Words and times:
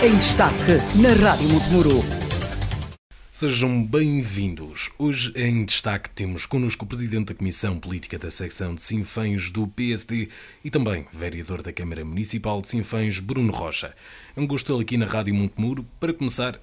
em 0.00 0.16
destaque 0.16 0.74
na 0.94 1.12
Rádio 1.12 1.48
Montemuro. 1.48 2.04
Sejam 3.28 3.84
bem-vindos. 3.84 4.92
Hoje 4.96 5.32
em 5.34 5.64
destaque 5.64 6.08
temos 6.10 6.46
connosco 6.46 6.84
o 6.84 6.88
Presidente 6.88 7.28
da 7.28 7.34
Comissão 7.34 7.80
Política 7.80 8.16
da 8.16 8.30
Secção 8.30 8.76
de 8.76 8.82
Sinfãs 8.82 9.50
do 9.50 9.66
PSD 9.66 10.28
e 10.64 10.70
também 10.70 11.04
Vereador 11.12 11.62
da 11.62 11.72
Câmara 11.72 12.04
Municipal 12.04 12.62
de 12.62 12.68
Sinfãs, 12.68 13.18
Bruno 13.18 13.52
Rocha. 13.52 13.92
É 14.36 14.40
um 14.40 14.46
gosto 14.46 14.78
aqui 14.78 14.96
na 14.96 15.06
Rádio 15.06 15.34
Montemuro. 15.34 15.84
Para 15.98 16.12
começar, 16.12 16.60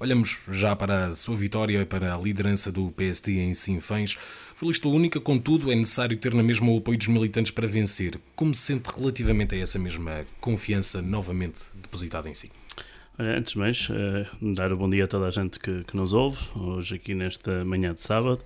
olhamos 0.00 0.38
já 0.50 0.74
para 0.74 1.08
a 1.08 1.12
sua 1.14 1.36
vitória 1.36 1.82
e 1.82 1.84
para 1.84 2.14
a 2.14 2.18
liderança 2.18 2.72
do 2.72 2.90
PSD 2.92 3.38
em 3.38 3.52
Sinfãs. 3.52 4.16
Foi 4.56 4.68
lista 4.68 4.88
única, 4.88 5.20
contudo, 5.20 5.70
é 5.70 5.74
necessário 5.74 6.16
ter 6.16 6.32
na 6.32 6.42
mesma 6.42 6.72
o 6.72 6.78
apoio 6.78 6.96
dos 6.96 7.08
militantes 7.08 7.52
para 7.52 7.68
vencer. 7.68 8.18
Como 8.34 8.54
se 8.54 8.62
sente 8.62 8.88
relativamente 8.96 9.54
a 9.54 9.58
essa 9.58 9.78
mesma 9.78 10.24
confiança 10.40 11.02
novamente 11.02 11.58
depositada 11.74 12.30
em 12.30 12.34
si? 12.34 12.50
Antes 13.20 13.54
de 13.54 13.58
mais, 13.58 13.88
uh, 13.88 14.54
dar 14.54 14.72
o 14.72 14.76
bom 14.76 14.88
dia 14.88 15.02
a 15.02 15.06
toda 15.08 15.26
a 15.26 15.30
gente 15.30 15.58
que, 15.58 15.82
que 15.82 15.96
nos 15.96 16.12
ouve, 16.12 16.38
hoje 16.54 16.94
aqui 16.94 17.16
nesta 17.16 17.64
manhã 17.64 17.92
de 17.92 18.00
sábado. 18.00 18.40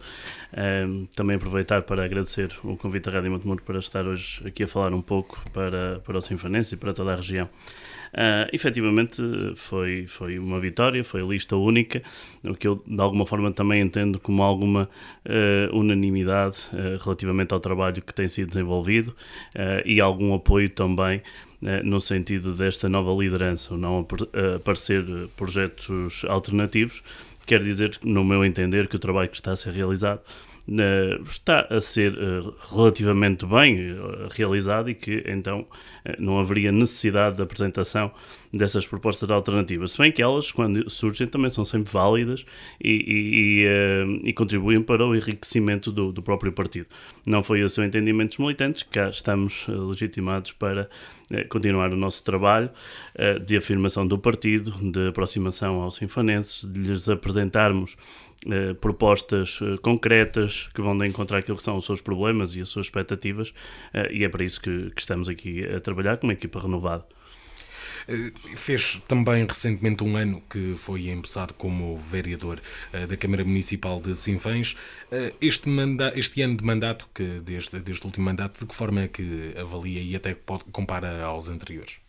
Uh, 0.51 1.07
também 1.15 1.37
aproveitar 1.37 1.83
para 1.83 2.03
agradecer 2.03 2.51
o 2.65 2.75
convite 2.75 3.05
da 3.05 3.11
Rádio 3.11 3.33
Montemuro 3.33 3.63
para 3.63 3.79
estar 3.79 4.07
hoje 4.07 4.41
aqui 4.47 4.63
a 4.63 4.67
falar 4.67 4.95
um 4.95 5.03
pouco 5.03 5.45
para, 5.51 6.01
para 6.03 6.17
o 6.17 6.23
Sinfonense 6.23 6.75
e 6.75 6.79
para 6.79 6.95
toda 6.95 7.13
a 7.13 7.17
região. 7.17 7.51
Uh, 8.15 8.49
efetivamente 8.51 9.23
foi, 9.57 10.07
foi 10.07 10.39
uma 10.39 10.59
vitória, 10.59 11.05
foi 11.05 11.21
lista 11.21 11.55
única, 11.55 12.03
o 12.43 12.55
que 12.55 12.67
eu 12.67 12.83
de 12.87 13.01
alguma 13.03 13.27
forma 13.27 13.53
também 13.53 13.83
entendo 13.83 14.19
como 14.19 14.43
alguma 14.43 14.89
uh, 15.27 15.77
unanimidade 15.77 16.57
relativamente 17.05 17.53
ao 17.53 17.61
trabalho 17.61 18.01
que 18.01 18.15
tem 18.15 18.27
sido 18.27 18.49
desenvolvido 18.49 19.15
e 19.85 20.01
algum 20.01 20.35
apoio 20.35 20.71
também 20.71 21.23
no 21.85 22.01
sentido 22.01 22.55
desta 22.55 22.89
nova 22.89 23.13
liderança, 23.13 23.77
não 23.77 24.07
aparecer 24.57 25.05
projetos 25.37 26.25
alternativos, 26.29 27.03
quer 27.47 27.63
dizer, 27.63 27.99
no 28.05 28.25
meu 28.25 28.45
entender, 28.45 28.89
que 28.89 28.97
o 28.97 28.99
trabalho 28.99 29.29
que 29.29 29.37
está 29.37 29.53
a 29.53 29.57
ser 29.57 29.73
realizado 29.73 30.21
está 31.25 31.67
a 31.69 31.81
ser 31.81 32.15
eh, 32.15 32.53
relativamente 32.71 33.45
bem 33.45 33.79
eh, 33.81 34.29
realizado 34.31 34.89
e 34.89 34.95
que 34.95 35.25
então 35.27 35.67
eh, 36.05 36.15
não 36.21 36.39
haveria 36.39 36.71
necessidade 36.71 37.37
de 37.37 37.43
apresentação 37.43 38.13
dessas 38.53 38.87
propostas 38.87 39.29
alternativas, 39.31 39.93
se 39.93 39.99
bem 39.99 40.13
que 40.13 40.23
elas, 40.23 40.53
quando 40.53 40.89
surgem, 40.89 41.27
também 41.27 41.51
são 41.51 41.65
sempre 41.65 41.91
válidas 41.91 42.45
e, 42.83 43.65
e, 44.23 44.29
e, 44.29 44.33
contribuem 44.35 44.83
para 44.83 45.07
o 45.07 45.17
enriquecimento 45.17 45.91
do, 45.91 46.13
do, 46.13 46.23
próprio 46.23 46.53
partido. 46.53 46.87
Não 47.27 47.43
foi 47.43 47.63
o 47.63 47.69
seu 47.69 47.83
entendimento 47.83 48.31
dos 48.31 48.39
militantes, 48.39 48.83
cá 48.83 49.09
estamos 49.09 49.67
legitimados 49.69 50.53
para 50.53 50.91
continuar 51.49 51.95
o 51.95 51.97
nosso 51.97 52.23
trabalho 52.23 52.69
de 53.43 53.57
afirmação 53.57 54.07
do 54.07 54.19
partido, 54.19 54.71
de 54.93 55.09
aproximação 55.09 55.81
aos 55.81 56.03
infanenses, 56.03 56.71
de 56.71 56.79
lhes 56.79 57.09
apresentarmos 57.09 57.97
eh, 58.45 58.75
propostas 58.75 59.61
eh, 59.63 59.77
concretas 59.81 60.69
que 60.75 60.83
vão 60.83 60.99
de 60.99 61.07
encontrar 61.07 61.39
aquilo 61.39 61.57
que 61.57 61.63
são 61.63 61.77
os 61.77 61.85
seus 61.85 62.01
problemas 62.01 62.57
e 62.57 62.61
as 62.61 62.69
suas 62.69 62.87
expectativas, 62.87 63.55
eh, 63.95 64.09
e 64.13 64.25
é 64.25 64.29
para 64.29 64.43
isso 64.43 64.61
que, 64.61 64.91
que, 64.91 65.01
estamos 65.01 65.29
aqui 65.29 65.65
a 65.65 65.81
trabalhar 65.81 66.17
com 66.17 66.27
uma 66.27 66.33
equipa 66.33 66.61
renovada. 66.61 67.05
Fez 68.57 69.01
também 69.07 69.47
recentemente 69.47 70.03
um 70.03 70.17
ano 70.17 70.43
que 70.51 70.75
foi 70.77 71.09
empossado 71.09 71.55
como 71.55 71.97
vereador 71.97 72.61
da 73.09 73.17
Câmara 73.17 73.45
Municipal 73.45 74.01
de 74.01 74.17
Sinfãs. 74.17 74.75
Este, 75.41 75.71
este 76.17 76.43
ano 76.43 76.57
de 76.57 76.65
mandato, 76.65 77.09
que 77.15 77.41
desde, 77.45 77.79
desde 77.79 78.03
o 78.03 78.07
último 78.07 78.25
mandato, 78.25 78.59
de 78.59 78.67
que 78.67 78.75
forma 78.75 79.03
é 79.03 79.09
que 79.09 79.55
avalia 79.57 80.03
e 80.03 80.17
até 80.17 80.37
compara 80.73 81.23
aos 81.23 81.49
anteriores? 81.49 82.02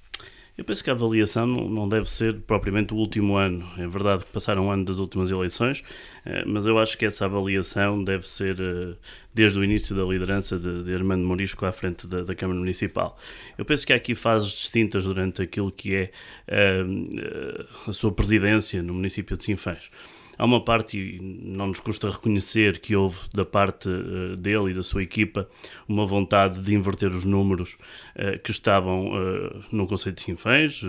Eu 0.56 0.64
penso 0.64 0.84
que 0.84 0.90
a 0.92 0.94
avaliação 0.94 1.48
não 1.48 1.90
deve 1.90 2.08
ser 2.08 2.42
propriamente 2.42 2.94
o 2.94 2.98
último 2.98 3.36
ano. 3.38 3.68
É 3.76 3.88
verdade 3.88 4.24
que 4.24 4.32
passaram 4.32 4.68
um 4.68 4.72
ano 4.72 4.86
das 4.86 5.00
últimas 5.00 5.32
eleições, 5.32 5.84
eh, 6.24 6.44
mas 6.46 6.68
eu 6.68 6.78
acho 6.78 6.96
que 6.96 7.06
essa 7.06 7.26
avaliação 7.26 8.04
deve 8.04 8.28
ser 8.28 8.60
eh, 8.62 8.96
desde 9.34 9.58
o 9.58 9.64
início 9.64 9.96
da 9.96 10.04
liderança 10.04 10.60
de, 10.60 10.84
de 10.84 10.94
Armando 10.94 11.26
Morisco 11.26 11.66
à 11.66 11.72
frente 11.72 12.06
da, 12.06 12.22
da, 12.22 12.36
Câmara 12.36 12.60
Municipal. 12.60 13.18
Eu 13.58 13.66
penso 13.66 13.86
que 13.86 13.94
há 13.94 13.96
aqui 13.96 14.14
fases 14.14 14.52
distintas 14.52 15.06
durante 15.06 15.42
aquilo 15.42 15.72
que 15.72 15.96
é 15.96 16.12
a, 16.48 16.54
eh, 16.54 17.66
a 17.88 17.92
sua 17.92 18.12
presidência 18.12 18.84
no 18.84 18.94
município 18.94 19.36
de 19.36 19.44
Sinfãs 19.44 19.90
há 20.38 20.46
uma 20.46 20.64
parte, 20.64 20.98
e 20.98 21.20
não 21.22 21.68
nos 21.68 21.80
custa 21.80 22.10
reconhecer 22.10 22.80
que 22.80 22.96
houve 22.96 23.20
da 23.34 23.46
parte 23.46 23.88
uh, 23.90 24.36
dele 24.38 24.72
e 24.72 24.74
da 24.74 24.84
sua 24.84 25.04
equipa 25.04 25.48
uma 25.88 26.06
vontade 26.06 26.62
de 26.62 26.74
inverter 26.74 27.12
os 27.12 27.24
números 27.24 27.78
uh, 28.16 28.40
que 28.40 28.52
estavam 28.52 29.08
uh, 29.08 29.62
no 29.72 29.88
Conselho 29.88 30.16
de 30.16 30.22
Sinfãs, 30.22 30.82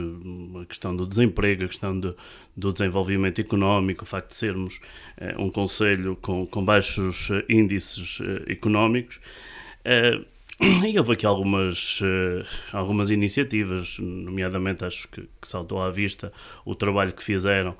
a 0.60 0.66
questão 0.66 0.94
do 0.94 1.06
desemprego, 1.06 1.64
a 1.64 1.68
questão 1.68 1.98
de, 1.98 2.14
do 2.56 2.72
desenvolvimento 2.72 3.40
económico, 3.40 4.04
o 4.04 4.06
facto 4.06 4.30
de 4.30 4.36
sermos 4.36 4.80
um 5.38 5.50
Conselho 5.50 6.16
com, 6.20 6.46
com 6.46 6.64
baixos 6.64 7.28
índices 7.48 8.18
económicos. 8.46 9.20
E 10.86 10.96
houve 10.96 11.14
aqui 11.14 11.26
algumas, 11.26 12.00
algumas 12.72 13.10
iniciativas, 13.10 13.98
nomeadamente 13.98 14.84
acho 14.84 15.08
que, 15.08 15.22
que 15.22 15.48
saltou 15.48 15.82
à 15.82 15.90
vista 15.90 16.32
o 16.64 16.76
trabalho 16.76 17.12
que 17.12 17.24
fizeram 17.24 17.76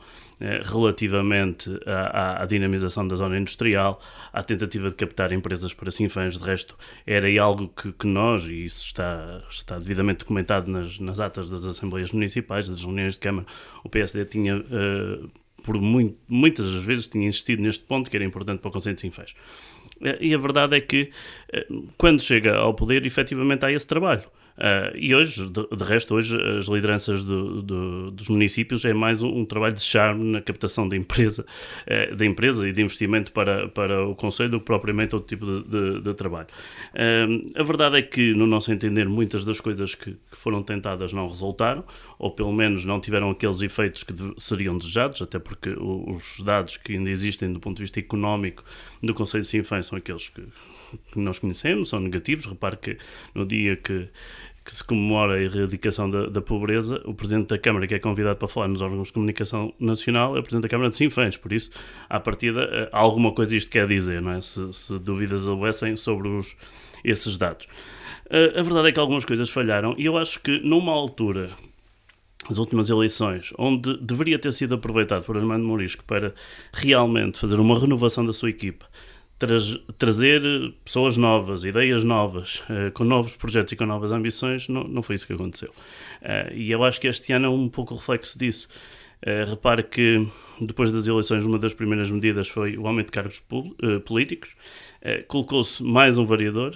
relativamente 0.64 1.70
à, 1.86 2.42
à, 2.42 2.46
dinamização 2.46 3.06
da 3.06 3.16
zona 3.16 3.38
industrial, 3.38 4.00
à 4.32 4.42
tentativa 4.42 4.88
de 4.88 4.96
captar 4.96 5.32
empresas 5.32 5.72
para 5.72 5.90
Sinfãs. 5.90 6.38
De 6.38 6.44
resto, 6.44 6.76
era 7.06 7.28
algo 7.42 7.68
que, 7.68 7.92
que, 7.92 8.06
nós, 8.06 8.44
e 8.44 8.64
isso 8.64 8.84
está, 8.84 9.42
está 9.48 9.78
devidamente 9.78 10.20
documentado 10.20 10.70
nas, 10.70 10.98
nas 10.98 11.20
atas 11.20 11.50
das 11.50 11.64
Assembleias 11.64 12.12
Municipais, 12.12 12.68
das 12.68 12.82
reuniões 12.82 13.14
de 13.14 13.20
Câmara, 13.20 13.46
o 13.82 13.88
PSD 13.88 14.24
tinha. 14.26 14.56
Uh, 14.56 15.30
por 15.62 15.80
muito, 15.80 16.18
muitas 16.28 16.66
das 16.66 16.82
vezes 16.82 17.08
tinha 17.08 17.26
insistido 17.26 17.62
neste 17.62 17.82
ponto 17.84 18.10
que 18.10 18.16
era 18.16 18.24
importante 18.24 18.60
para 18.60 18.68
o 18.68 18.72
Conselho 18.72 18.96
de 18.96 19.00
Sinfãs. 19.00 19.34
Eh, 20.02 20.18
e 20.20 20.34
a 20.34 20.38
verdade 20.38 20.76
é 20.76 20.80
que, 20.80 21.10
quando 21.96 22.20
chega 22.20 22.54
ao 22.54 22.74
poder, 22.74 23.06
efetivamente 23.06 23.64
há 23.64 23.72
esse 23.72 23.86
trabalho. 23.86 24.24
Uh, 24.56 24.96
e 24.96 25.12
hoje, 25.12 25.48
de, 25.48 25.66
de, 25.66 25.84
resto, 25.84 26.14
hoje 26.14 26.36
as 26.58 26.66
lideranças 26.66 27.24
do, 27.24 27.60
do, 27.60 28.10
dos 28.12 28.28
municípios 28.28 28.84
é 28.84 28.94
mais 28.94 29.20
um, 29.20 29.40
um, 29.40 29.44
trabalho 29.44 29.74
de 29.74 29.82
charme 29.82 30.30
na 30.30 30.40
captação 30.40 30.88
da 30.88 30.96
empresa, 30.96 31.44
uh, 31.88 32.14
da 32.14 32.24
empresa 32.24 32.68
e 32.68 32.72
de 32.72 32.80
investimento 32.80 33.32
para, 33.32 33.68
para 33.68 34.06
o 34.06 34.14
Conselho 34.14 34.50
do 34.50 34.60
que 34.60 34.66
propriamente 34.66 35.12
outro 35.14 35.28
tipo 35.28 35.44
de, 35.44 35.62
de, 35.64 36.00
de 36.02 36.14
trabalho. 36.14 36.46
Uh, 36.92 37.60
a 37.60 37.62
verdade 37.64 37.98
é 37.98 38.02
que, 38.02 38.32
no 38.32 38.46
nosso 38.46 38.70
entender, 38.70 39.08
muitas 39.08 39.44
das 39.44 39.60
coisas 39.60 39.96
que, 39.96 40.12
que, 40.12 40.36
foram 40.36 40.62
tentadas 40.62 41.12
não 41.12 41.28
resultaram, 41.28 41.84
ou 42.16 42.30
pelo 42.30 42.52
menos 42.52 42.84
não 42.84 43.00
tiveram 43.00 43.30
aqueles 43.30 43.60
efeitos 43.60 44.04
que 44.04 44.14
seriam 44.38 44.78
desejados, 44.78 45.20
até 45.20 45.40
porque 45.40 45.70
os 45.70 46.40
dados 46.40 46.76
que 46.76 46.92
ainda 46.92 47.10
existem 47.10 47.52
do 47.52 47.58
ponto 47.58 47.78
de 47.78 47.82
vista 47.82 47.98
económico 47.98 48.62
do 49.02 49.12
Conselho 49.12 49.42
de 49.42 49.48
Sinfãs 49.48 49.86
são 49.86 49.98
aqueles 49.98 50.28
que 50.28 50.42
que 51.12 51.18
nós 51.18 51.38
conhecemos, 51.38 51.88
são 51.88 52.00
negativos. 52.00 52.46
Repare 52.46 52.76
que 52.76 52.98
no 53.34 53.46
dia 53.46 53.76
que, 53.76 54.08
que 54.64 54.74
se 54.74 54.82
comemora 54.82 55.34
a 55.34 55.42
erradicação 55.42 56.10
da, 56.10 56.26
da, 56.26 56.40
pobreza, 56.40 57.00
o 57.04 57.14
Presidente 57.14 57.48
da 57.48 57.58
Câmara, 57.58 57.86
que 57.86 57.94
é 57.94 57.98
convidado 57.98 58.38
para 58.38 58.48
falar 58.48 58.68
nos 58.68 58.80
órgãos 58.80 59.08
de 59.08 59.12
comunicação 59.12 59.72
nacional, 59.78 60.36
é 60.36 60.40
o 60.40 60.42
Presidente 60.42 60.62
da 60.62 60.68
Câmara 60.68 60.90
de 60.90 60.96
Sinfãs. 60.96 61.36
Por 61.36 61.52
isso, 61.52 61.70
à 62.08 62.18
partida, 62.18 62.62
eh, 62.62 62.88
alguma 62.92 63.32
coisa 63.32 63.56
isto 63.56 63.70
quer 63.70 63.86
dizer, 63.86 64.22
não 64.22 64.32
é? 64.32 64.40
Se, 64.40 64.72
se 64.72 64.98
dúvidas 64.98 65.46
houvessem 65.46 65.96
sobre 65.96 66.28
os, 66.28 66.56
esses 67.04 67.36
dados. 67.36 67.66
Uh, 68.26 68.58
a 68.58 68.62
verdade 68.62 68.88
é 68.88 68.92
que 68.92 68.98
algumas 68.98 69.24
coisas 69.24 69.50
falharam 69.50 69.94
e 69.98 70.06
eu 70.06 70.16
acho 70.16 70.40
que 70.40 70.58
numa 70.60 70.92
altura 70.92 71.50
as 72.48 72.58
últimas 72.58 72.90
eleições, 72.90 73.52
onde 73.58 73.96
deveria 73.98 74.38
ter 74.38 74.52
sido 74.52 74.74
aproveitado 74.74 75.24
por 75.24 75.36
Armando 75.36 75.64
Morisco 75.64 76.04
para 76.04 76.34
realmente 76.72 77.38
fazer 77.38 77.58
uma 77.58 77.78
renovação 77.78 78.24
da 78.24 78.32
sua 78.32 78.50
equipa, 78.50 78.86
trazer 79.38 80.42
pessoas 80.84 81.16
novas, 81.16 81.64
ideias 81.64 82.04
novas, 82.04 82.60
uh, 82.60 82.90
com 82.92 83.04
novos 83.04 83.36
projetos 83.36 83.72
e 83.72 83.76
com 83.76 83.84
novas 83.84 84.12
ambições, 84.12 84.68
não, 84.68 84.84
não 84.84 85.02
foi 85.02 85.16
isso 85.16 85.26
que 85.26 85.32
aconteceu. 85.32 85.70
Uh, 86.22 86.54
e 86.54 86.70
eu 86.70 86.84
acho 86.84 87.00
que 87.00 87.08
este 87.08 87.32
ano 87.32 87.46
é 87.46 87.48
um 87.48 87.68
pouco 87.68 87.94
reflexo 87.94 88.38
disso. 88.38 88.68
Uh, 89.22 89.48
repare 89.50 89.82
que 89.82 90.26
depois 90.60 90.92
das 90.92 91.06
eleições, 91.06 91.44
uma 91.44 91.58
das 91.58 91.74
primeiras 91.74 92.10
medidas 92.10 92.48
foi 92.48 92.76
o 92.76 92.86
aumento 92.86 93.06
de 93.06 93.12
cargos 93.12 93.42
políticos, 94.04 94.54
colocou-se 95.28 95.82
mais 95.82 96.16
um 96.16 96.24
variador, 96.24 96.74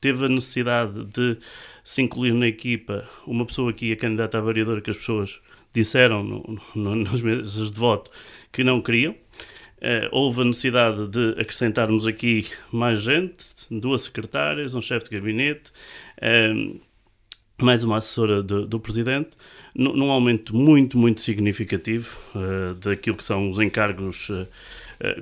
teve 0.00 0.26
a 0.26 0.28
necessidade 0.28 1.04
de 1.04 1.38
se 1.84 2.02
incluir 2.02 2.34
na 2.34 2.46
equipa 2.46 3.08
uma 3.26 3.46
pessoa 3.46 3.72
que 3.72 3.86
ia 3.86 3.96
candidata 3.96 4.38
a 4.38 4.40
variador 4.40 4.82
que 4.82 4.90
as 4.90 4.96
pessoas 4.96 5.40
disseram 5.72 6.22
no, 6.22 6.58
no, 6.74 6.96
nas 7.04 7.22
mesas 7.22 7.70
de 7.70 7.78
voto 7.78 8.10
que 8.52 8.64
não 8.64 8.80
queriam. 8.80 9.14
Uh, 9.80 10.08
houve 10.12 10.42
a 10.42 10.44
necessidade 10.44 11.08
de 11.08 11.40
acrescentarmos 11.40 12.06
aqui 12.06 12.46
mais 12.70 13.00
gente, 13.00 13.46
duas 13.70 14.02
secretárias, 14.02 14.74
um 14.74 14.82
chefe 14.82 15.08
de 15.08 15.16
gabinete, 15.16 15.72
uh, 16.18 16.78
mais 17.56 17.82
uma 17.82 17.96
assessora 17.96 18.42
do, 18.42 18.66
do 18.66 18.78
Presidente, 18.78 19.30
num 19.74 20.10
aumento 20.10 20.54
muito, 20.54 20.98
muito 20.98 21.22
significativo 21.22 22.18
uh, 22.34 22.74
daquilo 22.74 23.16
que 23.16 23.24
são 23.24 23.48
os 23.48 23.58
encargos 23.58 24.30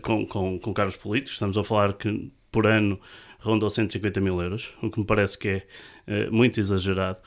com, 0.03 0.27
com, 0.27 0.59
com 0.59 0.75
cargos 0.75 0.97
políticos. 0.97 1.35
Estamos 1.35 1.57
a 1.57 1.63
falar 1.63 1.93
que 1.93 2.29
por 2.51 2.67
ano 2.67 2.99
ronda 3.39 3.71
150 3.71 4.21
mil 4.21 4.43
euros, 4.43 4.73
o 4.83 4.91
que 4.91 4.99
me 4.99 5.07
parece 5.07 5.39
que 5.39 5.63
é 6.07 6.31
muito 6.31 6.59
exagerado. 6.59 7.19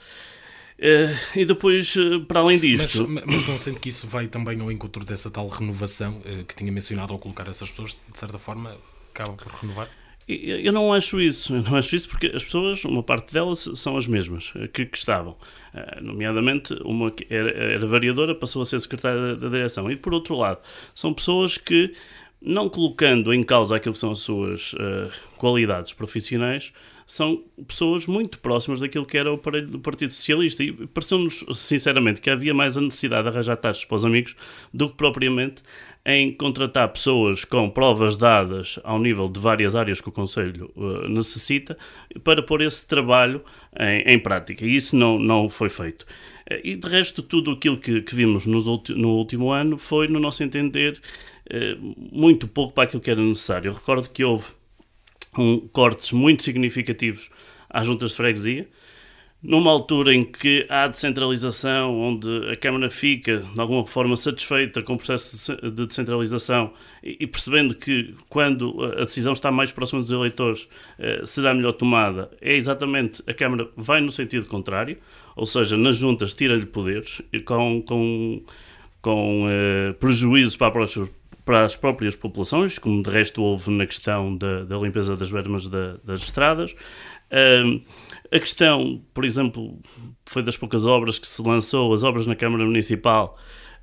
Uh, 0.82 1.38
e 1.38 1.46
depois, 1.46 1.96
uh, 1.96 2.22
para 2.22 2.40
além 2.40 2.58
disto. 2.58 3.08
Mas, 3.08 3.24
mas, 3.24 3.48
não 3.48 3.56
sente 3.56 3.80
que 3.80 3.90
isso 3.90 4.08
vai 4.08 4.26
também 4.28 4.60
ao 4.60 4.72
encontro 4.72 5.06
dessa 5.06 5.30
tal 5.30 5.48
renovação 5.48 6.18
uh, 6.26 6.44
que 6.44 6.56
tinha 6.56 6.72
mencionado 6.72 7.14
ao 7.14 7.20
colocar 7.20 7.48
essas 7.48 7.70
pessoas, 7.70 8.04
de 8.12 8.18
certa 8.18 8.40
forma, 8.40 8.76
acaba 9.14 9.34
por 9.34 9.52
renovar? 9.62 9.88
Eu 10.28 10.72
não 10.72 10.94
acho 10.94 11.20
isso, 11.20 11.54
eu 11.54 11.62
não 11.62 11.76
acho 11.76 11.96
isso 11.96 12.08
porque 12.10 12.28
as 12.28 12.44
pessoas, 12.44 12.84
uma 12.86 13.04
parte 13.04 13.34
delas 13.34 13.70
são 13.76 13.98
as 13.98 14.08
mesmas 14.08 14.54
que, 14.72 14.86
que 14.86 14.98
estavam. 14.98 15.36
nomeadamente, 16.02 16.74
uma 16.86 17.12
que 17.12 17.28
era, 17.30 17.50
era, 17.50 17.86
variadora 17.86 18.34
passou 18.34 18.62
a 18.62 18.66
ser 18.66 18.80
secretária 18.80 19.20
da, 19.20 19.34
da 19.36 19.50
direção. 19.50 19.92
E 19.92 19.96
por 19.96 20.14
outro 20.14 20.36
lado, 20.36 20.60
são 20.96 21.14
pessoas 21.14 21.58
que, 21.58 21.94
não 22.42 22.70
colocando 22.70 23.34
em 23.34 23.44
causa 23.44 23.76
aquilo 23.76 23.94
que 23.94 24.00
são 24.00 24.12
as 24.12 24.20
suas 24.20 24.74
qualidades 25.38 25.92
profissionais, 25.92 26.72
são 27.12 27.44
pessoas 27.68 28.08
muito 28.08 28.40
próximas 28.40 28.80
daquilo 28.80 29.06
que 29.06 29.18
era 29.18 29.30
o 29.30 29.36
aparelho 29.36 29.68
do 29.68 29.80
Partido 29.80 30.14
Socialista. 30.14 30.64
E 30.64 30.72
pareceu-nos, 30.72 31.44
sinceramente, 31.54 32.22
que 32.22 32.30
havia 32.30 32.54
mais 32.54 32.78
a 32.78 32.82
necessidade 32.82 33.24
de 33.24 33.30
arranjar 33.30 33.58
taxas 33.58 33.84
para 33.84 33.96
os 33.96 34.06
amigos 34.06 34.34
do 34.74 34.90
que 34.90 34.96
propriamente 34.96 35.62
em 36.06 36.32
contratar 36.32 36.88
pessoas 36.88 37.44
com 37.44 37.70
provas 37.70 38.16
dadas 38.16 38.80
ao 38.86 38.98
nível 38.98 39.28
de 39.28 39.42
várias 39.42 39.76
áreas 39.76 40.00
que 40.00 40.08
o 40.08 40.12
Conselho 40.12 40.72
uh, 40.74 41.10
necessita 41.10 41.78
para 42.24 42.42
pôr 42.42 42.62
esse 42.62 42.88
trabalho 42.88 43.44
em, 43.78 44.14
em, 44.14 44.18
prática. 44.18 44.66
E 44.66 44.74
isso 44.74 44.96
não, 44.96 45.20
não 45.20 45.50
foi 45.50 45.68
feito. 45.68 46.04
Uh, 46.50 46.62
e 46.64 46.78
de 46.78 46.88
resto, 46.88 47.22
tudo 47.22 47.52
aquilo 47.52 47.78
que, 47.78 48.02
que 48.04 48.16
vimos 48.16 48.46
nos 48.46 48.68
no 48.90 49.10
último 49.18 49.52
ano 49.52 49.78
foi, 49.78 50.08
no 50.08 50.18
nosso 50.18 50.44
entender, 50.44 50.98
uh, 51.54 51.96
muito 52.10 52.48
pouco 52.48 52.74
para 52.74 52.86
aquilo 52.86 53.02
que 53.02 53.12
era 53.12 53.22
necessário. 53.22 53.68
Eu 53.68 53.74
recordo 53.74 54.10
que 54.10 54.24
houve 54.24 54.61
com 55.34 55.60
cortes 55.72 56.12
muito 56.12 56.44
significativos 56.44 57.30
às 57.70 57.88
juntas 57.88 58.12
de 58.12 58.18
freguesia, 58.18 58.68
numa 59.42 59.72
altura 59.72 60.14
em 60.14 60.24
que 60.24 60.68
há 60.70 60.88
descentralização, 60.88 62.00
onde 62.00 62.28
a 62.52 62.56
Câmara 62.56 62.92
fica 62.92 63.38
de 63.40 63.60
alguma 63.60 63.86
forma 63.86 64.16
satisfeita 64.16 64.84
com 64.84 64.94
o 64.94 64.98
processo 64.98 65.56
de 65.56 65.88
descentralização 65.88 66.74
e 67.02 67.26
percebendo 67.26 67.74
que 67.74 68.14
quando 68.30 68.84
a 69.00 69.04
decisão 69.04 69.34
está 69.34 69.52
mais 69.52 69.72
próxima 69.72 70.02
dos 70.02 70.12
eleitores 70.12 70.68
eh, 71.00 71.22
será 71.24 71.56
melhor 71.56 71.72
tomada, 71.72 72.30
é 72.40 72.56
exatamente 72.56 73.24
a 73.26 73.34
Câmara 73.34 73.68
vai 73.76 74.00
no 74.00 74.12
sentido 74.12 74.46
contrário, 74.46 74.98
ou 75.36 75.48
seja, 75.48 75.76
nas 75.76 75.96
juntas 75.96 76.36
tira-lhe 76.36 76.68
poderes 76.68 77.22
com, 77.44 77.82
com, 77.82 78.44
com 79.02 79.48
eh, 79.50 79.94
prejuízos 79.94 80.56
para 80.56 80.68
a 80.68 80.72
próxima 80.72 81.10
para 81.46 81.66
as 81.66 81.76
próprias 81.76 82.16
populações, 82.16 82.78
como 82.78 83.02
de 83.02 83.10
resto 83.10 83.42
houve 83.42 83.72
na 83.72 83.86
questão 83.86 84.36
da, 84.38 84.64
da 84.64 84.78
limpeza 84.78 85.16
das 85.16 85.32
bermas 85.32 85.68
da, 85.68 85.98
das 86.04 86.22
estradas. 86.22 86.76
A 88.32 88.40
questão, 88.40 89.02
por 89.14 89.26
exemplo, 89.26 89.80
foi 90.26 90.42
das 90.44 90.56
poucas 90.56 90.86
obras 90.86 91.20
que 91.20 91.28
se 91.28 91.42
lançou, 91.42 91.94
as 91.94 92.04
obras 92.04 92.26
na 92.26 92.36
Câmara 92.36 92.64
Municipal, 92.64 93.38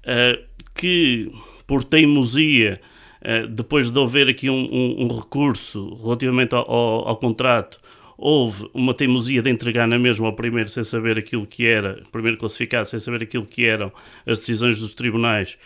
uh, 0.04 0.42
que 0.74 1.30
por 1.66 1.84
teimosia, 1.84 2.80
uh, 3.20 3.46
depois 3.46 3.90
de 3.90 4.00
haver 4.00 4.28
aqui 4.28 4.48
um, 4.48 4.68
um, 4.72 5.04
um 5.04 5.18
recurso 5.18 5.94
relativamente 6.02 6.54
ao, 6.54 6.70
ao, 6.70 7.08
ao, 7.08 7.16
contrato, 7.16 7.78
houve 8.16 8.68
uma 8.72 8.94
teimosia 8.94 9.42
de 9.42 9.50
entregar 9.50 9.86
na 9.86 9.98
mesma 9.98 10.26
ao 10.26 10.34
primeiro 10.34 10.70
sem 10.70 10.82
saber 10.82 11.18
aquilo 11.18 11.46
que 11.46 11.66
era, 11.66 12.02
primeiro 12.10 12.38
classificado, 12.38 12.88
sem 12.88 12.98
saber 12.98 13.22
aquilo 13.22 13.44
que 13.44 13.66
eram 13.66 13.92
as 14.26 14.38
decisões 14.38 14.80
dos 14.80 14.94
tribunais, 14.94 15.58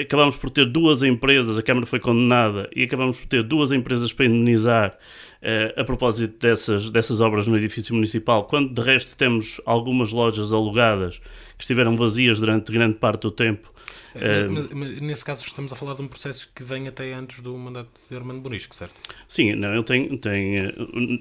acabamos 0.00 0.36
por 0.36 0.50
ter 0.50 0.66
duas 0.66 1.02
empresas, 1.02 1.58
a 1.58 1.62
Câmara 1.62 1.86
foi 1.86 2.00
condenada, 2.00 2.68
e 2.74 2.84
acabamos 2.84 3.18
por 3.18 3.26
ter 3.26 3.42
duas 3.42 3.72
empresas 3.72 4.12
para 4.12 4.26
indenizar 4.26 4.96
uh, 5.42 5.80
a 5.80 5.84
propósito 5.84 6.38
dessas, 6.38 6.90
dessas 6.90 7.20
obras 7.20 7.46
no 7.46 7.56
edifício 7.56 7.94
municipal, 7.94 8.44
quando 8.44 8.72
de 8.72 8.80
resto 8.80 9.16
temos 9.16 9.60
algumas 9.66 10.12
lojas 10.12 10.52
alugadas 10.52 11.18
que 11.56 11.64
estiveram 11.64 11.96
vazias 11.96 12.40
durante 12.40 12.72
grande 12.72 12.96
parte 12.96 13.22
do 13.22 13.30
tempo 13.30 13.72
Uh, 14.18 14.74
nesse 15.00 15.24
caso 15.24 15.44
estamos 15.44 15.72
a 15.72 15.76
falar 15.76 15.94
de 15.94 16.02
um 16.02 16.08
processo 16.08 16.48
que 16.54 16.62
vem 16.62 16.88
até 16.88 17.12
antes 17.12 17.40
do 17.40 17.56
mandato 17.56 17.88
de 18.08 18.16
Armando 18.16 18.40
Bonisco, 18.40 18.74
certo? 18.74 18.94
Sim, 19.26 19.54
não, 19.54 19.72
ele 19.74 19.82
tem, 19.82 20.16
tem 20.18 20.58
eh, 20.58 20.74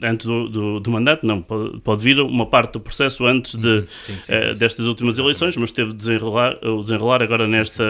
antes 0.03 0.25
do, 0.25 0.49
do, 0.49 0.79
do, 0.79 0.91
mandato, 0.91 1.25
não, 1.25 1.41
pode, 1.41 1.79
pode, 1.81 2.03
vir 2.03 2.19
uma 2.19 2.45
parte 2.45 2.73
do 2.73 2.79
processo 2.79 3.25
antes 3.25 3.55
de, 3.55 3.67
uhum. 3.67 3.87
sim, 4.01 4.21
sim, 4.21 4.33
uh, 4.33 4.53
destas 4.57 4.87
últimas 4.87 5.19
eleições, 5.19 5.55
mas 5.57 5.71
teve 5.71 5.91
de 5.91 5.97
desenrolar, 5.97 6.57
o 6.63 6.83
desenrolar 6.83 7.21
agora 7.21 7.47
nesta, 7.47 7.83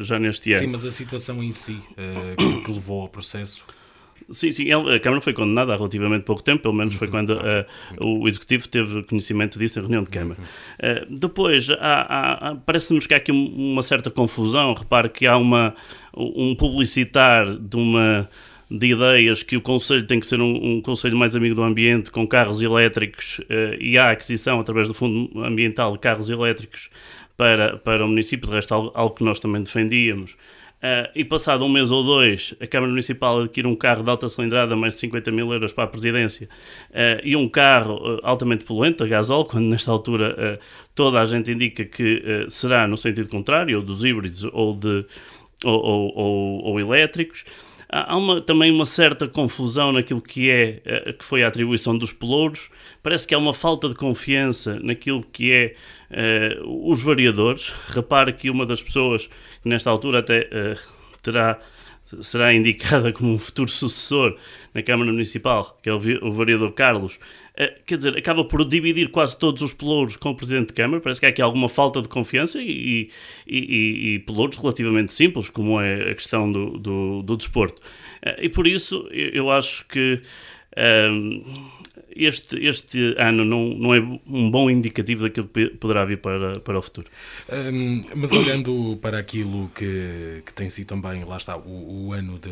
já 0.00 0.18
neste 0.18 0.52
ano. 0.52 0.62
Sim, 0.62 0.68
mas 0.68 0.84
a 0.84 0.90
situação 0.90 1.42
em 1.42 1.52
si 1.52 1.78
uh, 1.92 2.62
que 2.62 2.72
levou 2.72 3.02
ao 3.02 3.08
processo 3.08 3.62
Sim, 4.32 4.50
sim, 4.50 4.64
a 4.72 4.98
Câmara 4.98 5.20
foi 5.20 5.34
condenada 5.34 5.74
há 5.74 5.76
relativamente 5.76 6.24
pouco 6.24 6.42
tempo, 6.42 6.62
pelo 6.62 6.74
menos 6.74 6.94
foi 6.94 7.06
quando 7.06 7.34
uh, 7.34 7.66
o 8.00 8.26
Executivo 8.26 8.66
teve 8.66 9.02
conhecimento 9.02 9.58
disso 9.58 9.78
em 9.78 9.82
reunião 9.82 10.02
de 10.02 10.10
Câmara. 10.10 10.40
Uh, 10.40 11.14
depois, 11.14 11.68
parece-nos 12.64 13.06
que 13.06 13.12
há 13.12 13.18
aqui 13.18 13.30
uma 13.30 13.82
certa 13.82 14.10
confusão. 14.10 14.72
Repare 14.72 15.10
que 15.10 15.26
há 15.26 15.36
uma, 15.36 15.74
um 16.16 16.54
publicitar 16.54 17.56
de 17.58 17.76
uma 17.76 18.28
de 18.70 18.86
ideias 18.86 19.42
que 19.42 19.54
o 19.54 19.60
Conselho 19.60 20.06
tem 20.06 20.18
que 20.18 20.26
ser 20.26 20.40
um, 20.40 20.76
um 20.76 20.80
Conselho 20.80 21.16
mais 21.16 21.36
amigo 21.36 21.54
do 21.54 21.62
ambiente, 21.62 22.10
com 22.10 22.26
carros 22.26 22.62
elétricos, 22.62 23.38
uh, 23.40 23.76
e 23.78 23.98
há 23.98 24.10
aquisição 24.10 24.58
através 24.58 24.88
do 24.88 24.94
Fundo 24.94 25.30
Ambiental 25.44 25.92
de 25.92 25.98
carros 25.98 26.30
elétricos 26.30 26.88
para, 27.36 27.76
para 27.76 28.04
o 28.04 28.08
município, 28.08 28.48
de 28.48 28.54
resto, 28.54 28.72
algo, 28.72 28.90
algo 28.94 29.14
que 29.14 29.24
nós 29.24 29.38
também 29.38 29.62
defendíamos. 29.62 30.36
Uh, 30.82 31.06
e 31.14 31.24
passado 31.24 31.64
um 31.64 31.68
mês 31.68 31.92
ou 31.92 32.02
dois, 32.02 32.56
a 32.60 32.66
Câmara 32.66 32.90
Municipal 32.90 33.42
adquire 33.42 33.68
um 33.68 33.76
carro 33.76 34.02
de 34.02 34.10
alta 34.10 34.28
cilindrada, 34.28 34.74
mais 34.74 34.94
de 34.94 34.98
50 35.00 35.30
mil 35.30 35.52
euros 35.52 35.72
para 35.72 35.84
a 35.84 35.86
Presidência, 35.86 36.48
uh, 36.90 37.20
e 37.22 37.36
um 37.36 37.48
carro 37.48 38.16
uh, 38.16 38.18
altamente 38.24 38.64
poluente, 38.64 39.00
a 39.00 39.06
gasol, 39.06 39.44
quando 39.46 39.66
nesta 39.66 39.92
altura 39.92 40.58
toda 40.92 41.20
a 41.20 41.24
gente 41.24 41.52
indica 41.52 41.84
que 41.84 42.46
será 42.48 42.88
no 42.88 42.96
sentido 42.96 43.28
contrário, 43.28 43.78
ou 43.78 43.84
dos 43.84 44.02
híbridos 44.02 44.44
ou, 44.52 44.74
de, 44.74 45.06
ou, 45.64 45.72
ou, 45.72 46.12
ou, 46.16 46.64
ou 46.64 46.80
elétricos 46.80 47.44
há 47.88 48.16
uma, 48.16 48.40
também 48.40 48.72
uma 48.72 48.86
certa 48.86 49.28
confusão 49.28 49.92
naquilo 49.92 50.20
que 50.20 50.50
é 50.50 51.12
que 51.16 51.24
foi 51.24 51.44
a 51.44 51.48
atribuição 51.48 51.96
dos 51.96 52.12
pelouros. 52.12 52.70
Parece 53.02 53.26
que 53.26 53.34
há 53.34 53.38
uma 53.38 53.52
falta 53.52 53.88
de 53.88 53.96
confiança 53.96 54.78
naquilo 54.80 55.24
que 55.24 55.50
é 55.50 55.74
uh, 56.60 56.90
os 56.90 57.02
variadores. 57.02 57.72
Repare 57.88 58.32
que 58.32 58.48
uma 58.48 58.64
das 58.64 58.82
pessoas 58.82 59.26
que 59.62 59.68
nesta 59.68 59.90
altura 59.90 60.20
até 60.20 60.48
uh, 60.52 60.78
terá 61.20 61.58
será 62.20 62.52
indicada 62.52 63.10
como 63.10 63.32
um 63.32 63.38
futuro 63.38 63.70
sucessor 63.70 64.36
na 64.74 64.82
Câmara 64.82 65.10
Municipal, 65.10 65.78
que 65.82 65.88
é 65.88 65.92
o, 65.94 65.98
vereador 65.98 66.70
Carlos, 66.72 67.14
uh, 67.14 67.82
quer 67.86 67.96
dizer, 67.96 68.16
acaba 68.16 68.44
por 68.44 68.64
dividir 68.68 69.08
quase 69.08 69.36
todos 69.36 69.62
os 69.62 69.72
pelouros 69.72 70.14
com 70.16 70.30
o 70.30 70.36
Presidente 70.36 70.68
de 70.68 70.74
Câmara. 70.74 71.00
Parece 71.00 71.18
que 71.18 71.26
há 71.26 71.30
aqui 71.30 71.42
alguma 71.42 71.68
falta 71.68 72.02
de 72.02 72.08
confiança 72.08 72.60
e, 72.60 73.08
e, 73.46 73.58
e, 73.58 74.14
e 74.14 74.18
pelouros 74.20 74.58
relativamente 74.58 75.12
simples, 75.12 75.48
como 75.48 75.80
é 75.80 76.10
a 76.10 76.14
questão 76.14 76.52
do, 76.52 76.78
do, 76.78 77.22
do 77.22 77.36
desporto. 77.36 77.80
E 78.38 78.48
por 78.48 78.66
isso 78.68 79.08
eu 79.10 79.50
acho 79.50 79.86
que 79.88 80.20
este, 82.16 82.56
este 82.66 83.14
ano 83.18 83.44
não, 83.44 83.68
não 83.70 83.94
é 83.94 84.00
um 84.00 84.50
bom 84.50 84.70
indicativo 84.70 85.22
daquilo 85.22 85.48
que 85.48 85.70
poderá 85.70 86.04
vir 86.04 86.18
para, 86.18 86.60
para 86.60 86.78
o 86.78 86.82
futuro. 86.82 87.08
Um, 87.50 88.04
mas 88.14 88.32
olhando 88.32 88.98
para 89.00 89.18
aquilo 89.18 89.70
que, 89.74 90.42
que 90.44 90.52
tem 90.52 90.68
sido 90.68 90.88
também, 90.88 91.24
lá 91.24 91.36
está, 91.36 91.56
o, 91.56 92.06
o 92.06 92.12
ano 92.12 92.38
de, 92.38 92.50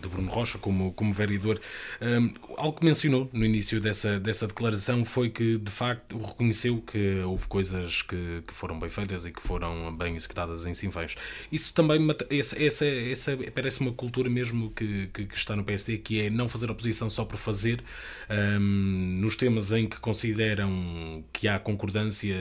de, 0.00 0.08
Bruno 0.08 0.30
Rocha 0.30 0.58
como, 0.58 0.92
como 0.92 1.12
vereador, 1.12 1.60
um, 2.00 2.30
algo 2.56 2.78
que 2.78 2.84
mencionou 2.84 3.28
no 3.32 3.44
início 3.44 3.80
dessa, 3.80 4.18
dessa 4.18 4.46
declaração 4.46 5.04
foi 5.04 5.30
que, 5.30 5.58
de 5.58 5.70
facto, 5.70 6.16
reconheceu 6.18 6.80
que 6.80 7.20
houve 7.24 7.46
coisas 7.46 8.02
que, 8.02 8.42
que 8.46 8.54
foram 8.54 8.78
bem 8.78 8.88
feitas 8.88 9.26
e 9.26 9.30
que 9.30 9.42
foram 9.42 9.94
bem 9.94 10.14
executadas 10.14 10.66
em 10.66 10.74
Sinfãs. 10.74 11.14
Isso 11.50 11.72
também, 11.74 11.98
essa, 12.30 12.62
essa, 12.62 12.86
essa 12.86 13.38
parece 13.54 13.80
uma 13.80 13.92
cultura 13.92 14.30
mesmo 14.30 14.70
que, 14.70 15.08
que, 15.12 15.26
que, 15.26 15.36
está 15.36 15.56
no 15.56 15.64
PSD, 15.64 15.98
que 15.98 16.20
é 16.20 16.30
não 16.30 16.48
fazer 16.48 16.70
oposição 16.70 17.10
só 17.10 17.24
por 17.24 17.36
fazer. 17.36 17.82
Um, 18.30 18.61
nos 18.62 19.36
temas 19.36 19.72
em 19.72 19.88
que 19.88 19.98
consideram 19.98 21.24
que 21.32 21.48
há 21.48 21.58
concordância, 21.58 22.36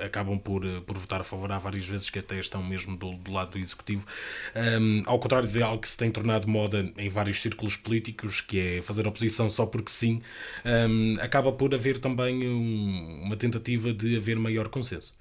acabam 0.00 0.38
por, 0.38 0.62
por 0.82 0.98
votar 0.98 1.20
a 1.20 1.24
favor. 1.24 1.50
Há 1.52 1.58
várias 1.58 1.84
vezes 1.84 2.10
que 2.10 2.18
até 2.18 2.38
estão 2.38 2.62
mesmo 2.62 2.96
do, 2.96 3.12
do 3.14 3.32
lado 3.32 3.52
do 3.52 3.58
Executivo. 3.58 4.06
Um, 4.54 5.02
ao 5.06 5.18
contrário 5.18 5.48
de 5.48 5.62
algo 5.62 5.80
que 5.80 5.90
se 5.90 5.96
tem 5.96 6.10
tornado 6.10 6.48
moda 6.48 6.92
em 6.96 7.08
vários 7.08 7.40
círculos 7.40 7.76
políticos, 7.76 8.40
que 8.40 8.58
é 8.58 8.82
fazer 8.82 9.06
oposição 9.06 9.50
só 9.50 9.66
porque 9.66 9.90
sim, 9.90 10.20
um, 10.64 11.16
acaba 11.20 11.52
por 11.52 11.74
haver 11.74 11.98
também 11.98 12.48
um, 12.48 13.22
uma 13.24 13.36
tentativa 13.36 13.92
de 13.92 14.16
haver 14.16 14.38
maior 14.38 14.68
consenso. 14.68 15.16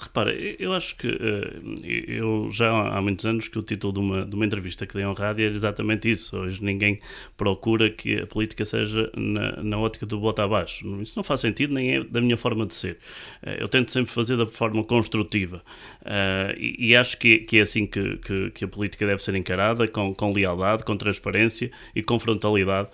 Repara, 0.00 0.32
eu 0.32 0.72
acho 0.72 0.96
que 0.96 1.06
uh, 1.06 1.86
eu 1.86 2.48
já 2.50 2.70
há 2.70 3.00
muitos 3.00 3.24
anos 3.24 3.48
que 3.48 3.58
o 3.58 3.62
título 3.62 3.92
de 3.92 3.98
uma, 4.00 4.24
de 4.26 4.34
uma 4.34 4.44
entrevista 4.44 4.86
que 4.86 4.94
dei 4.94 5.04
ao 5.04 5.14
rádio 5.14 5.46
era 5.46 5.54
exatamente 5.54 6.10
isso. 6.10 6.36
Hoje 6.36 6.62
ninguém 6.62 7.00
procura 7.36 7.90
que 7.90 8.20
a 8.20 8.26
política 8.26 8.64
seja 8.64 9.10
na, 9.16 9.62
na 9.62 9.78
ótica 9.78 10.04
do 10.04 10.18
bota 10.18 10.42
abaixo. 10.42 10.84
Isso 11.00 11.14
não 11.16 11.22
faz 11.22 11.40
sentido, 11.40 11.72
nem 11.74 11.96
é 11.96 12.04
da 12.04 12.20
minha 12.20 12.36
forma 12.36 12.66
de 12.66 12.74
ser. 12.74 12.98
Uh, 13.42 13.50
eu 13.60 13.68
tento 13.68 13.92
sempre 13.92 14.10
fazer 14.10 14.36
da 14.36 14.46
forma 14.46 14.82
construtiva 14.82 15.62
uh, 16.02 16.58
e, 16.58 16.90
e, 16.90 16.96
acho 16.96 17.16
que, 17.18 17.38
que 17.38 17.58
é 17.58 17.62
assim 17.62 17.86
que, 17.86 18.16
que, 18.18 18.50
que, 18.50 18.64
a 18.64 18.68
política 18.68 19.06
deve 19.06 19.22
ser 19.22 19.34
encarada, 19.34 19.86
com, 19.86 20.14
com 20.14 20.32
lealdade, 20.32 20.84
com 20.84 20.96
transparência 20.96 21.70
e 21.94 22.02
com 22.02 22.18
frontalidade. 22.18 22.88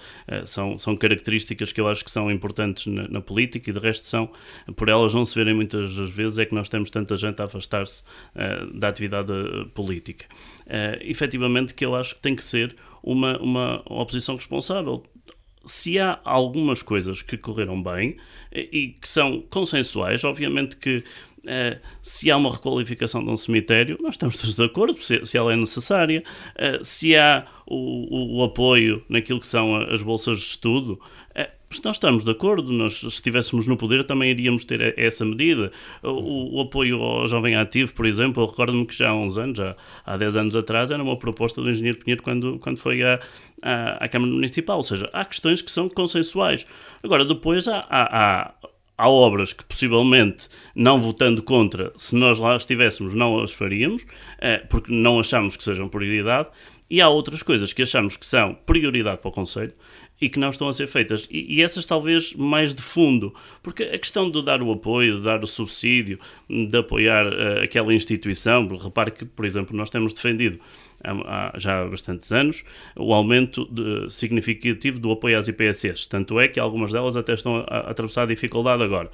são, 0.44 0.76
são 0.76 0.96
características 0.96 1.72
que 1.72 1.80
eu 1.80 1.88
acho 1.88 2.04
que 2.04 2.10
são 2.10 2.30
importantes 2.30 2.86
na, 2.86 3.08
na 3.08 3.20
política 3.20 3.70
e 3.70 3.72
de 3.72 3.78
resto 3.78 4.06
são, 4.06 4.30
por 4.76 4.88
elas 4.88 5.14
não 5.14 5.24
se 5.24 5.34
verem 5.34 5.54
muitas 5.54 5.92
vezes, 6.10 6.38
é 6.38 6.44
que 6.44 6.54
nós 6.54 6.68
temos 6.68 6.89
tanta 6.90 7.16
gente 7.16 7.40
a 7.40 7.44
afastar-se 7.44 8.02
uh, 8.34 8.78
da 8.78 8.88
atividade 8.88 9.32
eh, 9.32 9.64
política. 9.74 10.26
Uh, 10.66 10.98
efetivamente, 11.02 11.74
que 11.74 11.84
eu 11.84 11.94
acho 11.94 12.14
que 12.14 12.20
tem 12.20 12.34
que 12.34 12.44
ser 12.44 12.76
uma, 13.02 13.38
uma 13.38 13.82
oposição 13.86 14.36
responsável 14.36 15.02
se 15.64 15.98
há 15.98 16.18
algumas 16.24 16.82
coisas 16.82 17.20
que 17.20 17.36
correram 17.36 17.82
bem 17.82 18.16
e 18.50 18.96
que 18.98 19.06
são 19.06 19.42
consensuais, 19.50 20.24
obviamente 20.24 20.74
que 20.74 21.04
Uh, 21.40 21.80
se 22.02 22.30
há 22.30 22.36
uma 22.36 22.52
requalificação 22.52 23.24
de 23.24 23.30
um 23.30 23.36
cemitério, 23.36 23.96
nós 24.00 24.14
estamos 24.14 24.36
todos 24.36 24.54
de 24.54 24.62
acordo, 24.62 25.00
se, 25.00 25.24
se 25.24 25.38
ela 25.38 25.52
é 25.52 25.56
necessária. 25.56 26.22
Uh, 26.54 26.84
se 26.84 27.16
há 27.16 27.46
o, 27.66 27.76
o, 27.76 28.38
o, 28.38 28.44
apoio 28.44 29.02
naquilo 29.08 29.40
que 29.40 29.46
são 29.46 29.74
as 29.74 30.02
bolsas 30.02 30.38
de 30.38 30.44
estudo, 30.44 31.00
nós 31.84 31.96
estamos 31.96 32.24
de 32.24 32.30
acordo, 32.32 32.72
nós 32.72 32.98
se 32.98 33.06
estivéssemos 33.06 33.64
no 33.68 33.76
poder 33.76 34.02
também 34.02 34.30
iríamos 34.30 34.64
ter 34.64 34.98
essa 34.98 35.24
medida. 35.24 35.70
O, 36.02 36.56
o 36.56 36.60
apoio 36.62 37.00
ao 37.00 37.28
jovem 37.28 37.54
ativo, 37.54 37.94
por 37.94 38.06
exemplo, 38.06 38.44
recordo-me 38.44 38.84
que 38.84 38.96
já 38.96 39.10
há 39.10 39.14
uns 39.14 39.38
anos, 39.38 39.56
já 39.56 39.76
há 40.04 40.16
10 40.16 40.36
anos 40.36 40.56
atrás, 40.56 40.90
era 40.90 41.00
uma 41.00 41.16
proposta 41.16 41.62
do 41.62 41.70
engenheiro 41.70 41.98
Pinheiro 41.98 42.22
quando, 42.24 42.58
quando 42.58 42.76
foi 42.76 43.04
à, 43.04 43.20
à, 43.62 44.04
à 44.04 44.08
Câmara 44.08 44.32
Municipal, 44.32 44.78
ou 44.78 44.82
seja, 44.82 45.08
há 45.12 45.24
questões 45.24 45.62
que 45.62 45.70
são 45.70 45.88
consensuais. 45.88 46.66
Agora, 47.04 47.24
depois 47.24 47.68
há, 47.68 47.86
há, 47.88 48.42
há 48.48 48.54
há 48.98 49.08
obras 49.08 49.54
que 49.54 49.64
possivelmente, 49.64 50.46
não 50.74 51.00
votando 51.00 51.42
contra, 51.42 51.90
se 51.96 52.14
nós 52.14 52.38
lá 52.38 52.54
estivéssemos, 52.56 53.14
não 53.14 53.40
as 53.40 53.50
faríamos, 53.50 54.04
eh, 54.38 54.58
porque 54.68 54.92
não 54.92 55.18
achamos 55.18 55.56
que 55.56 55.64
sejam 55.64 55.88
prioridade, 55.88 56.48
e 56.90 57.00
há 57.00 57.08
outras 57.08 57.42
coisas 57.42 57.72
que 57.72 57.80
achamos 57.80 58.18
que 58.18 58.26
são 58.26 58.52
prioridade 58.66 59.22
para 59.22 59.28
o 59.30 59.32
Conselho 59.32 59.72
e 60.20 60.28
que 60.28 60.38
não 60.38 60.50
estão 60.50 60.68
a 60.68 60.72
ser 60.72 60.86
feitas. 60.86 61.26
E, 61.30 61.56
e, 61.56 61.62
essas 61.62 61.86
talvez 61.86 62.34
mais 62.34 62.74
de 62.74 62.82
fundo, 62.82 63.34
porque 63.62 63.84
a 63.84 63.98
questão 63.98 64.30
de 64.30 64.42
dar 64.42 64.62
o 64.62 64.70
apoio, 64.70 65.16
de 65.16 65.22
dar 65.22 65.42
o 65.42 65.46
subsídio, 65.46 66.18
de 66.48 66.76
apoiar 66.76 67.26
uh, 67.26 67.62
aquela 67.62 67.94
instituição, 67.94 68.68
repare 68.76 69.10
que, 69.12 69.24
por 69.24 69.46
exemplo, 69.46 69.76
nós 69.76 69.88
temos 69.88 70.12
defendido 70.12 70.60
há, 71.02 71.54
já 71.56 71.82
há 71.82 71.86
bastantes 71.86 72.30
anos 72.32 72.62
o 72.96 73.14
aumento 73.14 73.64
de, 73.66 74.10
significativo 74.10 74.98
do 74.98 75.10
apoio 75.10 75.38
às 75.38 75.48
IPSS, 75.48 76.08
tanto 76.08 76.38
é 76.38 76.48
que 76.48 76.60
algumas 76.60 76.92
delas 76.92 77.16
até 77.16 77.32
estão 77.32 77.56
a, 77.56 77.60
a 77.60 77.90
atravessar 77.90 78.26
dificuldade 78.26 78.82
agora. 78.82 79.10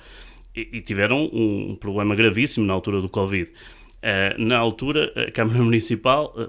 E, 0.54 0.68
e 0.72 0.80
tiveram 0.80 1.24
um 1.32 1.76
problema 1.76 2.14
gravíssimo 2.14 2.66
na 2.66 2.72
altura 2.72 3.00
do 3.00 3.08
Covid. 3.08 3.50
Uh, 3.50 4.40
na 4.40 4.58
altura, 4.58 5.12
a 5.16 5.30
Câmara 5.30 5.62
Municipal 5.62 6.34
uh, 6.36 6.48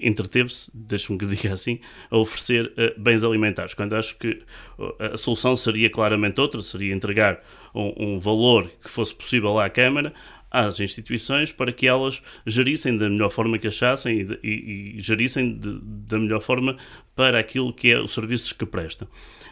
entreteve-se, 0.00 0.70
deixe-me 0.74 1.18
que 1.18 1.26
diga 1.26 1.52
assim, 1.52 1.78
a 2.10 2.16
oferecer 2.16 2.66
uh, 2.66 3.00
bens 3.00 3.24
alimentares, 3.24 3.74
quando 3.74 3.94
acho 3.94 4.16
que 4.16 4.42
uh, 4.78 5.14
a 5.14 5.16
solução 5.16 5.54
seria 5.56 5.90
claramente 5.90 6.40
outra, 6.40 6.60
seria 6.60 6.94
entregar 6.94 7.42
um, 7.74 8.14
um, 8.14 8.18
valor 8.18 8.70
que 8.82 8.90
fosse 8.90 9.14
possível 9.14 9.58
à 9.58 9.68
Câmara, 9.68 10.12
às 10.50 10.78
instituições, 10.78 11.50
para 11.50 11.72
que 11.72 11.86
elas 11.86 12.22
gerissem 12.46 12.96
da 12.96 13.08
melhor 13.08 13.30
forma 13.30 13.58
que 13.58 13.66
achassem 13.66 14.20
e, 14.20 14.38
e, 14.42 14.96
e 14.96 15.00
gerissem 15.00 15.58
de, 15.58 15.80
da 15.82 16.18
melhor 16.18 16.40
forma 16.40 16.76
para 17.16 17.38
aquilo 17.38 17.72
que 17.72 17.90
é 17.90 18.00
os 18.00 18.14
serviços 18.14 18.52
que 18.52 18.64
prestam. 18.64 19.08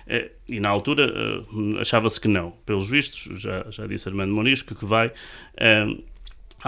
Uh, 0.06 0.30
e 0.50 0.60
na 0.60 0.68
altura 0.68 1.12
achava-se 1.80 2.20
que 2.20 2.28
não. 2.28 2.52
Pelos 2.66 2.88
vistos, 2.88 3.40
já, 3.40 3.66
já 3.70 3.86
disse 3.86 4.08
Armando 4.08 4.32
Muniz 4.34 4.62
que 4.62 4.84
vai 4.84 5.12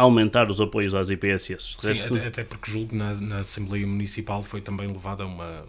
aumentar 0.03 0.51
os 0.51 0.61
apoios 0.61 0.95
às 0.95 1.11
IPSS. 1.11 1.77
Sim, 1.81 1.89
resto... 1.89 2.17
até, 2.17 2.27
até, 2.27 2.45
porque 2.45 2.71
julgo 2.71 2.91
que 2.91 2.97
na, 2.97 3.15
na 3.21 3.39
Assembleia 3.39 3.87
Municipal 3.87 4.43
foi 4.43 4.61
também 4.61 4.89
levada 4.89 5.25
uma, 5.25 5.65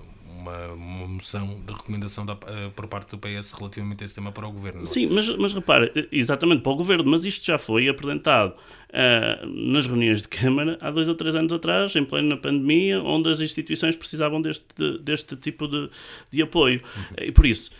uma, 0.45 0.67
uma 0.73 1.07
moção 1.07 1.61
de 1.65 1.73
recomendação 1.73 2.25
da, 2.25 2.33
uh, 2.33 2.71
por 2.75 2.87
parte 2.87 3.09
do 3.09 3.17
PS 3.17 3.53
relativamente 3.53 4.03
a 4.03 4.05
esse 4.05 4.15
tema 4.15 4.31
para 4.31 4.47
o 4.47 4.51
Governo. 4.51 4.83
É? 4.83 4.85
Sim, 4.85 5.07
mas, 5.07 5.27
mas 5.29 5.53
repara, 5.53 5.91
exatamente 6.11 6.61
para 6.61 6.71
o 6.71 6.75
Governo, 6.75 7.09
mas 7.09 7.25
isto 7.25 7.45
já 7.45 7.57
foi 7.57 7.87
apresentado 7.87 8.51
uh, 8.51 9.45
nas 9.45 9.87
reuniões 9.87 10.21
de 10.21 10.27
Câmara 10.27 10.77
há 10.81 10.91
dois 10.91 11.09
ou 11.09 11.15
três 11.15 11.35
anos 11.35 11.51
atrás, 11.51 11.95
em 11.95 12.03
plena 12.05 12.37
pandemia, 12.37 13.01
onde 13.01 13.29
as 13.29 13.41
instituições 13.41 13.95
precisavam 13.95 14.41
deste, 14.41 14.65
deste 15.01 15.35
tipo 15.35 15.67
de, 15.67 15.89
de 16.31 16.41
apoio. 16.41 16.81
Uhum. 16.95 17.27
E 17.27 17.31
por 17.31 17.45
isso, 17.45 17.71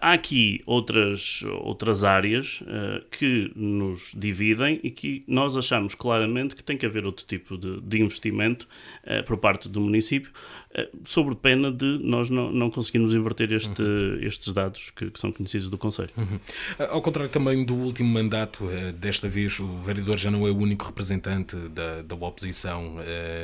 Há 0.00 0.12
aqui 0.12 0.62
outras, 0.66 1.42
outras 1.60 2.04
áreas 2.04 2.60
uh, 2.62 3.04
que 3.10 3.50
nos 3.54 4.12
dividem 4.14 4.80
e 4.82 4.90
que 4.90 5.22
nós 5.26 5.56
achamos 5.56 5.94
claramente 5.94 6.54
que 6.54 6.64
tem 6.64 6.76
que 6.76 6.86
haver 6.86 7.04
outro 7.04 7.24
tipo 7.26 7.56
de, 7.56 7.80
de 7.80 8.00
investimento 8.00 8.68
uh, 9.04 9.22
por 9.24 9.36
parte 9.38 9.68
do 9.68 9.80
município, 9.80 10.30
sobre 11.04 11.34
pena 11.34 11.72
de 11.72 11.98
nós 12.02 12.28
não, 12.28 12.52
não 12.52 12.70
conseguirmos 12.70 13.14
inverter 13.14 13.52
este, 13.52 13.82
uhum. 13.82 14.18
estes 14.20 14.52
dados 14.52 14.90
que, 14.90 15.10
que, 15.10 15.18
são 15.18 15.32
conhecidos 15.32 15.70
do 15.70 15.78
Conselho. 15.78 16.10
Uhum. 16.16 16.38
Ao 16.90 17.00
contrário 17.00 17.30
também 17.30 17.64
do 17.64 17.74
último 17.74 18.08
mandato, 18.10 18.66
desta 18.94 19.28
vez 19.28 19.58
o 19.60 19.66
vereador 19.78 20.18
já 20.18 20.30
não 20.30 20.46
é 20.46 20.50
o 20.50 20.56
único 20.56 20.84
representante 20.84 21.56
da, 21.56 22.02
da 22.02 22.14
oposição 22.14 22.96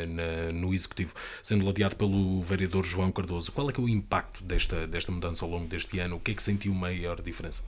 na, 0.09 0.53
no 0.53 0.75
Executivo, 0.75 1.15
sendo 1.43 1.65
ladeado 1.65 1.97
pelo 1.97 2.43
vereador 2.43 2.85
João 2.85 3.11
Cardoso. 3.11 3.51
Qual 3.53 3.71
é 3.71 3.73
que 3.73 3.81
é 3.81 3.83
o 3.83 3.89
impacto 3.89 4.45
desta, 4.45 4.87
desta 4.87 5.11
mudança 5.11 5.45
ao 5.45 5.51
longo 5.51 5.67
deste 5.67 5.99
ano? 5.99 6.21
que 6.25 6.33
é 6.33 6.35
que 6.35 6.43
sentiu 6.43 6.73
maior 6.73 7.21
diferença? 7.21 7.63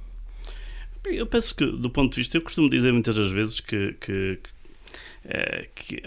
Eu 1.05 1.27
penso 1.27 1.55
que, 1.55 1.65
do 1.65 1.91
ponto 1.91 2.13
de 2.13 2.17
vista, 2.17 2.37
eu 2.37 2.43
costumo 2.43 2.69
dizer 2.69 2.91
muitas 2.93 3.15
das 3.15 3.31
vezes 3.31 3.61
que, 3.61 3.93
que, 4.01 4.41
que, 4.43 4.51
é, 5.25 5.69
que 5.73 6.03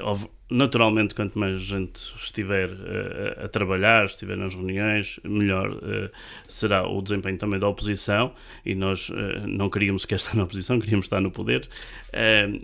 naturalmente, 0.50 1.14
quanto 1.14 1.38
mais 1.38 1.62
gente 1.62 1.98
estiver 2.18 2.70
uh, 2.72 3.46
a 3.46 3.48
trabalhar, 3.48 4.06
estiver 4.06 4.36
nas 4.36 4.56
reuniões, 4.56 5.20
melhor 5.24 5.72
uh, 5.72 6.10
será 6.48 6.88
o 6.88 7.02
desempenho 7.02 7.38
também 7.38 7.60
da 7.60 7.68
oposição. 7.68 8.34
E 8.66 8.74
nós 8.74 9.10
uh, 9.10 9.14
não 9.46 9.70
queríamos 9.70 10.06
que 10.06 10.16
estar 10.16 10.34
na 10.36 10.44
oposição, 10.44 10.80
queríamos 10.80 11.06
estar 11.06 11.22
no 11.22 11.30
poder. 11.30 11.70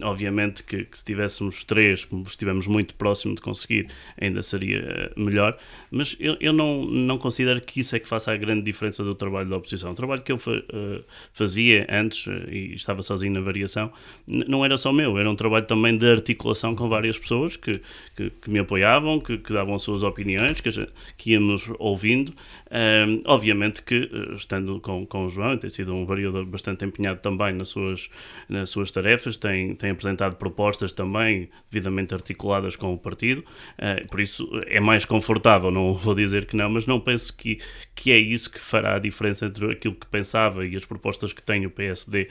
obviamente 0.02 0.64
que, 0.64 0.86
que, 0.86 0.98
se 0.98 1.06
tivéssemos 1.06 1.64
três, 1.64 2.06
como 2.06 2.24
estivemos 2.24 2.66
muito 2.66 2.96
próximo 2.96 3.36
de 3.36 3.42
conseguir, 3.42 3.88
ainda 4.20 4.42
seria 4.42 5.12
melhor. 5.16 5.56
Mas 5.92 6.16
eu, 6.20 6.36
eu, 6.40 6.54
não, 6.54 6.86
não 6.86 7.18
considero 7.18 7.62
que 7.62 7.80
isso 7.80 7.96
é 7.96 8.00
que 8.00 8.08
faça 8.08 8.32
a 8.32 8.38
grande 8.38 8.64
diferença 8.64 9.04
do 9.04 9.14
trabalho 9.14 9.50
da 9.50 9.58
oposição. 9.58 9.92
O 9.92 9.96
trabalho 9.96 10.24
que 10.24 10.32
eu 10.32 10.38
fa 10.38 10.56
fazia 11.34 11.86
antes 11.90 12.26
e 12.50 12.74
estava 12.74 13.02
sozinho 13.02 13.34
na 13.34 13.42
variação 13.42 13.92
não 14.26 14.64
era 14.64 14.78
só 14.78 14.92
meu, 14.92 15.18
era 15.18 15.30
um 15.30 15.36
trabalho 15.36 15.66
também 15.66 15.98
de 15.98 16.10
articulação 16.10 16.76
com 16.76 16.88
várias 16.88 17.18
pessoas 17.18 17.58
que 17.58 17.75
que, 18.16 18.30
que, 18.30 18.50
me 18.50 18.60
apoiavam, 18.60 19.20
que, 19.20 19.38
que, 19.38 19.54
davam 19.54 19.76
as 19.76 19.82
suas 19.82 20.04
opiniões, 20.04 20.62
que, 20.62 20.70
que 21.18 21.32
íamos 21.32 21.72
ouvindo. 21.80 22.34
Um, 22.72 23.22
obviamente 23.26 23.82
que, 23.82 24.10
eh, 24.12 24.36
estando 24.36 24.80
com, 24.82 25.06
com 25.06 25.26
o 25.26 25.30
João, 25.30 25.58
tem 25.58 25.70
sido 25.70 25.94
um 25.94 26.06
vereador 26.06 26.46
bastante 26.46 26.84
empenhado 26.84 27.20
também 27.22 27.54
nas 27.54 27.70
suas, 27.70 28.10
nas 28.50 28.70
suas 28.70 28.92
tarefas, 28.92 29.38
tem, 29.38 29.76
tem 29.76 29.92
apresentado 29.92 30.36
propostas 30.36 30.92
também 30.92 31.50
devidamente 31.72 32.14
articuladas 32.14 32.76
com 32.76 32.94
o 32.94 32.98
partido, 32.98 33.46
uh, 33.80 34.08
por 34.10 34.20
isso 34.20 34.50
é 34.68 34.80
mais 34.80 35.06
confortável, 35.06 35.72
não 35.72 35.94
vou 35.96 36.16
dizer 36.16 36.46
que 36.46 36.56
não, 36.56 36.70
mas 36.70 36.86
não 36.86 37.00
penso 37.00 37.36
que, 37.36 37.60
que 37.94 38.12
é 38.12 38.18
isso 38.18 38.52
que 38.52 38.60
fará 38.60 38.96
a 38.96 39.00
diferença 39.00 39.46
entre 39.46 39.72
aquilo 39.72 39.96
que 39.96 40.08
pensava 40.08 40.66
e 40.66 40.76
as 40.76 40.86
propostas 40.86 41.32
que 41.32 41.42
tem 41.42 41.66
o 41.66 41.70
PSD 41.70 42.30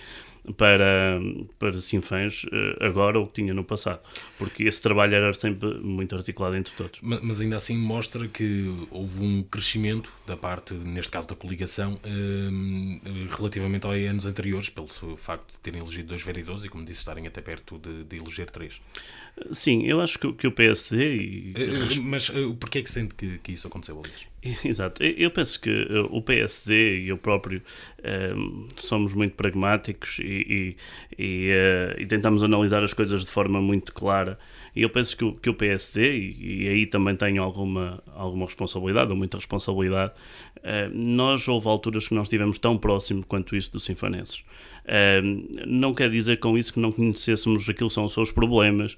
para, 0.52 1.18
para 1.58 1.80
Sinfãs 1.80 2.44
eh, 2.52 2.86
agora 2.86 3.18
ou 3.18 3.26
que 3.26 3.34
tinha 3.34 3.54
no 3.54 3.64
passado, 3.64 4.00
porque 4.38 4.64
esse 4.64 4.80
trabalho 4.80 5.14
era 5.14 5.32
sempre 5.32 5.78
muito 5.78 6.14
articulado 6.14 6.56
entre 6.56 6.72
todos. 6.74 7.00
Mas, 7.02 7.40
ainda 7.40 7.56
assim 7.56 7.76
mostra 7.76 8.28
que 8.28 8.72
houve 8.90 9.22
um 9.22 9.42
crescimento 9.42 10.12
da 10.26 10.36
parte, 10.36 10.74
neste 10.74 11.10
caso 11.10 11.28
da 11.28 11.34
coligação, 11.34 11.98
eh, 12.04 13.28
relativamente 13.36 13.86
aos 13.86 13.96
anos 13.96 14.26
anteriores, 14.26 14.68
pelo 14.68 14.88
facto 15.16 15.52
de 15.52 15.60
terem 15.60 15.80
elegido 15.80 16.08
dois 16.08 16.22
vereadores 16.22 16.64
e, 16.64 16.68
como 16.68 16.84
disse, 16.84 17.00
estarem 17.00 17.26
até 17.26 17.40
perto 17.40 17.78
de, 17.78 18.04
de 18.04 18.16
eleger 18.16 18.50
três. 18.50 18.80
Sim, 19.50 19.82
eu 19.84 20.00
acho 20.00 20.18
que, 20.18 20.32
que 20.32 20.46
o 20.46 20.52
PSD. 20.52 21.16
E... 21.16 21.54
Eh, 21.56 22.00
mas 22.02 22.30
porquê 22.60 22.78
é 22.78 22.82
que 22.82 22.90
sente 22.90 23.14
que, 23.14 23.38
que 23.38 23.52
isso 23.52 23.66
aconteceu, 23.66 23.98
aliás? 23.98 24.33
Exato. 24.64 25.02
Eu 25.02 25.30
penso 25.30 25.58
que 25.60 25.70
uh, 25.70 26.06
o 26.10 26.22
PSD 26.22 27.00
e 27.00 27.08
eu 27.08 27.16
próprio 27.16 27.62
uh, 28.00 28.66
somos 28.76 29.14
muito 29.14 29.34
pragmáticos 29.34 30.18
e, 30.18 30.76
e, 31.18 31.22
e, 31.22 31.50
uh, 31.50 32.00
e, 32.00 32.06
tentamos 32.06 32.42
analisar 32.42 32.82
as 32.82 32.92
coisas 32.92 33.24
de 33.24 33.30
forma 33.30 33.60
muito 33.60 33.92
clara. 33.94 34.38
E 34.76 34.82
eu 34.82 34.90
penso 34.90 35.16
que 35.16 35.24
o, 35.24 35.32
que 35.32 35.48
o 35.48 35.54
PSD, 35.54 36.16
e, 36.16 36.64
e 36.64 36.68
aí 36.68 36.86
também 36.86 37.16
tenho 37.16 37.42
alguma, 37.42 38.02
alguma 38.14 38.44
responsabilidade, 38.44 39.10
ou 39.10 39.16
muita 39.16 39.36
responsabilidade, 39.38 40.12
nós 40.92 41.46
houve 41.46 41.68
alturas 41.68 42.08
que 42.08 42.14
nós 42.14 42.26
estivemos 42.26 42.58
tão 42.58 42.78
próximo 42.78 43.24
quanto 43.26 43.54
isso 43.54 43.70
dos 43.72 43.84
sinfanenses. 43.84 44.42
não 45.66 45.92
quer 45.92 46.08
dizer 46.10 46.38
com 46.38 46.56
isso 46.56 46.72
que 46.72 46.80
não 46.80 46.90
conhecêssemos 46.90 47.68
aquilo 47.68 47.88
que 47.88 47.94
são 47.94 48.04
os 48.04 48.12
seus 48.12 48.32
problemas, 48.32 48.96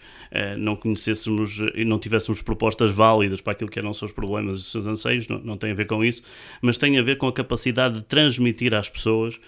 não 0.59 0.77
conhecêssemos 0.77 1.59
e 1.75 1.85
não 1.85 1.99
tivéssemos 1.99 2.41
propostas 2.41 2.93
válidas 2.93 3.41
para 3.41 3.53
aquilo 3.53 3.71
que 3.71 3.79
eram 3.79 3.91
os 3.91 3.99
seus 3.99 4.13
problemas 4.13 4.59
e 4.59 4.61
os 4.63 4.71
seus 4.71 4.87
anseios, 4.87 5.27
não, 5.29 5.39
não 5.41 5.57
tem 5.57 5.73
a 5.73 5.75
ver 5.75 5.87
com 5.87 6.05
isso, 6.05 6.23
mas 6.63 6.79
tem 6.79 6.99
a 6.99 7.03
ver 7.03 7.19
com 7.19 7.27
a 7.27 7.33
capacidade 7.33 7.97
de 7.97 8.03
transmitir 8.05 8.73
às 8.73 8.89
pessoas 8.89 9.39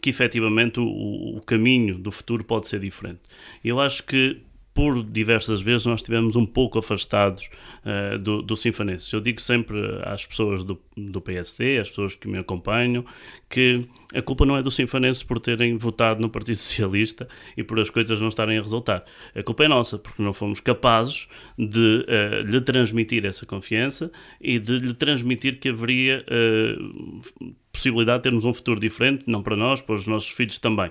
que 0.00 0.10
efetivamente 0.10 0.80
o, 0.80 1.36
o 1.36 1.40
caminho 1.46 1.98
do 1.98 2.12
futuro 2.12 2.44
pode 2.44 2.68
ser 2.68 2.80
diferente. 2.80 3.20
Eu 3.64 3.80
acho 3.80 4.04
que 4.04 4.40
por 4.74 5.02
diversas 5.04 5.60
vezes 5.60 5.86
nós 5.86 6.00
estivemos 6.00 6.34
um 6.34 6.46
pouco 6.46 6.78
afastados 6.78 7.50
uh, 7.84 8.18
do, 8.18 8.40
do 8.40 8.56
Sinfanense. 8.56 9.12
Eu 9.12 9.20
digo 9.20 9.40
sempre 9.40 9.78
às 10.02 10.24
pessoas 10.24 10.64
do, 10.64 10.80
do 10.96 11.20
PSD, 11.20 11.78
às 11.78 11.90
pessoas 11.90 12.14
que 12.14 12.26
me 12.26 12.38
acompanham, 12.38 13.04
que 13.50 13.82
a 14.14 14.22
culpa 14.22 14.46
não 14.46 14.56
é 14.56 14.62
do 14.62 14.70
Sinfanense 14.70 15.24
por 15.24 15.38
terem 15.38 15.76
votado 15.76 16.20
no 16.22 16.30
Partido 16.30 16.56
Socialista 16.56 17.28
e 17.56 17.62
por 17.62 17.78
as 17.78 17.90
coisas 17.90 18.18
não 18.20 18.28
estarem 18.28 18.58
a 18.58 18.62
resultar. 18.62 19.04
A 19.34 19.42
culpa 19.42 19.64
é 19.64 19.68
nossa, 19.68 19.98
porque 19.98 20.22
não 20.22 20.32
fomos 20.32 20.58
capazes 20.58 21.28
de 21.58 22.06
uh, 22.08 22.46
lhe 22.46 22.60
transmitir 22.60 23.26
essa 23.26 23.44
confiança 23.44 24.10
e 24.40 24.58
de 24.58 24.78
lhe 24.78 24.94
transmitir 24.94 25.58
que 25.58 25.68
haveria 25.68 26.24
uh, 26.24 27.54
possibilidade 27.70 28.18
de 28.18 28.22
termos 28.22 28.44
um 28.46 28.54
futuro 28.54 28.80
diferente, 28.80 29.24
não 29.26 29.42
para 29.42 29.56
nós, 29.56 29.82
para 29.82 29.94
os 29.94 30.06
nossos 30.06 30.30
filhos 30.30 30.58
também. 30.58 30.90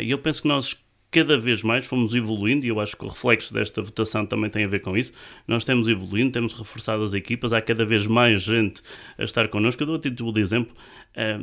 E 0.00 0.10
eu 0.10 0.18
penso 0.18 0.40
que 0.40 0.48
nós 0.48 0.74
cada 1.10 1.38
vez 1.38 1.62
mais 1.62 1.86
fomos 1.86 2.14
evoluindo 2.14 2.66
e 2.66 2.68
eu 2.68 2.80
acho 2.80 2.96
que 2.96 3.04
o 3.04 3.08
reflexo 3.08 3.54
desta 3.54 3.80
votação 3.80 4.26
também 4.26 4.50
tem 4.50 4.64
a 4.64 4.68
ver 4.68 4.80
com 4.80 4.96
isso. 4.96 5.12
Nós 5.46 5.64
temos 5.64 5.88
evoluindo, 5.88 6.32
temos 6.32 6.52
reforçado 6.52 7.02
as 7.02 7.14
equipas, 7.14 7.52
há 7.52 7.60
cada 7.60 7.84
vez 7.84 8.06
mais 8.06 8.42
gente 8.42 8.82
a 9.16 9.24
estar 9.24 9.48
connosco. 9.48 9.82
Eu 9.82 9.86
dou 9.86 9.96
a 9.96 9.98
título 9.98 10.32
de 10.32 10.40
exemplo, 10.40 10.74
eh, 11.14 11.38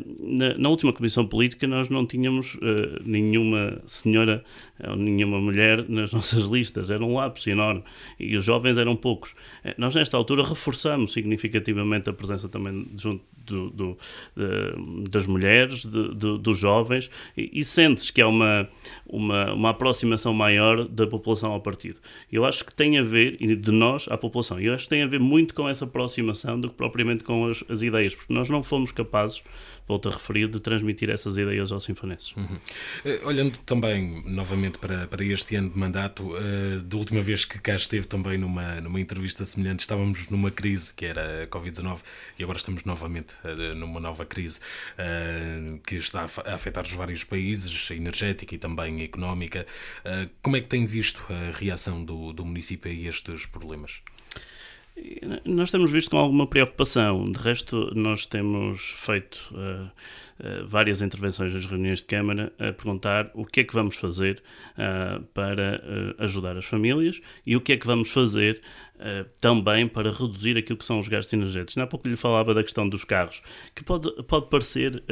na, 0.58 0.70
última 0.70 0.94
Comissão 0.94 1.26
Política 1.26 1.66
nós 1.66 1.90
não 1.90 2.06
tínhamos 2.06 2.54
uh, 2.56 3.02
nenhuma 3.04 3.82
senhora 3.88 4.44
ou 4.88 4.96
nenhuma 4.96 5.42
mulher 5.42 5.90
nas 5.90 6.12
nossas 6.14 6.44
listas, 6.44 6.92
era 6.92 7.04
um 7.04 7.16
lápis 7.16 7.48
enorme 7.48 7.84
e 8.20 8.36
os 8.36 8.44
jovens 8.44 8.78
eram 8.78 8.96
poucos. 8.96 9.34
Nós 9.78 9.96
nesta 9.96 10.16
altura 10.16 10.44
reforçamos 10.44 11.14
significativamente 11.14 12.10
a 12.10 12.14
presença 12.14 12.48
também 12.48 12.88
junto 12.96 13.24
do, 13.46 13.70
do, 13.70 13.98
de, 14.36 15.10
das 15.10 15.26
mulheres, 15.26 15.86
dos 15.86 16.58
jovens 16.58 17.10
e, 17.38 17.50
e 17.54 17.64
sentes 17.64 18.10
que 18.10 18.22
há 18.22 18.28
uma, 18.28 18.68
uma, 19.06 19.54
uma 19.54 19.70
aproximação 19.70 20.34
maior 20.34 20.88
da 20.88 21.06
população 21.08 21.52
ao 21.52 21.62
partido. 21.62 22.00
Eu 22.32 22.46
acho 22.46 22.66
que 22.66 22.74
tem 22.74 22.98
a 22.98 23.04
ver, 23.04 23.38
e 23.40 23.56
de 23.56 23.72
nós 23.72 24.08
à 24.10 24.18
população, 24.18 24.60
eu 24.60 24.74
acho 24.74 24.86
que 24.86 24.90
tem 24.90 25.04
a 25.04 25.08
ver 25.08 25.20
muito 25.20 25.54
com 25.54 25.68
essa 25.68 25.86
aproximação 25.86 26.60
do 26.60 26.70
que 26.70 26.76
propriamente 26.76 27.24
com 27.24 27.48
as, 27.48 27.64
as 27.70 27.82
ideias, 27.82 28.16
porque 28.16 28.34
nós 28.34 28.50
não 28.50 28.64
fomos 28.64 28.92
capazes 28.92 29.42
volto 29.88 30.10
a 30.10 30.12
referir, 30.12 30.48
de 30.48 30.60
transmitir 30.60 31.10
essas 31.10 31.38
ideias 31.38 31.72
aos 31.72 31.84
sinfonenses. 31.84 32.34
Uhum. 32.36 32.46
Uh, 33.06 33.28
olhando 33.28 33.58
também, 33.66 34.24
novamente, 34.26 34.78
para, 34.78 35.08
para 35.08 35.24
este 35.24 35.56
ano 35.56 35.70
de 35.70 35.78
mandato, 35.78 36.24
uh, 36.24 36.82
da 36.84 36.98
última 36.98 37.22
vez 37.22 37.46
que 37.46 37.60
cá 37.60 37.76
esteve 37.76 38.08
também 38.08 38.38
numa, 38.38 38.80
numa 38.82 39.00
entrevista 39.00 39.44
semelhante, 39.46 39.82
estávamos 39.82 40.30
numa 40.30 40.52
crise 40.52 40.94
que 40.94 41.06
era 41.06 41.44
a 41.44 41.48
Covid-19 41.48 42.00
e 42.40 42.44
agora 42.44 42.58
estamos 42.58 42.84
novamente 42.84 43.34
uh, 43.44 43.76
numa 43.76 44.00
nova 44.00 44.26
crise 44.26 44.60
que 45.86 45.96
está 45.96 46.28
a 46.46 46.54
afetar 46.54 46.84
os 46.84 46.92
vários 46.92 47.24
países, 47.24 47.90
energética 47.92 48.56
e 48.56 48.58
também 48.58 49.04
económica. 49.04 49.66
como 50.42 50.56
é 50.56 50.62
que 50.62 50.68
tem 50.68 50.86
visto 50.86 51.26
a 51.30 51.58
reação 51.58 52.04
do, 52.04 52.34
do 52.34 52.46
município 52.46 52.90
a 52.90 52.94
estes 52.94 53.46
problemas? 53.46 54.02
Nós 55.44 55.72
temos 55.72 55.92
visto 55.92 56.12
com 56.12 56.18
alguma 56.18 56.46
preocupação. 56.46 57.26
De 57.26 57.40
resto, 57.40 57.92
nós 57.96 58.26
temos 58.26 58.92
feito 58.92 59.52
uh, 59.52 59.86
uh, 59.86 60.68
várias 60.68 61.02
intervenções 61.02 61.52
nas 61.52 61.66
reuniões 61.66 62.00
de 62.00 62.06
Câmara 62.06 62.54
a 62.60 62.72
perguntar 62.72 63.32
o 63.34 63.44
que 63.44 63.62
é 63.62 63.64
que 63.64 63.74
vamos 63.74 63.96
fazer 63.96 64.44
uh, 64.78 65.24
para 65.34 65.82
ajudar 66.20 66.58
as 66.58 66.66
famílias 66.66 67.20
e 67.46 67.56
o 67.56 67.62
que 67.62 67.74
é 67.74 67.78
que 67.78 67.88
vamos 67.88 68.12
fazer 68.12 68.62
também 69.42 69.88
para 69.88 70.12
reduzir 70.12 70.58
aquilo 70.58 70.78
que 70.78 70.86
são 70.86 71.00
os 71.00 71.08
gastos 71.08 71.34
energéticos. 71.34 71.78
Há 71.78 71.86
pouco 71.88 72.08
lhe 72.08 72.16
falava 72.16 72.54
da 72.54 72.64
questão 72.64 72.88
dos 72.88 73.04
carros, 73.04 73.42
que 73.76 73.84
pode, 73.84 74.12
pode 74.24 74.50
parecer 74.50 75.04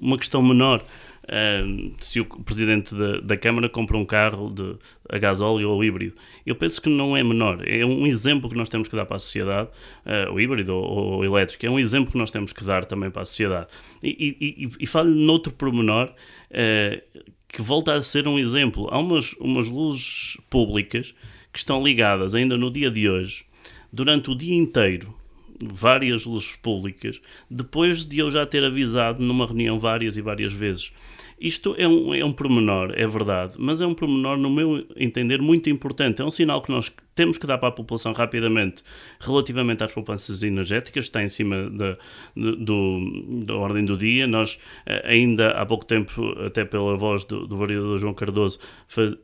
uma 0.00 0.18
questão 0.18 0.42
menor, 0.42 0.84
Uh, 1.28 1.92
se 2.00 2.20
o 2.20 2.24
presidente 2.24 2.94
da, 2.94 3.20
da, 3.20 3.36
Câmara 3.36 3.68
compra 3.68 3.98
um 3.98 4.04
carro 4.06 4.48
de 4.48 4.76
a 5.10 5.18
gasóleo 5.18 5.68
ou 5.68 5.84
híbrido. 5.84 6.14
Eu 6.46 6.56
penso 6.56 6.80
que 6.80 6.88
não 6.88 7.14
é 7.14 7.22
menor. 7.22 7.62
É 7.68 7.84
um 7.84 8.06
exemplo 8.06 8.48
que 8.48 8.56
nós 8.56 8.70
temos 8.70 8.88
que 8.88 8.96
dar 8.96 9.04
para 9.04 9.18
a 9.18 9.20
sociedade, 9.20 9.68
uh, 10.06 10.32
o 10.32 10.40
híbrido 10.40 10.74
ou, 10.74 11.16
ou, 11.16 11.24
elétrico, 11.26 11.66
é 11.66 11.70
um 11.70 11.78
exemplo 11.78 12.12
que 12.12 12.16
nós 12.16 12.30
temos 12.30 12.50
que 12.54 12.64
dar 12.64 12.86
também 12.86 13.10
para 13.10 13.22
a 13.22 13.24
sociedade. 13.26 13.66
E, 14.02 14.08
e, 14.40 14.64
e, 14.64 14.70
e 14.80 14.86
falo 14.86 15.10
noutro 15.10 15.52
pormenor 15.52 16.08
uh, 16.50 17.22
que 17.46 17.60
volta 17.60 17.92
a 17.92 18.00
ser 18.00 18.26
um 18.26 18.38
exemplo. 18.38 18.88
Há 18.90 18.98
umas, 18.98 19.34
umas 19.34 19.68
luzes 19.68 20.38
públicas 20.48 21.14
que 21.58 21.62
estão 21.62 21.82
ligadas 21.82 22.36
ainda 22.36 22.56
no 22.56 22.70
dia 22.70 22.88
de 22.88 23.10
hoje, 23.10 23.44
durante 23.92 24.30
o 24.30 24.34
dia 24.36 24.54
inteiro, 24.54 25.12
várias 25.60 26.24
luzes 26.24 26.54
públicas, 26.54 27.20
depois 27.50 28.04
de 28.04 28.20
eu 28.20 28.30
já 28.30 28.46
ter 28.46 28.62
avisado 28.62 29.20
numa 29.20 29.44
reunião 29.44 29.76
várias 29.76 30.16
e 30.16 30.22
várias 30.22 30.52
vezes. 30.52 30.92
Isto 31.40 31.74
é 31.78 31.86
um, 31.86 32.12
é 32.14 32.24
um 32.24 32.32
pormenor, 32.32 32.92
é 32.96 33.06
verdade, 33.06 33.54
mas 33.58 33.80
é 33.80 33.86
um 33.86 33.94
pormenor, 33.94 34.36
no 34.36 34.50
meu 34.50 34.84
entender, 34.96 35.40
muito 35.40 35.70
importante. 35.70 36.20
É 36.20 36.24
um 36.24 36.30
sinal 36.30 36.60
que 36.60 36.70
nós 36.70 36.92
temos 37.14 37.38
que 37.38 37.46
dar 37.46 37.58
para 37.58 37.68
a 37.68 37.72
população 37.72 38.12
rapidamente 38.12 38.82
relativamente 39.20 39.84
às 39.84 39.92
poupanças 39.92 40.42
energéticas, 40.42 41.04
está 41.04 41.22
em 41.22 41.28
cima 41.28 41.70
da, 41.70 41.96
do, 42.34 43.44
da 43.44 43.54
ordem 43.54 43.84
do 43.84 43.96
dia. 43.96 44.26
Nós, 44.26 44.58
eh, 44.86 45.02
ainda 45.04 45.50
há 45.50 45.64
pouco 45.64 45.84
tempo, 45.84 46.28
até 46.44 46.64
pela 46.64 46.96
voz 46.96 47.24
do, 47.24 47.46
do 47.46 47.56
vereador 47.56 47.98
João 47.98 48.14
Cardoso, 48.14 48.58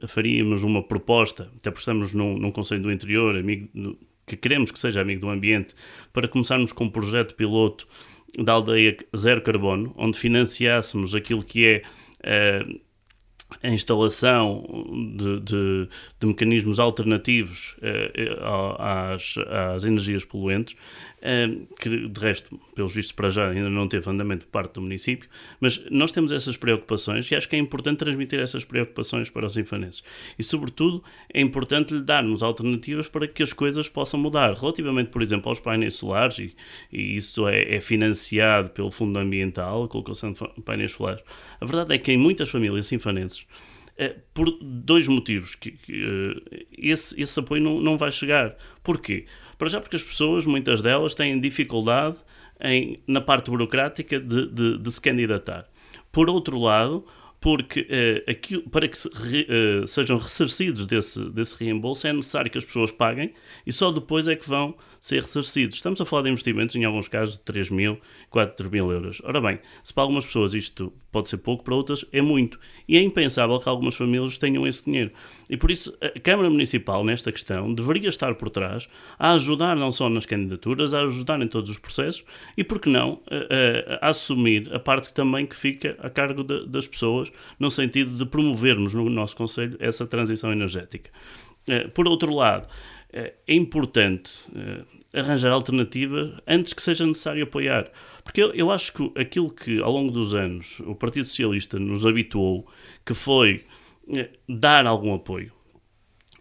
faríamos 0.07 0.63
uma 0.63 0.83
proposta, 0.83 1.51
até 1.57 1.71
porque 1.71 1.81
estamos 1.81 2.15
num, 2.15 2.39
num 2.39 2.53
Conselho 2.53 2.83
do 2.83 2.93
Interior, 2.93 3.37
amigo 3.37 3.69
do, 3.75 3.99
que 4.27 4.37
queremos 4.37 4.71
que 4.71 4.79
seja 4.79 5.01
amigo 5.01 5.21
do 5.21 5.29
ambiente, 5.29 5.75
para 6.13 6.29
começarmos 6.29 6.73
com 6.73 6.85
um 6.85 6.91
projeto 6.91 7.35
piloto 7.35 7.87
da 8.39 8.53
aldeia 8.55 8.97
zero 9.17 9.41
carbono, 9.43 9.95
onde 9.97 10.19
financiássemos 10.19 11.15
aquilo 11.15 11.43
que 11.43 11.67
é 11.67 11.83
uh, 12.27 12.63
a 13.63 13.69
instalação 13.69 14.65
de, 15.17 15.41
de, 15.41 15.89
de 16.21 16.27
mecanismos 16.27 16.81
alternativos 16.81 17.77
uh, 17.79 18.83
às, 18.83 19.37
às 19.75 19.85
energias 19.85 20.25
poluentes 20.25 20.77
que 21.81 22.09
de 22.09 22.21
resto, 22.21 22.61
pelos 22.75 22.95
vistos 22.95 23.13
para 23.13 23.31
já, 23.31 23.49
ainda 23.49 23.71
não 23.71 23.89
teve 23.89 24.09
andamento 24.11 24.45
por 24.47 24.53
parte 24.53 24.75
do 24.75 24.83
município, 24.83 25.29
mas 25.59 25.83
nós 25.91 26.13
temos 26.13 26.31
essas 26.33 26.57
preocupações 26.57 27.31
e 27.31 27.35
acho 27.35 27.49
que 27.49 27.57
é 27.57 27.59
importante 27.59 27.99
transmitir 27.99 28.39
essas 28.39 28.63
preocupações 28.63 29.31
para 29.31 29.47
os 29.47 29.57
infanenses. 29.57 30.03
E, 30.39 30.43
sobretudo, 30.43 31.03
é 31.33 31.41
importante 31.41 31.95
lhe 31.95 32.03
darmos 32.03 32.43
alternativas 32.43 33.09
para 33.09 33.27
que 33.27 33.43
as 33.43 33.55
coisas 33.55 33.89
possam 33.89 34.21
mudar. 34.21 34.53
Relativamente, 34.53 35.09
por 35.09 35.23
exemplo, 35.23 35.49
aos 35.49 35.59
painéis 35.59 35.95
solares, 35.95 36.39
e, 36.39 36.55
e 36.93 37.17
isso 37.17 37.49
é, 37.49 37.75
é, 37.75 37.81
financiado 37.81 38.69
pelo 38.69 38.91
Fundo 38.91 39.19
Ambiental, 39.19 39.85
a 39.85 39.89
colocação 39.89 40.33
de 40.33 40.63
painéis 40.63 40.93
solares, 40.93 41.25
a 41.59 41.65
verdade 41.65 41.95
é 41.95 41.99
que 41.99 42.13
em 42.13 42.19
muitas 42.19 42.51
famílias 42.51 42.93
infanenses 42.93 43.34
eh, 43.97 44.17
por 44.33 44.51
dois 44.61 45.07
motivos 45.07 45.55
que, 45.55 45.71
uh, 45.71 46.65
esse, 46.77 47.21
esse 47.21 47.39
apoio 47.39 47.63
não, 47.63 47.81
não 47.81 47.97
vai 47.97 48.11
chegar. 48.11 48.57
Porquê? 48.83 49.27
Para 49.57 49.69
já 49.69 49.81
porque 49.81 49.95
as 49.95 50.03
pessoas, 50.03 50.45
muitas 50.47 50.83
delas, 50.83 51.15
têm 51.15 51.39
dificuldade 51.39 52.17
em, 52.61 52.99
na 53.07 53.21
parte 53.21 53.53
burocrática 53.53 54.19
de, 54.19 54.49
de, 54.49 54.79
de 54.79 54.91
se 54.91 55.01
candidatar. 55.01 55.69
Por 56.11 56.29
outro 56.29 56.59
lado, 56.59 57.07
porque 57.45 57.83
uh, 57.83 58.31
aquilo, 58.31 58.63
para 58.71 58.89
que 58.89 58.97
se 58.99 59.09
re, 59.15 59.47
uh, 59.83 59.87
sejam 59.87 60.17
ressarcidos 60.17 60.87
desse, 60.87 61.23
desse 61.31 61.63
reembolso 61.63 62.07
é 62.07 62.13
necessário 62.13 62.51
que 62.51 62.59
as 62.59 62.65
pessoas 62.65 62.91
paguem 62.91 63.33
e 63.67 63.73
só 63.73 63.93
depois 63.93 64.27
é 64.27 64.35
que 64.35 64.49
vão 64.49 64.75
ser 65.01 65.21
ressarcidos. 65.21 65.77
Estamos 65.77 66.01
a 66.01 66.05
falar 66.05 66.23
de 66.23 66.31
investimentos, 66.31 66.75
em 66.75 66.85
alguns 66.85 67.07
casos, 67.07 67.37
de 67.37 67.45
3 67.45 67.71
mil, 67.71 68.01
4 68.31 68.71
mil 68.71 68.91
euros. 68.91 69.21
Ora 69.23 69.41
bem, 69.41 69.61
se 69.85 69.95
para 69.95 70.03
algumas 70.03 70.25
pessoas 70.25 70.53
isto 70.55 70.93
pode 71.15 71.29
ser 71.29 71.37
pouco, 71.37 71.63
para 71.63 71.75
outras 71.77 72.05
é 72.13 72.21
muito. 72.21 72.59
E 72.89 72.99
é 72.99 73.01
impensável 73.01 73.59
que 73.61 73.69
algumas 73.69 73.95
famílias 73.95 74.37
tenham 74.37 74.67
esse 74.67 74.85
dinheiro. 74.85 75.13
E 75.49 75.57
por 75.57 75.71
isso 75.71 75.97
a 76.03 76.19
Câmara 76.19 76.51
Municipal, 76.51 77.05
nesta 77.05 77.31
questão, 77.31 77.73
deveria 77.73 78.09
estar 78.09 78.35
por 78.35 78.51
trás 78.51 78.89
a 79.17 79.33
ajudar 79.33 79.77
não 79.77 79.93
só 79.93 80.09
nas 80.09 80.27
candidaturas, 80.27 80.93
a 80.93 81.03
ajudar 81.03 81.41
em 81.41 81.47
todos 81.47 81.71
os 81.71 81.79
processos 81.79 82.25
e, 82.57 82.65
por 82.65 82.81
que 82.81 82.89
não, 82.89 83.21
a, 83.31 84.05
a, 84.05 84.07
a 84.07 84.09
assumir 84.11 84.75
a 84.75 84.81
parte 84.81 85.15
também 85.15 85.47
que 85.47 85.55
fica 85.55 85.97
a 86.01 86.11
cargo 86.11 86.43
de, 86.43 86.67
das 86.67 86.89
pessoas, 86.89 87.31
no 87.61 87.71
sentido 87.71 88.17
de 88.17 88.27
promovermos 88.27 88.93
no 88.93 89.09
nosso 89.09 89.37
Conselho 89.37 89.77
essa 89.79 90.07
transição 90.07 90.51
energética. 90.51 91.11
Eh, 91.69 91.89
por 91.89 92.09
outro 92.09 92.35
lado, 92.35 92.69
eh, 93.13 93.35
é 93.47 93.55
importante 93.55 94.33
eh, 94.55 95.21
arranjar 95.21 95.53
alternativa 95.53 96.43
antes 96.47 96.73
que 96.73 96.83
seja 96.83 97.07
necessário 97.07 97.45
apoiar. 97.45 97.91
Porque 98.25 98.43
eu, 98.43 98.53
eu, 98.55 98.71
acho 98.71 98.93
que 98.93 99.13
aquilo 99.21 99.51
que 99.51 99.81
ao 99.81 99.93
longo 99.93 100.11
dos 100.11 100.35
anos 100.35 100.81
o 100.81 100.95
Partido 100.95 101.27
Socialista 101.27 101.79
nos 101.79 102.07
habituou, 102.07 102.67
que 103.05 103.15
foi 103.15 103.65
dar 104.49 104.87
algum 104.87 105.15
apoio. 105.15 105.53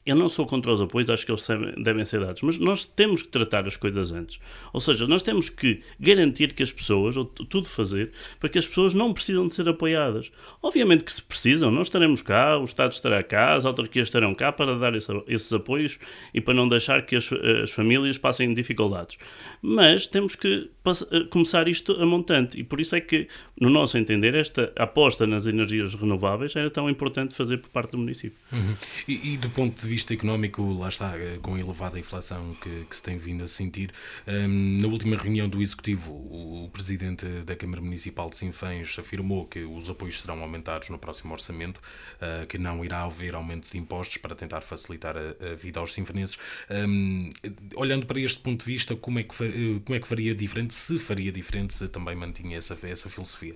Eu 0.05 0.15
não 0.15 0.27
sou 0.27 0.45
contra 0.45 0.71
os 0.71 0.81
apoios, 0.81 1.09
acho 1.09 1.25
que 1.25 1.31
eles 1.31 1.47
devem 1.77 2.03
ser 2.03 2.19
dados, 2.19 2.41
mas 2.41 2.57
nós 2.57 2.85
temos 2.85 3.23
que 3.23 3.29
tratar 3.29 3.65
as 3.65 3.77
coisas 3.77 4.11
antes. 4.11 4.37
Ou 4.73 4.81
seja, 4.81 5.07
nós 5.07 5.23
temos 5.23 5.49
que 5.49 5.81
garantir 5.97 6.53
que 6.53 6.61
as 6.61 6.73
pessoas, 6.73 7.15
ou 7.15 7.23
tudo 7.23 7.69
fazer, 7.69 8.11
para 8.37 8.49
que 8.49 8.57
as 8.57 8.67
pessoas 8.67 8.93
não 8.93 9.13
precisam 9.13 9.47
de 9.47 9.53
ser 9.53 9.67
apoiadas. 9.69 10.29
Obviamente 10.61 11.05
que 11.05 11.13
se 11.13 11.21
precisam, 11.21 11.71
nós 11.71 11.87
estaremos 11.87 12.21
cá, 12.21 12.57
o 12.57 12.65
Estado 12.65 12.91
estará 12.91 13.23
cá, 13.23 13.55
as 13.55 13.65
autarquias 13.65 14.07
estarão 14.09 14.35
cá 14.35 14.51
para 14.51 14.77
dar 14.77 14.93
esse, 14.93 15.09
esses 15.27 15.51
apoios 15.53 15.97
e 16.33 16.41
para 16.41 16.53
não 16.53 16.67
deixar 16.67 17.05
que 17.05 17.15
as, 17.15 17.29
as 17.63 17.71
famílias 17.71 18.17
passem 18.17 18.53
dificuldades. 18.53 19.17
Mas 19.61 20.05
temos 20.05 20.35
que 20.35 20.69
eh, 20.85 21.23
começar 21.29 21.69
isto 21.69 21.93
a 21.93 22.05
montante 22.05 22.59
e 22.59 22.63
por 22.63 22.81
isso 22.81 22.93
é 22.93 22.99
que, 22.99 23.29
no 23.57 23.69
nosso 23.69 23.97
entender, 23.97 24.35
esta 24.35 24.73
aposta 24.75 25.25
nas 25.25 25.47
energias 25.47 25.93
renováveis 25.93 26.53
era 26.57 26.69
tão 26.69 26.89
importante 26.89 27.33
fazer 27.33 27.59
por 27.59 27.69
parte 27.69 27.91
do 27.91 27.97
município. 27.97 28.37
Uhum. 28.51 28.75
E, 29.07 29.33
e 29.33 29.37
do 29.37 29.49
ponto 29.49 29.79
de 29.79 29.87
vista 29.87 29.92
económico, 30.11 30.61
lá 30.73 30.89
está, 30.89 31.17
eh, 31.17 31.39
com 31.41 31.55
a 31.55 31.59
elevada 31.59 31.99
inflação 31.99 32.55
que, 32.61 32.85
que 32.89 32.95
se 32.95 33.03
tem 33.03 33.17
vindo 33.17 33.43
a 33.43 33.47
sentir, 33.47 33.91
um, 34.27 34.79
na 34.81 34.87
última 34.87 35.15
reunião 35.15 35.47
do 35.47 35.61
Executivo, 35.61 36.11
o, 36.11 36.65
o, 36.65 36.69
Presidente 36.69 37.25
da 37.45 37.55
Câmara 37.55 37.81
Municipal 37.81 38.29
de 38.29 38.37
Sinfãs 38.37 38.97
afirmou 38.97 39.45
que 39.45 39.63
os 39.63 39.89
apoios 39.89 40.21
serão 40.21 40.41
aumentados 40.41 40.89
no 40.89 40.97
próximo 40.97 41.33
orçamento, 41.33 41.77
uh, 41.77 42.45
que 42.47 42.57
não 42.57 42.83
irá 42.83 43.03
haver 43.03 43.35
aumento 43.35 43.71
de 43.71 43.77
impostos 43.77 44.17
para 44.17 44.35
tentar 44.35 44.61
facilitar 44.61 45.15
a, 45.15 45.51
a 45.51 45.55
vida 45.55 45.79
aos 45.79 45.93
sinfanenses. 45.93 46.37
Um, 46.69 47.29
olhando 47.75 48.05
para 48.05 48.19
este 48.19 48.39
ponto 48.39 48.65
de 48.65 48.71
vista, 48.71 48.95
como 48.95 49.19
é, 49.19 49.23
que, 49.23 49.43
eh, 49.43 49.79
como 49.85 49.95
é 49.95 49.99
que 49.99 50.07
faria 50.07 50.33
diferente, 50.33 50.73
se 50.73 50.97
faria 50.97 51.31
diferente, 51.31 51.73
se 51.73 51.87
também 51.87 52.15
mantinha 52.15 52.57
essa, 52.57 52.77
essa 52.83 53.09
filosofia? 53.09 53.55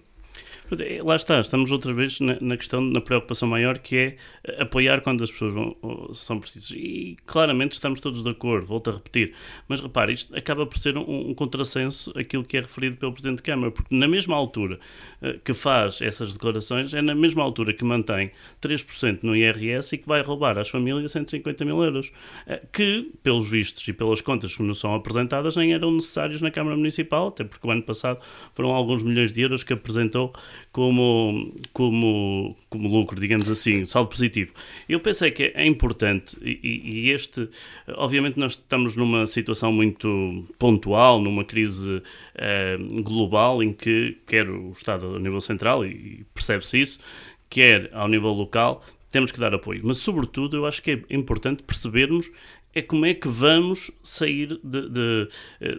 É, 0.80 1.02
lá 1.02 1.16
está, 1.16 1.40
estamos 1.40 1.72
outra 1.72 1.94
vez 1.94 2.20
na, 2.20 2.38
na, 2.42 2.58
questão, 2.58 2.82
na 2.82 3.00
preocupação 3.00 3.48
maior 3.48 3.78
que 3.78 3.96
é 3.96 4.18
eh, 4.44 4.62
apoiar 4.64 5.02
quando 5.02 5.24
as 5.24 5.32
pessoas 5.32 5.54
vão, 5.54 5.76
são 6.14 6.40
precisas. 6.40 6.72
E 6.72 7.16
claramente 7.26 7.74
estamos 7.74 8.02
todos 8.02 8.22
de 8.22 8.30
acordo, 8.30 8.68
volto 8.68 8.90
a 8.90 8.94
repetir. 8.94 9.34
Mas 9.68 9.80
repare, 9.80 10.14
isto 10.14 10.36
acaba 10.36 10.66
por 10.66 10.78
ser 10.78 10.98
um, 10.98 11.30
um 11.30 11.34
contrassenso 11.34 12.12
aquilo 12.18 12.44
que 12.44 12.58
é 12.58 12.62
referido 12.62 12.98
pelo 12.98 13.14
Presidente 13.14 13.38
de 13.38 13.44
Câmara, 13.44 13.72
porque 13.72 13.96
na 13.96 14.08
mesma 14.08 14.36
altura 14.36 14.80
uh, 15.22 15.40
que 15.40 15.54
faz 15.54 16.02
essas 16.02 16.34
declarações, 16.34 16.94
é 16.94 17.02
na 17.02 17.16
mesma 17.16 17.44
altura 17.44 17.74
que 17.74 17.86
mantém 17.86 18.32
3% 18.62 19.20
no 19.24 19.36
IRS 19.36 19.96
e 19.96 19.98
que 19.98 20.08
vai 20.08 20.22
roubar 20.22 20.58
às 20.58 20.68
famílias 20.68 21.12
150 21.12 21.64
mil 21.64 21.82
euros, 21.82 22.12
uh, 22.48 22.68
que, 22.74 23.12
pelos 23.24 23.50
vistos 23.50 23.88
e 23.88 23.94
pelas 23.94 24.20
contas 24.20 24.56
que 24.56 24.64
nos 24.64 24.80
são 24.80 24.94
apresentadas, 24.94 25.56
nem 25.56 25.74
eram 25.74 25.92
necessários 25.92 26.42
na 26.42 26.52
Câmara 26.52 26.76
Municipal, 26.76 27.30
até 27.30 27.46
porque 27.46 27.66
o 27.66 27.72
ano 27.72 27.84
passado 27.84 28.20
foram 28.54 28.72
alguns 28.72 29.02
milhões 29.02 29.32
de 29.32 29.42
euros 29.42 29.64
que 29.64 29.72
apresentou 29.72 30.34
como, 30.72 31.54
como, 31.74 32.56
como 32.70 32.90
lucro, 32.90 33.20
digamos 33.20 33.50
assim, 33.50 33.86
saldo 33.86 34.10
positivo. 34.10 34.52
Eu 34.88 35.00
pensei 35.00 35.32
que 35.32 35.52
é 35.56 35.66
importante, 35.66 36.38
e, 36.42 36.60
e, 36.84 37.12
este, 37.12 37.50
obviamente, 37.96 38.40
nós 38.40 38.54
estamos 38.54 38.96
numa 38.96 39.26
situação 39.26 39.72
muito 39.72 40.46
pontual, 40.60 41.22
numa 41.22 41.44
crise 41.44 41.98
uh, 41.98 43.04
global, 43.04 43.64
em 43.64 43.74
que 43.74 44.18
quer 44.28 44.50
o 44.50 44.72
Estado 44.72 45.16
a 45.16 45.20
nível 45.20 45.42
central, 45.42 45.86
e 45.86 46.26
percebe-se 46.34 46.80
isso, 46.80 47.00
quer 47.50 47.90
ao 47.94 48.08
nível 48.08 48.32
local, 48.32 48.84
temos 49.10 49.32
que 49.32 49.40
dar 49.40 49.54
apoio. 49.54 49.82
Mas, 49.84 49.98
sobretudo, 49.98 50.58
eu 50.58 50.66
acho 50.66 50.82
que 50.82 50.92
é 50.92 51.16
importante 51.16 51.64
percebermos 51.64 52.30
é 52.74 52.82
como 52.82 53.06
é 53.06 53.14
que 53.14 53.28
vamos 53.28 53.90
sair 54.04 54.60
de, 54.64 54.90
de, 54.90 55.30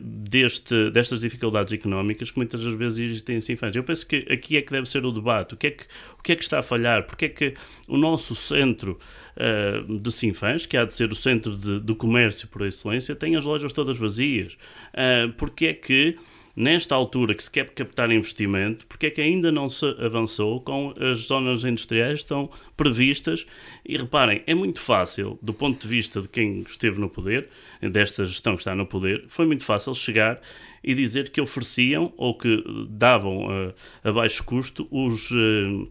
deste, 0.01 0.91
destas 0.91 1.21
dificuldades 1.21 1.73
económicas 1.73 2.31
que 2.31 2.39
muitas 2.39 2.63
vezes 2.63 2.99
existem 2.99 3.37
em 3.37 3.41
Sinfãs. 3.41 3.77
Eu 3.77 3.85
penso 3.85 4.07
que 4.07 4.27
aqui 4.31 4.57
é 4.57 4.63
que 4.63 4.73
deve 4.73 4.89
ser 4.89 5.05
o 5.05 5.13
debate. 5.13 5.55
O 5.55 5.57
que 5.57 5.69
é 5.69 5.71
que, 5.71 5.85
o 6.19 6.23
que, 6.23 6.33
é 6.33 6.37
que 6.37 6.43
está 6.43 6.59
a 6.59 6.63
falhar? 6.63 7.05
Porque 7.07 7.27
é 7.27 7.29
que 7.29 7.55
o 7.87 7.97
nosso 7.97 8.35
centro 8.35 8.99
uh, 9.37 9.99
de 9.99 10.11
Sinfãs, 10.11 10.67
que 10.67 10.77
há 10.77 10.85
de 10.85 10.93
ser 10.93 11.11
o 11.13 11.15
centro 11.15 11.57
de, 11.57 11.79
do 11.79 11.95
comércio 11.95 12.49
por 12.49 12.67
excelência, 12.67 13.15
tem 13.15 13.37
as 13.37 13.45
lojas 13.45 13.73
todas 13.73 13.97
vazias? 13.97 14.55
Uh, 14.93 15.33
porque 15.35 15.67
é 15.67 15.75
que 15.75 16.17
nesta 16.59 16.97
altura 16.97 17.37
que 17.37 17.43
se 17.45 17.51
quer 17.51 17.71
captar 17.71 18.11
investimento, 18.11 18.85
porque 18.89 19.07
é 19.07 19.11
que 19.11 19.21
ainda 19.21 19.53
não 19.53 19.69
se 19.69 19.87
avançou 20.05 20.61
com 20.61 20.93
as 20.99 21.19
zonas 21.21 21.63
industriais 21.63 22.15
que 22.15 22.25
estão 22.25 22.51
previstas? 22.77 23.47
E 23.87 23.97
reparem, 23.97 24.43
é 24.45 24.57
muito 24.57 24.81
fácil, 24.81 25.39
do 25.41 25.55
ponto 25.55 25.81
de 25.81 25.87
vista 25.87 26.21
de 26.21 26.27
quem 26.27 26.65
esteve 26.69 27.01
no 27.01 27.09
poder, 27.09 27.49
desta 27.81 28.27
gestão 28.27 28.57
que 28.57 28.63
está 28.63 28.75
no 28.75 28.85
poder, 28.85 29.25
foi 29.29 29.47
muito 29.47 29.63
fácil 29.63 29.95
chegar 29.95 30.41
e 30.83 30.97
dizer 30.97 31.31
que 31.31 31.41
ofereciam 31.41 32.13
ou 32.17 32.37
que 32.37 32.65
davam 32.89 33.47
uh, 33.47 33.75
a 34.03 34.11
baixo 34.11 34.43
custo 34.43 34.89
os, 34.91 35.31
uh, 35.31 35.89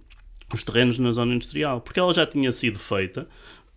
os 0.53 0.63
terrenos 0.63 0.99
na 0.99 1.12
zona 1.12 1.34
industrial, 1.34 1.80
porque 1.80 1.99
ela 1.99 2.13
já 2.13 2.25
tinha 2.25 2.51
sido 2.51 2.77
feita 2.77 3.25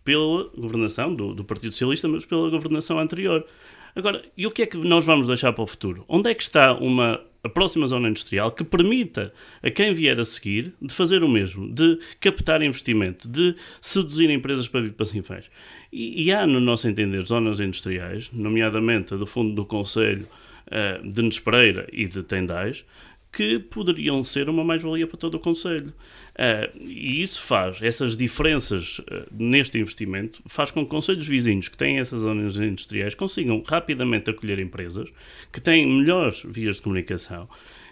pela 0.03 0.51
governação 0.57 1.15
do, 1.15 1.35
do 1.35 1.45
Partido 1.45 1.71
Socialista, 1.71 2.09
mas 2.09 2.25
pela 2.25 2.51
governação 2.51 2.99
anterior. 2.99 3.47
Agora, 3.95 4.23
e 4.37 4.47
o 4.47 4.51
que 4.51 4.63
é 4.63 4.67
que 4.67 4.77
nós 4.77 5.05
vamos 5.05 5.27
deixar 5.27 5.53
para 5.53 5.65
o 5.65 5.67
futuro? 5.67 6.05
Onde 6.09 6.31
é 6.31 6.35
que 6.35 6.43
está 6.43 6.73
uma 6.75 7.21
a 7.43 7.49
próxima 7.49 7.87
zona 7.87 8.09
industrial 8.09 8.53
que 8.53 8.63
permita 8.63 9.33
a 9.63 9.71
quem 9.71 9.95
vier 9.95 10.19
a 10.21 10.25
seguir 10.25 10.75
de 10.81 10.93
fazer 10.93 11.23
o 11.23 11.29
mesmo, 11.29 11.73
de 11.73 11.99
captar 12.21 12.63
investimento, 12.63 13.29
de 13.29 13.55
seduzir 13.81 14.29
empresas 14.31 14.69
para 14.69 14.83
vir 14.83 14.93
para 14.93 15.07
Sinfãs. 15.07 15.51
E, 15.91 16.25
e 16.25 16.33
há, 16.33 16.47
no 16.47 16.61
nosso 16.61 16.87
entender, 16.87 17.25
zonas 17.27 17.61
industriais, 17.61 18.31
nomeadamente 18.33 19.15
a 19.15 19.17
do 19.17 19.27
fundo 19.27 19.55
do 19.55 19.65
Conselho 19.65 20.29
uh, 20.67 21.07
de 21.07 21.23
Nespereira 21.23 21.89
e 21.93 22.07
de 22.07 22.23
Tendais, 22.23 22.85
que 23.33 23.59
poderiam 23.59 24.23
ser 24.25 24.49
uma 24.49 24.65
mais-valia 24.65 25.07
para 25.07 25.17
todo 25.17 25.37
o 25.37 25.41
Conselho. 25.41 25.95
Uh, 26.41 26.75
e 26.81 27.21
isso 27.21 27.43
faz, 27.43 27.83
essas 27.83 28.17
diferenças 28.17 28.99
uh, 29.01 29.27
neste 29.31 29.79
investimento, 29.79 30.43
faz 30.47 30.71
com 30.71 30.85
que 30.85 30.91
conselhos 30.91 31.27
vizinhos 31.27 31.69
que 31.69 31.77
têm 31.77 31.99
essas 31.99 32.23
zonas 32.23 32.57
industriais 32.57 33.15
consigam 33.15 33.63
rapidamente 33.67 34.31
acolher 34.31 34.59
empresas 34.59 35.11
que 35.53 35.61
têm 35.61 35.87
melhores 35.87 36.43
vias 36.43 36.77
de 36.77 36.83
comunicação 36.83 37.47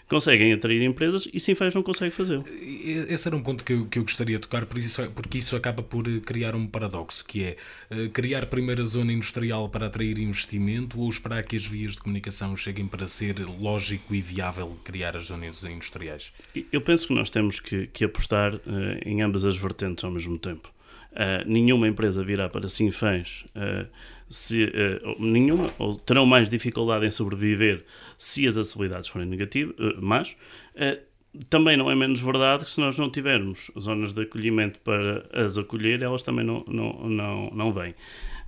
conseguem 0.08 0.52
atrair 0.52 0.82
empresas 0.82 1.28
e 1.32 1.38
Sinfãs 1.38 1.74
não 1.74 1.82
consegue 1.82 2.10
fazê-lo. 2.10 2.44
Esse 3.08 3.28
era 3.28 3.36
um 3.36 3.42
ponto 3.42 3.62
que 3.62 3.72
eu, 3.72 3.86
que 3.86 3.98
eu 3.98 4.02
gostaria 4.02 4.36
de 4.36 4.42
tocar, 4.42 4.64
porque 4.64 4.86
isso, 4.86 5.10
porque 5.10 5.38
isso 5.38 5.54
acaba 5.54 5.82
por 5.82 6.08
eh, 6.08 6.20
criar 6.24 6.54
um 6.54 6.66
paradoxo, 6.66 7.24
que 7.24 7.44
é 7.44 7.56
uh, 7.90 8.08
criar 8.10 8.46
primeiro 8.46 8.82
a 8.82 8.86
zona 8.86 9.12
industrial 9.12 9.68
para 9.68 9.86
atrair 9.86 10.18
investimento 10.18 10.98
ou 10.98 11.08
esperar 11.08 11.44
que 11.44 11.56
as 11.56 11.66
vias 11.66 11.92
de 11.92 11.98
comunicação 11.98 12.56
cheguem 12.56 12.86
para 12.86 13.06
ser 13.06 13.36
lógico 13.60 14.14
e 14.14 14.20
viável 14.20 14.78
criar 14.82 15.16
as 15.16 15.24
zonas 15.24 15.62
industriais? 15.64 16.32
Eu 16.72 16.80
penso 16.80 17.08
que 17.08 17.14
nós 17.14 17.28
temos 17.28 17.60
que, 17.60 17.86
que 17.88 18.04
apostar 18.04 18.54
uh, 18.54 18.60
em 19.04 19.20
ambas 19.22 19.44
as 19.44 19.56
vertentes 19.56 20.02
ao 20.04 20.10
mesmo 20.10 20.38
tempo. 20.38 20.72
Uh, 21.12 21.46
nenhuma 21.46 21.86
empresa 21.86 22.22
virá 22.22 22.48
para 22.48 22.68
Sinfãs 22.68 23.44
se, 24.30 24.64
uh, 24.64 25.22
nenhuma, 25.22 25.70
ou 25.78 25.96
terão 25.96 26.26
mais 26.26 26.48
dificuldade 26.48 27.06
em 27.06 27.10
sobreviver 27.10 27.84
se 28.16 28.46
as 28.46 28.56
acessibilidades 28.56 29.08
forem 29.08 29.26
negativas, 29.26 29.74
uh, 29.78 30.00
uh, 30.04 31.08
também 31.48 31.76
não 31.76 31.90
é 31.90 31.94
menos 31.94 32.20
verdade 32.20 32.64
que 32.64 32.70
se 32.70 32.80
nós 32.80 32.98
não 32.98 33.10
tivermos 33.10 33.70
zonas 33.78 34.12
de 34.12 34.22
acolhimento 34.22 34.80
para 34.80 35.26
as 35.32 35.56
acolher, 35.58 36.02
elas 36.02 36.22
também 36.22 36.44
não, 36.44 36.64
não, 36.66 37.08
não, 37.08 37.50
não 37.50 37.72
vêm. 37.72 37.94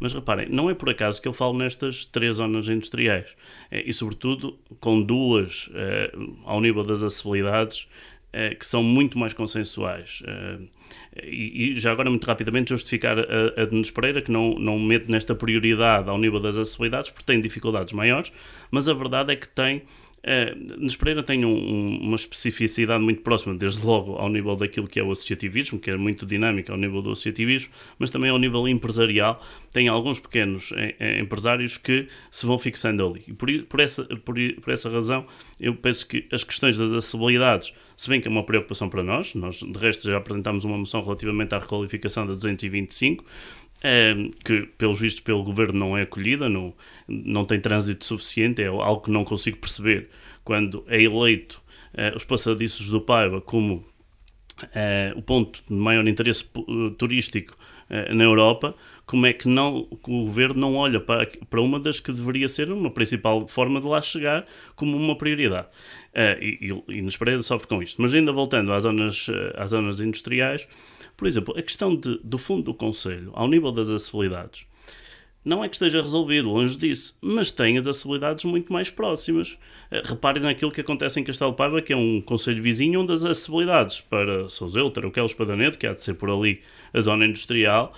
Mas 0.01 0.15
reparem, 0.15 0.49
não 0.49 0.71
é 0.71 0.75
por 0.75 0.89
acaso 0.89 1.21
que 1.21 1.29
eu 1.29 1.33
falo 1.33 1.57
nestas 1.57 2.07
três 2.07 2.37
zonas 2.37 2.69
industriais 2.69 3.27
e, 3.71 3.93
sobretudo, 3.93 4.59
com 4.81 5.03
duas 5.03 5.69
ao 6.47 6.59
nível 6.59 6.83
das 6.83 7.03
acessibilidades 7.03 7.87
que 8.59 8.65
são 8.67 8.83
muito 8.83 9.19
mais 9.19 9.33
consensuais. 9.35 10.23
E, 11.23 11.73
e, 11.73 11.77
já 11.77 11.91
agora, 11.93 12.09
muito 12.09 12.25
rapidamente, 12.25 12.71
justificar 12.71 13.19
a, 13.19 13.63
a 13.63 13.65
Denis 13.65 13.91
Pereira, 13.91 14.23
que 14.23 14.31
não, 14.31 14.55
não 14.59 14.79
mete 14.79 15.11
nesta 15.11 15.35
prioridade 15.35 16.09
ao 16.09 16.19
nível 16.19 16.41
das 16.41 16.57
acessibilidades, 16.57 17.11
porque 17.11 17.25
tem 17.25 17.41
dificuldades 17.41 17.93
maiores, 17.93 18.33
mas 18.71 18.89
a 18.89 18.95
verdade 18.95 19.33
é 19.33 19.37
que 19.37 19.49
tem 19.49 19.83
Uh, 20.23 20.79
Nes 20.79 20.97
Pereira 20.97 21.23
tem 21.23 21.45
um, 21.47 21.99
uma 21.99 22.17
especificidade 22.17 23.03
muito 23.03 23.23
próxima, 23.23 23.55
desde 23.55 23.85
logo 23.85 24.17
ao 24.17 24.29
nível 24.29 24.55
daquilo 24.55 24.87
que 24.87 25.01
é 25.01 25.03
o 25.03 25.11
associativismo, 25.11 25.79
que 25.79 25.91
é 25.91 25.97
muito 25.97 26.27
dinâmico 26.27 26.71
ao 26.71 26.77
nível 26.77 27.01
do 27.01 27.13
associativismo, 27.13 27.73
mas 27.99 28.11
também 28.11 28.31
ao 28.31 28.39
nível 28.39 28.69
empresarial. 28.69 29.43
Tem 29.73 29.89
alguns 29.89 30.21
pequenos 30.21 30.73
eh, 30.77 30.95
eh, 30.99 31.21
empresários 31.21 31.79
que 31.79 32.07
se 32.31 32.45
vão 32.45 32.59
fixando 32.59 33.07
ali. 33.07 33.25
E 33.29 33.33
por, 33.33 33.49
por, 33.65 33.81
essa, 33.81 34.05
por, 34.05 34.35
por 34.61 34.73
essa 34.73 34.91
razão, 34.91 35.25
eu 35.59 35.75
penso 35.75 36.07
que 36.07 36.27
as 36.31 36.45
questões 36.45 36.77
das 36.77 36.93
acessibilidades, 36.93 37.73
se 37.97 38.09
bem 38.09 38.21
que 38.21 38.29
é 38.29 38.31
uma 38.31 38.45
preocupação 38.45 38.91
para 38.91 39.03
nós, 39.03 39.35
nós 39.35 39.61
de 39.61 39.79
resto 39.79 40.11
já 40.11 40.19
apresentámos 40.19 40.65
uma 40.65 40.77
moção 40.77 41.03
relativamente 41.03 41.55
à 41.55 41.59
requalificação 41.59 42.27
da 42.27 42.35
225, 42.35 43.25
que, 44.45 44.69
pelos 44.77 45.01
vistos, 45.01 45.23
pelo 45.23 45.43
governo 45.43 45.79
não 45.79 45.97
é 45.97 46.03
acolhida, 46.03 46.49
não, 46.49 46.75
não 47.09 47.45
tem 47.45 47.59
trânsito 47.61 48.05
suficiente, 48.05 48.63
é 48.63 48.67
algo 48.67 49.01
que 49.01 49.11
não 49.11 49.25
consigo 49.25 49.57
perceber 49.57 50.09
quando 50.45 50.85
é 50.89 51.01
eleito 51.01 51.63
uh, 51.95 52.17
os 52.17 52.25
passadiços 52.25 52.89
do 52.89 53.01
Paiva 53.01 53.41
como 53.41 53.85
uh, 54.65 55.17
o 55.19 55.23
ponto 55.23 55.63
de 55.67 55.73
maior 55.73 56.07
interesse 56.07 56.45
turístico 56.99 57.57
uh, 57.89 58.15
na 58.15 58.25
Europa, 58.25 58.75
como 59.07 59.27
é 59.27 59.33
que 59.33 59.49
não, 59.49 59.89
o 59.91 60.25
governo 60.25 60.61
não 60.61 60.77
olha 60.77 61.01
para, 61.01 61.27
para 61.49 61.61
uma 61.61 61.81
das 61.81 61.99
que 62.01 62.13
deveria 62.13 62.49
ser 62.49 62.71
uma 62.71 62.91
principal 62.91 63.47
forma 63.49 63.81
de 63.81 63.87
lá 63.87 64.01
chegar 64.01 64.47
como 64.77 64.97
uma 64.97 65.17
prioridade. 65.17 65.69
Uh, 66.15 66.43
e, 66.43 66.73
e, 66.89 66.99
e 66.99 67.03
nos 67.03 67.17
Pereira 67.17 67.43
sofre 67.43 67.69
com 67.69 67.83
isto. 67.83 68.01
Mas 68.01 68.15
ainda 68.15 68.33
voltando 68.33 68.73
às 68.73 68.83
zonas, 68.83 69.27
às 69.57 69.71
zonas 69.71 70.01
industriais, 70.01 70.67
por 71.21 71.29
exemplo, 71.29 71.55
a 71.55 71.61
questão 71.61 71.95
de, 71.95 72.19
do 72.25 72.39
fundo 72.39 72.63
do 72.63 72.75
Conselho, 72.75 73.31
ao 73.35 73.47
nível 73.47 73.71
das 73.71 73.91
acessibilidades, 73.91 74.65
não 75.45 75.63
é 75.63 75.69
que 75.69 75.75
esteja 75.75 76.01
resolvido, 76.01 76.49
longe 76.49 76.79
disso, 76.79 77.15
mas 77.21 77.51
tem 77.51 77.77
as 77.77 77.87
acessibilidades 77.87 78.43
muito 78.47 78.73
mais 78.73 78.89
próximas. 78.89 79.59
Eh, 79.91 80.01
reparem 80.03 80.43
naquilo 80.43 80.73
que 80.73 80.81
acontece 80.81 81.21
em 81.21 81.25
Castelo 81.25 81.53
Paiva, 81.53 81.83
que 81.83 81.93
é 81.93 81.97
um 81.97 82.23
conselho 82.23 82.63
vizinho 82.63 83.03
onde 83.03 83.13
as 83.13 83.23
acessibilidades 83.23 84.01
para 84.01 84.49
Souzeu, 84.49 84.91
Tarouquel, 84.91 85.27
Espadanete, 85.27 85.77
que 85.77 85.87
há 85.87 85.93
de 85.93 86.01
ser 86.01 86.15
por 86.15 86.31
ali 86.31 86.63
a 86.95 87.03
zona 87.03 87.27
industrial, 87.27 87.95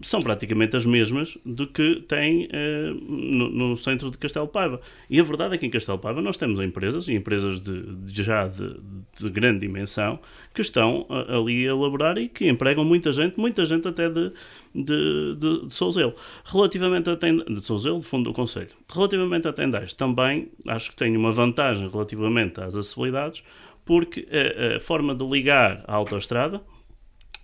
são 0.00 0.22
praticamente 0.22 0.76
as 0.76 0.86
mesmas 0.86 1.36
do 1.44 1.66
que 1.66 1.96
tem 2.08 2.48
eh, 2.50 2.90
no, 3.06 3.50
no, 3.50 3.76
centro 3.76 4.10
de 4.10 4.16
Castelo 4.16 4.48
Paiva. 4.48 4.80
E 5.10 5.20
a 5.20 5.22
verdade 5.22 5.54
é 5.54 5.58
que 5.58 5.66
em 5.66 5.70
Castelo 5.70 5.98
Paiva 5.98 6.22
nós 6.22 6.38
temos 6.38 6.58
empresas, 6.58 7.06
e 7.06 7.12
empresas 7.12 7.60
de, 7.60 7.82
de 7.96 8.22
já 8.22 8.48
de, 8.48 8.80
de, 9.20 9.30
grande 9.30 9.60
dimensão, 9.60 10.18
que 10.54 10.62
estão 10.62 11.06
ali 11.28 11.66
a 11.66 11.70
elaborar 11.70 12.16
e 12.16 12.28
que 12.28 12.48
empregam 12.48 12.84
muita 12.84 13.12
gente, 13.12 13.38
muita 13.38 13.66
gente 13.66 13.86
até 13.86 14.08
de, 14.08 14.32
de, 14.74 15.36
de, 15.36 15.66
de 15.66 15.74
Souzelo. 15.74 16.14
Relativamente 16.46 17.10
a 17.10 17.16
Tendais, 17.16 17.54
de 17.54 17.64
Souzelo, 17.64 18.00
de 18.00 18.06
fundo 18.06 18.30
do 18.30 18.34
Conselho. 18.34 18.70
Relativamente 18.90 19.48
a 19.48 19.52
Tendais, 19.52 19.92
também 19.92 20.50
acho 20.66 20.90
que 20.90 20.96
tem 20.96 21.14
uma 21.14 21.30
vantagem 21.32 21.90
relativamente 21.90 22.58
às 22.58 22.74
acessibilidades, 22.74 23.42
porque 23.84 24.26
a, 24.30 24.76
a 24.76 24.80
forma 24.80 25.14
de 25.14 25.26
ligar 25.26 25.84
a 25.86 25.94
autoestrada, 25.94 26.62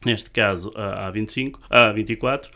neste 0.04 0.30
caso 0.30 0.72
a 0.74 1.10
A25, 1.10 1.58
a 1.68 1.92
A24, 1.92 2.46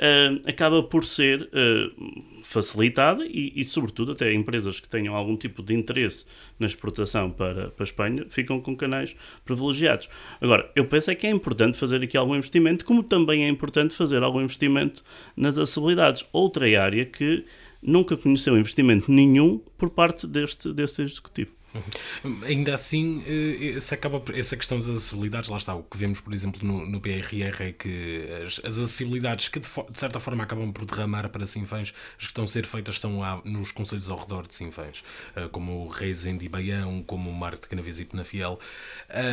uh, 0.00 0.40
acaba 0.48 0.82
por 0.82 1.04
ser 1.04 1.42
uh, 1.42 2.42
facilitada 2.42 3.24
e, 3.26 3.52
e, 3.54 3.64
sobretudo, 3.64 4.12
até 4.12 4.32
empresas 4.32 4.80
que 4.80 4.88
tenham 4.88 5.14
algum 5.14 5.36
tipo 5.36 5.62
de 5.62 5.74
interesse 5.74 6.24
na 6.58 6.66
exportação 6.66 7.30
para, 7.30 7.70
para 7.70 7.82
a 7.82 7.84
Espanha 7.84 8.26
ficam 8.28 8.60
com 8.60 8.76
canais 8.76 9.14
privilegiados. 9.44 10.08
Agora, 10.40 10.70
eu 10.74 10.84
penso 10.86 11.10
é 11.10 11.14
que 11.14 11.26
é 11.26 11.30
importante 11.30 11.76
fazer 11.76 12.02
aqui 12.02 12.16
algum 12.16 12.34
investimento, 12.34 12.84
como 12.84 13.02
também 13.02 13.44
é 13.44 13.48
importante 13.48 13.94
fazer 13.94 14.22
algum 14.22 14.40
investimento 14.40 15.04
nas 15.36 15.58
acessibilidades. 15.58 16.24
Outra 16.32 16.66
área 16.80 17.04
que 17.04 17.44
nunca 17.82 18.16
conheceu 18.16 18.58
investimento 18.58 19.10
nenhum 19.10 19.58
por 19.78 19.90
parte 19.90 20.26
deste, 20.26 20.72
deste 20.72 21.02
executivo. 21.02 21.59
Uhum. 21.74 22.40
Ainda 22.44 22.74
assim, 22.74 23.22
eh, 23.26 23.76
essa, 23.76 23.94
acaba, 23.94 24.22
essa 24.34 24.56
questão 24.56 24.78
das 24.78 24.88
acessibilidades, 24.88 25.48
lá 25.48 25.56
está, 25.56 25.74
o 25.74 25.82
que 25.82 25.96
vemos, 25.96 26.20
por 26.20 26.34
exemplo, 26.34 26.66
no, 26.66 26.84
no 26.84 27.00
PRR 27.00 27.62
é 27.62 27.72
que 27.72 28.26
as, 28.44 28.60
as 28.64 28.78
acessibilidades 28.78 29.48
que 29.48 29.60
de, 29.60 29.68
de, 29.68 29.98
certa 29.98 30.18
forma 30.18 30.42
acabam 30.42 30.72
por 30.72 30.84
derramar 30.84 31.28
para 31.28 31.46
Sinfãs, 31.46 31.94
as 32.18 32.24
que 32.24 32.30
estão 32.32 32.44
a 32.44 32.48
ser 32.48 32.66
feitas 32.66 32.98
são 32.98 33.20
nos 33.44 33.70
conselhos 33.70 34.08
ao 34.08 34.18
redor 34.18 34.46
de 34.46 34.54
Sinfãs, 34.54 35.02
eh, 35.36 35.48
como 35.52 35.86
Reisende 35.88 36.44
e 36.44 36.48
Baião, 36.48 37.02
como 37.06 37.30
o 37.30 37.34
Marco 37.34 37.62
de 37.62 37.68
Canaves 37.68 38.00
e 38.00 38.04
Penafiel. 38.04 38.58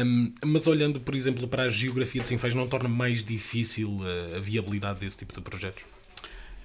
Um, 0.05 0.33
mas 0.45 0.67
olhando, 0.67 0.99
por 0.99 1.15
exemplo, 1.15 1.47
para 1.47 1.63
a 1.63 1.69
geografia 1.69 2.21
de 2.21 2.27
Sinfãs, 2.27 2.53
não 2.53 2.67
torna 2.67 2.89
mais 2.89 3.23
difícil 3.23 3.99
a, 4.03 4.07
eh, 4.07 4.37
a 4.37 4.39
viabilidade 4.39 4.99
desse 4.99 5.17
tipo 5.17 5.33
de 5.33 5.41
projetos? 5.41 5.96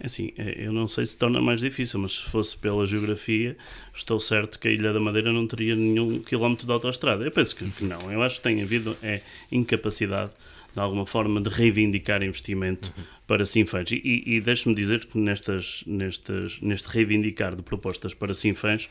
É 0.03 0.07
assim, 0.07 0.33
é, 0.37 0.67
eu 0.67 0.73
não 0.73 0.89
sei 0.89 1.07
se 1.07 1.17
torna 1.17 1.41
mais 1.41 1.61
difícil, 1.61 2.01
mas 2.01 2.15
se 2.15 2.23
fosse 2.25 2.57
pela 2.57 2.85
geografia, 2.85 3.57
estou 3.95 4.19
certo 4.19 4.59
que 4.59 4.67
a 4.67 4.71
Ilha 4.73 4.93
da 4.93 4.99
Madeira 4.99 5.33
não 5.33 5.47
teria 5.47 5.77
nenhum 5.77 6.19
quilómetro 6.19 6.67
de 6.67 6.73
autoestrada. 6.73 7.25
Eu 7.25 7.31
penso 7.31 7.55
que, 7.55 7.85
não. 7.85 8.11
Eu 8.11 8.21
acho 8.21 8.39
que 8.39 8.43
tem 8.43 8.61
havido 8.61 8.97
é, 9.01 9.21
incapacidade, 9.53 10.33
de 10.75 10.81
alguma 10.81 11.07
forma, 11.07 11.41
de 11.41 11.49
reivindicar 11.49 12.21
investimento 12.21 12.93
uhum. 12.99 13.05
para 13.29 13.47
Sinfãs. 13.47 13.93
E, 13.93 14.25
e, 14.27 14.41
deixe-me 14.41 14.75
dizer 14.75 15.05
que 15.05 15.17
nestas, 15.17 15.85
nestas, 15.87 16.61
neste 16.61 16.89
reivindicar 16.89 17.55
de 17.55 17.63
propostas 17.63 18.13
para 18.13 18.35
Sinfãs, 18.35 18.87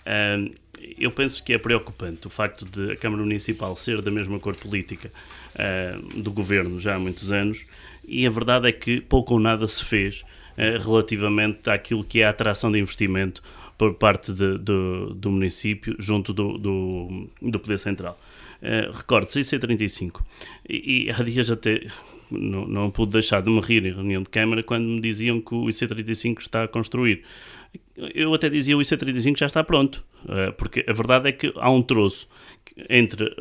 uh, 0.00 0.52
eu 0.98 1.12
penso 1.12 1.44
que 1.44 1.52
é 1.52 1.58
preocupante 1.58 2.26
o 2.26 2.30
facto 2.30 2.64
de 2.64 2.90
a 2.90 2.96
Câmara 2.96 3.22
Municipal 3.22 3.76
ser 3.76 4.02
da 4.02 4.10
mesma 4.10 4.40
cor 4.40 4.56
política 4.56 5.12
uh, 5.54 6.20
do 6.20 6.32
governo 6.32 6.80
já 6.80 6.96
há 6.96 6.98
muitos 6.98 7.30
anos, 7.30 7.64
e 8.04 8.26
a 8.26 8.30
verdade 8.30 8.68
é 8.68 8.72
que 8.72 9.00
pouco 9.00 9.34
ou 9.34 9.40
nada 9.40 9.68
se 9.68 9.84
fez 9.84 10.24
relativamente 10.56 11.68
àquilo 11.68 12.02
que 12.02 12.20
é 12.20 12.26
a 12.26 12.30
atração 12.30 12.72
de 12.72 12.78
investimento 12.78 13.42
por 13.76 13.94
parte 13.94 14.32
de, 14.32 14.58
de, 14.58 15.14
do 15.14 15.30
município 15.30 15.94
junto 15.98 16.32
do, 16.32 16.58
do, 16.58 17.28
do 17.40 17.60
Poder 17.60 17.78
Central. 17.78 18.18
Uh, 18.62 18.90
Recorde-se, 18.96 19.40
IC35. 19.40 20.22
E, 20.68 21.04
e 21.04 21.10
há 21.10 21.22
dias 21.22 21.50
até 21.50 21.86
não, 22.30 22.66
não 22.66 22.90
pude 22.90 23.12
deixar 23.12 23.42
de 23.42 23.50
me 23.50 23.60
rir 23.60 23.84
em 23.84 23.92
reunião 23.92 24.22
de 24.22 24.30
Câmara 24.30 24.62
quando 24.62 24.84
me 24.84 25.00
diziam 25.00 25.40
que 25.40 25.54
o 25.54 25.64
IC35 25.66 26.40
está 26.40 26.64
a 26.64 26.68
construir. 26.68 27.22
Eu 28.14 28.32
até 28.32 28.48
dizia 28.48 28.76
o 28.76 28.80
IC35 28.80 29.38
já 29.38 29.46
está 29.46 29.62
pronto, 29.62 30.02
uh, 30.24 30.52
porque 30.56 30.84
a 30.88 30.92
verdade 30.92 31.28
é 31.28 31.32
que 31.32 31.52
há 31.56 31.70
um 31.70 31.82
troço 31.82 32.28
entre, 32.88 33.34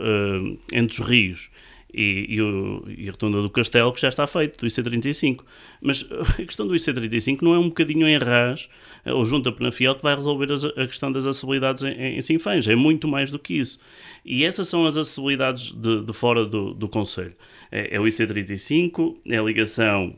entre 0.71 1.01
os 1.01 1.07
rios 1.07 1.49
e, 1.95 2.25
e, 2.27 2.41
o, 2.41 2.83
e, 2.89 3.07
a 3.07 3.11
rotunda 3.11 3.41
do 3.41 3.49
Castelo 3.49 3.93
que 3.93 4.01
já 4.01 4.09
está 4.09 4.27
feito, 4.27 4.59
do 4.59 4.67
IC35. 4.67 5.39
Mas 5.81 6.05
a 6.37 6.43
questão 6.43 6.67
do 6.67 6.73
IC35 6.73 7.41
não 7.41 7.53
é 7.53 7.59
um 7.59 7.69
bocadinho 7.69 8.05
em 8.05 8.17
RAS 8.17 8.67
eh, 9.05 9.13
ou 9.13 9.23
junto 9.23 9.47
a 9.47 9.51
Penafiel 9.53 9.95
que 9.95 10.03
vai 10.03 10.13
resolver 10.13 10.47
a 10.51 10.87
questão 10.87 11.09
das 11.09 11.25
acessibilidades 11.25 11.83
em, 11.83 12.17
em 12.17 12.21
Sinfãs, 12.21 12.67
é 12.67 12.75
muito 12.75 13.07
mais 13.07 13.31
do 13.31 13.39
que 13.39 13.53
isso. 13.53 13.79
E 14.25 14.43
essas 14.43 14.67
são 14.67 14.85
as 14.85 14.97
acessibilidades 14.97 15.71
de, 15.71 16.01
de 16.01 16.13
fora 16.13 16.45
do, 16.45 16.73
do 16.73 16.89
Conselho. 16.89 17.33
É, 17.71 17.95
é 17.95 17.99
o 17.99 18.03
IC35, 18.03 19.15
é 19.25 19.37
a 19.37 19.41
ligação 19.41 20.13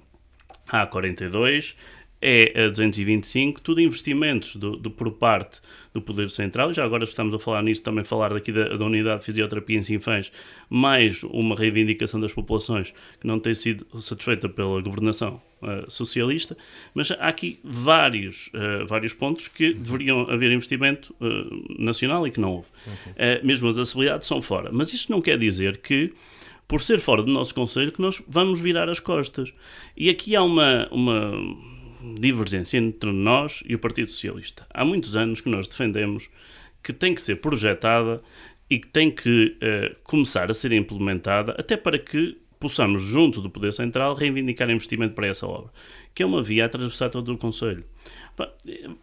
A42, 0.68 1.76
é 2.22 2.64
a 2.66 2.68
225, 2.70 3.62
tudo 3.62 3.80
investimentos 3.80 4.56
do, 4.56 4.76
do, 4.76 4.90
por 4.90 5.12
parte 5.12 5.60
do 5.94 6.02
Poder 6.02 6.30
Central, 6.30 6.74
já 6.74 6.84
agora 6.84 7.04
estamos 7.04 7.34
a 7.34 7.40
falar 7.40 7.62
nisso, 7.62 7.84
também 7.84 8.04
falar 8.04 8.34
daqui 8.34 8.52
da, 8.52 8.70
da 8.76 8.86
Unidade 8.86 9.20
de 9.20 9.26
Fisioterapia 9.26 9.78
em 9.78 9.82
Sinfãs, 9.82 10.32
mais 10.70 11.24
uma 11.24 11.56
reivindicação 11.56 12.20
das 12.20 12.34
populações 12.34 12.94
que 13.20 13.28
não 13.28 13.40
tem 13.40 13.54
sido 13.54 13.86
satisfeita 14.02 14.50
pela 14.50 14.82
governação 14.82 15.42
uh, 15.62 15.90
socialista, 15.90 16.58
mas 16.94 17.12
há 17.12 17.28
aqui 17.28 17.60
vários, 17.64 18.48
uh, 18.48 18.86
vários 18.88 19.14
pontos 19.14 19.48
que 19.48 19.74
deveriam 19.74 20.22
haver 20.30 20.52
investimento 20.52 21.16
uh, 21.22 21.82
nacional 21.82 22.26
e 22.28 22.32
que 22.32 22.40
não 22.40 22.52
houve. 22.52 22.68
Uhum. 22.88 23.14
mesmo 23.44 23.68
as 23.68 23.78
acessibilidades 23.78 24.28
são 24.28 24.42
fora. 24.42 24.72
Mas 24.72 24.92
isto 24.92 25.12
não 25.12 25.22
quer 25.22 25.38
dizer 25.38 25.78
que 25.78 26.14
por 26.68 26.82
ser 26.82 27.00
fora 27.00 27.24
do 27.24 27.32
nosso 27.32 27.56
Conselho, 27.56 27.92
que 27.92 28.02
nós 28.02 28.22
vamos 28.28 28.60
virar 28.60 28.90
as 28.90 29.00
costas. 29.00 29.54
E 29.96 30.10
aqui 30.10 30.36
há 30.36 30.44
uma, 30.44 30.88
uma 30.92 31.32
divergência 32.16 32.78
entre 32.78 33.12
nós 33.12 33.64
e 33.66 33.76
o 33.76 33.80
Partido 33.80 34.10
Socialista. 34.10 34.66
Há 34.70 34.86
muitos 34.86 35.16
anos 35.16 35.42
que 35.42 35.50
nós 35.50 35.68
defendemos 35.68 36.30
que 36.84 36.94
tem 36.94 37.14
que 37.14 37.22
ser 37.22 37.38
projetada 37.38 38.22
e 38.70 38.80
que 38.80 38.88
tem 38.88 39.12
que 39.12 39.58
uh, 39.58 39.96
começar 40.04 40.50
a 40.52 40.54
ser 40.54 40.72
implementada, 40.72 41.56
até 41.58 41.78
para 41.78 41.98
que 41.98 42.38
possamos, 42.60 43.02
junto 43.02 43.42
do 43.42 43.50
Poder 43.50 43.72
Central, 43.72 44.16
reivindicar 44.16 44.70
investimento 44.70 45.14
para 45.14 45.28
essa 45.28 45.46
obra, 45.46 45.72
que 46.14 46.24
é 46.24 46.26
uma 46.26 46.42
via 46.42 46.64
a 46.64 46.66
atravessar 46.66 47.10
todo 47.10 47.34
o 47.34 47.38
Conselho. 47.38 47.84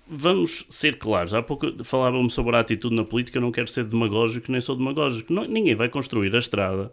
Vamos 0.08 0.64
ser 0.68 0.96
claros, 0.96 1.34
há 1.34 1.42
pouco 1.42 1.84
falávamos 1.84 2.34
sobre 2.34 2.56
a 2.56 2.60
atitude 2.60 2.94
na 2.94 3.04
política, 3.04 3.38
eu 3.38 3.42
não 3.42 3.50
quero 3.50 3.68
ser 3.68 3.84
demagógico, 3.84 4.50
nem 4.50 4.60
sou 4.60 4.76
demagógico. 4.76 5.32
Não, 5.32 5.44
ninguém 5.44 5.74
vai 5.74 5.88
construir 5.88 6.34
a 6.34 6.38
estrada 6.38 6.92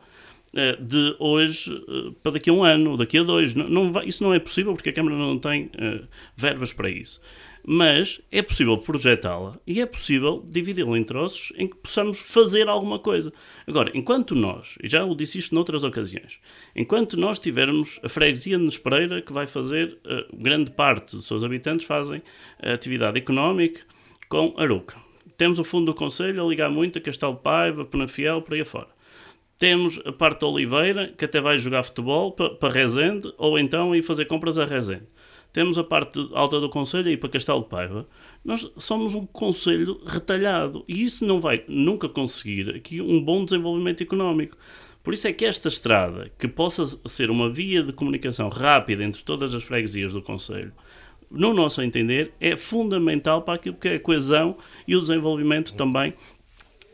de 0.79 1.15
hoje 1.17 1.73
eh, 1.87 2.11
para 2.21 2.33
daqui 2.33 2.49
a 2.49 2.53
um 2.53 2.63
ano, 2.63 2.97
daqui 2.97 3.17
a 3.17 3.23
dois. 3.23 3.53
Não, 3.55 3.69
não 3.69 3.91
vai, 3.91 4.07
isso 4.07 4.23
não 4.23 4.33
é 4.33 4.39
possível 4.39 4.73
porque 4.73 4.89
a 4.89 4.93
Câmara 4.93 5.15
não 5.15 5.39
tem 5.39 5.65
uh, 5.65 6.05
verbas 6.35 6.73
para 6.73 6.89
isso. 6.89 7.21
Mas 7.63 8.19
é 8.31 8.41
possível 8.41 8.75
projetá-la 8.77 9.57
e 9.67 9.79
é 9.79 9.85
possível 9.85 10.43
dividi-la 10.49 10.97
em 10.97 11.03
troços 11.03 11.53
em 11.55 11.67
que 11.67 11.75
possamos 11.75 12.19
fazer 12.19 12.67
alguma 12.67 12.97
coisa. 12.97 13.31
Agora, 13.67 13.91
enquanto 13.93 14.33
nós, 14.33 14.77
e 14.83 14.89
já 14.89 15.05
o 15.05 15.15
disse 15.15 15.37
isto 15.37 15.53
noutras 15.53 15.83
ocasiões, 15.83 16.39
enquanto 16.75 17.15
nós 17.17 17.37
tivermos 17.37 17.99
a 18.03 18.09
freguesia 18.09 18.57
de 18.57 18.63
Nespereira 18.63 19.21
que 19.21 19.31
vai 19.31 19.45
fazer, 19.45 19.99
uh, 20.05 20.35
grande 20.35 20.71
parte 20.71 21.15
dos 21.15 21.27
seus 21.27 21.43
habitantes 21.43 21.85
fazem 21.85 22.21
atividade 22.59 23.17
económica 23.17 23.81
com 24.27 24.53
Aruca. 24.57 24.97
Temos 25.37 25.59
o 25.59 25.63
fundo 25.63 25.85
do 25.87 25.93
Conselho 25.93 26.43
a 26.43 26.49
ligar 26.49 26.69
muito 26.69 26.97
a 26.97 27.01
Castelo 27.01 27.35
Paiva, 27.35 27.85
Penafiel, 27.85 28.41
por 28.41 28.53
aí 28.53 28.61
afora 28.61 29.00
temos 29.61 30.01
a 30.03 30.11
parte 30.11 30.43
Oliveira, 30.43 31.13
que 31.15 31.23
até 31.23 31.39
vai 31.39 31.59
jogar 31.59 31.83
futebol 31.83 32.31
para, 32.31 32.67
Rezende, 32.67 33.31
ou 33.37 33.59
então 33.59 33.95
ir 33.95 34.01
fazer 34.01 34.25
compras 34.25 34.57
a 34.57 34.65
Rezende. 34.65 35.05
Temos 35.53 35.77
a 35.77 35.83
parte 35.83 36.27
alta 36.33 36.59
do 36.59 36.67
Conselho 36.67 37.11
e 37.11 37.15
para 37.15 37.29
Castelo 37.29 37.61
de 37.61 37.69
Paiva. 37.69 38.07
Nós 38.43 38.67
somos 38.77 39.13
um 39.13 39.23
Conselho 39.23 40.01
retalhado 40.03 40.83
e 40.87 41.03
isso 41.03 41.23
não 41.27 41.39
vai 41.39 41.63
nunca 41.67 42.09
conseguir 42.09 42.75
aqui 42.75 42.99
um 42.99 43.23
bom 43.23 43.45
desenvolvimento 43.45 44.01
económico. 44.01 44.57
Por 45.03 45.13
isso 45.13 45.27
é 45.27 45.33
que 45.33 45.45
esta 45.45 45.67
estrada, 45.67 46.31
que 46.39 46.47
possa 46.47 46.83
ser 47.05 47.29
uma 47.29 47.47
via 47.47 47.83
de 47.83 47.93
comunicação 47.93 48.49
rápida 48.49 49.03
entre 49.03 49.21
todas 49.21 49.53
as 49.53 49.61
freguesias 49.61 50.11
do 50.11 50.23
Conselho, 50.23 50.73
no 51.29 51.53
nosso 51.53 51.83
entender, 51.83 52.33
é 52.39 52.57
fundamental 52.57 53.43
para 53.43 53.53
aquilo 53.53 53.75
que 53.75 53.89
é 53.89 53.95
a 53.97 53.99
coesão 53.99 54.57
e 54.87 54.95
o 54.95 54.99
desenvolvimento 54.99 55.75
também 55.75 56.15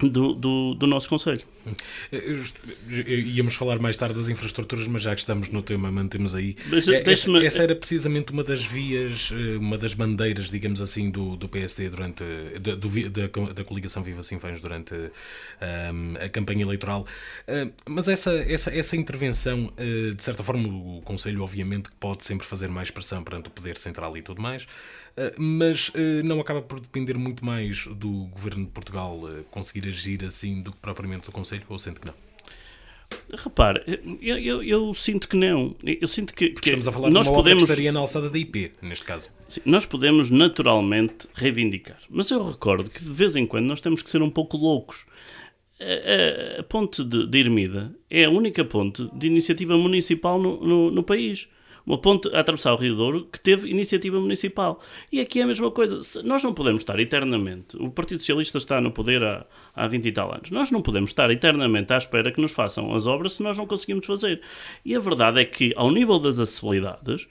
do, 0.01 0.33
do, 0.33 0.73
do 0.73 0.85
nosso 0.85 1.07
Conselho. 1.07 1.45
Íamos 3.07 3.55
falar 3.55 3.79
mais 3.79 3.97
tarde 3.97 4.15
das 4.15 4.29
infraestruturas, 4.29 4.87
mas 4.87 5.03
já 5.03 5.13
que 5.13 5.21
estamos 5.21 5.49
no 5.49 5.61
tema, 5.61 5.91
mantemos 5.91 6.33
aí. 6.35 6.55
Mas, 6.65 6.87
É, 6.87 7.03
essa, 7.05 7.29
essa 7.43 7.63
era 7.63 7.75
precisamente 7.75 8.31
uma 8.31 8.43
das 8.43 8.63
vias, 8.63 9.31
eh, 9.31 9.57
uma 9.57 9.77
das 9.77 9.93
bandeiras, 9.93 10.49
digamos 10.49 10.81
assim, 10.81 11.09
do, 11.09 11.35
do 11.35 11.47
PSD 11.49 11.89
durante 11.89 12.23
da, 12.59 12.75
do 12.75 12.87
da, 13.09 13.53
da 13.53 13.63
coligação 13.63 14.03
Viva 14.03 14.21
Sinfãs 14.21 14.61
durante 14.61 14.93
ahm, 15.61 16.15
a 16.23 16.29
campanha 16.29 16.63
eleitoral. 16.63 17.05
Ah, 17.47 17.67
mas 17.85 18.07
essa, 18.07 18.33
essa, 18.35 18.75
essa 18.75 18.95
intervenção, 18.95 19.71
eh, 19.77 20.13
de 20.15 20.23
certa 20.23 20.43
forma, 20.43 20.67
o 20.67 21.01
Conselho, 21.03 21.43
obviamente, 21.43 21.89
pode 21.99 22.23
sempre 22.23 22.45
fazer 22.45 22.67
mais 22.69 22.91
pressão 22.91 23.23
perante 23.23 23.47
o 23.47 23.51
poder 23.51 23.77
central 23.77 24.15
e 24.17 24.21
tudo 24.21 24.41
mais, 24.41 24.67
mas 25.37 25.91
eh, 25.95 26.21
não 26.23 26.39
acaba 26.39 26.61
por 26.61 26.79
depender 26.79 27.17
muito 27.17 27.43
mais 27.43 27.87
do 27.87 28.27
governo 28.27 28.65
de 28.65 28.71
Portugal 28.71 29.19
eh, 29.27 29.43
conseguir 29.49 29.87
agir 29.87 30.23
assim 30.23 30.61
do 30.61 30.71
que 30.71 30.77
propriamente 30.77 31.25
do 31.25 31.31
Conselho, 31.31 31.56
ou 31.69 31.77
sente 31.77 31.99
que 31.99 32.07
não? 32.07 32.13
Repare, 33.37 33.81
eu, 34.21 34.37
eu, 34.37 34.63
eu 34.63 34.93
sinto 34.93 35.27
que 35.29 35.35
não. 35.37 35.75
Eu 35.83 36.07
sinto 36.07 36.33
que, 36.33 36.47
Estamos 36.47 36.87
a 36.87 36.91
falar 36.91 37.09
nós 37.09 37.25
de 37.25 37.29
uma 37.31 37.37
podemos, 37.37 37.63
que 37.63 37.71
estaria 37.71 37.91
na 37.91 37.99
alçada 38.01 38.29
da 38.29 38.37
IP, 38.37 38.71
neste 38.81 39.05
caso. 39.05 39.29
sim, 39.47 39.61
nós 39.65 39.85
podemos 39.85 40.29
naturalmente 40.29 41.27
reivindicar. 41.33 41.97
Mas 42.09 42.29
eu 42.31 42.45
recordo 42.45 42.89
que 42.89 43.01
de 43.03 43.09
vez 43.13 43.35
em 43.37 43.45
quando 43.45 43.65
nós 43.65 43.79
temos 43.79 44.01
que 44.01 44.09
ser 44.09 44.21
um 44.21 44.29
pouco 44.29 44.57
loucos. 44.57 45.05
A, 45.79 46.57
a- 46.57 46.59
a 46.61 46.63
ponte 46.63 47.03
de, 47.03 47.27
de 47.27 47.37
Ermida 47.39 47.93
é 48.09 48.25
a 48.25 48.29
única 48.29 48.65
ponte 48.65 49.07
de 49.13 49.27
iniciativa 49.27 49.77
municipal 49.77 50.37
no, 50.41 50.59
no, 50.65 50.91
no 50.91 51.03
país. 51.03 51.47
Uma 51.87 51.97
ponte 51.97 52.27
a 52.35 52.41
atravessar 52.41 52.73
o 52.73 52.75
Rio 52.75 52.95
Douro 52.95 53.29
que 53.31 53.39
teve 53.39 53.69
iniciativa 53.69 54.19
municipal. 54.19 54.81
E 55.09 55.21
aqui 55.21 55.39
é 55.39 55.43
a 55.43 55.47
mesma 55.47 55.71
coisa. 55.71 55.99
Nós 56.21 56.43
não 56.43 56.53
podemos 56.53 56.81
estar 56.81 56.99
eternamente. 56.99 57.77
O 57.77 57.89
Partido 57.89 58.19
Socialista 58.19 58.57
está 58.57 58.81
no 58.81 58.91
poder 58.91 59.23
há, 59.23 59.45
há 59.73 59.87
20 59.87 60.05
e 60.05 60.11
tal 60.11 60.33
anos. 60.33 60.51
Nós 60.51 60.69
não 60.69 60.81
podemos 60.81 61.11
estar 61.11 61.31
eternamente 61.31 61.93
à 61.93 61.97
espera 61.97 62.29
que 62.29 62.41
nos 62.41 62.51
façam 62.51 62.93
as 62.93 63.07
obras 63.07 63.31
se 63.33 63.41
nós 63.41 63.55
não 63.55 63.65
conseguimos 63.65 64.05
fazer. 64.05 64.41
E 64.83 64.93
a 64.93 64.99
verdade 64.99 65.39
é 65.39 65.45
que, 65.45 65.73
ao 65.77 65.89
nível 65.89 66.19
das 66.19 66.41
acessibilidades, 66.41 67.25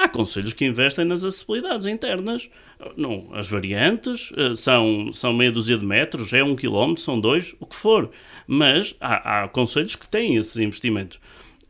Há 0.00 0.08
conselhos 0.08 0.52
que 0.52 0.64
investem 0.64 1.04
nas 1.04 1.24
acessibilidades 1.24 1.84
internas. 1.88 2.48
Não, 2.96 3.30
as 3.32 3.50
variantes 3.50 4.30
eh, 4.36 4.54
são, 4.54 5.12
são 5.12 5.32
meia 5.32 5.50
dúzia 5.50 5.76
de 5.76 5.84
metros, 5.84 6.32
é 6.32 6.44
um 6.44 6.54
quilómetro, 6.54 7.02
são 7.02 7.18
dois, 7.18 7.52
o 7.58 7.66
que 7.66 7.74
for. 7.74 8.08
Mas 8.46 8.94
há, 9.00 9.42
há 9.42 9.48
conselhos 9.48 9.96
que 9.96 10.08
têm 10.08 10.36
esses 10.36 10.56
investimentos. 10.56 11.18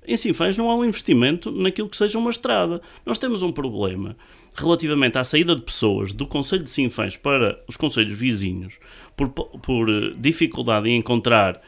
Em 0.09 0.16
Sinfãs 0.16 0.57
não 0.57 0.71
há 0.71 0.75
um 0.75 0.87
investimento 0.87 1.53
naquilo 1.53 1.87
que 1.87 1.97
seja 1.97 2.16
uma 2.16 2.31
estrada. 2.31 2.81
Nós 3.05 3.18
temos 3.18 3.42
um 3.42 3.53
problema 3.53 4.16
relativamente 4.55 5.18
à 5.18 5.23
saída 5.23 5.55
de 5.55 5.61
pessoas 5.61 6.14
do 6.14 6.27
Conselho 6.27 6.64
de 6.64 6.71
Sinfãs 6.71 7.14
para 7.14 7.62
os 7.68 7.77
conselhos 7.77 8.18
vizinhos 8.18 8.79
por, 9.14 9.29
por 9.29 9.90
eh, 9.90 10.14
dificuldade 10.16 10.88
em 10.88 10.97
encontrar 10.97 11.61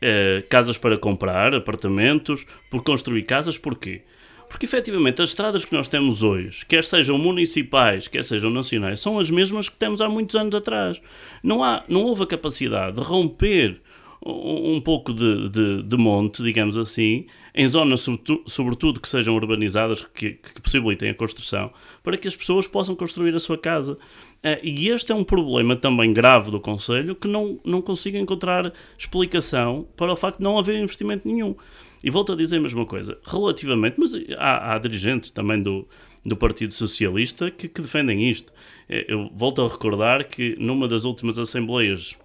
eh, 0.00 0.44
casas 0.48 0.78
para 0.78 0.96
comprar, 0.96 1.52
apartamentos, 1.52 2.46
por 2.70 2.84
construir 2.84 3.24
casas, 3.24 3.58
porquê? 3.58 4.02
Porque 4.48 4.66
efetivamente 4.66 5.20
as 5.20 5.30
estradas 5.30 5.64
que 5.64 5.74
nós 5.74 5.88
temos 5.88 6.22
hoje, 6.22 6.64
quer 6.66 6.84
sejam 6.84 7.18
municipais, 7.18 8.06
quer 8.06 8.22
sejam 8.22 8.52
nacionais, 8.52 9.00
são 9.00 9.18
as 9.18 9.32
mesmas 9.32 9.68
que 9.68 9.76
temos 9.76 10.00
há 10.00 10.08
muitos 10.08 10.36
anos 10.36 10.54
atrás. 10.54 11.02
Não, 11.42 11.64
há, 11.64 11.82
não 11.88 12.04
houve 12.04 12.22
a 12.22 12.26
capacidade 12.26 12.94
de 12.94 13.02
romper 13.02 13.80
um, 14.24 14.76
um 14.76 14.80
pouco 14.80 15.12
de, 15.12 15.48
de, 15.48 15.82
de 15.82 15.96
monte, 15.96 16.40
digamos 16.40 16.78
assim, 16.78 17.26
em 17.54 17.66
zonas 17.66 18.00
sobretu- 18.00 18.42
sobretudo 18.46 19.00
que 19.00 19.08
sejam 19.08 19.34
urbanizadas, 19.34 20.06
que, 20.14 20.32
que 20.32 20.60
possibilitem 20.60 21.10
a 21.10 21.14
construção, 21.14 21.72
para 22.02 22.16
que 22.16 22.28
as 22.28 22.36
pessoas 22.36 22.66
possam 22.66 22.94
construir 22.94 23.34
a 23.34 23.38
sua 23.38 23.58
casa. 23.58 23.98
Eh, 24.42 24.60
e 24.62 24.88
este 24.88 25.12
é 25.12 25.14
um 25.14 25.24
problema 25.24 25.76
também 25.76 26.12
grave 26.12 26.50
do 26.50 26.60
Conselho 26.60 27.14
que 27.14 27.28
não, 27.28 27.60
não 27.64 27.82
consigo 27.82 28.16
encontrar 28.16 28.72
explicação 28.98 29.86
para 29.96 30.12
o 30.12 30.16
facto 30.16 30.38
de 30.38 30.44
não 30.44 30.58
haver 30.58 30.76
investimento 30.76 31.26
nenhum. 31.26 31.54
E 32.02 32.10
volto 32.10 32.32
a 32.32 32.36
dizer 32.36 32.56
a 32.56 32.60
mesma 32.60 32.86
coisa, 32.86 33.18
relativamente, 33.24 33.96
mas 33.98 34.12
há, 34.38 34.74
há 34.74 34.78
dirigentes 34.78 35.30
também 35.30 35.62
do, 35.62 35.86
do 36.24 36.36
Partido 36.36 36.72
Socialista 36.72 37.50
que, 37.50 37.68
que 37.68 37.82
defendem 37.82 38.30
isto. 38.30 38.52
Eh, 38.88 39.06
Eu 39.08 39.30
volto 39.34 39.60
a 39.60 39.68
recordar 39.68 40.24
que 40.26 40.56
numa 40.58 40.88
das 40.88 41.04
últimas 41.04 41.38
assembleias 41.38 42.16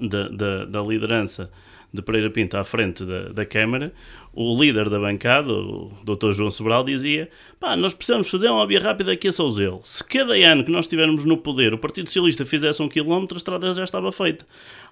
da, 0.00 0.28
da, 0.28 0.64
da 0.64 0.82
liderança 0.82 1.50
de 1.96 2.02
Pereira 2.02 2.30
Pinto 2.30 2.56
à 2.56 2.64
frente 2.64 3.04
da, 3.04 3.30
da 3.30 3.44
Câmara, 3.44 3.92
o 4.32 4.56
líder 4.60 4.88
da 4.88 4.98
bancada, 5.00 5.52
o 5.52 5.90
Dr. 6.04 6.32
João 6.32 6.50
Sobral, 6.50 6.84
dizia: 6.84 7.28
pá, 7.58 7.74
nós 7.74 7.94
precisamos 7.94 8.30
fazer 8.30 8.48
uma 8.48 8.66
via 8.66 8.80
rápida 8.80 9.12
aqui 9.12 9.28
a 9.28 9.32
Souzelo. 9.32 9.80
Se 9.82 10.04
cada 10.04 10.34
ano 10.34 10.64
que 10.64 10.70
nós 10.70 10.84
estivermos 10.84 11.24
no 11.24 11.36
poder 11.36 11.74
o 11.74 11.78
Partido 11.78 12.08
Socialista 12.08 12.44
fizesse 12.44 12.82
um 12.82 12.88
quilómetro, 12.88 13.36
a 13.36 13.38
estrada 13.38 13.72
já 13.72 13.84
estava 13.84 14.12
feita. 14.12 14.46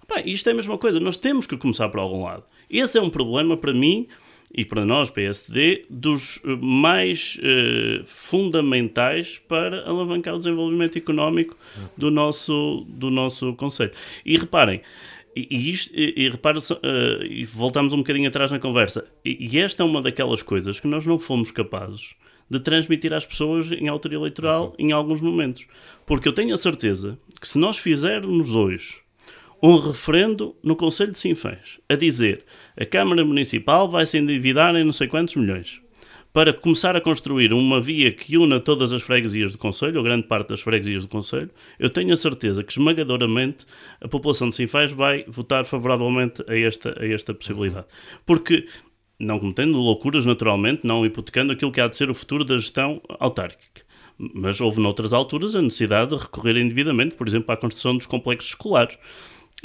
Pá, 0.08 0.20
isto 0.24 0.48
é 0.48 0.52
a 0.52 0.56
mesma 0.56 0.76
coisa, 0.78 0.98
nós 0.98 1.16
temos 1.16 1.46
que 1.46 1.56
começar 1.56 1.88
por 1.88 2.00
algum 2.00 2.24
lado. 2.24 2.42
Esse 2.68 2.98
é 2.98 3.02
um 3.02 3.10
problema 3.10 3.56
para 3.56 3.72
mim 3.72 4.08
e 4.56 4.64
para 4.64 4.84
nós, 4.84 5.10
PSD, 5.10 5.84
dos 5.90 6.40
eh, 6.44 6.56
mais 6.60 7.36
eh, 7.42 8.02
fundamentais 8.06 9.40
para 9.48 9.84
alavancar 9.84 10.36
o 10.36 10.38
desenvolvimento 10.38 10.96
económico 10.96 11.56
do 11.96 12.08
nosso, 12.08 12.86
do 12.88 13.10
nosso 13.10 13.52
Conselho. 13.54 13.90
E 14.24 14.38
reparem, 14.38 14.80
e, 15.36 15.46
e 15.50 15.70
isto, 15.70 15.92
e, 15.94 16.24
e 16.24 16.28
repare, 16.28 16.58
eh, 16.58 17.26
e 17.28 17.44
voltamos 17.44 17.92
um 17.92 17.98
bocadinho 17.98 18.28
atrás 18.28 18.50
na 18.50 18.58
conversa, 18.58 19.04
e, 19.24 19.48
e 19.50 19.58
esta 19.58 19.82
é 19.82 19.86
uma 19.86 20.02
daquelas 20.02 20.42
coisas 20.42 20.80
que 20.80 20.86
nós 20.86 21.04
não 21.04 21.18
fomos 21.18 21.50
capazes 21.50 22.14
de 22.48 22.60
transmitir 22.60 23.12
às 23.12 23.24
pessoas 23.24 23.70
em 23.70 23.88
altura 23.88 24.14
eleitoral 24.14 24.74
em 24.78 24.92
alguns 24.92 25.20
momentos. 25.20 25.66
Porque 26.06 26.28
eu 26.28 26.32
tenho 26.32 26.54
a 26.54 26.58
certeza 26.58 27.18
que 27.40 27.48
se 27.48 27.58
nós 27.58 27.78
fizermos 27.78 28.54
hoje 28.54 28.96
um 29.62 29.78
referendo 29.78 30.54
no 30.62 30.76
Conselho 30.76 31.12
de 31.12 31.18
Sinfãs 31.18 31.80
a 31.88 31.94
dizer 31.94 32.44
a 32.78 32.84
Câmara 32.84 33.24
Municipal 33.24 33.88
vai 33.88 34.04
se 34.04 34.18
endividar 34.18 34.76
em 34.76 34.84
não 34.84 34.92
sei 34.92 35.08
quantos 35.08 35.36
milhões 35.36 35.80
para 36.34 36.52
começar 36.52 36.96
a 36.96 37.00
construir 37.00 37.52
uma 37.52 37.80
via 37.80 38.10
que 38.10 38.36
una 38.36 38.58
todas 38.58 38.92
as 38.92 39.02
freguesias 39.02 39.52
do 39.52 39.58
Conselho, 39.58 39.98
ou 39.98 40.02
grande 40.02 40.26
parte 40.26 40.48
das 40.48 40.60
freguesias 40.60 41.04
do 41.04 41.08
Conselho, 41.08 41.48
eu 41.78 41.88
tenho 41.88 42.12
a 42.12 42.16
certeza 42.16 42.64
que 42.64 42.72
esmagadoramente 42.72 43.64
a 44.00 44.08
população 44.08 44.48
de 44.48 44.56
Sinfãs 44.56 44.90
vai 44.90 45.24
votar 45.28 45.64
favoravelmente 45.64 46.42
a 46.48 46.58
esta, 46.58 47.00
a 47.00 47.06
esta 47.06 47.32
possibilidade. 47.32 47.86
Porque, 48.26 48.66
não 49.16 49.38
cometendo 49.38 49.78
loucuras 49.78 50.26
naturalmente, 50.26 50.84
não 50.84 51.06
hipotecando 51.06 51.52
aquilo 51.52 51.70
que 51.70 51.80
há 51.80 51.86
de 51.86 51.94
ser 51.94 52.10
o 52.10 52.14
futuro 52.14 52.44
da 52.44 52.58
gestão 52.58 53.00
autárquica. 53.08 53.82
Mas 54.18 54.60
houve 54.60 54.80
noutras 54.80 55.12
alturas 55.12 55.54
a 55.54 55.62
necessidade 55.62 56.16
de 56.16 56.20
recorrer 56.20 56.56
indevidamente, 56.56 57.14
por 57.14 57.28
exemplo, 57.28 57.52
à 57.54 57.56
construção 57.56 57.96
dos 57.96 58.06
complexos 58.06 58.48
escolares. 58.48 58.98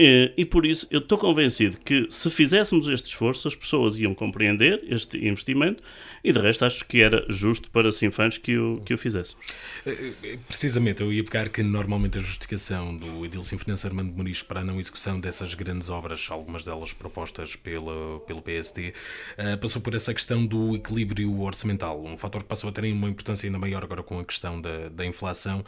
Eh, 0.02 0.32
E 0.38 0.46
por 0.46 0.66
isso 0.66 0.88
eu 0.90 1.00
estou 1.00 1.18
convencido 1.18 1.78
que 1.78 2.08
se 2.10 2.30
fizéssemos 2.30 2.88
este 2.88 3.10
esforço, 3.10 3.48
as 3.50 3.56
pessoas 3.56 3.98
iam 3.98 4.16
compreender 4.16 4.82
este 4.88 5.18
investimento 5.28 5.84
e 6.24 6.32
de 6.32 6.40
resto 6.40 6.64
acho 6.64 6.86
que 6.86 7.02
era 7.02 7.26
justo 7.28 7.70
para 7.70 7.92
Sinfãs 7.92 8.38
que 8.38 8.58
o, 8.58 8.82
que 8.86 8.94
o 8.94 8.98
fizéssemos. 8.98 9.44
Eh, 9.86 10.38
Precisamente, 10.48 11.02
eu 11.02 11.12
ia 11.12 11.24
pegar 11.24 11.50
que 11.50 11.62
normalmente 11.62 12.18
a 12.18 12.22
justificação 12.22 12.96
do 12.96 13.26
Edilson 13.26 13.58
Finanço 13.58 13.88
Armando 13.88 14.14
Muniz 14.14 14.42
para 14.42 14.62
a 14.62 14.64
não 14.64 14.80
execução 14.80 15.20
dessas 15.20 15.54
grandes 15.54 15.90
obras, 15.90 16.28
algumas 16.30 16.64
delas 16.64 16.94
propostas 16.94 17.56
pela, 17.58 18.20
pelo 18.22 18.42
PSD, 18.42 18.94
eh, 19.38 19.58
passou 19.58 19.82
por 19.82 19.94
essa 19.96 20.14
questão 20.14 20.46
do 20.46 20.76
equilíbrio 20.76 21.42
orçamental, 21.42 22.02
um 22.02 22.16
fator 22.18 22.42
que 22.42 22.48
passou 22.48 22.70
a 22.70 22.74
ter 22.74 22.86
uma 22.92 23.10
importância 23.10 23.48
ainda 23.48 23.60
maior 23.60 23.84
agora 23.84 24.02
com 24.04 24.20
a 24.20 24.24
questão 24.24 24.62
da, 24.62 24.88
da 24.90 25.06
inflação, 25.06 25.64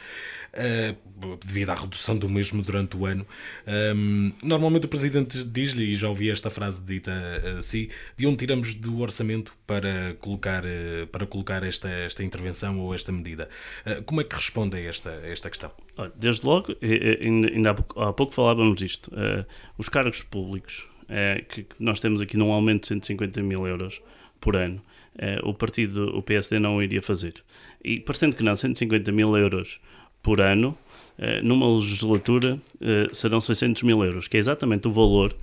eh, 0.53 0.95
devido 1.45 1.69
à 1.71 1.75
redução 1.75 2.17
do 2.17 2.29
mesmo 2.29 2.61
durante 2.61 2.95
o 2.95 3.05
ano. 3.05 3.25
Um, 3.67 4.20
normalmente 4.43 4.85
o 4.85 4.89
Presidente 4.89 5.43
diz-lhe, 5.43 5.91
e 5.91 5.95
já 5.95 6.09
ouvi 6.09 6.29
esta 6.29 6.49
frase 6.49 6.83
dita 6.83 7.11
assim, 7.57 7.87
de 8.17 8.25
onde 8.25 8.37
tiramos 8.37 8.75
do 8.75 8.99
orçamento 8.99 9.53
para 9.65 10.15
colocar, 10.19 10.63
eh, 10.65 11.05
para 11.11 11.25
colocar 11.25 11.63
esta, 11.63 11.89
esta 11.89 12.23
intervenção 12.23 12.79
ou 12.79 12.93
esta 12.93 13.11
medida. 13.11 13.49
Eh, 13.85 14.01
Como 14.01 14.21
é 14.21 14.23
que 14.23 14.35
responde 14.35 14.77
a 14.77 14.79
esta, 14.79 15.09
a 15.09 15.27
esta 15.27 15.49
questão? 15.49 15.71
Desde 16.15 16.45
logo, 16.45 16.75
ainda, 16.81 17.71
há, 17.71 17.73
pouco, 17.73 18.01
há 18.01 18.13
pouco 18.13 18.33
falávamos 18.33 18.75
disto, 18.75 19.11
os 19.77 19.87
cargos 19.87 20.23
públicos 20.23 20.87
que, 21.49 21.65
nós 21.77 21.99
temos 21.99 22.21
aqui 22.21 22.37
num 22.37 22.51
aumento 22.51 22.81
de 22.81 22.87
150 22.87 23.43
mil 23.43 23.67
euros 23.67 24.01
por 24.39 24.55
ano, 24.55 24.81
o 25.43 25.53
partido, 25.53 26.17
o 26.17 26.23
PSD 26.23 26.57
não 26.57 26.81
iria 26.81 27.01
fazer. 27.01 27.35
E 27.83 27.99
parecendo 27.99 28.35
que 28.35 28.41
não, 28.41 28.55
150 28.55 29.11
mil 29.11 29.37
euros 29.37 29.79
por 30.23 30.41
ano, 30.41 30.75
numa 31.43 31.71
legislatura 31.71 32.59
eh, 32.79 33.09
serão 33.11 33.39
600 33.39 33.83
mil 33.83 34.03
euros, 34.03 34.27
que 34.27 34.37
é 34.37 34.39
exatamente 34.39 34.87
o 34.87 34.91
valor 34.91 35.35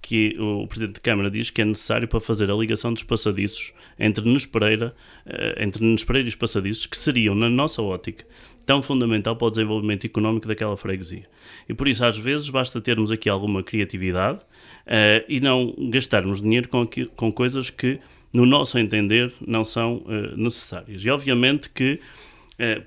que 0.00 0.36
o 0.38 0.66
Presidente 0.66 0.96
da 0.96 1.00
Câmara 1.00 1.30
diz 1.30 1.48
que 1.48 1.62
é 1.62 1.64
necessário 1.64 2.06
para 2.06 2.20
fazer 2.20 2.50
a 2.50 2.54
ligação 2.54 2.92
dos 2.92 3.02
passadiços 3.02 3.72
entre 3.98 4.22
Nunes 4.22 4.44
Pereira, 4.44 4.94
eh, 5.24 5.64
entre 5.64 5.82
Nunes 5.82 6.04
e 6.06 6.28
os 6.28 6.34
passadiços, 6.34 6.84
que 6.84 6.96
seriam, 6.96 7.34
na 7.34 7.48
nossa 7.48 7.80
ótica, 7.80 8.24
tão 8.66 8.82
fundamental 8.82 9.34
para 9.34 9.46
o 9.46 9.50
desenvolvimento 9.50 10.04
económico 10.04 10.46
daquela 10.46 10.76
freguesia. 10.76 11.24
E 11.66 11.72
por 11.72 11.88
isso, 11.88 12.04
às 12.04 12.18
vezes, 12.18 12.50
basta 12.50 12.82
termos 12.82 13.10
aqui 13.10 13.30
alguma 13.30 13.62
criatividade 13.62 14.40
eh, 14.86 15.24
e 15.26 15.40
não 15.40 15.74
gastarmos 15.90 16.42
dinheiro 16.42 16.68
com, 16.68 16.86
com 17.16 17.32
coisas 17.32 17.70
que, 17.70 17.98
no 18.30 18.44
nosso 18.44 18.78
entender, 18.78 19.32
não 19.46 19.64
são 19.64 20.04
eh, 20.06 20.34
necessárias. 20.36 21.02
E 21.02 21.08
obviamente 21.08 21.70
que 21.70 21.92
eh, 21.92 21.98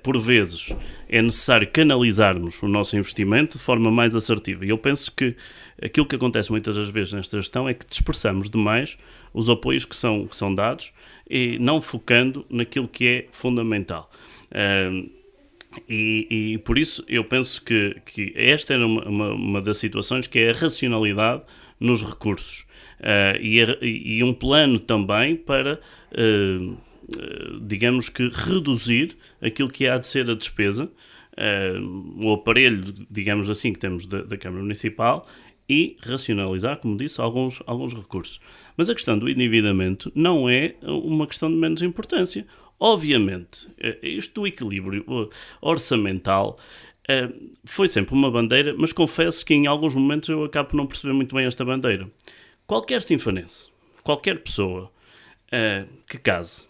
por 0.02 0.18
vezes 0.18 0.72
é 1.08 1.20
necessário 1.20 1.68
canalizarmos 1.70 2.62
o 2.62 2.68
nosso 2.68 2.96
investimento 2.96 3.58
de 3.58 3.62
forma 3.62 3.90
mais 3.90 4.16
assertiva. 4.16 4.64
E 4.64 4.70
eu 4.70 4.78
penso 4.78 5.12
que 5.12 5.36
aquilo 5.82 6.06
que 6.06 6.16
acontece 6.16 6.50
muitas 6.50 6.76
das 6.76 6.88
vezes 6.88 7.12
nesta 7.12 7.38
gestão 7.38 7.68
é 7.68 7.74
que 7.74 7.86
dispersamos 7.86 8.48
demais 8.48 8.96
os 9.32 9.50
apoios 9.50 9.84
que 9.84 9.94
são, 9.94 10.26
que 10.26 10.36
são 10.36 10.54
dados 10.54 10.92
e 11.28 11.58
não 11.58 11.80
focando 11.80 12.44
naquilo 12.48 12.88
que 12.88 13.06
é 13.06 13.26
fundamental. 13.30 14.10
Uh, 14.50 15.10
e, 15.88 16.26
e, 16.54 16.58
por 16.58 16.78
isso 16.78 17.04
eu 17.06 17.22
penso 17.22 17.62
que, 17.62 17.96
que 18.06 18.32
esta 18.34 18.74
era 18.74 18.86
uma, 18.86 19.04
uma, 19.04 19.32
uma, 19.32 19.62
das 19.62 19.76
situações 19.76 20.26
que 20.26 20.38
é 20.38 20.50
a 20.50 20.54
racionalidade 20.54 21.42
nos 21.78 22.02
recursos 22.02 22.66
uh, 23.00 23.38
e, 23.40 24.18
e, 24.18 24.24
um 24.24 24.32
plano 24.32 24.78
também 24.78 25.36
para, 25.36 25.78
uh, 26.12 26.76
digamos 27.62 28.08
que, 28.08 28.28
reduzir 28.28 29.16
aquilo 29.40 29.70
que 29.70 29.86
há 29.86 29.98
de 29.98 30.06
ser 30.06 30.28
a 30.30 30.34
despesa, 30.34 30.90
o 32.16 32.32
aparelho, 32.32 32.84
digamos 33.10 33.48
assim, 33.48 33.72
que 33.72 33.78
temos 33.78 34.06
da, 34.06 34.22
da 34.22 34.36
Câmara 34.36 34.62
Municipal 34.62 35.26
e 35.68 35.96
racionalizar, 36.00 36.78
como 36.78 36.96
disse, 36.96 37.20
alguns, 37.20 37.62
alguns 37.66 37.94
recursos. 37.94 38.40
Mas 38.76 38.88
a 38.90 38.94
questão 38.94 39.18
do 39.18 39.28
endividamento 39.28 40.10
não 40.14 40.48
é 40.48 40.74
uma 40.82 41.26
questão 41.26 41.50
de 41.50 41.56
menos 41.56 41.82
importância. 41.82 42.46
Obviamente, 42.80 43.68
isto 44.02 44.40
do 44.40 44.46
equilíbrio 44.46 45.04
orçamental 45.60 46.58
eh, 47.08 47.28
foi 47.64 47.88
sempre 47.88 48.14
uma 48.14 48.30
bandeira, 48.30 48.74
mas 48.76 48.92
confesso 48.92 49.44
que 49.44 49.54
em 49.54 49.66
alguns 49.66 49.94
momentos 49.94 50.28
eu 50.28 50.44
acabo 50.44 50.68
por 50.68 50.76
não 50.76 50.86
perceber 50.86 51.14
muito 51.14 51.34
bem 51.34 51.46
esta 51.46 51.64
bandeira. 51.64 52.08
Qualquer 52.66 53.00
sinfonense, 53.00 53.68
qualquer 54.02 54.42
pessoa 54.42 54.92
eh, 55.50 55.86
que 56.06 56.18
case, 56.18 56.67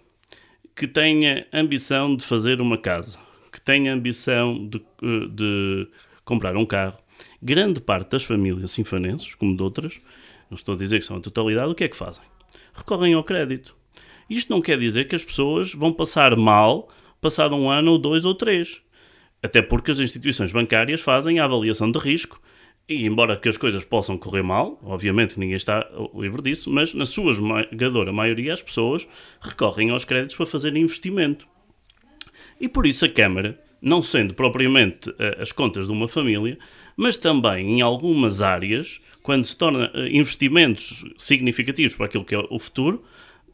que 0.78 0.86
tenha 0.86 1.44
ambição 1.52 2.14
de 2.14 2.24
fazer 2.24 2.60
uma 2.60 2.78
casa, 2.78 3.18
que 3.50 3.60
tenha 3.60 3.92
ambição 3.92 4.64
de, 4.68 4.78
eh, 5.02 5.28
de 5.28 5.88
comprar 6.24 6.56
um 6.56 6.64
carro, 6.64 6.96
grande 7.42 7.80
parte 7.80 8.12
das 8.12 8.22
famílias 8.22 8.70
sinfonenses, 8.70 9.34
como 9.34 9.56
de 9.56 9.62
outras, 9.62 10.00
não 10.48 10.54
estou 10.54 10.76
a 10.76 10.78
dizer 10.78 11.00
que 11.00 11.04
são 11.04 11.16
a 11.16 11.20
totalidade, 11.20 11.72
o 11.72 11.74
que 11.74 11.82
é 11.82 11.88
que 11.88 11.96
fazem? 11.96 12.22
Recorrem 12.72 13.12
ao 13.14 13.24
crédito. 13.24 13.74
Isto 14.30 14.52
não 14.52 14.60
quer 14.60 14.78
dizer 14.78 15.08
que 15.08 15.16
as 15.16 15.24
pessoas 15.24 15.74
vão 15.74 15.92
passar 15.92 16.36
mal 16.36 16.88
passado 17.20 17.56
um 17.56 17.68
ano 17.68 17.90
ou 17.90 17.98
dois 17.98 18.24
ou 18.24 18.34
três. 18.36 18.80
Até 19.42 19.60
porque 19.60 19.90
as 19.90 19.98
instituições 19.98 20.52
bancárias 20.52 21.00
fazem 21.00 21.40
a 21.40 21.44
avaliação 21.44 21.90
de 21.90 21.98
risco 21.98 22.40
e, 22.88 23.04
embora 23.04 23.36
que 23.36 23.48
as 23.48 23.58
coisas 23.58 23.84
possam 23.84 24.16
correr 24.16 24.42
mal, 24.42 24.80
obviamente 24.82 25.38
ninguém 25.38 25.56
está 25.56 25.86
livre 26.14 26.40
disso, 26.40 26.70
mas 26.70 26.94
na 26.94 27.04
sua 27.04 27.32
esmagadora 27.32 28.12
maioria 28.12 28.54
as 28.54 28.62
pessoas 28.62 29.06
recorrem 29.40 29.90
aos 29.90 30.04
créditos 30.04 30.36
para 30.36 30.46
fazer 30.46 30.74
investimento. 30.74 31.46
E 32.58 32.66
por 32.66 32.86
isso 32.86 33.04
a 33.04 33.08
Câmara, 33.08 33.60
não 33.82 34.00
sendo 34.00 34.32
propriamente 34.32 35.12
eh, 35.18 35.38
as 35.40 35.52
contas 35.52 35.86
de 35.86 35.92
uma 35.92 36.08
família, 36.08 36.58
mas 36.96 37.18
também 37.18 37.78
em 37.78 37.82
algumas 37.82 38.40
áreas, 38.40 39.00
quando 39.22 39.44
se 39.44 39.56
torna 39.56 39.90
eh, 39.92 40.08
investimentos 40.10 41.04
significativos 41.18 41.94
para 41.94 42.06
aquilo 42.06 42.24
que 42.24 42.34
é 42.34 42.38
o 42.38 42.58
futuro, 42.58 43.04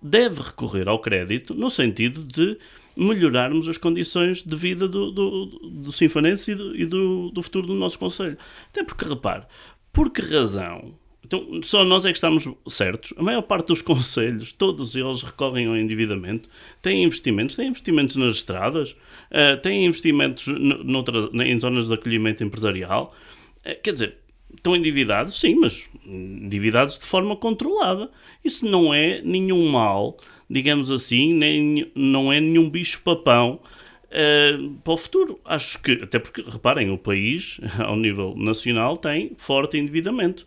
deve 0.01 0.43
recorrer 0.43 0.89
ao 0.89 1.01
crédito 1.01 1.55
no 1.55 1.71
sentido 1.71 2.23
de 2.23 2.57
melhorarmos 2.97 3.69
as 3.69 3.79
condições 3.79 4.43
de 4.43 4.57
vida 4.57 4.87
do, 4.89 5.11
do, 5.11 5.47
do 5.47 5.93
Sinfonense 5.93 6.53
e, 6.53 6.55
do, 6.55 6.77
e 6.77 6.87
do, 6.87 7.31
do 7.31 7.43
futuro 7.43 7.67
do 7.67 7.75
nosso 7.75 7.99
Conselho. 7.99 8.37
Até 8.69 8.85
porque, 8.85 9.05
repare, 9.05 9.45
por 9.93 10.11
que 10.11 10.23
razão 10.23 10.95
então, 11.25 11.63
só 11.63 11.85
nós 11.85 12.05
é 12.05 12.11
que 12.11 12.19
estamos 12.19 12.47
certos. 12.69 13.15
A 13.17 13.23
maior 13.23 13.43
parte 13.43 13.69
dos 13.69 13.81
conselhos, 13.81 14.53
todos 14.53 14.95
eles 14.95 15.23
recorrem 15.23 15.67
ao 15.67 15.77
endividamento, 15.77 16.49
têm 16.83 17.03
investimentos, 17.03 17.57
têm 17.57 17.69
investimentos 17.69 18.17
nas 18.17 18.35
estradas, 18.35 18.93
uh, 18.93 19.61
têm 19.63 19.87
investimentos 19.87 20.47
noutras, 20.47 21.31
em 21.33 21.59
zonas 21.59 21.89
de 21.89 21.95
acolhimento 21.95 22.45
empresarial. 22.45 23.15
Uh, 23.61 23.81
quer 23.83 23.93
dizer, 23.93 24.19
estão 24.55 24.77
endividados, 24.77 25.41
sim, 25.41 25.55
mas 25.55 25.89
endividados 26.05 26.99
de 26.99 27.07
forma 27.07 27.35
controlada. 27.37 28.11
Isso 28.45 28.67
não 28.67 28.93
é 28.93 29.23
nenhum 29.23 29.71
mal, 29.71 30.19
digamos 30.49 30.91
assim, 30.91 31.35
nem, 31.35 31.91
não 31.95 32.33
é 32.33 32.41
nenhum 32.41 32.69
bicho-papão 32.69 33.61
uh, 34.11 34.71
para 34.83 34.93
o 34.93 34.97
futuro. 34.97 35.39
Acho 35.45 35.81
que, 35.83 35.93
até 36.03 36.19
porque, 36.19 36.43
reparem, 36.43 36.91
o 36.91 36.99
país, 36.99 37.61
ao 37.79 37.97
nível 37.97 38.35
nacional, 38.37 38.97
tem 38.97 39.33
forte 39.37 39.79
endividamento. 39.79 40.47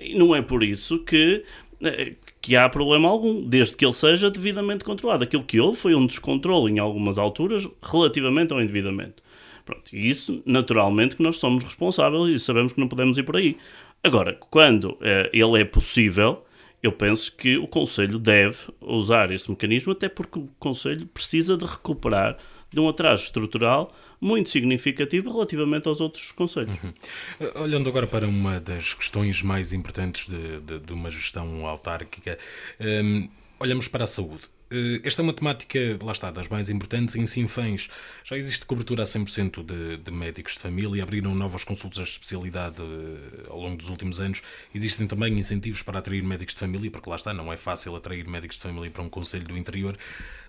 E 0.00 0.14
não 0.14 0.34
é 0.34 0.40
por 0.40 0.62
isso 0.62 0.98
que, 1.00 1.44
uh, 1.80 2.16
que 2.40 2.56
há 2.56 2.68
problema 2.68 3.08
algum, 3.08 3.42
desde 3.42 3.76
que 3.76 3.84
ele 3.84 3.92
seja 3.92 4.30
devidamente 4.30 4.84
controlado. 4.84 5.24
Aquilo 5.24 5.44
que 5.44 5.60
houve 5.60 5.78
foi 5.78 5.94
um 5.94 6.06
descontrole 6.06 6.72
em 6.72 6.78
algumas 6.78 7.18
alturas 7.18 7.66
relativamente 7.82 8.52
ao 8.52 8.60
endividamento. 8.60 9.22
Pronto, 9.64 9.94
e 9.94 10.08
isso, 10.08 10.42
naturalmente, 10.44 11.16
que 11.16 11.22
nós 11.22 11.36
somos 11.36 11.62
responsáveis 11.62 12.28
e 12.28 12.38
sabemos 12.38 12.72
que 12.72 12.80
não 12.80 12.88
podemos 12.88 13.18
ir 13.18 13.22
por 13.22 13.36
aí. 13.36 13.56
Agora, 14.02 14.38
quando 14.48 14.96
eh, 15.00 15.30
ele 15.32 15.60
é 15.60 15.64
possível, 15.64 16.42
eu 16.82 16.92
penso 16.92 17.32
que 17.36 17.56
o 17.58 17.66
Conselho 17.66 18.18
deve 18.18 18.58
usar 18.80 19.30
esse 19.30 19.50
mecanismo, 19.50 19.92
até 19.92 20.08
porque 20.08 20.38
o 20.38 20.48
Conselho 20.58 21.06
precisa 21.06 21.56
de 21.56 21.64
recuperar 21.64 22.38
de 22.72 22.80
um 22.80 22.88
atraso 22.88 23.24
estrutural 23.24 23.92
muito 24.20 24.50
significativo 24.50 25.30
relativamente 25.32 25.88
aos 25.88 26.00
outros 26.00 26.30
conselhos. 26.30 26.76
Uhum. 26.82 27.62
Olhando 27.62 27.88
agora 27.88 28.06
para 28.06 28.26
uma 28.26 28.60
das 28.60 28.94
questões 28.94 29.42
mais 29.42 29.72
importantes 29.72 30.28
de, 30.28 30.60
de, 30.60 30.78
de 30.78 30.92
uma 30.92 31.10
gestão 31.10 31.66
autárquica, 31.66 32.38
um, 32.78 33.28
olhamos 33.58 33.88
para 33.88 34.04
a 34.04 34.06
saúde. 34.06 34.44
Eh, 34.70 35.00
esta 35.02 35.20
é 35.20 35.24
uma 35.24 35.32
temática, 35.32 35.98
lá 36.02 36.12
está, 36.12 36.30
das 36.30 36.48
mais 36.48 36.70
importantes 36.70 37.16
em 37.16 37.26
Sinfãs. 37.26 37.88
Já 38.24 38.36
existe 38.36 38.64
cobertura 38.64 39.02
a 39.02 39.06
100% 39.06 39.64
de, 39.64 39.96
de 39.96 40.10
médicos 40.12 40.54
de 40.54 40.60
família, 40.60 41.02
abriram 41.02 41.34
novas 41.34 41.64
consultas 41.64 42.06
de 42.06 42.12
especialidade 42.12 42.80
eh, 42.80 43.48
ao 43.48 43.60
longo 43.60 43.76
dos 43.76 43.88
últimos 43.88 44.20
anos. 44.20 44.42
Existem 44.72 45.06
também 45.06 45.36
incentivos 45.36 45.82
para 45.82 45.98
atrair 45.98 46.22
médicos 46.22 46.54
de 46.54 46.60
família, 46.60 46.90
porque 46.90 47.10
lá 47.10 47.16
está, 47.16 47.34
não 47.34 47.52
é 47.52 47.56
fácil 47.56 47.96
atrair 47.96 48.26
médicos 48.28 48.56
de 48.56 48.62
família 48.62 48.90
para 48.90 49.02
um 49.02 49.08
conselho 49.08 49.44
do 49.44 49.58
interior. 49.58 49.96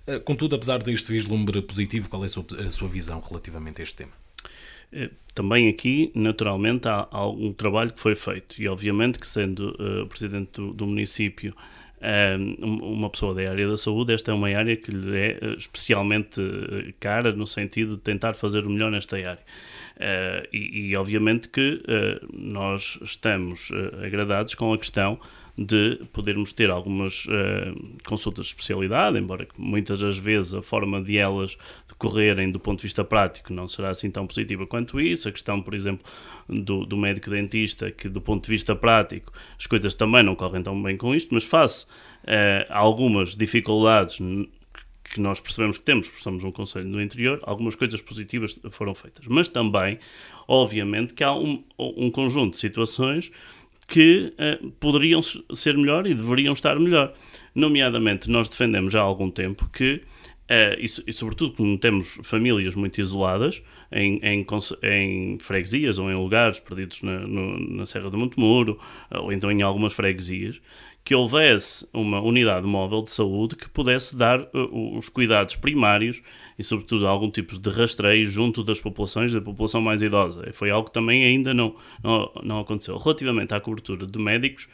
Eh, 0.05 0.19
contudo, 0.19 0.55
apesar 0.55 0.83
deste 0.83 1.11
vislumbre 1.11 1.61
positivo, 1.61 2.07
qual 2.07 2.21
é 2.21 2.25
a 2.25 2.29
sua, 2.29 2.45
a 2.67 2.71
sua 2.71 2.87
visão 2.87 3.19
relativamente 3.21 3.81
a 3.81 3.83
este 3.83 3.95
tema? 3.95 4.11
Também 5.33 5.69
aqui, 5.69 6.11
naturalmente, 6.13 6.85
há, 6.89 7.07
há 7.09 7.25
um 7.25 7.53
trabalho 7.53 7.93
que 7.93 7.99
foi 8.01 8.13
feito 8.13 8.61
e, 8.61 8.67
obviamente, 8.67 9.17
que 9.19 9.25
sendo 9.25 9.69
uh, 9.79 10.05
presidente 10.05 10.51
do, 10.51 10.73
do 10.73 10.85
município 10.85 11.55
uma 12.63 13.09
pessoa 13.09 13.33
da 13.33 13.49
área 13.49 13.67
da 13.67 13.77
saúde, 13.77 14.13
esta 14.13 14.31
é 14.31 14.33
uma 14.33 14.49
área 14.49 14.75
que 14.75 14.91
lhe 14.91 15.17
é 15.17 15.37
eh, 15.41 15.55
especialmente 15.57 16.41
eh, 16.41 16.93
cara 16.99 17.31
no 17.31 17.45
sentido 17.45 17.95
de 17.95 18.01
tentar 18.01 18.33
fazer 18.33 18.65
o 18.65 18.69
melhor 18.69 18.91
nesta 18.91 19.17
área. 19.17 19.39
E, 20.51 20.89
e, 20.89 20.97
obviamente 20.97 21.47
que 21.47 21.79
nós 22.33 22.97
estamos 23.03 23.69
agradados 24.03 24.55
com 24.55 24.73
a 24.73 24.77
questão 24.79 25.19
de 25.65 26.01
podermos 26.11 26.53
ter 26.53 26.69
algumas 26.69 27.25
consultas 28.05 28.45
de 28.45 28.51
especialidade, 28.51 29.17
embora 29.17 29.47
muitas 29.57 29.99
das 29.99 30.17
vezes 30.17 30.53
a 30.53 30.61
forma 30.61 31.01
de 31.01 31.17
elas 31.17 31.57
decorrerem 31.87 32.51
do 32.51 32.59
ponto 32.59 32.79
de 32.79 32.83
vista 32.83 33.03
prático 33.03 33.53
não 33.53 33.67
será 33.67 33.89
assim 33.89 34.09
tão 34.09 34.25
positiva 34.25 34.65
quanto 34.65 34.99
isso. 34.99 35.27
A 35.27 35.31
questão, 35.31 35.61
por 35.61 35.73
exemplo, 35.73 36.05
do, 36.47 36.85
do 36.85 36.97
médico 36.97 37.29
dentista, 37.29 37.91
que 37.91 38.09
do 38.09 38.21
ponto 38.21 38.43
de 38.43 38.49
vista 38.49 38.75
prático 38.75 39.31
as 39.57 39.67
coisas 39.67 39.93
também 39.93 40.23
não 40.23 40.35
correm 40.35 40.63
tão 40.63 40.81
bem 40.81 40.97
com 40.97 41.13
isto, 41.13 41.33
mas 41.33 41.43
face 41.43 41.85
a 42.69 42.77
algumas 42.77 43.35
dificuldades 43.35 44.19
que 45.03 45.19
nós 45.19 45.39
percebemos 45.39 45.77
que 45.77 45.83
temos, 45.83 46.09
porque 46.09 46.23
somos 46.23 46.43
um 46.43 46.51
Conselho 46.51 46.89
do 46.89 47.01
Interior, 47.01 47.39
algumas 47.43 47.75
coisas 47.75 48.01
positivas 48.01 48.59
foram 48.69 48.95
feitas. 48.95 49.25
Mas 49.27 49.47
também, 49.47 49.99
obviamente, 50.47 51.13
que 51.13 51.23
há 51.23 51.33
um, 51.33 51.63
um 51.77 52.09
conjunto 52.09 52.53
de 52.53 52.59
situações 52.59 53.29
que 53.91 54.33
uh, 54.39 54.71
poderiam 54.79 55.21
ser 55.21 55.77
melhor 55.77 56.07
e 56.07 56.13
deveriam 56.13 56.53
estar 56.53 56.79
melhor. 56.79 57.13
Nomeadamente, 57.53 58.29
nós 58.29 58.47
defendemos 58.47 58.93
já 58.93 59.01
há 59.01 59.03
algum 59.03 59.29
tempo 59.29 59.69
que, 59.69 59.95
uh, 60.49 60.79
e, 60.79 60.85
e, 60.85 61.11
sobretudo 61.11 61.51
como 61.51 61.77
temos 61.77 62.17
famílias 62.23 62.73
muito 62.73 63.01
isoladas, 63.01 63.61
em, 63.91 64.21
em, 64.23 64.47
em 64.83 65.37
freguesias 65.39 65.99
ou 65.99 66.09
em 66.09 66.15
lugares 66.15 66.57
perdidos 66.57 67.01
na, 67.01 67.19
no, 67.19 67.59
na 67.59 67.85
Serra 67.85 68.09
do 68.09 68.17
Montemuro, 68.17 68.79
ou 69.13 69.33
então 69.33 69.51
em 69.51 69.61
algumas 69.61 69.91
freguesias, 69.91 70.61
que 71.03 71.15
houvesse 71.15 71.87
uma 71.91 72.21
unidade 72.21 72.65
móvel 72.67 73.01
de 73.01 73.11
saúde 73.11 73.55
que 73.55 73.67
pudesse 73.69 74.15
dar 74.15 74.39
uh, 74.39 74.97
os 74.97 75.09
cuidados 75.09 75.55
primários 75.55 76.21
e, 76.57 76.63
sobretudo, 76.63 77.07
algum 77.07 77.29
tipo 77.29 77.57
de 77.57 77.69
rastreio 77.69 78.25
junto 78.25 78.63
das 78.63 78.79
populações, 78.79 79.33
da 79.33 79.41
população 79.41 79.81
mais 79.81 80.01
idosa. 80.01 80.47
Foi 80.53 80.69
algo 80.69 80.87
que 80.87 80.93
também 80.93 81.23
ainda 81.23 81.53
não, 81.53 81.75
não, 82.03 82.31
não 82.43 82.59
aconteceu. 82.59 82.97
Relativamente 82.97 83.53
à 83.53 83.59
cobertura 83.59 84.05
de 84.05 84.19
médicos, 84.19 84.69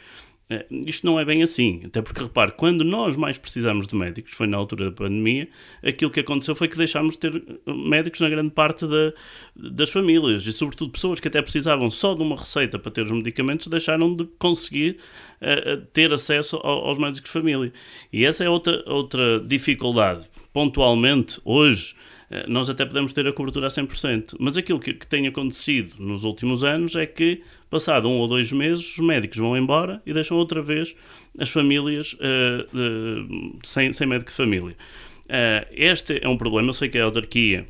isto 0.86 1.04
não 1.04 1.20
é 1.20 1.24
bem 1.26 1.42
assim, 1.42 1.82
até 1.84 2.00
porque 2.00 2.22
repare, 2.22 2.52
quando 2.52 2.82
nós 2.82 3.16
mais 3.16 3.36
precisamos 3.36 3.86
de 3.86 3.94
médicos, 3.94 4.32
foi 4.32 4.46
na 4.46 4.56
altura 4.56 4.86
da 4.86 4.92
pandemia, 4.92 5.46
aquilo 5.84 6.10
que 6.10 6.20
aconteceu 6.20 6.54
foi 6.54 6.68
que 6.68 6.76
deixámos 6.76 7.12
de 7.12 7.18
ter 7.18 7.36
uh, 7.36 7.74
médicos 7.74 8.20
na 8.20 8.30
grande 8.30 8.50
parte 8.50 8.86
da, 8.86 9.12
das 9.54 9.90
famílias 9.90 10.46
e, 10.46 10.52
sobretudo, 10.52 10.90
pessoas 10.90 11.20
que 11.20 11.28
até 11.28 11.42
precisavam 11.42 11.90
só 11.90 12.14
de 12.14 12.22
uma 12.22 12.34
receita 12.34 12.78
para 12.78 12.90
ter 12.90 13.02
os 13.02 13.10
medicamentos 13.10 13.66
deixaram 13.66 14.16
de 14.16 14.24
conseguir 14.38 14.96
uh, 15.42 15.84
ter 15.92 16.12
acesso 16.14 16.56
ao, 16.56 16.86
aos 16.86 16.98
médicos 16.98 17.30
de 17.30 17.32
família. 17.32 17.72
E 18.10 18.24
essa 18.24 18.42
é 18.42 18.48
outra, 18.48 18.82
outra 18.86 19.40
dificuldade. 19.40 20.26
Pontualmente, 20.50 21.38
hoje, 21.44 21.94
eh, 21.94 22.17
nós 22.46 22.68
até 22.68 22.84
podemos 22.84 23.12
ter 23.12 23.26
a 23.26 23.32
cobertura 23.32 23.66
a 23.66 23.70
100%. 23.70 24.36
Mas 24.38 24.56
aquilo 24.56 24.78
que, 24.78 24.92
que 24.92 25.06
tem 25.06 25.26
acontecido 25.26 25.94
nos 25.98 26.24
últimos 26.24 26.62
anos 26.62 26.94
é 26.94 27.06
que, 27.06 27.42
passado 27.70 28.08
um 28.08 28.18
ou 28.18 28.28
dois 28.28 28.52
meses, 28.52 28.92
os 28.92 28.98
médicos 28.98 29.38
vão 29.38 29.56
embora 29.56 30.02
e 30.04 30.12
deixam 30.12 30.36
outra 30.36 30.60
vez 30.60 30.94
as 31.38 31.48
famílias 31.48 32.12
uh, 32.14 32.76
uh, 32.76 33.58
sem, 33.64 33.92
sem 33.92 34.06
médico 34.06 34.30
de 34.30 34.36
família. 34.36 34.76
Uh, 35.24 35.66
este 35.72 36.20
é 36.22 36.28
um 36.28 36.36
problema. 36.36 36.68
Eu 36.68 36.74
sei 36.74 36.88
que 36.88 36.98
a 36.98 37.04
autarquia 37.04 37.66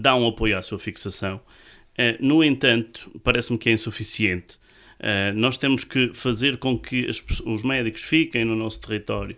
dá 0.00 0.14
um 0.14 0.26
apoio 0.28 0.56
à 0.56 0.62
sua 0.62 0.78
fixação. 0.78 1.40
no 2.20 2.44
entanto, 2.44 3.10
parece-me 3.24 3.58
que 3.58 3.68
é 3.68 3.72
insuficiente. 3.72 4.58
nós 5.34 5.56
temos 5.56 5.84
que 5.84 6.12
fazer 6.12 6.56
com 6.56 6.76
que 6.76 7.08
as, 7.08 7.22
os 7.44 7.62
médicos 7.62 8.02
fiquem 8.02 8.44
no 8.44 8.56
nosso 8.56 8.80
território 8.80 9.36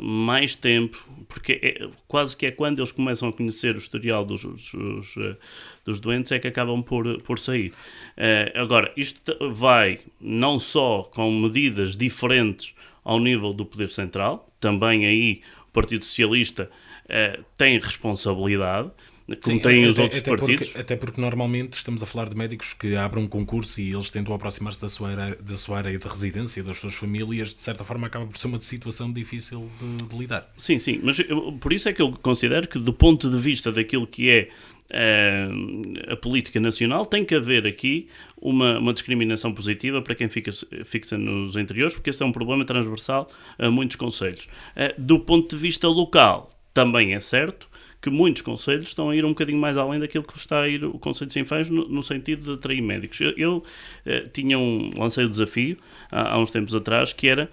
mais 0.00 0.54
tempo, 0.54 1.02
porque 1.28 1.60
é, 1.62 1.88
quase 2.06 2.36
que 2.36 2.46
é 2.46 2.50
quando 2.50 2.78
eles 2.80 2.92
começam 2.92 3.28
a 3.28 3.32
conhecer 3.32 3.74
o 3.74 3.78
historial 3.78 4.24
dos, 4.24 4.42
dos, 4.42 5.16
eh, 5.16 5.36
dos 5.84 6.00
doentes 6.00 6.32
é 6.32 6.38
que 6.38 6.48
acabam 6.48 6.82
por, 6.82 7.20
por 7.22 7.38
sair. 7.38 7.70
Uh, 8.16 8.60
agora, 8.60 8.92
isto 8.96 9.34
vai 9.52 10.00
não 10.20 10.58
só 10.58 11.04
com 11.14 11.32
medidas 11.32 11.96
diferentes 11.96 12.74
ao 13.02 13.18
nível 13.18 13.52
do 13.52 13.64
Poder 13.64 13.90
Central, 13.90 14.50
também 14.60 15.06
aí 15.06 15.40
o 15.68 15.72
Partido 15.72 16.04
Socialista 16.04 16.70
uh, 17.04 17.44
tem 17.56 17.78
responsabilidade, 17.78 18.90
como 19.28 19.58
Sim, 19.58 19.58
têm 19.58 19.86
os 19.86 19.98
outros 19.98 20.20
até 20.20 20.30
partidos. 20.30 20.68
Porque, 20.68 20.80
até 20.80 20.96
porque 20.96 21.20
normalmente 21.20 21.74
estamos 21.74 22.02
a 22.02 22.06
falar 22.06 22.30
de 22.30 22.36
médicos 22.36 22.72
que 22.72 22.96
abrem 22.96 23.24
um 23.24 23.28
concurso 23.28 23.78
e 23.80 23.92
eles 23.92 24.10
tentam 24.10 24.34
aproximar-se 24.34 24.80
da 24.80 24.88
sua, 24.88 25.10
área, 25.10 25.36
da 25.36 25.56
sua 25.56 25.78
área 25.78 25.98
de 25.98 26.08
residência, 26.08 26.62
das 26.62 26.78
suas 26.78 26.94
famílias, 26.94 27.54
de 27.54 27.60
certa 27.60 27.84
forma 27.84 28.06
acaba 28.06 28.26
por 28.26 28.38
ser 28.38 28.46
uma 28.46 28.60
situação 28.60 29.12
difícil 29.12 29.68
de, 29.78 30.06
de 30.06 30.16
lidar. 30.16 30.50
Sim, 30.56 30.78
sim, 30.78 31.00
mas 31.02 31.18
eu, 31.18 31.52
por 31.60 31.74
isso 31.74 31.88
é 31.90 31.92
que 31.92 32.00
eu 32.00 32.10
considero 32.22 32.66
que 32.66 32.78
do 32.78 32.92
ponto 32.92 33.28
de 33.28 33.38
vista 33.38 33.70
daquilo 33.70 34.06
que 34.06 34.30
é 34.30 34.48
uh, 34.90 36.12
a 36.12 36.16
política 36.16 36.58
nacional, 36.58 37.04
tem 37.04 37.22
que 37.22 37.34
haver 37.34 37.66
aqui 37.66 38.08
uma, 38.40 38.78
uma 38.78 38.94
discriminação 38.94 39.52
positiva 39.52 40.00
para 40.00 40.14
quem 40.14 40.28
fica, 40.28 40.50
fixa 40.84 41.18
nos 41.18 41.56
interiores, 41.56 41.94
porque 41.94 42.08
esse 42.08 42.22
é 42.22 42.26
um 42.26 42.32
problema 42.32 42.64
transversal 42.64 43.28
a 43.58 43.70
muitos 43.70 43.96
conselhos. 43.96 44.48
Uh, 44.74 44.98
do 44.98 45.20
ponto 45.20 45.54
de 45.54 45.60
vista 45.60 45.86
local, 45.86 46.50
também 46.72 47.14
é 47.14 47.20
certo 47.20 47.67
que 48.00 48.10
muitos 48.10 48.42
conselhos 48.42 48.88
estão 48.88 49.10
a 49.10 49.16
ir 49.16 49.24
um 49.24 49.30
bocadinho 49.30 49.58
mais 49.58 49.76
além 49.76 49.98
daquilo 49.98 50.24
que 50.24 50.36
está 50.36 50.62
a 50.62 50.68
ir 50.68 50.84
o 50.84 50.98
Conselho 50.98 51.28
de 51.28 51.34
Sinfãs 51.34 51.68
no, 51.68 51.88
no 51.88 52.02
sentido 52.02 52.44
de 52.44 52.52
atrair 52.52 52.80
médicos. 52.80 53.20
Eu, 53.20 53.32
eu 53.36 53.56
uh, 53.56 54.28
tinha 54.32 54.58
um, 54.58 54.92
lancei 54.96 55.24
o 55.24 55.28
desafio 55.28 55.76
há, 56.10 56.34
há 56.34 56.38
uns 56.38 56.50
tempos 56.50 56.74
atrás 56.74 57.12
que 57.12 57.28
era 57.28 57.50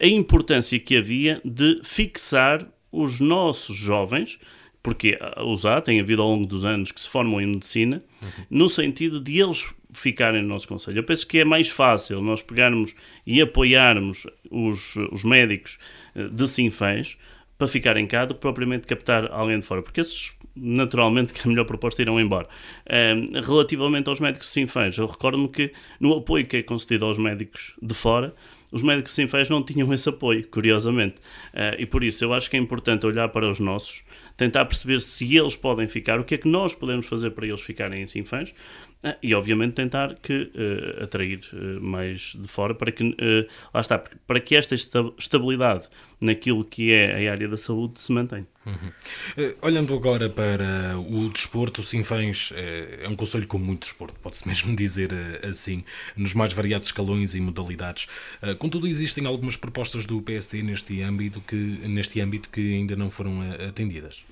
a 0.00 0.06
importância 0.06 0.78
que 0.78 0.96
havia 0.96 1.40
de 1.44 1.80
fixar 1.82 2.66
os 2.90 3.20
nossos 3.20 3.76
jovens, 3.76 4.38
porque 4.82 5.18
os 5.44 5.64
há, 5.66 5.80
tem 5.80 6.00
havido 6.00 6.22
ao 6.22 6.28
longo 6.28 6.46
dos 6.46 6.64
anos 6.64 6.92
que 6.92 7.00
se 7.00 7.08
formam 7.08 7.40
em 7.40 7.46
medicina, 7.46 8.02
uhum. 8.22 8.28
no 8.50 8.68
sentido 8.68 9.20
de 9.20 9.40
eles 9.40 9.64
ficarem 9.92 10.42
no 10.42 10.48
nosso 10.48 10.68
Conselho. 10.68 10.98
Eu 10.98 11.04
penso 11.04 11.26
que 11.26 11.38
é 11.38 11.44
mais 11.44 11.68
fácil 11.68 12.20
nós 12.20 12.42
pegarmos 12.42 12.94
e 13.26 13.40
apoiarmos 13.40 14.26
os, 14.50 14.96
os 15.12 15.24
médicos 15.24 15.78
eh, 16.14 16.28
de 16.28 16.46
Sinfãs 16.48 17.16
para 17.56 17.68
ficarem 17.68 18.06
cá 18.06 18.24
do 18.24 18.34
que 18.34 18.40
propriamente 18.40 18.86
captar 18.86 19.30
alguém 19.30 19.58
de 19.58 19.66
fora, 19.66 19.82
porque 19.82 20.00
esses 20.00 20.32
naturalmente 20.56 21.32
que 21.32 21.40
a 21.46 21.50
melhor 21.50 21.64
proposta 21.64 22.00
irão 22.00 22.20
embora. 22.20 22.48
Um, 22.88 23.40
relativamente 23.40 24.08
aos 24.08 24.20
médicos 24.20 24.48
sem 24.48 24.66
fãs, 24.66 24.96
eu 24.96 25.06
recordo-me 25.06 25.48
que 25.48 25.72
no 25.98 26.14
apoio 26.14 26.46
que 26.46 26.58
é 26.58 26.62
concedido 26.62 27.04
aos 27.04 27.18
médicos 27.18 27.72
de 27.82 27.94
fora, 27.94 28.34
os 28.70 28.82
médicos 28.82 29.12
sem 29.12 29.26
fãs 29.28 29.48
não 29.48 29.62
tinham 29.62 29.92
esse 29.92 30.08
apoio, 30.08 30.46
curiosamente. 30.48 31.16
Uh, 31.52 31.78
e 31.78 31.86
por 31.86 32.02
isso 32.02 32.24
eu 32.24 32.32
acho 32.32 32.50
que 32.50 32.56
é 32.56 32.60
importante 32.60 33.06
olhar 33.06 33.28
para 33.28 33.48
os 33.48 33.60
nossos, 33.60 34.02
tentar 34.36 34.64
perceber 34.64 35.00
se 35.00 35.36
eles 35.36 35.56
podem 35.56 35.88
ficar, 35.88 36.20
o 36.20 36.24
que 36.24 36.34
é 36.34 36.38
que 36.38 36.48
nós 36.48 36.74
podemos 36.74 37.06
fazer 37.06 37.30
para 37.30 37.46
eles 37.46 37.60
ficarem 37.60 38.02
em 38.02 38.06
Sinfãs, 38.06 38.52
ah, 39.06 39.16
e 39.22 39.34
obviamente 39.34 39.74
tentar 39.74 40.14
que 40.14 40.50
uh, 40.54 41.04
atrair 41.04 41.40
uh, 41.52 41.78
mais 41.78 42.34
de 42.34 42.48
fora 42.48 42.74
para 42.74 42.90
que 42.90 43.04
uh, 43.04 43.46
lá 43.74 43.82
está 43.82 43.98
para 43.98 44.40
que 44.40 44.56
esta 44.56 44.74
estabilidade 44.74 45.88
naquilo 46.18 46.64
que 46.64 46.90
é 46.90 47.28
a 47.28 47.32
área 47.32 47.46
da 47.46 47.58
saúde 47.58 48.00
se 48.00 48.10
mantenha. 48.10 48.46
Uhum. 48.64 49.52
olhando 49.60 49.92
agora 49.92 50.30
para 50.30 50.98
o 50.98 51.28
desporto, 51.28 51.82
o 51.82 51.84
Sinfãs 51.84 52.50
é 52.56 53.06
um 53.06 53.14
conselho 53.14 53.46
com 53.46 53.58
muito 53.58 53.82
desporto, 53.82 54.18
pode-se 54.20 54.48
mesmo 54.48 54.74
dizer 54.74 55.10
assim, 55.46 55.84
nos 56.16 56.32
mais 56.32 56.54
variados 56.54 56.86
escalões 56.86 57.34
e 57.34 57.40
modalidades. 57.42 58.06
contudo, 58.58 58.86
existem 58.86 59.26
algumas 59.26 59.58
propostas 59.58 60.06
do 60.06 60.22
PSD 60.22 60.62
neste 60.62 61.02
âmbito 61.02 61.42
que, 61.42 61.54
neste 61.56 62.22
âmbito 62.22 62.48
que 62.48 62.72
ainda 62.72 62.96
não 62.96 63.10
foram 63.10 63.42
atendidas. 63.68 64.24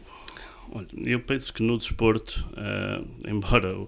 Olha, 0.71 0.89
eu 1.05 1.21
penso 1.21 1.53
que 1.53 1.63
no 1.63 1.77
desporto, 1.77 2.49
embora 3.29 3.87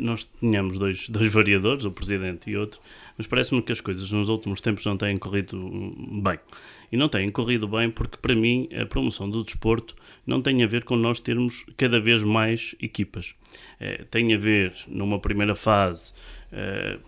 nós 0.00 0.28
tínhamos 0.40 0.78
dois, 0.78 1.08
dois 1.10 1.32
variadores, 1.32 1.84
o 1.84 1.90
presidente 1.90 2.50
e 2.50 2.56
outro, 2.56 2.80
mas 3.16 3.26
parece-me 3.26 3.62
que 3.62 3.72
as 3.72 3.80
coisas 3.80 4.10
nos 4.10 4.28
últimos 4.28 4.60
tempos 4.60 4.84
não 4.84 4.96
têm 4.96 5.16
corrido 5.16 5.56
bem. 6.22 6.38
E 6.90 6.96
não 6.96 7.08
têm 7.08 7.30
corrido 7.30 7.66
bem 7.68 7.90
porque, 7.90 8.16
para 8.16 8.34
mim, 8.34 8.68
a 8.78 8.84
promoção 8.84 9.28
do 9.28 9.42
desporto 9.42 9.94
não 10.26 10.42
tem 10.42 10.62
a 10.62 10.66
ver 10.66 10.84
com 10.84 10.96
nós 10.96 11.20
termos 11.20 11.64
cada 11.76 11.98
vez 12.00 12.22
mais 12.22 12.74
equipas. 12.80 13.34
É, 13.80 14.04
tem 14.10 14.34
a 14.34 14.38
ver, 14.38 14.74
numa 14.88 15.18
primeira 15.18 15.54
fase, 15.54 16.12
é, 16.50 16.98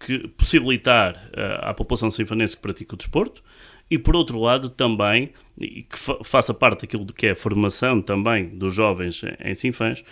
que 0.00 0.28
possibilitar 0.28 1.30
é, 1.32 1.58
à 1.62 1.74
população 1.74 2.10
sinfonense 2.10 2.56
que 2.56 2.62
pratica 2.62 2.94
o 2.94 2.98
desporto, 2.98 3.42
e 3.90 3.98
por 3.98 4.14
outro 4.14 4.38
lado 4.38 4.68
também, 4.68 5.32
e 5.58 5.82
que 5.82 5.98
fa 5.98 6.22
faça 6.22 6.52
parte 6.52 6.82
daquilo 6.82 7.06
que 7.06 7.26
é 7.26 7.30
a 7.30 7.36
formação 7.36 8.02
também 8.02 8.48
dos 8.48 8.74
jovens 8.74 9.22
em 9.42 9.54
Sinfãs, 9.54 10.04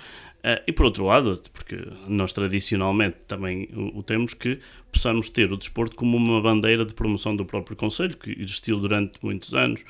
Uh, 0.47 0.63
e 0.65 0.73
por 0.73 0.87
outro 0.87 1.05
lado, 1.07 1.43
porque 1.53 1.77
nós 2.07 2.33
tradicionalmente 2.33 3.17
também 3.27 3.69
o, 3.75 3.99
o, 3.99 4.03
temos, 4.05 4.33
que 4.33 4.61
possamos 4.93 5.29
ter 5.29 5.53
o 5.53 5.57
desporto 5.57 5.97
como 5.97 6.17
uma 6.17 6.41
bandeira 6.41 6.85
de 6.85 6.95
promoção 6.95 7.35
do 7.35 7.45
próprio 7.45 7.77
Conselho, 7.77 8.17
que 8.17 8.31
existiu 8.31 8.79
durante 8.79 9.19
muitos 9.21 9.53
anos, 9.55 9.81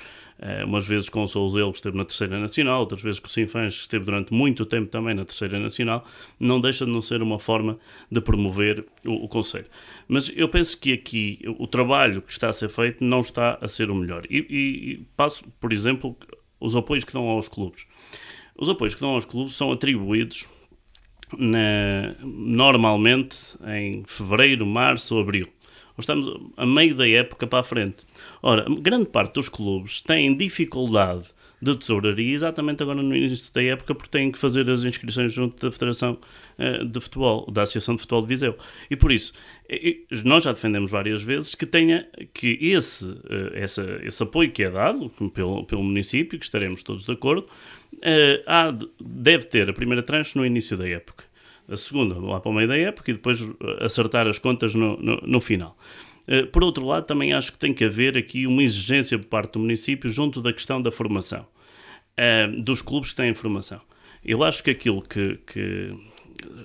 uh, 0.40 0.64
umas 0.64 0.86
vezes 0.86 1.10
com 1.10 1.22
o 1.22 1.28
Souzelo, 1.28 1.72
que 1.72 1.76
esteve 1.76 1.98
na 1.98 2.06
Terceira 2.06 2.40
Nacional, 2.40 2.80
outras 2.80 3.02
vezes 3.02 3.20
com 3.20 3.26
o 3.26 3.30
Sinfãs, 3.30 3.74
que 3.74 3.82
esteve 3.82 4.06
durante 4.06 4.32
muito 4.32 4.64
tempo 4.64 4.86
também 4.86 5.14
na 5.14 5.26
Terceira 5.26 5.58
Nacional, 5.58 6.06
não 6.40 6.58
deixa 6.58 6.86
de 6.86 6.90
não 6.90 7.02
ser 7.02 7.20
uma 7.20 7.38
forma 7.38 7.78
de 8.10 8.22
promover 8.22 8.82
o, 9.04 9.26
o 9.26 9.28
Conselho. 9.28 9.66
Mas 10.08 10.32
eu 10.34 10.48
penso 10.48 10.80
que 10.80 10.94
aqui 10.94 11.38
o 11.58 11.66
trabalho 11.66 12.22
que 12.22 12.32
está 12.32 12.48
a 12.48 12.52
ser 12.54 12.70
feito 12.70 13.04
não 13.04 13.20
está 13.20 13.58
a 13.60 13.68
ser 13.68 13.90
o 13.90 13.94
melhor. 13.94 14.24
E, 14.30 14.38
e, 14.38 14.92
e 14.92 15.06
passo, 15.18 15.44
por 15.60 15.70
exemplo, 15.70 16.16
os 16.58 16.74
apoios 16.74 17.04
que 17.04 17.12
dão 17.12 17.28
aos 17.28 17.46
clubes. 17.46 17.86
Os 18.58 18.68
apoios 18.68 18.94
que 18.94 19.00
dão 19.00 19.10
aos 19.10 19.24
clubes 19.24 19.54
são 19.54 19.70
atribuídos 19.72 20.46
na, 21.36 22.14
normalmente 22.22 23.36
em 23.66 24.04
fevereiro, 24.06 24.66
março 24.66 25.14
ou 25.14 25.20
abril. 25.20 25.46
Estamos 25.98 26.28
a 26.56 26.66
meio 26.66 26.94
da 26.94 27.08
época 27.08 27.46
para 27.46 27.60
a 27.60 27.64
frente. 27.64 28.04
Ora, 28.42 28.66
grande 28.80 29.06
parte 29.06 29.34
dos 29.34 29.48
clubes 29.48 30.02
têm 30.02 30.36
dificuldade 30.36 31.28
de 31.60 31.74
tesouraria 31.74 32.34
exatamente 32.34 32.82
agora 32.82 33.02
no 33.02 33.16
início 33.16 33.52
da 33.52 33.62
época 33.62 33.94
porque 33.94 34.10
têm 34.10 34.30
que 34.30 34.38
fazer 34.38 34.68
as 34.68 34.84
inscrições 34.84 35.32
junto 35.32 35.64
da 35.64 35.72
Federação 35.72 36.18
uh, 36.58 36.84
de 36.84 37.00
Futebol, 37.00 37.50
da 37.50 37.62
Associação 37.62 37.94
de 37.94 38.02
Futebol 38.02 38.20
de 38.20 38.28
Viseu. 38.28 38.56
E 38.90 38.96
por 38.96 39.10
isso, 39.10 39.32
nós 40.22 40.44
já 40.44 40.52
defendemos 40.52 40.90
várias 40.90 41.22
vezes 41.22 41.54
que 41.54 41.64
tenha 41.64 42.06
que 42.34 42.58
esse, 42.60 43.06
uh, 43.06 43.52
essa, 43.54 44.00
esse 44.02 44.22
apoio 44.22 44.52
que 44.52 44.64
é 44.64 44.70
dado 44.70 45.08
pelo, 45.32 45.64
pelo 45.64 45.82
município, 45.82 46.38
que 46.38 46.44
estaremos 46.44 46.82
todos 46.82 47.06
de 47.06 47.12
acordo, 47.12 47.46
há, 48.46 48.74
deve 49.00 49.46
ter 49.46 49.68
a 49.68 49.72
primeira 49.72 50.02
tranche 50.02 50.36
no 50.36 50.44
início 50.44 50.76
da 50.76 50.88
época. 50.88 51.24
A 51.68 51.76
segunda 51.76 52.18
lá 52.18 52.40
para 52.40 52.50
o 52.50 52.54
meio 52.54 52.68
da 52.68 52.76
época 52.76 53.10
e 53.10 53.14
depois 53.14 53.40
acertar 53.80 54.26
as 54.26 54.38
contas 54.38 54.74
no, 54.74 54.96
no, 54.98 55.16
no 55.16 55.40
final. 55.40 55.76
Eh, 56.26 56.44
por 56.46 56.64
outro 56.64 56.84
lado, 56.84 57.06
também 57.06 57.32
acho 57.32 57.52
que 57.52 57.58
tem 57.58 57.72
que 57.72 57.84
haver 57.84 58.16
aqui 58.18 58.46
uma 58.46 58.62
exigência 58.62 59.18
por 59.18 59.26
parte 59.26 59.52
do 59.52 59.60
município 59.60 60.10
junto 60.10 60.42
da 60.42 60.52
questão 60.52 60.82
da 60.82 60.90
formação, 60.90 61.46
eh, 62.16 62.48
dos 62.48 62.82
clubes 62.82 63.10
que 63.10 63.16
têm 63.16 63.34
formação. 63.34 63.80
Eu 64.24 64.42
acho 64.42 64.62
que 64.62 64.70
aquilo 64.70 65.02
que, 65.02 65.38
que 65.46 65.94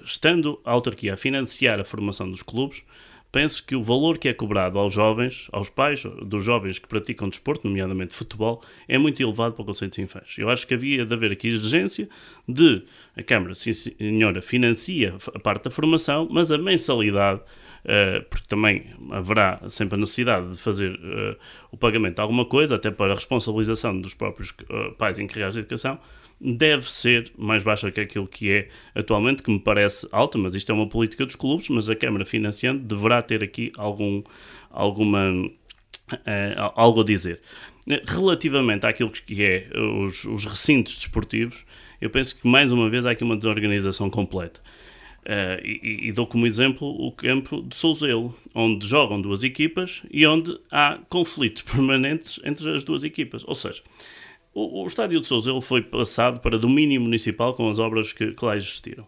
estando 0.04 0.60
a 0.66 0.72
autarquia 0.72 1.14
a 1.14 1.18
financiar 1.18 1.80
a 1.80 1.84
formação 1.84 2.30
dos 2.30 2.42
clubes, 2.42 2.84
penso 3.32 3.66
que 3.66 3.76
o 3.76 3.82
valor 3.82 4.18
que 4.18 4.28
é 4.28 4.34
cobrado 4.34 4.78
aos 4.78 4.94
jovens, 4.94 5.48
aos 5.52 5.70
pais 5.70 6.04
dos 6.24 6.44
jovens 6.44 6.80
que 6.80 6.88
praticam 6.88 7.30
desporto, 7.30 7.68
nomeadamente 7.68 8.14
futebol, 8.14 8.62
é 8.88 8.98
muito 8.98 9.22
elevado 9.22 9.54
para 9.54 9.64
o 9.64 9.66
Conselho 9.66 9.90
de 9.90 9.96
Sinfãs. 9.96 10.36
Eu 10.38 10.50
acho 10.50 10.68
que 10.68 10.74
havia 10.74 11.06
de 11.06 11.14
haver 11.14 11.32
aqui 11.32 11.48
exigência 11.48 12.10
de 12.48 12.84
a 13.16 13.24
Câmara, 13.24 13.56
sim 13.56 13.74
senhora, 13.74 14.42
financia 14.42 15.16
a 15.34 15.40
parte 15.40 15.66
da 15.66 15.72
formação, 15.72 16.28
mas 16.30 16.52
a 16.52 16.58
mensalidade 16.58 17.42
uh, 17.86 18.24
porque 18.30 18.48
também 18.48 18.86
haverá 19.12 19.62
sempre 19.70 19.96
a 19.96 19.98
necessidade 19.98 20.52
de 20.52 20.58
fazer 20.58 20.92
uh, 20.92 21.38
o 21.72 21.78
pagamento 21.78 22.16
de 22.16 22.22
alguma 22.22 22.46
coisa, 22.46 22.76
até 22.76 22.92
para 22.92 23.12
a 23.12 23.16
responsabilização 23.16 24.00
dos 24.00 24.14
próprios 24.14 24.50
uh, 24.50 24.94
pais 24.98 25.20
encarregados 25.20 25.56
de 25.56 25.62
educação, 25.62 26.00
deve 26.44 26.92
ser 26.92 27.32
mais 27.38 27.62
baixa 27.62 27.92
que 27.92 28.02
aquilo 28.02 28.28
que 28.28 28.52
é 28.52 28.70
atualmente, 28.96 29.44
que 29.44 29.52
me 29.52 29.60
parece 29.60 30.08
alta, 30.12 30.38
mas 30.38 30.56
isto 30.56 30.72
é 30.72 30.76
uma 30.76 30.88
política 30.88 31.26
dos 31.26 31.36
clubes, 31.36 31.70
mas 31.70 31.90
a 31.90 31.96
Câmara 31.96 32.26
financiando 32.26 32.80
deverá 32.80 33.22
ter 33.22 33.44
aqui 33.44 33.72
algum, 33.78 34.24
alguma 34.70 35.50
algo 36.76 37.02
a 37.02 37.04
dizer. 37.04 37.40
Relativamente 38.06 38.86
àquilo 38.86 39.12
que 39.12 39.44
é 39.44 39.70
os, 39.78 40.26
os 40.26 40.46
recintos 40.46 40.96
desportivos, 40.96 41.66
eu 42.00 42.10
penso 42.10 42.36
que 42.36 42.48
mais 42.48 42.72
uma 42.72 42.90
vez 42.90 43.06
há 43.06 43.12
aqui 43.12 43.24
uma 43.24 43.38
desorganização 43.38 44.10
completa. 44.10 44.60
Uh, 45.22 45.62
e, 45.64 46.08
e, 46.08 46.12
dou 46.12 46.26
como 46.26 46.48
exemplo 46.48 46.88
o 46.88 47.12
campo 47.12 47.62
de 47.62 47.76
Souzelo, 47.76 48.34
onde 48.56 48.88
jogam 48.88 49.22
duas 49.22 49.44
equipas 49.44 50.02
e 50.10 50.26
onde 50.26 50.60
há 50.72 50.98
conflitos 51.10 51.62
permanentes 51.72 52.40
entre 52.44 52.76
as 52.76 52.84
duas 52.84 53.04
equipas. 53.04 53.44
Ou 53.48 53.54
seja, 53.54 53.84
o, 54.54 54.84
o 54.84 54.88
estádio 54.88 55.20
de 55.20 55.28
Souzelo 55.28 55.62
foi 55.62 55.82
passado 55.82 56.40
para 56.40 56.58
domínio 56.58 57.00
municipal 57.02 57.54
com 57.54 57.70
as 57.70 57.80
obras 57.80 58.12
que, 58.12 58.32
que 58.32 58.46
lá 58.46 58.56
existiram, 58.56 59.08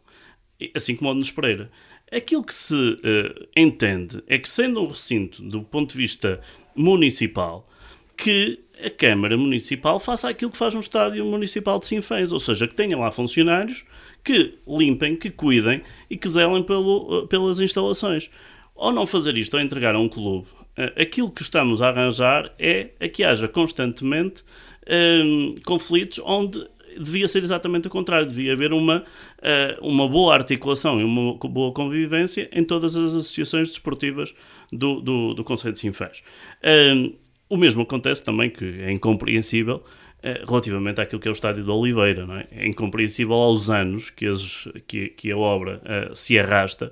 assim 0.74 0.96
como 0.96 1.12
o 1.12 1.22
de 1.22 1.34
Pereira. 1.34 1.70
Aquilo 2.12 2.44
que 2.44 2.54
se 2.54 2.76
uh, 2.76 3.48
entende 3.56 4.24
é 4.28 4.38
que, 4.38 4.48
sendo 4.48 4.82
um 4.82 4.88
recinto 4.88 5.42
do 5.42 5.64
ponto 5.64 5.94
de 5.94 5.98
vista 5.98 6.40
municipal, 6.76 7.68
que 8.16 8.60
a 8.84 8.90
Câmara 8.90 9.36
Municipal 9.38 10.00
faça 10.00 10.30
aquilo 10.30 10.52
que 10.52 10.58
faz 10.58 10.76
um 10.76 10.80
estádio 10.80 11.26
municipal 11.26 11.80
de 11.80 11.88
Sinfãs, 11.88 12.32
ou 12.32 12.40
seja, 12.40 12.68
que 12.68 12.76
tenha 12.76 12.98
lá 12.98 13.12
funcionários 13.12 13.84
que 14.24 14.58
limpem, 14.68 15.16
que 15.16 15.30
cuidem 15.30 15.82
e 16.10 16.18
que 16.18 16.30
zelem 16.30 16.64
pelo, 16.64 17.28
pelas 17.28 17.60
instalações. 17.60 18.30
Ou 18.76 18.92
não 18.92 19.06
fazer 19.06 19.38
isto, 19.38 19.56
ou 19.56 19.60
entregar 19.60 19.96
a 19.96 20.00
um 20.00 20.10
clube, 20.10 20.48
eh, 20.76 20.94
aquilo 21.04 21.30
que 21.30 21.44
estamos 21.44 21.82
a 21.82 21.90
arranjar 21.90 22.52
é 22.58 22.90
a 23.00 23.08
que 23.08 23.24
haja 23.24 23.48
constantemente 23.48 24.44
um, 24.90 25.56
conflitos 25.66 26.20
onde 26.24 26.66
devia 27.00 27.28
ser 27.28 27.42
exatamente 27.42 27.88
o 27.88 27.90
contrário, 27.90 28.28
devia 28.28 28.54
haver 28.54 28.74
uma, 28.74 29.00
uh, 29.00 29.88
uma 29.88 30.08
boa 30.08 30.34
articulação 30.34 31.00
e 31.00 31.04
uma 31.04 31.36
boa 31.36 31.72
convivência 31.72 32.50
em 32.52 32.64
todas 32.64 32.96
as 32.96 33.16
associações 33.16 33.70
desportivas 33.70 34.34
do, 34.72 35.02
do, 35.02 35.34
do 35.34 35.44
Conselho 35.44 35.74
de 35.74 35.80
Sinfãs. 35.80 36.22
Um, 36.64 37.14
o 37.50 37.58
mesmo 37.58 37.84
acontece 37.84 38.24
também, 38.24 38.50
que 38.50 38.66
é 38.66 38.92
incompreensível, 38.92 39.78
uh, 40.20 40.48
relativamente 40.48 41.02
àquilo 41.02 41.22
que 41.22 41.28
é 41.28 41.32
o 41.32 41.34
estádio 41.34 41.64
da 41.64 41.74
Oliveira. 41.74 42.26
Não 42.26 42.36
é? 42.36 42.48
é 42.52 42.68
incompreensível 42.68 43.36
aos 43.36 43.70
anos 43.70 44.10
que, 44.10 44.28
as, 44.28 44.68
que, 44.88 45.10
que 45.10 45.32
a 45.32 45.38
obra 45.38 45.82
uh, 45.84 46.16
se 46.16 46.38
arrasta 46.38 46.92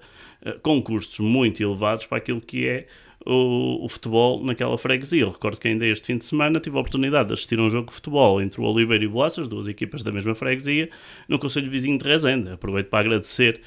com 0.64 0.82
custos 0.82 1.20
muito 1.20 1.62
elevados 1.62 2.08
para 2.08 2.18
aquilo 2.18 2.42
que 2.42 2.68
é 2.68 2.88
o, 3.26 3.86
o, 3.86 3.90
futebol 3.90 4.44
naquela 4.44 4.78
freguesia. 4.78 5.22
Eu 5.22 5.30
recordo 5.30 5.60
que 5.60 5.68
ainda 5.68 5.86
este 5.86 6.08
fim 6.08 6.18
de 6.18 6.26
semana 6.26 6.60
tive 6.60 6.78
a 6.78 6.80
oportunidade 6.80 7.28
de 7.28 7.34
assistir 7.34 7.60
a 7.60 7.64
um 7.64 7.70
jogo 7.70 7.88
de 7.88 7.94
futebol 7.94 8.42
entre 8.42 8.62
o 8.62 8.64
Oliveira 8.64 9.04
e 9.04 9.08
o 9.08 9.12
Boaças, 9.12 9.48
duas 9.48 9.68
equipas 9.68 10.04
da 10.04 10.12
mesma 10.12 10.36
freguesia, 10.36 10.90
no 11.28 11.40
Conselho 11.40 11.70
Vizinho 11.70 11.98
de 11.98 12.06
Rezende. 12.06 12.52
Aproveito 12.52 12.88
para 12.88 13.00
agradecer 13.00 13.62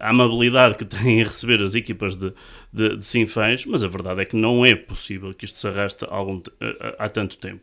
a 0.00 0.10
amabilidade 0.10 0.76
que 0.76 0.84
têm 0.84 1.20
em 1.20 1.24
receber 1.24 1.62
as 1.62 1.74
equipas 1.74 2.16
de, 2.16 2.32
de, 2.72 2.96
de 2.96 3.04
Sinfãs, 3.04 3.64
mas 3.66 3.84
a 3.84 3.88
verdade 3.88 4.22
é 4.22 4.24
que 4.24 4.36
não 4.36 4.64
é 4.64 4.74
possível 4.74 5.32
que 5.32 5.44
isto 5.44 5.58
se 5.58 5.68
arraste 5.68 6.04
há, 6.04 6.14
algum, 6.14 6.40
há 6.98 7.08
tanto 7.08 7.36
tempo. 7.38 7.62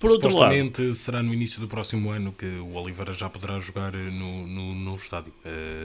Por 0.00 0.10
Supostamente 0.10 0.82
lado, 0.82 0.94
será 0.94 1.22
no 1.22 1.32
início 1.32 1.60
do 1.60 1.68
próximo 1.68 2.10
ano 2.10 2.32
que 2.32 2.46
o 2.46 2.74
Oliveira 2.74 3.12
já 3.12 3.28
poderá 3.28 3.58
jogar 3.58 3.92
no, 3.92 4.46
no, 4.46 4.74
no 4.74 4.96
estádio, 4.96 5.32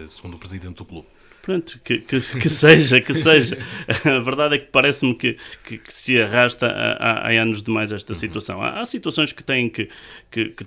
segundo 0.08 0.36
o 0.36 0.40
presidente 0.40 0.78
do 0.78 0.86
clube. 0.86 1.08
Pronto, 1.42 1.80
que, 1.84 2.00
que, 2.00 2.20
que, 2.20 2.50
seja, 2.50 3.00
que 3.02 3.14
seja. 3.14 3.58
A 4.06 4.20
verdade 4.20 4.56
é 4.56 4.58
que 4.58 4.68
parece-me 4.68 5.16
que, 5.16 5.38
que, 5.64 5.78
que, 5.78 5.94
se 5.94 6.22
arrasta 6.22 6.68
há, 6.68 7.28
há, 7.28 7.42
anos 7.42 7.64
demais 7.64 7.92
esta 7.92 8.14
uhum. 8.14 8.20
situação. 8.20 8.62
Há, 8.62 8.82
há 8.82 8.86
situações 8.86 9.32
que 9.32 9.44
têm 9.44 9.70
que, 9.70 9.90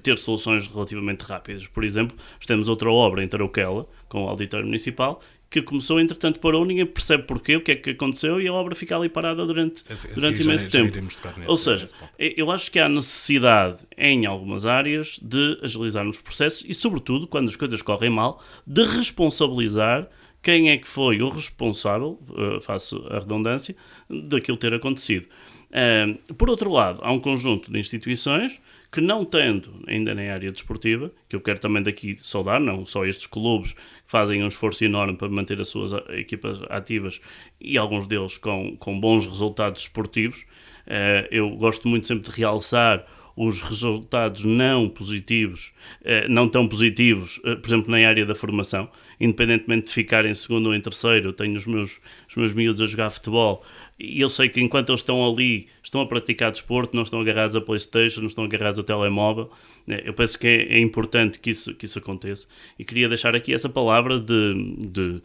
ter 0.02 0.18
soluções 0.18 0.66
relativamente 0.66 1.22
rápidas. 1.22 1.66
Por 1.66 1.84
exemplo, 1.84 2.16
temos 2.46 2.68
outra 2.68 2.90
obra 2.90 3.22
em 3.22 3.26
Tarouquela, 3.26 3.86
com 4.08 4.24
o 4.24 4.28
auditório 4.28 4.66
municipal, 4.66 5.20
que 5.52 5.60
começou, 5.60 6.00
entretanto 6.00 6.40
parou, 6.40 6.64
ninguém 6.64 6.86
percebe 6.86 7.24
porquê, 7.24 7.56
o 7.56 7.60
que 7.60 7.72
é 7.72 7.76
que 7.76 7.90
aconteceu 7.90 8.40
e 8.40 8.48
a 8.48 8.52
obra 8.54 8.74
fica 8.74 8.96
ali 8.96 9.10
parada 9.10 9.44
durante, 9.44 9.84
esse, 9.88 10.08
durante 10.08 10.40
esse 10.40 10.48
imenso 10.48 10.64
já, 10.64 10.70
tempo. 10.70 10.94
Já 10.94 11.32
nesse, 11.36 11.50
Ou 11.50 11.56
seja, 11.58 11.86
eu 12.18 12.50
acho 12.50 12.70
que 12.70 12.78
há 12.78 12.88
necessidade 12.88 13.76
em 13.96 14.24
algumas 14.24 14.64
áreas 14.64 15.20
de 15.22 15.58
agilizarmos 15.62 16.18
processos 16.22 16.64
e, 16.66 16.72
sobretudo, 16.72 17.26
quando 17.26 17.48
as 17.48 17.56
coisas 17.56 17.82
correm 17.82 18.08
mal, 18.08 18.42
de 18.66 18.82
responsabilizar 18.82 20.08
quem 20.42 20.70
é 20.70 20.76
que 20.76 20.88
foi 20.88 21.22
o 21.22 21.28
responsável, 21.28 22.18
uh, 22.30 22.60
faço 22.60 23.06
a 23.08 23.20
redundância, 23.20 23.76
daquilo 24.08 24.56
ter 24.56 24.74
acontecido. 24.74 25.26
Uh, 25.70 26.34
por 26.34 26.50
outro 26.50 26.70
lado, 26.70 26.98
há 27.02 27.10
um 27.10 27.20
conjunto 27.20 27.72
de 27.72 27.78
instituições 27.78 28.60
que 28.90 29.00
não 29.00 29.24
tendo 29.24 29.72
ainda 29.86 30.14
na 30.14 30.22
área 30.34 30.52
desportiva, 30.52 31.10
que 31.26 31.34
eu 31.34 31.40
quero 31.40 31.58
também 31.58 31.82
daqui 31.82 32.14
saudar, 32.20 32.60
não 32.60 32.84
só 32.84 33.06
estes 33.06 33.26
clubes 33.26 33.72
que 33.72 33.80
fazem 34.06 34.44
um 34.44 34.48
esforço 34.48 34.84
enorme 34.84 35.16
para 35.16 35.30
manter 35.30 35.58
as 35.60 35.68
suas 35.68 35.92
equipas 36.10 36.58
ativas 36.68 37.20
e 37.58 37.78
alguns 37.78 38.06
deles 38.06 38.36
com, 38.36 38.76
com 38.76 39.00
bons 39.00 39.24
resultados 39.24 39.82
esportivos, 39.82 40.42
uh, 40.86 41.26
eu 41.30 41.48
gosto 41.56 41.88
muito 41.88 42.06
sempre 42.06 42.30
de 42.30 42.36
realçar 42.36 43.06
os 43.36 43.60
resultados 43.60 44.44
não 44.44 44.88
positivos, 44.88 45.72
eh, 46.04 46.26
não 46.28 46.48
tão 46.48 46.68
positivos, 46.68 47.40
eh, 47.44 47.56
por 47.56 47.68
exemplo, 47.68 47.90
na 47.90 48.06
área 48.06 48.26
da 48.26 48.34
formação, 48.34 48.88
independentemente 49.20 49.86
de 49.86 49.92
ficar 49.92 50.24
em 50.24 50.34
segundo 50.34 50.66
ou 50.66 50.74
em 50.74 50.80
terceiro, 50.80 51.28
eu 51.28 51.32
tenho 51.32 51.56
os 51.56 51.66
meus, 51.66 51.98
os 52.28 52.36
meus 52.36 52.52
miúdos 52.52 52.82
a 52.82 52.86
jogar 52.86 53.10
futebol 53.10 53.64
e 54.02 54.20
eu 54.20 54.28
sei 54.28 54.48
que 54.48 54.60
enquanto 54.60 54.90
eles 54.90 55.00
estão 55.00 55.24
ali, 55.24 55.68
estão 55.80 56.00
a 56.00 56.06
praticar 56.06 56.50
desporto, 56.50 56.96
não 56.96 57.04
estão 57.04 57.20
agarrados 57.20 57.54
a 57.54 57.60
Playstation, 57.60 58.20
não 58.20 58.26
estão 58.26 58.42
agarrados 58.42 58.80
ao 58.80 58.84
telemóvel. 58.84 59.48
Eh, 59.86 60.02
eu 60.06 60.12
penso 60.12 60.36
que 60.36 60.48
é, 60.48 60.74
é 60.74 60.78
importante 60.80 61.38
que 61.38 61.50
isso, 61.50 61.72
que 61.72 61.84
isso 61.84 62.00
aconteça. 62.00 62.48
E 62.76 62.84
queria 62.84 63.08
deixar 63.08 63.36
aqui 63.36 63.54
essa 63.54 63.68
palavra 63.68 64.18
de, 64.18 64.74
de, 64.88 65.22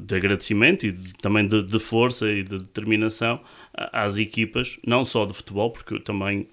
de 0.00 0.14
agradecimento 0.14 0.86
e 0.86 0.92
de, 0.92 1.14
também 1.14 1.48
de, 1.48 1.64
de 1.64 1.78
força 1.80 2.30
e 2.30 2.44
de 2.44 2.58
determinação 2.58 3.40
às 3.74 4.18
equipas, 4.18 4.78
não 4.86 5.04
só 5.04 5.24
de 5.24 5.32
futebol, 5.32 5.70
porque 5.70 5.98
também 5.98 6.46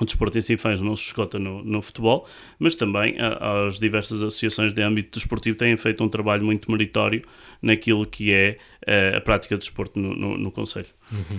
o 0.00 0.04
desporto 0.04 0.38
em 0.38 0.42
Sinfãs 0.42 0.80
não 0.80 0.96
se 0.96 1.04
esgota 1.04 1.38
no, 1.38 1.62
no 1.62 1.82
futebol, 1.82 2.28
mas 2.58 2.74
também 2.74 3.16
a, 3.20 3.66
as 3.66 3.78
diversas 3.78 4.22
associações 4.22 4.72
de 4.72 4.82
âmbito 4.82 5.18
desportivo 5.18 5.56
têm 5.56 5.76
feito 5.76 6.02
um 6.02 6.08
trabalho 6.08 6.44
muito 6.44 6.70
meritório 6.70 7.22
naquilo 7.60 8.06
que 8.06 8.32
é 8.32 8.58
a, 8.86 8.90
eh, 8.90 9.16
a 9.16 9.20
prática 9.20 9.56
do 9.56 9.60
desporto 9.60 9.98
no, 9.98 10.14
no, 10.14 10.36
no 10.36 10.50
Conselho. 10.50 10.88
Uhum. 11.12 11.38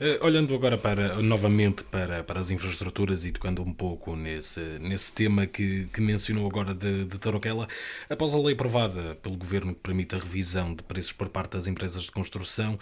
Uh, 0.00 0.26
olhando 0.26 0.54
agora 0.54 0.76
para, 0.76 1.14
novamente 1.22 1.84
para, 1.84 2.24
para 2.24 2.40
as 2.40 2.50
infraestruturas 2.50 3.24
e 3.24 3.32
tocando 3.32 3.62
um 3.62 3.72
pouco 3.72 4.16
nesse, 4.16 4.60
nesse 4.80 5.12
tema 5.12 5.46
que, 5.46 5.86
que 5.92 6.02
mencionou 6.02 6.46
agora 6.46 6.74
de, 6.74 7.04
de 7.04 7.18
Tarouquela, 7.18 7.68
após 8.10 8.34
a 8.34 8.38
lei 8.38 8.54
aprovada 8.54 9.14
pelo 9.22 9.36
Governo 9.36 9.74
que 9.74 9.80
permite 9.80 10.14
a 10.14 10.18
revisão 10.18 10.74
de 10.74 10.82
preços 10.82 11.12
por 11.12 11.28
parte 11.28 11.52
das 11.52 11.66
empresas 11.66 12.02
de 12.02 12.10
construção, 12.10 12.78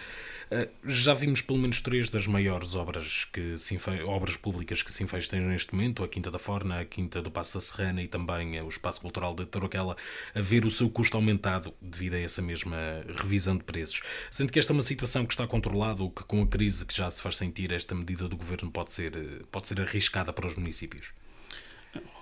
uh, 0.50 0.68
já 0.86 1.12
vimos 1.14 1.42
pelo 1.42 1.58
menos 1.58 1.80
três 1.80 2.08
das 2.08 2.26
maiores 2.26 2.74
obras, 2.74 3.26
que 3.32 3.58
se 3.58 3.78
obras 4.06 4.36
públicas 4.36 4.82
que 4.82 4.92
se 4.92 5.02
infestem 5.20 5.40
neste 5.42 5.74
momento, 5.74 6.02
a 6.02 6.08
Quinta 6.08 6.30
da 6.30 6.38
Forna, 6.38 6.80
a 6.80 6.84
Quinta 6.84 7.20
do 7.20 7.30
Passo 7.30 7.54
da 7.54 7.60
Serrana 7.60 8.02
e 8.02 8.08
também 8.08 8.58
o 8.62 8.68
Espaço 8.68 9.02
Cultural 9.02 9.34
de 9.34 9.44
Tarouquela, 9.44 9.94
a 10.34 10.40
ver 10.40 10.64
o 10.64 10.70
seu 10.70 10.88
custo 10.88 11.16
aumentado 11.16 11.74
devido 11.80 12.14
a 12.14 12.20
essa 12.20 12.40
mesma 12.40 12.76
revisão 13.16 13.54
de 13.54 13.62
preços. 13.62 14.00
Sendo 14.30 14.50
que 14.50 14.58
esta 14.58 14.72
é 14.72 14.74
uma 14.74 14.82
situação 14.82 15.26
que 15.26 15.34
está 15.34 15.46
controlada 15.46 16.02
ou 16.02 16.10
que 16.10 16.24
com 16.24 16.42
a 16.42 16.46
crise 16.46 16.86
que 16.86 16.96
já 16.96 17.10
se 17.10 17.22
faz 17.22 17.36
sentir, 17.36 17.70
esta 17.70 17.94
medida 17.94 18.28
do 18.28 18.36
governo 18.36 18.70
pode 18.70 18.94
ser, 18.94 19.12
pode 19.52 19.68
ser 19.68 19.78
arriscada 19.82 20.32
para 20.32 20.46
os 20.46 20.56
municípios? 20.56 21.08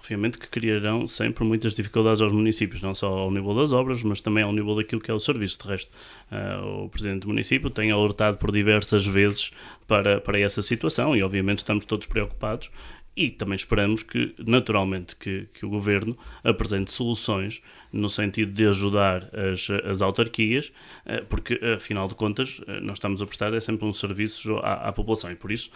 Obviamente 0.09 0.38
que 0.38 0.48
criarão 0.48 1.06
sempre 1.06 1.44
muitas 1.44 1.74
dificuldades 1.74 2.22
aos 2.22 2.32
municípios, 2.32 2.80
não 2.80 2.94
só 2.94 3.09
ao 3.09 3.30
nível 3.30 3.54
das 3.54 3.72
obras, 3.72 4.02
mas 4.02 4.22
também 4.22 4.42
ao 4.42 4.54
nível 4.54 4.74
daquilo 4.74 5.02
que 5.02 5.11
é 5.11 5.14
o 5.14 5.18
serviço. 5.18 5.59
De 5.62 5.68
resto, 5.68 5.92
uh, 6.32 6.84
o 6.84 6.88
Presidente 6.88 7.20
do 7.20 7.28
município 7.28 7.68
tem 7.68 7.90
alertado 7.90 8.38
por 8.38 8.50
diversas 8.50 9.06
vezes 9.06 9.50
para, 9.86 10.18
para 10.18 10.40
essa 10.40 10.62
situação 10.62 11.14
e, 11.14 11.22
obviamente, 11.22 11.59
estamos 11.59 11.84
todos 11.84 12.06
preocupados 12.06 12.70
e 13.14 13.30
também 13.30 13.56
esperamos 13.56 14.02
que, 14.02 14.34
naturalmente, 14.38 15.14
que, 15.14 15.46
que, 15.52 15.66
o 15.66 15.68
Governo 15.68 16.16
apresente 16.42 16.90
soluções 16.90 17.61
no 17.92 18.09
sentido 18.09 18.50
de 18.50 18.66
ajudar 18.66 19.28
as, 19.34 19.68
as 19.84 20.00
autarquias, 20.00 20.72
eh, 21.04 21.22
porque, 21.28 21.61
afinal 21.76 22.06
de 22.06 22.14
contas, 22.14 22.61
eh, 22.66 22.80
nós 22.80 22.98
estamos 22.98 23.20
a 23.20 23.26
prestar 23.26 23.52
é 23.52 23.61
sempre 23.61 23.84
um 23.84 23.92
serviço 23.92 24.56
à, 24.59 24.88
à 24.88 24.92
população 24.92 25.32
e, 25.32 25.34
por 25.34 25.50
isso, 25.50 25.68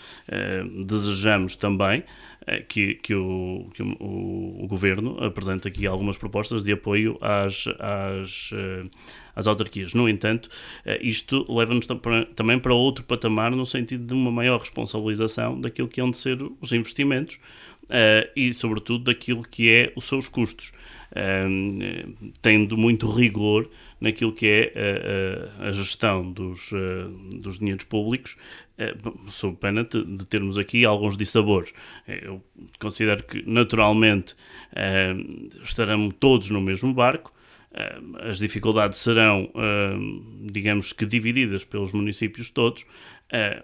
desejamos 0.87 1.57
também 1.57 2.05
que, 2.68 2.95
que, 2.95 3.14
o, 3.14 3.68
que 3.74 3.82
o, 3.82 4.64
o, 4.64 4.66
Governo 4.66 5.22
apresente 5.22 5.68
aqui 5.68 5.86
algumas 5.86 6.16
propostas 6.16 6.62
de 6.62 6.72
apoio 6.72 7.16
às, 7.20 7.64
às 7.78 8.51
às 9.34 9.47
autarquias. 9.47 9.95
No 9.95 10.09
entanto, 10.09 10.49
eh, 10.84 11.01
isto 11.03 11.47
leva-nos 11.49 11.86
também 12.36 12.59
para 12.59 12.74
outro 12.74 13.05
patamar 13.05 13.51
no 13.51 13.64
sentido 13.64 14.07
de 14.07 14.14
uma 14.14 14.30
maior 14.30 14.61
responsabilização 14.61 15.61
daquilo 15.61 15.88
que 15.88 16.01
hão 16.01 16.11
de 16.11 16.18
ser 16.18 16.38
os 16.61 16.72
investimentos 16.72 17.38
e, 18.34 18.55
sobretudo, 18.55 19.05
daquilo 19.05 19.43
que 19.43 19.68
é 19.68 19.93
os 19.95 20.05
seus 20.05 20.26
custos, 20.26 20.72
tendo 22.40 22.78
muito 22.78 23.11
rigor 23.11 23.68
naquilo 24.01 24.32
que 24.32 24.47
é 24.47 25.53
a, 25.61 25.64
a, 25.64 25.68
a 25.68 25.72
gestão 25.72 26.32
dos, 26.32 26.70
dos 27.40 27.59
dinheiros 27.59 27.84
públicos, 27.84 28.36
sob 29.28 29.57
pena 29.57 29.85
de, 29.85 30.26
termos 30.26 30.59
aqui 30.59 30.85
alguns 30.85 31.16
dissabores. 31.16 31.72
Eu 32.07 32.43
considero 32.78 33.22
que, 33.24 33.43
naturalmente, 33.49 34.35
estaremos 35.62 36.14
todos 36.18 36.51
no 36.51 36.61
mesmo 36.61 36.93
barco, 36.93 37.33
as 38.20 38.39
dificuldades 38.39 38.99
serão, 38.99 39.51
digamos 40.43 40.93
que, 40.93 41.07
divididas 41.07 41.64
pelos 41.64 41.93
municípios 41.93 42.51
todos. 42.51 42.85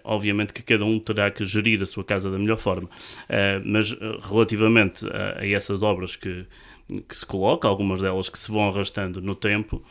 obviamente 0.03 0.53
que 0.53 0.63
cada 0.63 0.83
um 0.83 0.99
terá 0.99 1.29
que 1.29 1.45
gerir 1.45 1.81
a 1.81 1.85
sua 1.85 2.03
casa 2.03 2.31
da 2.31 2.37
melhor 2.37 2.57
forma, 2.57 2.89
mas 3.63 3.95
relativamente 4.29 5.05
a 5.35 5.45
essas 5.45 5.83
obras 5.83 6.15
que, 6.15 6.45
que 7.07 7.15
se 7.15 7.25
coloca, 7.25 7.67
algumas 7.67 8.01
delas 8.01 8.29
que 8.29 8.39
se 8.39 8.51
vão 8.51 8.67
arrastando 8.67 9.21
no 9.21 9.35
tempo. 9.35 9.83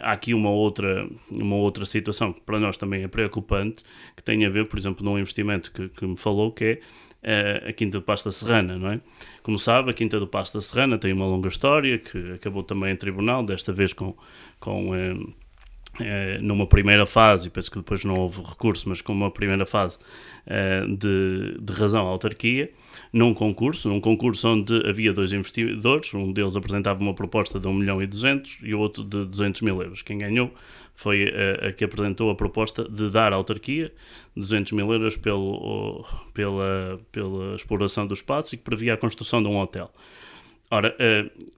Há 0.00 0.12
aqui 0.12 0.34
uma 0.34 0.50
outra, 0.50 1.08
uma 1.30 1.56
outra 1.56 1.84
situação 1.84 2.32
que 2.32 2.40
para 2.40 2.58
nós 2.58 2.76
também 2.76 3.04
é 3.04 3.08
preocupante, 3.08 3.84
que 4.16 4.22
tem 4.22 4.44
a 4.44 4.50
ver, 4.50 4.66
por 4.66 4.78
exemplo, 4.78 5.04
num 5.04 5.18
investimento 5.18 5.70
que, 5.70 5.88
que 5.88 6.04
me 6.04 6.16
falou, 6.16 6.50
que 6.50 6.80
é 7.22 7.64
uh, 7.64 7.68
a 7.68 7.72
Quinta 7.72 7.98
do 7.98 8.02
Pasta 8.02 8.32
Serrana, 8.32 8.76
não 8.76 8.90
é? 8.90 9.00
Como 9.42 9.58
sabe, 9.58 9.90
a 9.90 9.94
Quinta 9.94 10.18
do 10.18 10.26
Pasta 10.26 10.60
Serrana 10.60 10.98
tem 10.98 11.12
uma 11.12 11.26
longa 11.26 11.48
história 11.48 11.98
que 11.98 12.32
acabou 12.32 12.64
também 12.64 12.92
em 12.92 12.96
tribunal, 12.96 13.44
desta 13.44 13.72
vez 13.72 13.92
com, 13.92 14.16
com 14.58 14.90
uh, 14.90 15.34
numa 16.40 16.66
primeira 16.66 17.06
fase, 17.06 17.48
penso 17.50 17.70
que 17.70 17.78
depois 17.78 18.04
não 18.04 18.14
houve 18.14 18.42
recurso, 18.42 18.88
mas 18.88 19.00
com 19.00 19.12
uma 19.12 19.30
primeira 19.30 19.66
fase 19.66 19.98
de, 20.96 21.58
de 21.60 21.72
razão 21.72 22.06
à 22.06 22.10
autarquia, 22.10 22.70
num 23.12 23.34
concurso, 23.34 23.88
num 23.88 24.00
concurso 24.00 24.48
onde 24.48 24.88
havia 24.88 25.12
dois 25.12 25.32
investidores, 25.32 26.14
um 26.14 26.32
deles 26.32 26.56
apresentava 26.56 27.00
uma 27.00 27.14
proposta 27.14 27.58
de 27.58 27.66
1 27.66 27.72
milhão 27.72 28.00
e 28.02 28.06
200 28.06 28.58
e 28.62 28.74
o 28.74 28.78
outro 28.78 29.02
de 29.02 29.24
200 29.24 29.62
mil 29.62 29.82
euros. 29.82 30.02
Quem 30.02 30.18
ganhou 30.18 30.52
foi 30.94 31.24
a, 31.24 31.68
a, 31.68 31.72
que 31.72 31.84
apresentou 31.84 32.30
a 32.30 32.34
proposta 32.34 32.84
de 32.88 33.10
dar 33.10 33.32
à 33.32 33.36
autarquia 33.36 33.92
200 34.36 34.72
mil 34.72 34.92
euros 34.92 35.16
pelo, 35.16 36.04
pela, 36.32 37.00
pela 37.10 37.54
exploração 37.56 38.06
do 38.06 38.14
espaço 38.14 38.54
e 38.54 38.58
que 38.58 38.64
previa 38.64 38.94
a 38.94 38.96
construção 38.96 39.42
de 39.42 39.48
um 39.48 39.58
hotel. 39.58 39.90
Ora, 40.70 40.94
uh, 40.94 41.50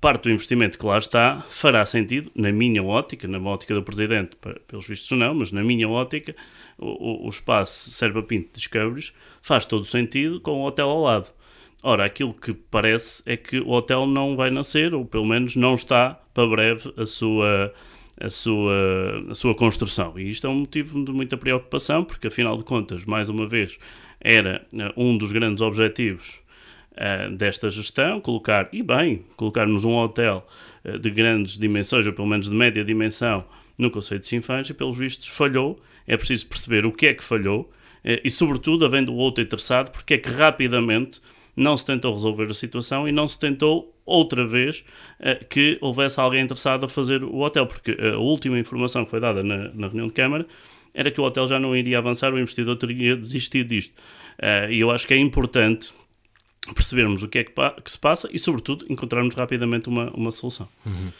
parte 0.00 0.24
do 0.24 0.30
investimento 0.30 0.78
que 0.78 0.84
lá 0.84 0.98
está 0.98 1.44
fará 1.48 1.86
sentido, 1.86 2.30
na 2.34 2.50
minha 2.50 2.82
ótica, 2.82 3.28
na 3.28 3.38
ótica 3.38 3.74
do 3.74 3.82
Presidente, 3.82 4.36
pelos 4.66 4.86
vistos 4.86 5.16
não, 5.16 5.34
mas 5.34 5.52
na 5.52 5.62
minha 5.62 5.88
ótica, 5.88 6.34
o, 6.76 7.26
o 7.26 7.28
espaço 7.28 7.90
Serva 7.90 8.22
Pinto 8.22 8.50
Discoveries 8.54 9.12
faz 9.40 9.64
todo 9.64 9.84
sentido 9.84 10.40
com 10.40 10.52
o 10.52 10.66
hotel 10.66 10.88
ao 10.88 11.02
lado. 11.02 11.30
Ora, 11.82 12.04
aquilo 12.04 12.34
que 12.34 12.52
parece 12.52 13.22
é 13.24 13.36
que 13.36 13.58
o 13.58 13.70
hotel 13.70 14.06
não 14.06 14.36
vai 14.36 14.50
nascer, 14.50 14.92
ou 14.92 15.04
pelo 15.04 15.24
menos 15.24 15.56
não 15.56 15.74
está 15.74 16.20
para 16.34 16.46
breve 16.46 16.92
a 16.96 17.06
sua 17.06 17.72
a 18.20 18.28
sua, 18.28 19.24
a 19.30 19.34
sua 19.34 19.54
construção. 19.54 20.18
E 20.18 20.28
isto 20.28 20.46
é 20.46 20.50
um 20.50 20.56
motivo 20.56 21.02
de 21.02 21.10
muita 21.10 21.38
preocupação, 21.38 22.04
porque 22.04 22.26
afinal 22.26 22.58
de 22.58 22.64
contas, 22.64 23.06
mais 23.06 23.30
uma 23.30 23.48
vez, 23.48 23.78
era 24.20 24.66
uh, 24.74 25.02
um 25.02 25.16
dos 25.16 25.32
grandes 25.32 25.62
objetivos 25.62 26.39
uh, 27.00 27.34
desta 27.34 27.70
gestão, 27.70 28.20
colocar, 28.20 28.68
e 28.72 28.82
bem, 28.82 29.24
colocarmos 29.36 29.84
um 29.84 29.96
hotel 29.96 30.46
uh, 30.84 30.98
de 30.98 31.10
grandes 31.10 31.58
dimensões, 31.58 32.06
ou 32.06 32.12
pelo 32.12 32.28
menos 32.28 32.50
de 32.50 32.54
média 32.54 32.84
dimensão, 32.84 33.44
no 33.78 33.90
Conselho 33.90 34.20
de 34.20 34.26
Sinfãs, 34.26 34.68
e 34.68 34.74
pelos 34.74 34.96
vistos 34.96 35.26
falhou. 35.26 35.80
É 36.06 36.16
preciso 36.16 36.46
perceber 36.46 36.84
o 36.84 36.92
que 36.92 37.06
é 37.06 37.14
que 37.14 37.24
falhou, 37.24 37.70
e 38.02 38.30
sobretudo, 38.30 38.84
havendo 38.84 39.14
outro 39.14 39.44
interessado, 39.44 39.90
porque 39.90 40.14
é 40.14 40.18
que 40.18 40.28
rapidamente 40.30 41.20
não 41.54 41.76
se 41.76 41.84
tentou 41.84 42.14
resolver 42.14 42.46
a 42.46 42.54
situação 42.54 43.06
e 43.06 43.12
não 43.12 43.26
se 43.26 43.38
tentou 43.38 43.94
outra 44.06 44.46
vez 44.46 44.82
que 45.50 45.76
houvesse 45.82 46.18
alguém 46.18 46.42
interessado 46.42 46.86
a 46.86 46.88
fazer 46.88 47.22
o 47.22 47.40
hotel, 47.40 47.66
porque 47.66 47.96
a 48.00 48.16
última 48.16 48.58
informação 48.58 49.04
que 49.04 49.10
foi 49.10 49.20
dada 49.20 49.42
na, 49.42 49.68
na 49.74 49.86
reunião 49.86 50.08
de 50.08 50.14
Câmara 50.14 50.46
era 50.94 51.10
que 51.10 51.20
o 51.20 51.24
hotel 51.24 51.46
já 51.46 51.60
não 51.60 51.76
iria 51.76 51.98
avançar, 51.98 52.32
o 52.32 52.38
investidor 52.38 52.76
teria 52.76 53.14
desistido 53.14 53.68
disto. 53.68 53.94
E 54.70 54.80
eu 54.80 54.90
acho 54.90 55.06
que 55.06 55.12
é 55.12 55.18
importante 55.18 55.92
percebermos 56.66 57.22
o 57.22 57.28
que 57.28 57.38
é 57.38 57.44
que, 57.44 57.52
que, 57.82 57.90
se 57.90 57.98
passa 57.98 58.28
e, 58.30 58.38
sobretudo, 58.38 58.84
encontrarmos 58.90 59.34
rapidamente 59.34 59.88
uma, 59.88 60.10
uma 60.10 60.30
solução. 60.30 60.68
Uhum. 60.84 61.10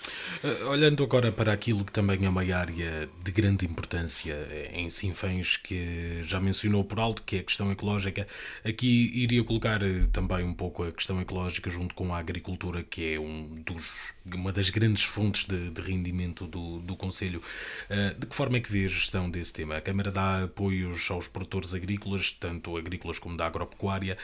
Uh, 0.45 0.69
olhando 0.69 1.03
agora 1.03 1.33
para 1.33 1.51
aquilo 1.51 1.83
que 1.83 1.93
também 1.93 2.25
é 2.27 2.29
uma 2.29 2.43
área 2.55 3.09
de 3.25 3.33
grande 3.33 3.65
importância 3.65 4.37
em 4.73 4.91
Sinfãs, 4.91 5.57
que 5.57 6.21
já 6.23 6.39
mencionou 6.39 6.85
por 6.85 7.01
alto, 7.01 7.23
que 7.23 7.37
é 7.37 7.39
a 7.41 7.43
questão 7.43 7.73
ecológica, 7.73 8.29
aqui 8.63 9.11
iria 9.15 9.43
colocar 9.43 9.83
uh, 9.83 10.07
também 10.09 10.45
um 10.45 10.53
pouco 10.53 10.85
a 10.85 10.93
questão 10.93 11.19
ecológica 11.21 11.71
junto 11.71 11.95
com 11.95 12.15
a 12.15 12.19
agricultura, 12.19 12.83
que 12.83 13.15
é 13.15 13.19
um 13.19 13.63
dos, 13.65 13.91
uma 14.27 14.53
das 14.53 14.69
grandes 14.69 15.05
fontes 15.05 15.47
de, 15.47 15.71
de 15.71 15.81
rendimento 15.81 16.47
do, 16.47 16.81
do 16.81 16.95
Conselho. 16.95 17.43
Uh, 17.89 18.19
de 18.19 18.27
que 18.27 18.37
forma 18.37 18.59
é 18.59 18.61
que 18.61 18.71
vê 18.71 18.85
a 18.85 18.89
gestão 18.89 19.31
desse 19.31 19.55
tema? 19.55 19.79
A 19.79 19.81
Câmara 19.81 20.13
dá 20.13 20.45
apoios 20.45 21.11
aos 21.11 21.29
produtores 21.29 21.73
agrícolas, 21.73 22.31
tanto 22.31 22.77
agrícolas 22.77 23.19
como 23.19 23.39
da 23.39 23.47
agropecuária. 23.47 24.19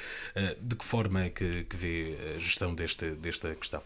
de 0.60 0.76
que 0.76 0.84
forma 0.84 1.05
forma 1.06 1.24
é 1.24 1.30
que, 1.30 1.64
que 1.64 1.76
vê 1.76 2.16
a 2.34 2.38
gestão 2.38 2.74
deste, 2.74 3.10
desta 3.10 3.54
questão? 3.54 3.80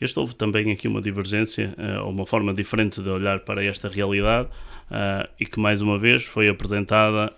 Este 0.00 0.18
houve 0.18 0.34
também 0.34 0.70
aqui 0.70 0.86
uma 0.86 1.00
divergência, 1.00 1.74
uh, 1.76 2.08
uma 2.08 2.26
forma 2.26 2.54
diferente 2.54 3.02
de 3.02 3.08
olhar 3.08 3.40
para 3.40 3.64
esta 3.64 3.88
realidade 3.88 4.48
uh, 4.90 5.28
e 5.40 5.46
que, 5.46 5.58
mais 5.58 5.80
uma 5.80 5.98
vez, 5.98 6.24
foi 6.24 6.48
apresentada 6.48 7.32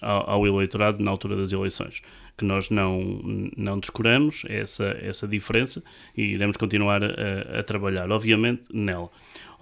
ao, 0.00 0.30
ao, 0.30 0.46
eleitorado 0.46 1.02
na 1.02 1.10
altura 1.10 1.36
das 1.36 1.52
eleições. 1.52 2.02
Que 2.36 2.44
nós 2.44 2.70
não, 2.70 3.20
não 3.56 3.78
descuramos 3.78 4.42
essa, 4.48 4.96
essa 5.00 5.28
diferença 5.28 5.82
e 6.16 6.22
iremos 6.22 6.56
continuar 6.56 7.02
a, 7.04 7.60
a 7.60 7.62
trabalhar, 7.62 8.10
obviamente, 8.10 8.62
nela. 8.72 9.10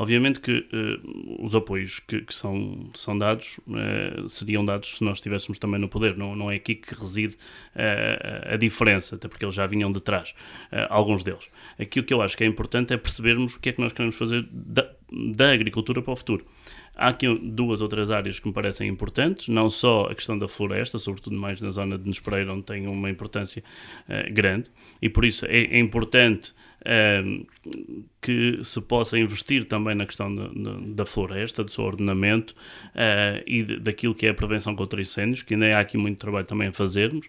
Obviamente 0.01 0.41
que 0.41 0.67
uh, 0.73 1.45
os 1.45 1.55
apoios 1.55 1.99
que, 1.99 2.23
que, 2.23 2.35
são, 2.35 2.89
são 2.95 3.19
dados 3.19 3.61
uh, 3.69 4.27
seriam 4.31 4.65
dados 4.65 4.97
se 4.97 5.05
nós 5.05 5.19
estivéssemos 5.19 5.59
também 5.59 5.79
no 5.79 5.91
poder. 5.91 6.17
Não, 6.17 6.35
não 6.35 6.51
é 6.51 6.55
aqui 6.55 6.75
que 6.75 6.95
reside 6.95 7.35
uh, 7.35 8.55
a 8.55 8.57
diferença, 8.57 9.17
até 9.17 9.29
porque 9.29 9.45
eles 9.45 9.55
já 9.55 9.67
vinham 9.67 9.93
de 9.93 10.01
trás, 10.01 10.35
alguns 10.89 11.23
deles. 11.23 11.51
Aqui 11.79 12.01
o 12.01 12.03
que 12.03 12.15
eu 12.15 12.23
acho 12.23 12.35
que 12.35 12.43
é 12.43 12.47
importante 12.47 12.95
é 12.95 12.97
percebermos 12.97 13.57
o 13.57 13.61
que 13.61 13.69
é 13.69 13.73
que 13.73 13.81
nós 13.83 13.93
queremos 13.93 14.17
fazer 14.17 14.49
da, 14.51 14.89
da 15.35 15.53
agricultura 15.53 16.01
para 16.01 16.13
o 16.15 16.17
futuro. 16.17 16.47
Há 16.97 17.09
aqui 17.09 17.27
duas 17.39 17.83
outras 17.83 18.11
áreas 18.11 18.39
que 18.39 18.49
me 18.49 18.55
parecem 18.55 18.89
importantes, 18.89 19.49
não 19.49 19.69
só 19.69 20.05
a 20.05 20.15
questão 20.15 20.39
da 20.39 20.49
floresta, 20.49 20.97
sobretudo 20.97 21.37
mais 21.37 21.61
na 21.61 21.71
zona 21.71 21.99
de 21.99 22.09
Nespereira, 22.09 22.55
onde 22.55 22.63
tem 22.63 22.87
uma 22.87 23.11
importância 23.11 23.63
grande, 24.33 24.71
e 25.01 25.11
por 25.11 25.27
isso 25.27 25.45
é, 25.45 25.59
é 25.59 25.79
importante 25.79 26.55
uh, 26.81 27.47
que 28.21 28.61
se 28.63 28.81
possa 28.81 29.19
investir 29.19 29.65
também 29.65 29.95
na 29.95 30.07
questão 30.07 30.35
da 30.95 31.07
floresta, 31.07 31.65
do 31.65 31.71
seu 31.71 31.85
ordenamento 31.85 32.55
uh, 32.95 33.43
e 33.47 33.63
de, 33.63 33.81
daquilo 33.81 34.15
que 34.15 34.27
é 34.27 34.31
a 34.31 34.35
prevenção 34.35 34.75
contra 34.75 35.01
incêndios, 35.01 35.43
que 35.43 35.55
ainda 35.55 35.77
há 35.77 35.81
aqui 35.81 35.97
muito 35.97 36.19
trabalho 36.19 36.47
também 36.47 36.69
a 36.69 36.73
fazermos. 36.73 37.29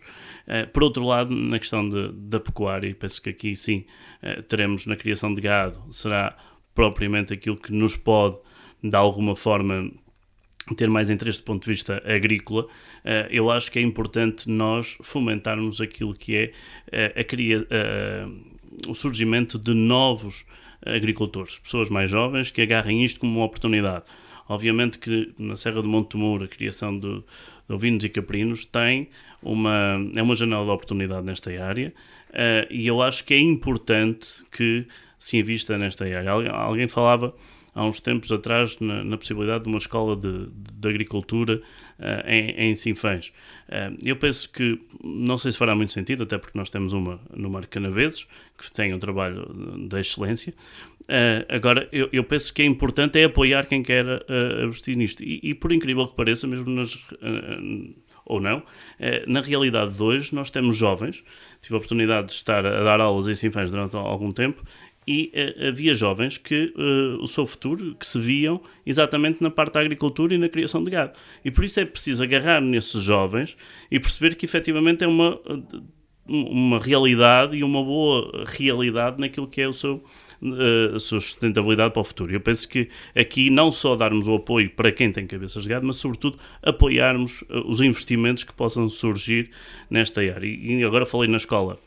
por 0.74 0.84
outro 0.84 1.06
lado, 1.06 1.36
na 1.36 1.60
questão 1.60 1.88
da 2.14 2.40
pecuária, 2.40 2.94
penso 2.96 3.22
que 3.22 3.30
aqui 3.30 3.56
sim 3.56 3.86
teremos 4.48 4.86
na 4.86 4.96
criação 4.96 5.34
de 5.34 5.42
gado, 5.42 5.82
será 5.92 6.36
propriamente 6.74 7.34
aquilo 7.34 7.58
que 7.58 7.72
nos 7.72 7.98
pode 7.98 8.38
de 8.84 8.96
alguma 8.96 9.36
forma 9.36 9.92
ter 10.76 10.90
mais 10.90 11.10
interesse 11.10 11.40
do 11.40 11.46
ponto 11.46 11.64
de 11.64 11.70
vista 11.70 12.02
agrícola, 12.06 12.68
eh, 13.04 13.28
eu 13.32 13.50
acho 13.50 13.72
que 13.72 13.80
é 13.80 13.82
importante 13.82 14.50
nós 14.50 14.98
fomentarmos 15.02 15.82
aquilo 15.82 16.14
que 16.14 16.36
é 16.36 16.52
eh, 16.92 17.14
a, 17.20 17.24
cria, 17.24 17.66
eh, 17.70 18.28
o 18.88 18.94
surgimento 18.94 19.58
de 19.58 19.74
novos 19.74 20.46
agricultores, 20.86 21.60
pessoas 21.60 21.90
mais 21.90 22.10
jovens 22.10 22.52
que 22.52 22.62
agarrem 22.62 23.04
isto 23.04 23.20
como 23.20 23.38
uma 23.38 23.46
oportunidade. 23.46 24.06
Obviamente 24.48 24.98
que 24.98 25.34
na 25.38 25.56
Serra 25.56 25.82
do 25.82 25.88
Monte 25.88 26.10
Temur 26.10 26.44
a 26.44 26.48
criação 26.48 26.98
de, 26.98 27.24
de 27.68 27.74
ovinos 27.74 28.04
e 28.04 28.10
caprinos 28.10 28.66
tem 28.66 29.10
uma, 29.42 29.98
é 30.16 30.22
uma 30.22 30.36
janela 30.36 30.66
de 30.66 30.72
oportunidade 30.72 31.26
nesta 31.26 31.52
área 31.64 31.94
e 32.70 32.88
eu 32.88 33.02
acho 33.02 33.24
que 33.24 33.34
é 33.34 33.40
importante 33.40 34.28
que 34.52 34.86
se 35.18 35.38
invista 35.38 35.78
nesta 35.78 36.06
área. 36.06 36.32
Alguém 36.32 36.88
falava 36.88 37.34
há 37.74 37.86
uns 37.86 38.00
tempos 38.00 38.32
atrás 38.32 38.80
na, 38.80 39.04
na 39.04 39.18
possibilidade 39.18 39.64
de 39.64 39.70
uma 39.70 39.78
escola 39.78 40.16
de, 40.16 40.48
de 40.48 40.90
agricultura 40.90 41.62
uh, 42.00 42.30
em, 42.30 42.70
em 42.70 42.76
Sinfãs. 42.76 43.32
Uh, 43.70 43.98
eu 44.04 44.16
penso 44.16 44.50
que, 44.52 44.80
não 45.04 45.38
sei 45.38 45.52
se 45.52 45.58
fará 45.58 45.76
muito 45.76 45.94
sentido, 45.94 46.24
até 46.24 46.38
porque 46.38 46.58
nós 46.58 46.70
temos 46.70 46.94
uma 46.94 47.20
no 47.34 47.50
Mar 47.50 47.66
Canaveses, 47.68 48.28
que 48.58 48.72
tem 48.72 48.94
um 48.94 49.00
trabalho 49.00 49.50
de 49.88 50.00
excelência. 50.00 50.54
Uh, 51.02 51.46
agora, 51.50 51.88
eu, 51.92 52.10
eu, 52.12 52.24
penso 52.24 52.54
que 52.54 52.62
é 52.62 52.66
importante 52.66 53.20
é 53.20 53.26
apoiar 53.26 53.66
quem 53.66 53.82
quer 53.82 54.06
investir 54.64 54.96
nisto. 54.98 55.24
E, 55.24 55.40
e, 55.44 55.54
por 55.54 55.72
incrível 55.72 56.08
que 56.08 56.16
pareça, 56.16 56.48
mesmo 56.48 56.70
nas 56.70 56.98
ou 58.24 58.40
não. 58.40 58.64
Na 59.28 59.42
realidade 59.42 59.94
de 59.94 60.02
hoje, 60.02 60.34
nós 60.34 60.50
temos 60.50 60.78
jovens, 60.78 61.24
tive 61.60 61.74
a 61.74 61.78
oportunidade 61.78 62.28
de 62.28 62.34
estar 62.34 62.66
a 62.66 62.84
dar 62.84 63.02
aulas 63.02 63.28
em 63.28 63.34
Sinfãs 63.34 63.72
durante 63.72 63.98
algum 63.98 64.32
tempo, 64.32 64.64
e 65.08 65.32
uh, 65.34 65.70
havia 65.70 65.94
jovens 65.94 66.38
que 66.38 66.74
uh, 66.76 67.22
o 67.22 67.28
seu 67.28 67.46
futuro 67.46 67.96
que 67.96 68.06
se 68.06 68.20
viam 68.20 68.62
exatamente 68.86 69.42
na 69.42 69.50
parte 69.50 69.74
da 69.74 69.82
agricultura 69.82 70.34
e 70.34 70.38
na 70.38 70.50
criação 70.50 70.84
de 70.84 70.92
gado. 70.92 71.14
E 71.44 71.50
por 71.50 71.64
isso 71.64 71.80
é 71.80 71.86
preciso 71.86 72.24
agarrar 72.24 72.62
nesses 72.62 73.02
jovens 73.02 73.58
e 73.90 74.00
perceber 74.00 74.36
que 74.36 74.46
efetivamente 74.46 75.04
é 75.04 75.08
uma, 75.08 75.40
uma 76.28 76.80
realidade 76.80 77.58
e 77.58 77.64
uma 77.64 77.84
boa 77.84 78.44
realidade 78.46 79.20
naquilo 79.20 79.48
que 79.48 79.62
é 79.62 79.68
o 79.68 79.74
seu, 79.74 80.04
uh, 80.42 80.96
a 80.96 81.00
sua 81.00 81.20
sustentabilidade 81.20 81.94
para 81.94 82.02
o 82.02 82.04
futuro. 82.04 82.32
Eu 82.32 82.42
penso 82.42 82.70
que 82.70 82.88
aqui 83.16 83.50
não 83.50 83.72
só 83.72 83.96
darmos 83.96 84.28
o 84.28 84.36
apoio 84.36 84.70
para 84.70 84.92
quem 84.92 85.12
tem 85.12 85.26
cabeças 85.26 85.64
de 85.64 85.70
gado, 85.70 85.86
mas 85.86 85.96
sobretudo 85.96 86.38
apoiarmos 86.62 87.44
os 87.66 87.82
investimentos 87.82 88.44
que 88.44 88.54
possam 88.54 88.88
surgir 88.88 89.50
nesta 89.90 90.22
área. 90.22 90.46
E 90.46 90.84
agora 90.84 91.08
falei 91.08 91.28
na 91.28 91.38
escola 91.38 91.80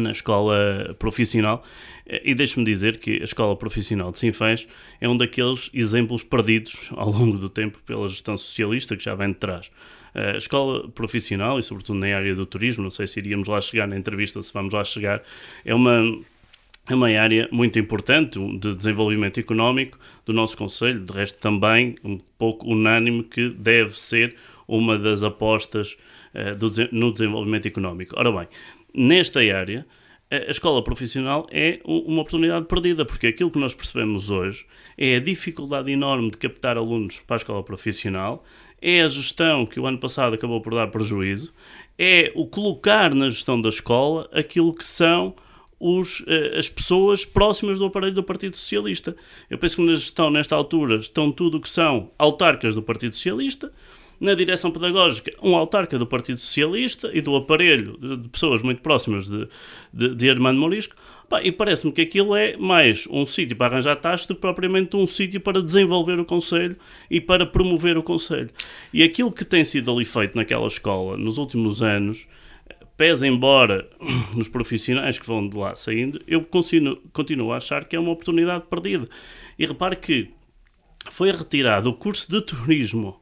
na 0.00 0.10
escola 0.10 0.94
profissional. 0.98 1.64
E 2.06 2.34
deixe-me 2.34 2.64
dizer 2.64 2.98
que 2.98 3.20
a 3.22 3.24
escola 3.24 3.56
profissional 3.56 4.12
de 4.12 4.18
Sinfãs 4.18 4.66
é 5.00 5.08
um 5.08 5.16
daqueles 5.16 5.70
exemplos 5.72 6.22
perdidos 6.22 6.90
ao 6.92 7.10
longo 7.10 7.38
do 7.38 7.48
tempo 7.48 7.78
pela 7.86 8.06
gestão 8.08 8.36
socialista 8.36 8.96
que 8.96 9.02
já 9.02 9.14
vem 9.14 9.28
de 9.28 9.36
trás. 9.36 9.70
A 10.14 10.36
escola 10.36 10.88
profissional, 10.90 11.58
e 11.58 11.62
sobretudo 11.62 11.98
na 11.98 12.06
área 12.14 12.34
do 12.34 12.46
turismo, 12.46 12.84
não 12.84 12.90
sei 12.90 13.06
se 13.06 13.18
iríamos 13.18 13.48
lá 13.48 13.60
chegar 13.60 13.88
na 13.88 13.96
entrevista, 13.96 14.40
se 14.42 14.52
vamos 14.52 14.72
lá 14.72 14.84
chegar, 14.84 15.22
é 15.64 15.74
uma, 15.74 16.02
é 16.88 16.94
uma 16.94 17.08
área 17.08 17.48
muito 17.50 17.78
importante 17.78 18.38
de 18.58 18.76
desenvolvimento 18.76 19.40
económico 19.40 19.98
do 20.24 20.32
nosso 20.32 20.56
Conselho, 20.56 21.00
de 21.00 21.12
resto 21.12 21.38
também 21.40 21.96
um 22.04 22.18
pouco 22.38 22.68
unânime 22.68 23.24
que 23.24 23.48
deve 23.48 23.98
ser 23.98 24.36
uma 24.68 24.96
das 24.96 25.24
apostas 25.24 25.96
uh, 26.32 26.56
do, 26.56 26.70
no 26.92 27.12
desenvolvimento 27.12 27.66
económico. 27.66 28.14
Ora 28.16 28.30
bem, 28.30 28.48
nesta 28.94 29.40
área, 29.40 29.86
a 30.30 30.50
escola 30.50 30.82
profissional 30.82 31.46
é 31.50 31.80
uma 31.84 32.22
oportunidade 32.22 32.66
perdida, 32.66 33.04
porque 33.04 33.26
aquilo 33.28 33.50
que 33.50 33.58
nós 33.58 33.74
percebemos 33.74 34.30
hoje 34.30 34.66
é 34.96 35.16
a 35.16 35.20
dificuldade 35.20 35.92
enorme 35.92 36.30
de 36.30 36.38
captar 36.38 36.76
alunos 36.76 37.20
para 37.20 37.36
a 37.36 37.38
escola 37.38 37.62
profissional, 37.62 38.44
é 38.80 39.02
a 39.02 39.08
gestão 39.08 39.64
que 39.64 39.78
o 39.78 39.86
ano 39.86 39.98
passado 39.98 40.34
acabou 40.34 40.60
por 40.60 40.74
dar 40.74 40.88
prejuízo, 40.88 41.52
é 41.98 42.32
o 42.34 42.46
colocar 42.46 43.14
na 43.14 43.30
gestão 43.30 43.60
da 43.60 43.68
escola 43.68 44.28
aquilo 44.32 44.74
que 44.74 44.84
são 44.84 45.34
os, 45.78 46.24
eh, 46.26 46.58
as 46.58 46.68
pessoas 46.68 47.24
próximas 47.24 47.78
do 47.78 47.84
aparelho 47.84 48.14
do 48.14 48.22
Partido 48.22 48.56
Socialista. 48.56 49.14
Eu 49.50 49.58
penso 49.58 49.76
que 49.76 49.82
na 49.82 49.94
gestão, 49.94 50.30
nesta 50.30 50.56
altura, 50.56 50.96
estão 50.96 51.30
tudo 51.30 51.58
o 51.58 51.60
que 51.60 51.68
são 51.68 52.10
autarcas 52.18 52.74
do 52.74 52.82
Partido 52.82 53.14
Socialista, 53.14 53.72
na 54.20 54.34
direção 54.34 54.70
pedagógica, 54.70 55.30
um 55.42 55.56
autarca 55.56 55.98
do 55.98 56.06
Partido 56.06 56.38
Socialista 56.38 57.10
e 57.12 57.20
do 57.20 57.34
aparelho 57.36 57.98
de, 57.98 58.28
pessoas 58.28 58.62
muito 58.62 58.80
próximas 58.80 59.28
de, 59.28 59.48
de, 59.92 60.14
de 60.14 60.30
Armando 60.30 60.58
Morisco. 60.58 60.94
e 61.42 61.52
parece-me 61.52 61.92
que 61.92 62.02
aquilo 62.02 62.34
é 62.34 62.56
mais 62.56 63.06
um 63.10 63.26
sítio 63.26 63.56
para 63.56 63.74
arranjar 63.74 63.96
taxas 63.96 64.26
do 64.26 64.34
que 64.34 64.40
propriamente 64.40 64.96
um 64.96 65.06
sítio 65.06 65.40
para 65.40 65.62
desenvolver 65.62 66.18
o 66.18 66.24
Conselho 66.24 66.76
e 67.10 67.20
para 67.20 67.44
promover 67.44 67.98
o 67.98 68.02
Conselho. 68.02 68.50
E 68.92 69.02
aquilo 69.02 69.32
que 69.32 69.44
tem 69.44 69.64
sido 69.64 69.90
ali 69.92 70.04
feito 70.04 70.36
naquela 70.36 70.66
escola 70.66 71.16
nos 71.16 71.38
últimos 71.38 71.82
anos, 71.82 72.26
pese 72.96 73.26
embora 73.26 73.88
nos 74.34 74.48
profissionais 74.48 75.18
que 75.18 75.26
vão 75.26 75.48
de 75.48 75.56
lá 75.56 75.74
saindo, 75.74 76.20
eu 76.26 76.42
continuo, 76.42 76.96
continuo 77.12 77.52
a 77.52 77.56
achar 77.56 77.84
que 77.84 77.96
é 77.96 78.00
uma 78.00 78.12
oportunidade 78.12 78.64
perdida. 78.70 79.08
E 79.58 79.66
repare 79.66 79.96
que 79.96 80.30
foi 81.10 81.30
retirado 81.30 81.90
o 81.90 81.94
curso 81.94 82.30
de 82.30 82.40
turismo 82.40 83.20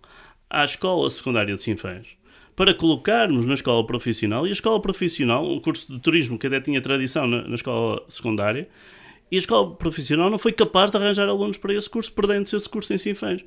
à 0.52 0.64
escola 0.64 1.08
secundária 1.08 1.54
de 1.54 1.62
Sinfãs 1.62 2.06
para 2.54 2.74
colocarmos 2.74 3.46
na 3.46 3.54
escola 3.54 3.84
profissional, 3.86 4.46
e 4.46 4.50
a 4.50 4.52
escola 4.52 4.78
profissional, 4.78 5.50
um 5.50 5.58
curso 5.58 5.90
de 5.90 5.98
turismo 5.98 6.38
que 6.38 6.46
até 6.46 6.60
tinha 6.60 6.80
tradição 6.82 7.26
na, 7.26 7.48
na 7.48 7.54
escola 7.54 8.04
secundária, 8.08 8.68
e 9.30 9.36
a 9.36 9.38
escola 9.38 9.74
profissional 9.74 10.28
não 10.28 10.38
foi 10.38 10.52
capaz 10.52 10.90
de 10.90 10.98
arranjar 10.98 11.26
alunos 11.26 11.56
para 11.56 11.72
esse 11.72 11.88
curso, 11.88 12.12
perdendo-se 12.12 12.54
esse 12.54 12.68
curso 12.68 12.92
em 12.92 12.98
Sinfãs. 12.98 13.42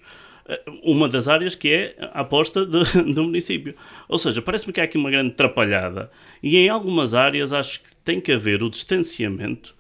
Eh, 0.47 0.61
uma 0.83 1.07
das 1.07 1.27
áreas 1.27 1.53
que 1.53 1.69
é 1.69 1.95
a 1.99 2.21
aposta 2.21 2.65
de, 2.65 2.83
do 3.13 3.23
município. 3.23 3.75
Ou 4.09 4.17
seja, 4.17 4.41
parece-me 4.41 4.73
que 4.73 4.81
há 4.81 4.85
aqui 4.85 4.97
uma 4.97 5.11
grande 5.11 5.33
atrapalhada, 5.33 6.09
e 6.41 6.57
em 6.57 6.69
algumas 6.69 7.13
áreas 7.13 7.53
acho 7.53 7.83
que 7.83 7.95
tem 7.97 8.19
que 8.19 8.31
haver 8.31 8.63
o 8.63 8.69
distanciamento 8.71 9.74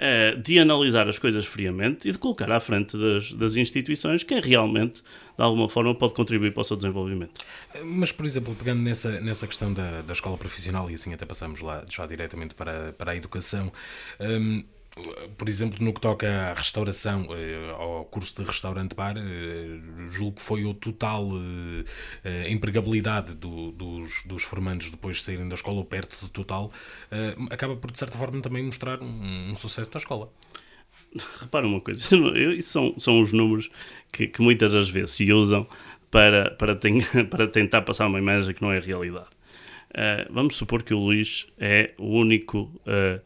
uh, 0.00 0.40
de 0.40 0.58
analisar 0.58 1.08
as 1.08 1.18
coisas 1.18 1.44
friamente 1.44 2.08
e 2.08 2.12
de 2.12 2.18
colocar 2.18 2.50
à 2.50 2.58
frente 2.58 2.96
das, 2.96 3.32
das 3.32 3.54
instituições 3.54 4.22
quem 4.22 4.40
realmente, 4.40 5.02
de 5.36 5.42
alguma 5.44 5.68
forma, 5.68 5.94
pode 5.94 6.14
contribuir 6.14 6.52
para 6.52 6.62
o 6.62 6.64
seu 6.64 6.76
desenvolvimento. 6.76 7.40
Mas, 7.84 8.10
por 8.10 8.24
exemplo, 8.24 8.54
pegando 8.54 8.80
nessa, 8.80 9.20
nessa 9.20 9.46
questão 9.46 9.72
da, 9.72 10.02
da 10.02 10.12
escola 10.12 10.36
profissional, 10.38 10.90
e 10.90 10.94
assim 10.94 11.12
até 11.12 11.26
passamos 11.26 11.60
lá 11.60 11.84
já 11.90 12.06
diretamente 12.06 12.54
para, 12.54 12.92
para 12.92 13.12
a 13.12 13.16
educação. 13.16 13.70
Um, 14.18 14.64
por 15.38 15.48
exemplo, 15.48 15.82
no 15.84 15.92
que 15.92 16.00
toca 16.00 16.28
à 16.50 16.54
restauração, 16.54 17.26
eh, 17.30 17.70
ao 17.78 18.04
curso 18.06 18.34
de 18.36 18.42
restaurante-bar, 18.42 19.16
eh, 19.16 19.78
julgo 20.10 20.36
que 20.36 20.42
foi 20.42 20.64
o 20.64 20.74
total 20.74 21.28
eh, 22.24 22.50
empregabilidade 22.50 23.34
do, 23.34 23.70
dos, 23.72 24.24
dos 24.24 24.42
formandos 24.42 24.90
depois 24.90 25.18
de 25.18 25.22
saírem 25.22 25.48
da 25.48 25.54
escola, 25.54 25.78
ou 25.78 25.84
perto 25.84 26.20
do 26.20 26.28
total, 26.28 26.72
acaba 27.50 27.76
por, 27.76 27.90
de 27.92 27.98
certa 27.98 28.18
forma, 28.18 28.40
também 28.40 28.64
mostrar 28.64 29.00
um, 29.00 29.50
um 29.50 29.54
sucesso 29.54 29.90
da 29.90 29.98
escola. 29.98 30.32
Repara 31.40 31.66
uma 31.66 31.80
coisa, 31.80 32.00
isso 32.56 32.70
são, 32.70 32.94
são 32.98 33.20
os 33.20 33.32
números 33.32 33.68
que, 34.12 34.26
que 34.26 34.42
muitas 34.42 34.72
das 34.72 34.88
vezes 34.88 35.12
se 35.12 35.32
usam 35.32 35.66
para, 36.10 36.50
para, 36.52 36.74
ten, 36.74 37.00
para 37.30 37.46
tentar 37.46 37.82
passar 37.82 38.06
uma 38.06 38.18
imagem 38.18 38.54
que 38.54 38.62
não 38.62 38.72
é 38.72 38.80
realidade. 38.80 39.28
Uh, 39.90 40.32
vamos 40.32 40.54
supor 40.54 40.84
que 40.84 40.94
o 40.94 40.98
Luís 40.98 41.48
é 41.58 41.94
o 41.98 42.16
único 42.18 42.72
uh, 42.86 43.20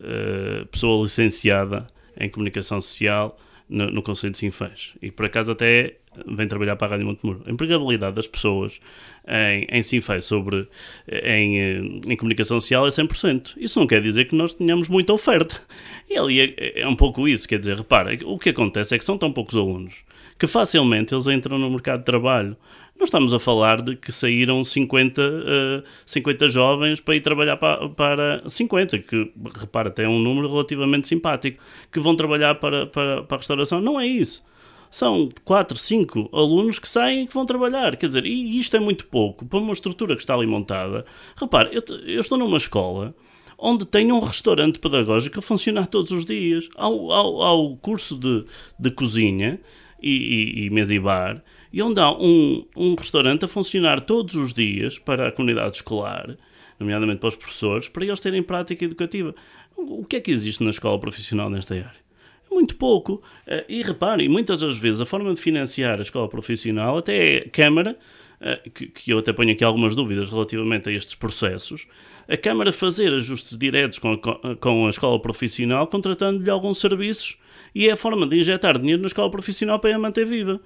uh, 0.00 0.66
pessoa 0.66 1.02
licenciada 1.02 1.86
em 2.18 2.28
comunicação 2.28 2.80
social 2.80 3.38
no, 3.68 3.90
no 3.90 4.02
Conselho 4.02 4.32
de 4.32 4.38
Sinfãs. 4.38 4.92
E 5.02 5.10
por 5.10 5.26
acaso 5.26 5.52
até 5.52 5.96
vem 6.26 6.48
trabalhar 6.48 6.76
para 6.76 6.88
a 6.88 6.90
Rádio 6.92 7.06
Montemuro. 7.06 7.42
A 7.46 7.50
empregabilidade 7.50 8.16
das 8.16 8.26
pessoas 8.26 8.80
em, 9.26 9.66
em 9.70 9.82
Sinfãs 9.82 10.24
sobre, 10.24 10.66
em, 11.08 11.60
eh, 11.60 11.80
em 12.06 12.16
comunicação 12.16 12.58
social 12.58 12.86
é 12.86 12.90
100%. 12.90 13.54
Isso 13.56 13.78
não 13.78 13.86
quer 13.86 14.00
dizer 14.00 14.26
que 14.26 14.34
nós 14.34 14.54
tenhamos 14.54 14.88
muita 14.88 15.12
oferta. 15.12 15.60
E 16.08 16.16
ali 16.16 16.40
é, 16.40 16.80
é 16.80 16.88
um 16.88 16.96
pouco 16.96 17.28
isso, 17.28 17.48
quer 17.48 17.58
dizer, 17.58 17.76
repara, 17.76 18.16
o 18.24 18.38
que 18.38 18.50
acontece 18.50 18.94
é 18.94 18.98
que 18.98 19.04
são 19.04 19.18
tão 19.18 19.32
poucos 19.32 19.56
alunos 19.56 19.94
que 20.38 20.46
facilmente 20.46 21.14
eles 21.14 21.26
entram 21.26 21.58
no 21.58 21.70
mercado 21.70 22.00
de 22.00 22.04
trabalho. 22.04 22.56
Não 22.98 23.04
estamos 23.04 23.34
a 23.34 23.38
falar 23.38 23.82
de 23.82 23.94
que 23.94 24.10
saíram 24.10 24.64
50, 24.64 25.20
uh, 25.20 25.82
50 26.06 26.48
jovens 26.48 27.00
para 27.00 27.16
ir 27.16 27.20
trabalhar 27.20 27.56
para, 27.58 27.88
para 27.90 28.42
50, 28.48 28.98
que 29.00 29.32
repara, 29.54 29.88
até 29.88 30.04
é 30.04 30.08
um 30.08 30.18
número 30.18 30.48
relativamente 30.50 31.06
simpático, 31.06 31.62
que 31.92 32.00
vão 32.00 32.16
trabalhar 32.16 32.54
para, 32.54 32.86
para, 32.86 33.22
para 33.22 33.36
a 33.36 33.38
restauração. 33.38 33.80
Não 33.80 34.00
é 34.00 34.06
isso. 34.06 34.42
São 34.90 35.28
4, 35.44 35.76
5 35.76 36.30
alunos 36.32 36.78
que 36.78 36.88
saem 36.88 37.24
e 37.24 37.26
que 37.26 37.34
vão 37.34 37.44
trabalhar. 37.44 37.96
Quer 37.96 38.06
dizer, 38.06 38.24
e 38.24 38.58
isto 38.58 38.76
é 38.76 38.80
muito 38.80 39.06
pouco 39.06 39.44
para 39.44 39.58
uma 39.58 39.72
estrutura 39.72 40.16
que 40.16 40.22
está 40.22 40.34
ali 40.34 40.46
montada. 40.46 41.04
Repare, 41.36 41.70
eu, 41.72 41.82
eu 42.06 42.20
estou 42.20 42.38
numa 42.38 42.56
escola 42.56 43.14
onde 43.58 43.84
tem 43.86 44.12
um 44.12 44.20
restaurante 44.20 44.78
pedagógico 44.78 45.38
a 45.38 45.42
funcionar 45.42 45.86
todos 45.86 46.12
os 46.12 46.24
dias. 46.24 46.68
Ao, 46.76 47.12
ao, 47.12 47.76
curso 47.76 48.16
de, 48.16 48.44
de 48.78 48.90
cozinha 48.90 49.60
e, 50.02 50.10
e, 50.10 50.66
e 50.66 50.70
mesa 50.70 50.94
e 50.94 50.98
bar, 50.98 51.42
e 51.76 51.82
onde 51.82 52.00
há 52.00 52.10
um, 52.10 52.64
um 52.74 52.94
restaurante 52.94 53.44
a 53.44 53.48
funcionar 53.48 54.00
todos 54.00 54.34
os 54.34 54.54
dias 54.54 54.98
para 54.98 55.28
a 55.28 55.30
comunidade 55.30 55.76
escolar, 55.76 56.34
nomeadamente 56.80 57.20
para 57.20 57.28
os 57.28 57.36
professores, 57.36 57.86
para 57.86 58.02
eles 58.02 58.18
terem 58.18 58.42
prática 58.42 58.82
educativa. 58.82 59.34
O 59.76 60.02
que 60.02 60.16
é 60.16 60.20
que 60.20 60.30
existe 60.30 60.64
na 60.64 60.70
escola 60.70 60.98
profissional 60.98 61.50
nesta 61.50 61.74
área? 61.74 62.06
Muito 62.50 62.76
pouco. 62.76 63.22
Eh, 63.46 63.66
e 63.68 63.82
reparem, 63.82 64.26
muitas 64.26 64.60
das 64.60 64.78
vezes 64.78 65.02
a 65.02 65.04
forma 65.04 65.34
de 65.34 65.38
financiar 65.38 65.98
a 65.98 66.02
escola 66.02 66.26
profissional 66.30 66.96
até 66.96 67.36
é 67.36 67.40
Câmara, 67.40 67.98
eh, 68.40 68.58
que 68.70 69.10
eu 69.10 69.18
até 69.18 69.34
ponho 69.34 69.52
aqui 69.52 69.62
algumas 69.62 69.94
dúvidas 69.94 70.30
relativamente 70.30 70.88
a 70.88 70.92
estes 70.92 71.14
processos, 71.14 71.86
a 72.26 72.38
Câmara 72.38 72.72
fazer 72.72 73.12
ajustes 73.12 73.54
diretos 73.58 74.00
a, 74.02 74.56
com 74.56 74.86
a 74.86 74.88
escola 74.88 75.20
profissional, 75.20 75.86
contratando-lhe 75.88 76.48
alguns 76.48 76.78
serviços, 76.78 77.36
e 77.74 77.86
é 77.86 77.92
a 77.92 77.96
forma 77.96 78.26
de 78.26 78.38
injetar 78.38 78.78
dinheiro 78.78 79.02
na 79.02 79.08
escola 79.08 79.30
profissional 79.30 79.78
para 79.78 79.94
a 79.94 79.98
manter 79.98 80.24
viva. 80.24 80.58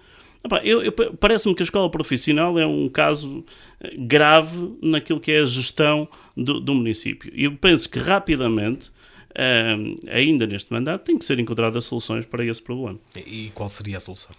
Parece-me 1.19 1.55
que 1.55 1.63
a 1.63 1.65
escola 1.65 1.91
profissional 1.91 2.59
é 2.59 2.67
um 2.67 2.89
caso 2.89 3.45
eh, 3.81 3.95
grave 3.99 4.75
naquilo 4.83 5.21
que 5.21 5.33
é 5.33 5.41
a 5.41 5.45
gestão 5.45 6.09
do, 6.37 6.59
do 6.61 6.75
município. 6.75 7.31
E 7.35 7.45
eu 7.45 7.53
penso 7.57 7.89
que 7.89 7.99
rapidamente, 7.99 8.89
uh, 8.89 10.11
ainda 10.11 10.47
neste 10.47 10.73
mandato, 10.73 11.05
tem 11.05 11.19
que 11.19 11.25
ser 11.25 11.39
encontradas 11.39 11.85
soluções 11.85 12.25
para 12.25 12.45
esse 12.45 12.63
problema. 12.63 12.99
E 13.17 13.51
qual 13.55 13.69
seria 13.69 13.99
a 13.99 14.01
solução? 14.01 14.35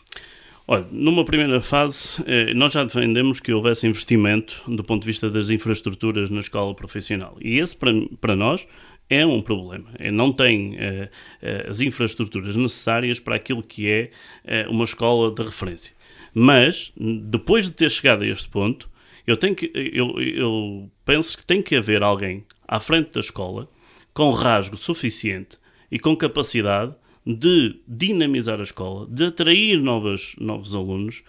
Olha, 0.68 0.86
numa 0.92 1.26
primeira 1.26 1.60
fase, 1.60 2.24
eh, 2.26 2.54
nós 2.54 2.72
já 2.72 2.84
defendemos 2.84 3.40
que 3.40 3.52
houvesse 3.52 3.88
investimento 3.88 4.64
do 4.68 4.84
ponto 4.84 5.02
de 5.02 5.08
vista 5.08 5.30
das 5.30 5.50
infraestruturas 5.50 6.30
na 6.30 6.40
escola 6.40 6.74
profissional. 6.74 7.36
E 7.42 7.60
esse, 7.60 7.76
para, 7.76 7.92
para 8.22 8.36
nós, 8.36 8.66
é 9.12 9.26
um 9.26 9.42
problema. 9.42 9.90
É, 10.00 10.10
não 10.10 10.32
tem 10.32 10.76
uh, 10.76 10.78
uh, 10.78 11.70
as 11.70 11.82
infraestruturas 11.82 12.56
necessárias 12.56 13.20
para 13.20 13.36
aquilo 13.36 13.62
que 13.62 13.90
é 13.90 14.10
uh, 14.46 14.72
uma 14.72 14.86
escola 14.86 15.30
de 15.30 15.44
referência. 15.44 15.94
Mas, 16.34 16.94
depois 16.96 17.66
de 17.66 17.72
ter 17.72 17.92
chegado 17.92 18.24
a 18.24 18.28
este 18.28 18.48
ponto, 18.48 18.90
eu, 19.28 19.36
tenho 19.36 19.54
que, 19.54 19.70
eu, 19.76 20.18
eu 20.22 20.90
penso 21.04 21.38
que 21.38 21.46
tem 21.46 21.62
que 21.62 21.76
haver 21.76 22.02
alguém 22.02 22.46
à 22.66 22.80
frente 22.80 23.12
da 23.12 23.20
escola 23.20 23.70
com 24.14 24.32
rasgo 24.32 24.78
suficiente 24.78 25.58
e 25.92 26.00
com 26.00 26.16
capacidade 26.16 26.96
de 27.28 27.82
dinamizar 27.86 28.62
a 28.62 28.64
escola, 28.64 29.06
de 29.10 29.26
atrair 29.26 29.82
novos, 29.82 30.36
novos 30.40 30.74
alunos 30.74 31.22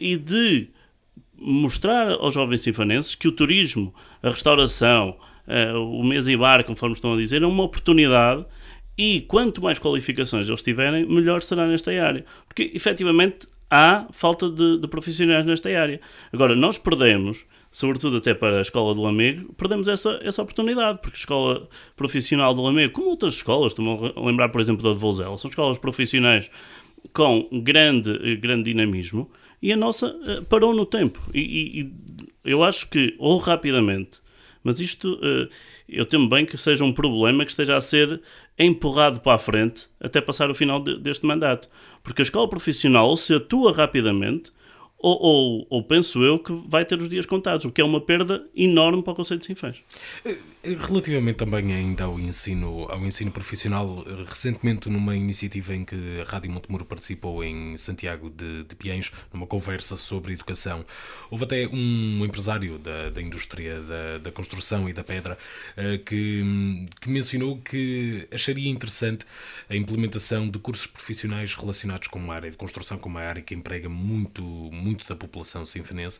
e 0.00 0.16
de 0.16 0.70
mostrar 1.36 2.12
aos 2.12 2.32
jovens 2.32 2.62
sinfanenses 2.62 3.14
que 3.14 3.28
o 3.28 3.32
turismo, 3.32 3.94
a 4.22 4.30
restauração, 4.30 5.16
uh, 5.46 5.78
o 5.78 6.04
mês 6.04 6.28
e 6.28 6.36
bar, 6.36 6.64
conforme 6.64 6.94
estão 6.94 7.14
a 7.14 7.16
dizer, 7.16 7.42
é 7.42 7.46
uma 7.46 7.64
oportunidade 7.64 8.44
e 8.96 9.22
quanto 9.22 9.62
mais 9.62 9.78
qualificações 9.78 10.48
eles 10.48 10.62
tiverem, 10.62 11.06
melhor 11.06 11.42
será 11.42 11.66
nesta 11.66 11.90
área. 11.90 12.24
Porque 12.46 12.70
efetivamente 12.74 13.46
há 13.70 14.06
falta 14.12 14.50
de, 14.50 14.78
de, 14.78 14.88
profissionais 14.88 15.46
nesta 15.46 15.68
área. 15.70 16.00
Agora, 16.32 16.54
nós 16.54 16.76
perdemos 16.76 17.46
sobretudo 17.72 18.18
até 18.18 18.34
para 18.34 18.58
a 18.58 18.60
escola 18.60 18.94
do 18.94 19.00
Lamego, 19.00 19.52
perdemos 19.54 19.88
essa, 19.88 20.20
essa 20.22 20.42
oportunidade, 20.42 20.98
porque 21.00 21.16
a 21.16 21.18
escola 21.18 21.68
profissional 21.96 22.52
do 22.52 22.60
Lamego, 22.60 22.92
como 22.92 23.08
outras 23.08 23.34
escolas, 23.34 23.72
estou-me 23.72 24.12
a 24.14 24.20
lembrar, 24.20 24.50
por 24.50 24.60
exemplo, 24.60 24.82
da 24.82 24.92
de 24.92 24.98
Volzela, 24.98 25.36
são 25.38 25.48
escolas 25.48 25.78
profissionais 25.78 26.50
com 27.14 27.48
grande, 27.62 28.36
grande 28.36 28.64
dinamismo, 28.64 29.30
e 29.60 29.72
a 29.72 29.76
nossa 29.76 30.08
uh, 30.08 30.44
parou 30.44 30.74
no 30.74 30.84
tempo. 30.84 31.20
E, 31.32 31.80
e, 31.80 31.92
eu 32.44 32.62
acho 32.62 32.88
que, 32.90 33.16
ou 33.18 33.38
rapidamente, 33.38 34.20
mas 34.62 34.80
isto 34.80 35.14
uh, 35.14 35.48
eu 35.88 36.06
temo 36.06 36.28
bem 36.28 36.46
que 36.46 36.56
seja 36.56 36.84
um 36.84 36.92
problema 36.92 37.44
que 37.44 37.50
esteja 37.50 37.76
a 37.76 37.80
ser 37.80 38.20
empurrado 38.58 39.20
para 39.20 39.34
a 39.34 39.38
frente 39.38 39.88
até 40.00 40.20
passar 40.20 40.50
o 40.50 40.54
final 40.54 40.80
de, 40.80 40.98
deste 40.98 41.26
mandato. 41.26 41.68
Porque 42.02 42.22
a 42.22 42.24
escola 42.24 42.48
profissional 42.48 43.16
se 43.16 43.34
atua 43.34 43.72
rapidamente, 43.72 44.52
ou, 45.02 45.18
ou, 45.20 45.66
ou, 45.68 45.82
penso 45.82 46.22
eu 46.22 46.38
que 46.38 46.52
vai 46.68 46.84
ter 46.84 46.96
os 46.96 47.08
dias 47.08 47.26
contados, 47.26 47.66
o 47.66 47.72
que 47.72 47.80
é 47.80 47.84
uma 47.84 48.00
perda 48.00 48.46
enorme 48.54 49.02
para 49.02 49.12
o 49.12 49.16
Conselho 49.16 49.40
de 49.40 49.46
Sinfãs. 49.46 49.76
Eh, 50.24 50.36
relativamente 50.62 51.36
também 51.36 51.72
ainda 51.72 52.04
ao 52.04 52.20
ensino, 52.20 52.86
ao 52.88 53.04
ensino 53.04 53.32
profissional, 53.32 54.04
recentemente 54.28 54.88
numa 54.88 55.16
iniciativa 55.16 55.74
em 55.74 55.84
que 55.84 56.20
a 56.20 56.30
Rádio 56.30 56.52
Montemuro 56.52 56.84
participou 56.84 57.42
em 57.42 57.76
Santiago 57.76 58.30
de, 58.30 58.62
de 58.62 58.76
Piens, 58.76 59.10
numa 59.32 59.46
conversa 59.46 59.96
sobre 59.96 60.34
educação, 60.34 60.84
houve 61.28 61.44
até 61.44 61.66
um 61.66 62.24
empresário 62.24 62.78
da, 62.78 63.10
da 63.10 63.20
indústria 63.20 63.80
da, 63.80 64.18
da 64.18 64.30
construção 64.30 64.88
e 64.88 64.92
da 64.92 65.02
pedra 65.02 65.36
eh, 65.76 65.98
que, 65.98 66.86
que 67.00 67.10
mencionou 67.10 67.58
que 67.58 68.28
acharia 68.30 68.70
interessante 68.70 69.26
a 69.68 69.74
implementação 69.74 70.48
de 70.48 70.60
cursos 70.60 70.86
profissionais 70.86 71.54
relacionados 71.54 72.06
com 72.06 72.20
uma 72.20 72.34
área 72.34 72.50
de 72.50 72.56
construção, 72.56 72.98
com 72.98 73.08
uma 73.08 73.22
área 73.22 73.42
que 73.42 73.52
emprega 73.52 73.88
muito, 73.88 74.42
muito 74.42 74.91
da 75.08 75.16
população 75.16 75.64
sinfonense, 75.66 76.18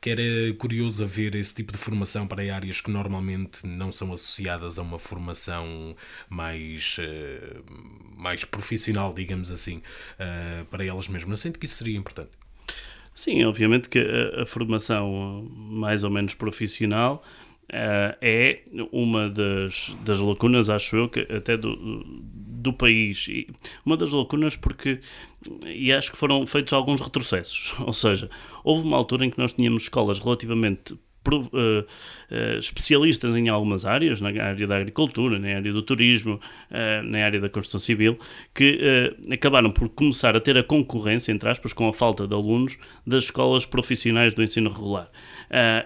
que 0.00 0.10
era 0.10 0.22
curioso 0.58 1.06
ver 1.06 1.34
esse 1.34 1.54
tipo 1.54 1.72
de 1.72 1.78
formação 1.78 2.26
para 2.26 2.42
áreas 2.54 2.80
que 2.80 2.90
normalmente 2.90 3.66
não 3.66 3.90
são 3.92 4.12
associadas 4.12 4.78
a 4.78 4.82
uma 4.82 4.98
formação 4.98 5.96
mais, 6.28 6.96
uh, 6.98 7.64
mais 8.16 8.44
profissional, 8.44 9.12
digamos 9.12 9.50
assim, 9.50 9.78
uh, 9.78 10.64
para 10.66 10.84
elas 10.84 11.08
mesmas. 11.08 11.40
Sinto 11.40 11.58
que 11.58 11.66
isso 11.66 11.76
seria 11.76 11.96
importante. 11.96 12.30
Sim, 13.14 13.44
obviamente 13.44 13.88
que 13.88 13.98
a, 13.98 14.42
a 14.42 14.46
formação 14.46 15.48
mais 15.52 16.02
ou 16.02 16.10
menos 16.10 16.34
profissional 16.34 17.24
uh, 17.72 18.16
é 18.20 18.60
uma 18.92 19.28
das, 19.28 19.94
das 20.04 20.20
lacunas, 20.20 20.70
acho 20.70 20.96
eu, 20.96 21.08
que 21.08 21.20
até 21.20 21.56
do, 21.56 21.76
do 22.64 22.72
país. 22.72 23.26
E 23.28 23.46
uma 23.84 23.96
das 23.96 24.12
lacunas 24.12 24.56
porque, 24.56 25.00
e 25.66 25.92
acho 25.92 26.12
que 26.12 26.18
foram 26.18 26.46
feitos 26.46 26.72
alguns 26.72 27.00
retrocessos, 27.00 27.74
ou 27.84 27.92
seja, 27.92 28.28
houve 28.62 28.86
uma 28.86 28.96
altura 28.96 29.24
em 29.24 29.30
que 29.30 29.38
nós 29.38 29.54
tínhamos 29.54 29.84
escolas 29.84 30.18
relativamente 30.18 30.98
Uh, 31.26 31.48
uh, 31.50 32.58
especialistas 32.58 33.34
em 33.34 33.48
algumas 33.48 33.86
áreas, 33.86 34.20
na 34.20 34.28
área 34.28 34.66
da 34.66 34.76
agricultura, 34.76 35.38
na 35.38 35.56
área 35.56 35.72
do 35.72 35.80
turismo, 35.82 36.34
uh, 36.34 37.02
na 37.02 37.24
área 37.24 37.40
da 37.40 37.48
construção 37.48 37.80
civil, 37.80 38.18
que 38.54 39.16
acabaram 39.32 39.70
por 39.70 39.88
começar 39.88 40.36
a 40.36 40.40
ter 40.40 40.58
a 40.58 40.62
concorrência, 40.62 41.32
entre 41.32 41.48
aspas, 41.48 41.72
com 41.72 41.88
a 41.88 41.94
falta 41.94 42.28
de 42.28 42.34
alunos 42.34 42.76
das 43.06 43.24
escolas 43.24 43.64
profissionais 43.64 44.34
do 44.34 44.42
ensino 44.42 44.68
regular. 44.68 45.10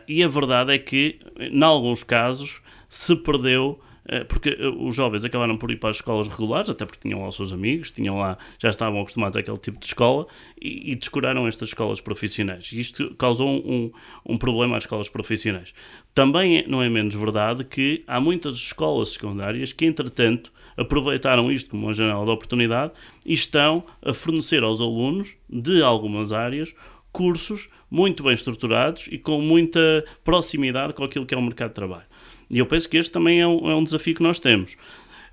E 0.07 0.23
a 0.23 0.29
verdade 0.29 0.73
é 0.73 0.79
que, 0.79 1.19
em 1.39 1.63
alguns 1.63 2.03
casos, 2.03 2.61
se 2.89 3.15
perdeu 3.17 3.81
eh, 4.09 4.25
porque 4.25 4.57
eh, 4.59 4.69
os 4.69 4.95
jovens 4.95 5.25
acabaram 5.25 5.59
por 5.59 5.71
ir 5.71 5.77
para 5.77 5.91
as 5.91 5.97
escolas 5.97 6.27
regulares, 6.27 6.71
até 6.71 6.87
porque 6.87 7.01
tinham 7.01 7.21
lá 7.21 7.29
os 7.29 7.37
seus 7.37 7.53
amigos, 7.53 7.91
tinham 7.91 8.19
lá, 8.19 8.39
já 8.59 8.71
estavam 8.71 9.01
acostumados 9.03 9.37
àquele 9.37 9.59
tipo 9.59 9.79
de 9.79 9.85
escola 9.85 10.27
e, 10.61 10.93
e 10.93 10.95
descuraram 10.95 11.47
estas 11.47 11.69
escolas 11.69 12.01
profissionais. 12.01 12.71
E 12.73 12.81
isto 12.81 13.15
causou 13.17 13.47
um, 13.47 13.93
um 14.25 14.39
problema 14.39 14.79
às 14.79 14.85
escolas 14.85 15.11
profissionais. 15.11 15.75
Também 16.15 16.59
é, 16.59 16.67
não 16.67 16.83
é 16.83 16.89
menos 16.89 17.15
verdade 17.15 17.65
que 17.65 18.03
há 18.07 18.19
muitas 18.19 18.55
escolas 18.55 19.11
secundárias 19.11 19.73
que, 19.73 19.85
entretanto, 19.85 20.51
aproveitaram 20.75 21.53
isto 21.53 21.71
como 21.71 21.87
uma 21.87 21.93
janela 21.93 22.25
de 22.25 22.31
oportunidade 22.31 22.93
e 23.27 23.35
estão 23.35 23.85
a 24.01 24.15
fornecer 24.15 24.63
aos 24.63 24.81
alunos 24.81 25.37
de 25.51 25.83
algumas 25.83 26.33
áreas 26.33 26.75
cursos 27.13 27.69
muito 27.91 28.23
bem 28.23 28.35
estruturados 28.35 29.09
e 29.11 29.19
com 29.19 29.41
muita 29.41 30.05
proximidade 30.25 30.93
com 30.93 31.05
aquilo 31.05 31.27
que 31.27 31.35
é 31.35 31.39
o 31.39 31.43
mercado 31.43 31.71
de 31.71 31.75
trabalho. 31.75 32.07
E 32.51 32.59
eu 32.59 32.67
penso 32.67 32.89
que 32.89 32.97
este 32.97 33.11
também 33.11 33.41
é 33.41 33.47
um, 33.47 33.71
é 33.71 33.75
um 33.75 33.85
desafio 33.85 34.15
que 34.15 34.23
nós 34.23 34.39
temos. 34.39 34.77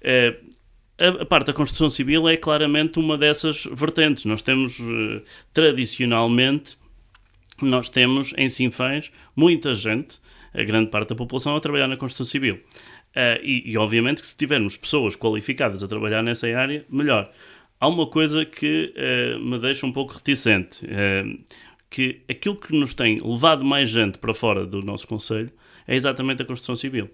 É, 0.02 0.38
a, 0.98 1.26
parte 1.26 1.48
da 1.48 1.54
construção 1.54 1.90
civil 1.90 2.28
é 2.28 2.38
claramente 2.38 3.00
uma 3.00 3.18
dessas 3.18 3.66
vertentes. 3.72 4.26
Nós 4.26 4.42
temos, 4.42 4.80
uh, 4.80 5.22
tradicionalmente, 5.54 6.78
nós 7.62 7.90
temos 7.90 8.34
em 8.38 8.50
Sinfãs 8.50 9.12
muita 9.36 9.74
gente, 9.74 10.20
a 10.54 10.64
grande 10.64 10.90
parte 10.90 11.10
da 11.10 11.16
população, 11.16 11.56
a 11.56 11.60
trabalhar 11.60 11.88
na 11.88 11.98
construção 11.98 12.26
civil. 12.26 12.56
Uh, 12.56 13.40
e, 13.42 13.72
e, 13.72 13.78
obviamente 13.78 14.22
que 14.22 14.28
se 14.28 14.36
tivermos 14.36 14.76
pessoas 14.76 15.16
qualificadas 15.16 15.82
a 15.82 15.88
trabalhar 15.88 16.22
nessa 16.22 16.48
área, 16.48 16.86
melhor. 16.90 17.32
Há 17.80 17.88
uma 17.88 18.08
coisa 18.08 18.46
que 18.46 18.94
uh, 18.96 19.40
me 19.40 19.60
deixa 19.60 19.86
um 19.86 19.92
pouco 19.92 20.14
reticente, 20.14 20.86
que 21.90 22.22
aquilo 22.30 22.56
que 22.56 22.76
nos 22.78 22.94
tem 22.94 23.20
levado 23.24 23.64
mais 23.64 23.90
gente 23.90 24.18
para 24.18 24.34
fora 24.34 24.66
do 24.66 24.82
nosso 24.82 25.08
Conselho 25.08 25.52
é 25.88 25.96
exatamente 25.96 26.42
a 26.42 26.46
construção 26.46 26.76
civil. 26.76 27.10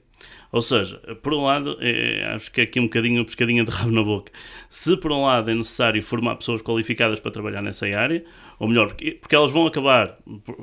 Ou 0.52 0.62
seja, 0.62 0.98
por 1.22 1.34
um 1.34 1.44
lado, 1.44 1.78
é, 1.80 2.34
acho 2.36 2.52
que 2.52 2.62
é 2.62 2.64
aqui 2.64 2.80
um 2.80 2.84
bocadinho, 2.84 3.22
um 3.22 3.26
pescadinho 3.26 3.66
de 3.66 3.72
rabo 3.72 3.92
na 3.92 4.04
boca. 4.04 4.32
Se 4.70 4.96
por 4.98 5.12
um 5.12 5.24
lado 5.24 5.50
é 5.50 5.56
necessário 5.56 6.02
formar 6.04 6.36
pessoas 6.36 6.62
qualificadas 6.62 7.20
para 7.20 7.32
trabalhar 7.32 7.62
nessa 7.62 7.86
área, 7.88 8.24
ou 8.60 8.68
melhor, 8.68 8.88
porque, 8.88 9.12
porque 9.12 9.36
elas 9.36 9.52
vão 9.52 9.66
acabar, 9.66 10.18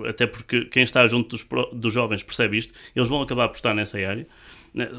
até 0.06 0.26
porque 0.26 0.66
quem 0.66 0.82
está 0.82 1.06
junto 1.06 1.30
dos, 1.30 1.46
dos 1.72 1.92
jovens 1.92 2.22
percebe 2.22 2.58
isto, 2.58 2.72
eles 2.94 3.08
vão 3.08 3.22
acabar 3.22 3.48
por 3.48 3.56
estar 3.56 3.74
nessa 3.74 3.98
área, 3.98 4.26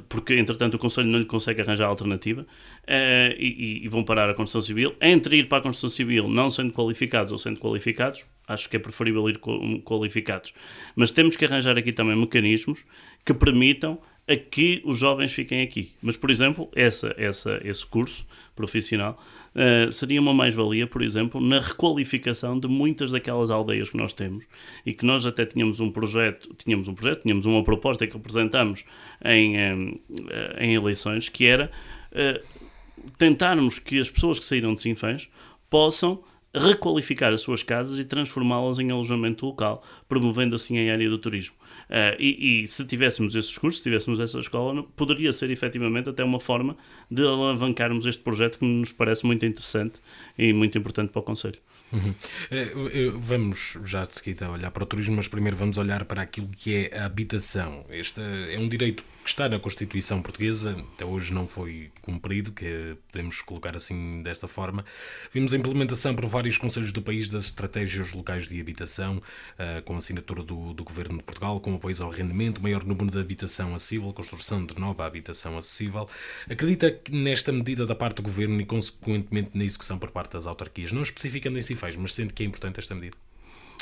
porque 0.07 0.35
entretanto 0.35 0.75
o 0.75 0.79
Conselho 0.79 1.07
não 1.07 1.19
lhe 1.19 1.25
consegue 1.25 1.61
arranjar 1.61 1.87
alternativa 1.87 2.41
uh, 2.41 3.35
e, 3.37 3.81
e, 3.83 3.87
vão 3.87 4.03
parar 4.03 4.29
a 4.29 4.33
construção 4.33 4.61
civil. 4.61 4.95
Entre 5.01 5.37
ir 5.37 5.47
para 5.47 5.59
a 5.59 5.61
construção 5.61 5.89
civil 5.89 6.27
não 6.27 6.49
sendo 6.49 6.73
qualificados 6.73 7.31
ou 7.31 7.37
sendo 7.37 7.59
qualificados, 7.59 8.25
acho 8.47 8.69
que 8.69 8.75
é 8.75 8.79
preferível 8.79 9.29
ir 9.29 9.39
qualificados. 9.83 10.53
Mas 10.95 11.11
temos 11.11 11.35
que 11.35 11.45
arranjar 11.45 11.77
aqui 11.77 11.91
também 11.91 12.15
mecanismos 12.15 12.85
que 13.25 13.33
permitam 13.33 13.99
a 14.27 14.35
que 14.35 14.81
os 14.85 14.97
jovens 14.97 15.33
fiquem 15.33 15.61
aqui. 15.61 15.93
Mas, 16.01 16.15
por 16.15 16.29
exemplo, 16.29 16.69
essa, 16.75 17.13
essa, 17.17 17.59
esse 17.63 17.85
curso 17.85 18.25
profissional 18.55 19.19
uh, 19.55 19.91
seria 19.91 20.21
uma 20.21 20.33
mais-valia, 20.33 20.87
por 20.87 21.01
exemplo, 21.01 21.39
na 21.41 21.59
requalificação 21.59 22.59
de 22.59 22.67
muitas 22.67 23.11
daquelas 23.11 23.49
aldeias 23.49 23.89
que 23.89 23.97
nós 23.97 24.13
temos 24.13 24.45
e 24.85 24.93
que 24.93 25.05
nós 25.05 25.25
até 25.25 25.45
tínhamos 25.45 25.79
um 25.79 25.91
projeto, 25.91 26.53
tínhamos 26.57 26.87
um 26.87 26.93
projeto, 26.93 27.21
tínhamos 27.23 27.45
uma 27.45 27.63
proposta 27.63 28.05
que 28.07 28.15
apresentamos 28.15 28.85
em, 29.23 29.57
em, 29.57 30.01
eh, 30.29 30.65
em 30.65 30.73
eleições, 30.73 31.29
que 31.29 31.45
era 31.45 31.71
uh, 32.11 33.09
tentarmos 33.17 33.79
que 33.79 33.99
as 33.99 34.09
pessoas 34.09 34.39
que 34.39 34.45
saíram 34.45 34.73
de 34.73 34.81
Sinfãs 34.81 35.29
possam 35.69 36.23
requalificar 36.53 37.31
as 37.31 37.41
suas 37.41 37.61
casas 37.61 37.99
e 37.99 38.05
transformá-las 38.05 38.79
em 38.79 38.89
alojamento 38.91 39.45
local, 39.45 39.83
promovendo 40.07 40.55
assim 40.55 40.79
a 40.79 40.93
área 40.93 41.09
do 41.09 41.17
turismo. 41.17 41.55
Uh, 41.89 42.13
e, 42.19 42.61
e, 42.63 42.67
se 42.67 42.85
tivéssemos 42.85 43.35
esses 43.35 43.57
cursos, 43.57 43.79
se 43.79 43.83
tivéssemos 43.83 44.19
essa 44.19 44.39
escola, 44.39 44.83
poderia 44.95 45.31
ser 45.31 45.49
efetivamente 45.49 46.07
até 46.07 46.23
uma 46.23 46.39
forma 46.39 46.77
de 47.09 47.23
alavancarmos 47.23 48.05
este 48.05 48.21
projeto 48.21 48.59
que 48.59 48.65
nos 48.65 48.91
parece 48.91 49.25
muito 49.25 49.43
interessante 49.43 49.99
e 50.37 50.53
muito 50.53 50.77
importante 50.77 51.09
para 51.11 51.19
o 51.19 51.23
Conselho. 51.23 51.57
Uhum. 51.91 52.11
Uh, 52.11 53.19
vamos 53.19 53.75
já 53.83 54.03
de 54.03 54.13
seguida 54.13 54.51
olhar 54.51 54.69
para 54.69 54.83
o 54.83 54.85
turismo, 54.85 55.15
mas 55.15 55.27
primeiro 55.27 55.57
vamos 55.57 55.79
olhar 55.79 56.05
para 56.05 56.21
aquilo 56.21 56.49
que 56.49 56.75
é 56.75 56.99
a 56.99 57.05
habitação. 57.05 57.83
Este 57.89 58.21
é 58.21 58.59
um 58.59 58.69
direito 58.69 59.03
que 59.29 59.33
está 59.33 59.47
na 59.47 59.59
Constituição 59.59 60.23
Portuguesa, 60.23 60.75
até 60.95 61.05
hoje 61.05 61.31
não 61.31 61.47
foi 61.47 61.91
cumprido, 62.01 62.51
que 62.51 62.97
podemos 63.11 63.43
colocar 63.43 63.77
assim 63.77 64.23
desta 64.23 64.47
forma. 64.47 64.83
Vimos 65.31 65.53
a 65.53 65.57
implementação 65.57 66.15
por 66.15 66.25
vários 66.25 66.57
conselhos 66.57 66.91
do 66.91 66.99
país 66.99 67.29
das 67.29 67.45
estratégias 67.45 68.11
locais 68.11 68.47
de 68.47 68.59
habitação, 68.59 69.17
uh, 69.17 69.83
com 69.83 69.95
assinatura 69.95 70.41
do, 70.41 70.73
do 70.73 70.83
Governo 70.83 71.19
de 71.19 71.23
Portugal, 71.23 71.59
com 71.59 71.75
apoio 71.75 71.95
ao 72.01 72.09
rendimento, 72.09 72.59
maior 72.59 72.83
número 72.83 73.11
de 73.11 73.19
habitação 73.19 73.75
acessível, 73.75 74.11
construção 74.13 74.65
de 74.65 74.79
nova 74.79 75.05
habitação 75.05 75.55
acessível. 75.59 76.09
Acredita 76.49 76.89
que 76.89 77.11
nesta 77.11 77.51
medida 77.51 77.85
da 77.85 77.93
parte 77.93 78.15
do 78.15 78.23
Governo 78.23 78.59
e, 78.59 78.65
consequentemente, 78.65 79.51
na 79.53 79.63
execução 79.63 79.99
por 79.99 80.09
parte 80.09 80.33
das 80.33 80.47
autarquias, 80.47 80.91
não 80.91 81.03
especificando 81.03 81.59
em 81.59 81.61
Cifais, 81.61 81.95
mas 81.95 82.15
sendo 82.15 82.33
que 82.33 82.41
é 82.41 82.47
importante 82.47 82.79
esta 82.79 82.95
medida? 82.95 83.15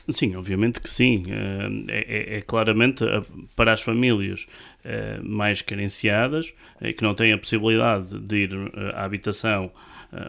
Sim, 0.10 0.36
obviamente 0.36 0.80
que 0.80 0.90
sim. 0.90 1.26
Eh, 1.28 1.70
é, 1.90 2.36
é, 2.36 2.38
é 2.38 2.42
claramente 2.42 3.04
eh, 3.04 3.22
para 3.56 3.74
as 3.74 3.82
famílias 3.82 4.46
eh, 4.84 5.20
mais 5.22 5.62
carenciadas, 5.62 6.54
que 6.96 7.04
não 7.04 7.14
têm 7.14 7.34
a 7.34 7.38
possibilidade 7.38 8.18
de 8.20 8.38
ir 8.44 8.52
à 8.94 9.04
habitação 9.04 9.72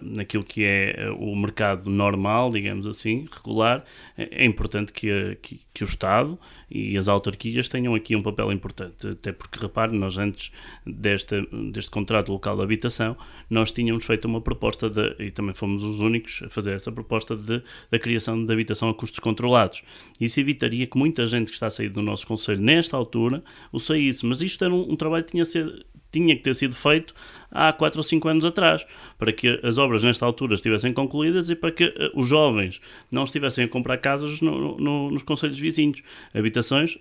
naquilo 0.02 0.42
que 0.42 0.64
é 0.64 1.08
o 1.16 1.36
mercado 1.36 1.88
normal, 1.88 2.50
digamos 2.50 2.84
assim, 2.84 3.26
regular, 3.30 3.84
é, 4.16 4.44
importante 4.44 4.92
que, 4.92 5.38
que, 5.40 5.60
que, 5.72 5.84
o 5.84 5.86
Estado 5.86 6.36
e 6.70 6.96
as 6.98 7.08
autarquias 7.08 7.68
tenham 7.68 7.94
aqui 7.94 8.14
um 8.14 8.22
papel 8.22 8.52
importante. 8.52 9.08
Até 9.08 9.32
porque, 9.32 9.58
repare, 9.58 9.96
nós 9.96 10.18
antes 10.18 10.50
desta, 10.86 11.40
deste 11.72 11.90
contrato 11.90 12.30
local 12.30 12.56
de 12.56 12.62
habitação, 12.62 13.16
nós 13.48 13.72
tínhamos 13.72 14.04
feito 14.04 14.26
uma 14.26 14.40
proposta, 14.40 14.90
de, 14.90 15.16
e 15.18 15.30
também 15.30 15.54
fomos 15.54 15.82
os 15.82 16.00
únicos 16.00 16.42
a 16.44 16.48
fazer 16.48 16.72
essa 16.72 16.92
proposta 16.92 17.34
de, 17.34 17.62
da 17.90 17.98
criação 17.98 18.44
de 18.44 18.52
habitação 18.52 18.88
a 18.90 18.94
custos 18.94 19.18
controlados. 19.18 19.82
Isso 20.20 20.40
evitaria 20.40 20.86
que 20.86 20.98
muita 20.98 21.26
gente 21.26 21.48
que 21.48 21.54
está 21.54 21.66
a 21.66 21.70
sair 21.70 21.88
do 21.88 22.02
nosso 22.02 22.26
Conselho 22.26 22.60
nesta 22.60 22.96
altura 22.96 23.42
o 23.72 23.78
saísse. 23.78 24.26
Mas 24.26 24.42
isto 24.42 24.62
era 24.64 24.74
um, 24.74 24.92
um 24.92 24.96
trabalho 24.96 25.24
que 25.24 25.32
tinha, 25.32 25.44
ser, 25.44 25.86
tinha 26.12 26.36
que 26.36 26.42
ter 26.42 26.54
sido 26.54 26.74
feito 26.74 27.14
há 27.50 27.72
4 27.72 27.98
ou 27.98 28.02
5 28.02 28.28
anos 28.28 28.44
atrás, 28.44 28.84
para 29.18 29.32
que 29.32 29.60
as 29.62 29.78
obras 29.78 30.04
nesta 30.04 30.24
altura 30.26 30.54
estivessem 30.54 30.92
concluídas 30.92 31.50
e 31.50 31.54
para 31.54 31.72
que 31.72 31.84
uh, 31.84 32.10
os 32.14 32.26
jovens 32.26 32.80
não 33.10 33.24
estivessem 33.24 33.64
a 33.64 33.68
comprar 33.68 33.98
casas 33.98 34.40
no, 34.40 34.76
no, 34.78 35.10
nos 35.10 35.22
conselhos 35.22 35.58
vizinhos, 35.58 36.02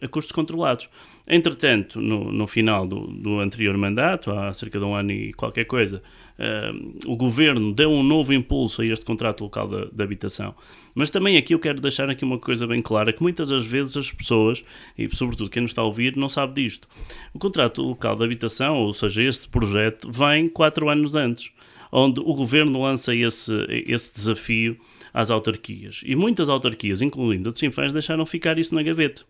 a 0.02 0.08
custos 0.08 0.32
controlados. 0.32 0.90
Entretanto, 1.28 2.00
no, 2.00 2.32
no 2.32 2.48
final 2.48 2.88
do, 2.88 3.08
do, 3.08 3.40
anterior 3.40 3.78
mandato, 3.78 4.32
há 4.32 4.54
cerca 4.54 4.80
de 4.80 4.86
um 4.86 4.96
ano 4.96 5.12
e 5.12 5.34
qualquer 5.34 5.66
coisa, 5.66 6.02
uh, 6.40 7.12
o 7.12 7.18
governo 7.18 7.74
deu 7.74 7.92
um 7.92 8.02
novo 8.02 8.34
impulso 8.34 8.82
a 8.82 8.86
este 8.86 9.04
contrato 9.04 9.44
local 9.44 9.68
de, 9.68 9.90
de, 9.92 10.04
habitação. 10.04 10.56
Mas 10.96 11.10
também 11.10 11.36
aqui 11.36 11.54
eu 11.54 11.60
quero 11.60 11.82
deixar 11.82 12.10
aqui 12.10 12.24
uma 12.24 12.40
coisa 12.40 12.66
bem 12.66 12.82
clara, 12.82 13.12
que 13.12 13.22
muitas 13.22 13.50
das 13.50 13.66
vezes 13.66 13.98
as 13.98 14.10
pessoas, 14.10 14.64
e 14.98 15.14
sobretudo 15.14 15.50
quem 15.50 15.62
nos 15.62 15.72
está 15.72 15.82
a 15.82 15.86
ouvir, 15.86 16.16
não 16.16 16.30
sabe 16.30 16.62
disto. 16.62 16.88
O 17.34 17.40
contrato 17.40 17.82
local 17.82 18.16
de 18.16 18.24
habitação, 18.24 18.78
ou 18.78 18.94
seja, 18.94 19.24
este 19.24 19.50
projeto, 19.50 20.10
vem 20.10 20.48
quatro 20.48 20.90
anos 20.90 21.14
antes, 21.14 21.52
onde 21.92 22.22
o 22.22 22.34
governo 22.34 22.82
lança 22.82 23.14
esse, 23.14 23.54
esse 23.86 24.14
desafio 24.14 24.78
às 25.14 25.32
autarquias. 25.32 26.02
E 26.06 26.16
muitas 26.16 26.48
autarquias, 26.48 27.02
incluindo 27.02 27.50
a 27.50 27.52
de 27.52 27.60
Sinfãs, 27.60 27.92
deixaram 27.92 28.26
ficar 28.26 28.58
isso 28.58 28.76
na 28.76 28.84
gaveta. 28.84 29.24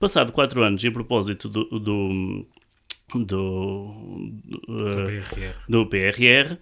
Passado 0.00 0.32
quatro 0.32 0.62
anos, 0.62 0.82
e 0.82 0.88
a 0.88 0.92
propósito 0.92 1.46
do, 1.46 1.64
do 1.66 2.46
do, 3.14 3.24
do, 3.26 3.94
do, 4.66 5.04
PRR. 5.04 5.54
do 5.68 5.86
PRR, 5.86 6.56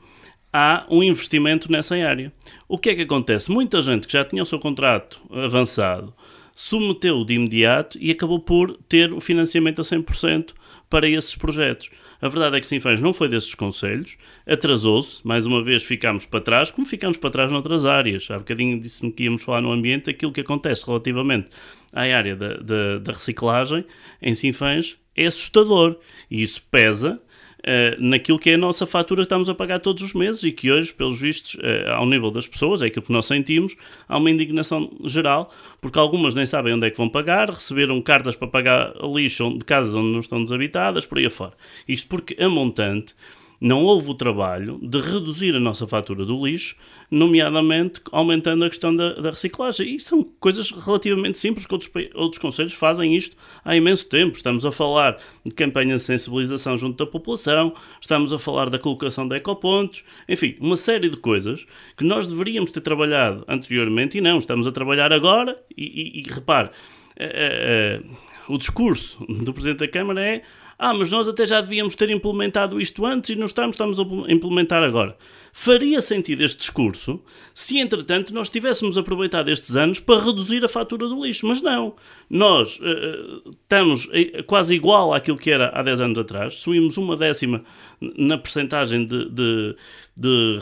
há 0.53 0.85
um 0.91 1.05
investimento 1.05 1.71
nessa 1.71 1.95
área. 1.95 2.33
O 2.67 2.77
que 2.77 2.91
é 2.91 2.95
que 2.97 3.03
acontece? 3.03 3.49
Muita 3.49 3.81
gente 3.81 4.09
que 4.09 4.13
já 4.13 4.25
tinha 4.25 4.43
o 4.43 4.47
seu 4.47 4.59
contrato 4.59 5.21
avançado 5.31 6.13
submeteu 6.59 7.25
de 7.25 7.35
imediato 7.35 7.97
e 8.01 8.11
acabou 8.11 8.41
por 8.41 8.77
ter 8.89 9.13
o 9.13 9.21
financiamento 9.21 9.81
a 9.81 9.85
100% 9.85 10.55
para 10.91 11.09
esses 11.09 11.37
projetos. 11.37 11.89
A 12.21 12.29
verdade 12.29 12.57
é 12.57 12.61
que 12.61 12.67
Sinfãs 12.67 13.01
não 13.01 13.13
foi 13.13 13.29
desses 13.29 13.55
conselhos, 13.55 14.17
atrasou-se, 14.45 15.25
mais 15.25 15.47
uma 15.47 15.63
vez 15.63 15.85
ficámos 15.85 16.27
para 16.27 16.41
trás, 16.41 16.73
como 16.73 16.85
ficámos 16.85 17.17
para 17.17 17.31
trás 17.31 17.53
noutras 17.53 17.87
áreas. 17.87 18.29
Há 18.29 18.39
bocadinho 18.39 18.81
disse-me 18.81 19.13
que 19.13 19.23
íamos 19.23 19.45
falar 19.45 19.61
no 19.61 19.71
ambiente, 19.71 20.11
aquilo 20.11 20.33
que 20.33 20.41
acontece 20.41 20.85
relativamente 20.85 21.49
à 21.93 22.03
área 22.03 22.37
da, 22.37 22.55
da, 22.55 22.99
da 22.99 23.13
reciclagem 23.13 23.85
em 24.21 24.35
Sinfãs 24.35 24.97
é 25.17 25.27
assustador 25.27 25.97
e 26.31 26.43
isso 26.43 26.63
pesa 26.71 27.21
Uh, 27.59 27.99
naquilo 27.99 28.39
que 28.39 28.51
é 28.51 28.55
a 28.55 28.57
nossa 28.57 28.87
fatura 28.87 29.23
que 29.23 29.27
estamos 29.27 29.51
a 29.51 29.55
pagar 29.55 29.81
todos 29.81 30.01
os 30.03 30.15
meses 30.15 30.45
e 30.45 30.53
que 30.53 30.71
hoje, 30.71 30.93
pelos 30.93 31.21
vistos, 31.21 31.55
uh, 31.55 31.91
ao 31.91 32.07
nível 32.07 32.31
das 32.31 32.47
pessoas, 32.47 32.83
é 32.83 32.87
aquilo 32.87 33.05
que 33.05 33.13
nós 33.13 33.27
sentimos, 33.27 33.75
há 34.09 34.17
uma 34.17 34.31
indignação 34.31 34.97
geral, 35.05 35.53
porque 35.81 35.99
algumas 35.99 36.37
nem 36.37 36.47
sabem 36.47 36.73
onde 36.73 36.87
é 36.87 36.91
que 36.91 36.97
vão 36.97 37.09
pagar, 37.09 37.51
receberam 37.51 38.01
cartas 38.01 38.37
para 38.37 38.47
pagar 38.47 38.95
lixo 39.13 39.59
de 39.59 39.65
casas 39.65 39.93
onde 39.93 40.09
não 40.09 40.21
estão 40.21 40.43
desabitadas, 40.43 41.05
por 41.05 41.19
aí 41.19 41.27
afora. 41.27 41.53
Isto 41.87 42.09
porque 42.09 42.41
a 42.41 42.49
montante 42.49 43.15
não 43.61 43.85
houve 43.85 44.11
o 44.11 44.15
trabalho 44.15 44.79
de 44.83 45.01
reduzir 45.01 45.55
a 45.55 45.61
nossa 45.61 45.87
fatura 45.87 46.25
do 46.25 46.47
lixo, 46.47 46.77
nomeadamente 47.11 48.01
aumentando 48.13 48.65
a 48.65 48.69
questão 48.69 48.95
da, 48.95 49.15
da 49.15 49.31
reciclagem. 49.31 49.97
E 49.97 50.01
são 50.01 50.23
coisas 50.23 50.71
relativamente 50.71 51.39
simples 51.39 51.67
que 51.67 51.73
outros, 51.73 51.91
outros 52.15 52.41
conselhos 52.41 52.75
fazem 52.75 53.17
isto 53.17 53.37
há 53.65 53.75
imenso 53.75 54.09
tempo. 54.09 54.37
Estamos 54.37 54.65
a 54.65 54.71
falar 54.71 55.17
de 55.45 55.51
campanhas 55.53 56.03
de 56.03 56.07
sensibilização 56.07 56.77
junto 56.77 57.05
da 57.05 57.11
população, 57.11 57.75
estamos 58.01 58.33
a 58.33 58.39
falar 58.39 58.71
da 58.71 58.79
colocação 58.79 59.27
de 59.27 59.37
ecopontos, 59.37 60.05
enfim, 60.29 60.57
uma 60.61 60.77
série 60.77 61.09
de 61.09 61.17
coisas 61.17 61.67
que 61.97 62.05
nós 62.05 62.27
deveríamos 62.27 62.71
ter 62.71 62.81
trabalhado 62.81 63.45
anteriormente 63.49 64.19
e 64.19 64.21
não, 64.21 64.39
estamos 64.39 64.67
a 64.67 64.73
trabalhar 64.73 65.13
agora 65.13 65.61
e, 65.77 65.85
e, 65.85 66.21
e 66.21 66.33
repare, 66.33 66.69
uh, 66.69 68.05
uh, 68.05 68.55
o 68.55 68.57
discurso 68.57 69.25
do 69.27 69.53
Presidente 69.53 69.81
da 69.81 69.89
Câmara 69.89 70.25
é 70.25 70.43
ah, 70.79 70.95
mas 70.95 71.11
nós 71.11 71.29
até 71.29 71.45
já 71.45 71.61
devíamos 71.61 71.97
ter 71.97 72.09
implementado 72.09 72.81
isto 72.81 73.05
antes 73.05 73.31
e 73.31 73.35
não 73.37 73.47
estamos, 73.47 73.75
estamos 73.75 73.99
a 73.99 74.33
implementar 74.33 74.83
agora. 74.85 75.17
Faria 75.53 76.01
sentido 76.01 76.45
este 76.45 76.59
discurso 76.59 77.21
se, 77.53 77.79
entretanto, 77.79 78.33
nós 78.33 78.49
tivéssemos 78.49 78.97
aproveitado 78.97 79.51
estes 79.51 79.77
anos 79.77 79.99
para 79.99 80.25
reduzir 80.25 80.65
a 80.65 80.69
fatura 80.69 81.09
do 81.09 81.25
lixo. 81.25 81.49
Mas 81.49 81.61
não. 81.61 81.97
Nós 82.31 82.79
uh, 82.79 83.51
estamos 83.51 84.09
quase 84.47 84.77
igual 84.77 85.13
àquilo 85.13 85.37
que 85.37 85.51
era 85.51 85.71
há 85.75 85.83
10 85.83 86.01
anos 86.01 86.19
atrás. 86.19 86.55
Subimos 86.55 86.97
uma 86.97 87.17
décima 87.17 87.65
na 88.01 88.39
percentagem 88.39 89.05
de, 89.05 89.29
de, 89.31 89.77
de, 90.17 90.59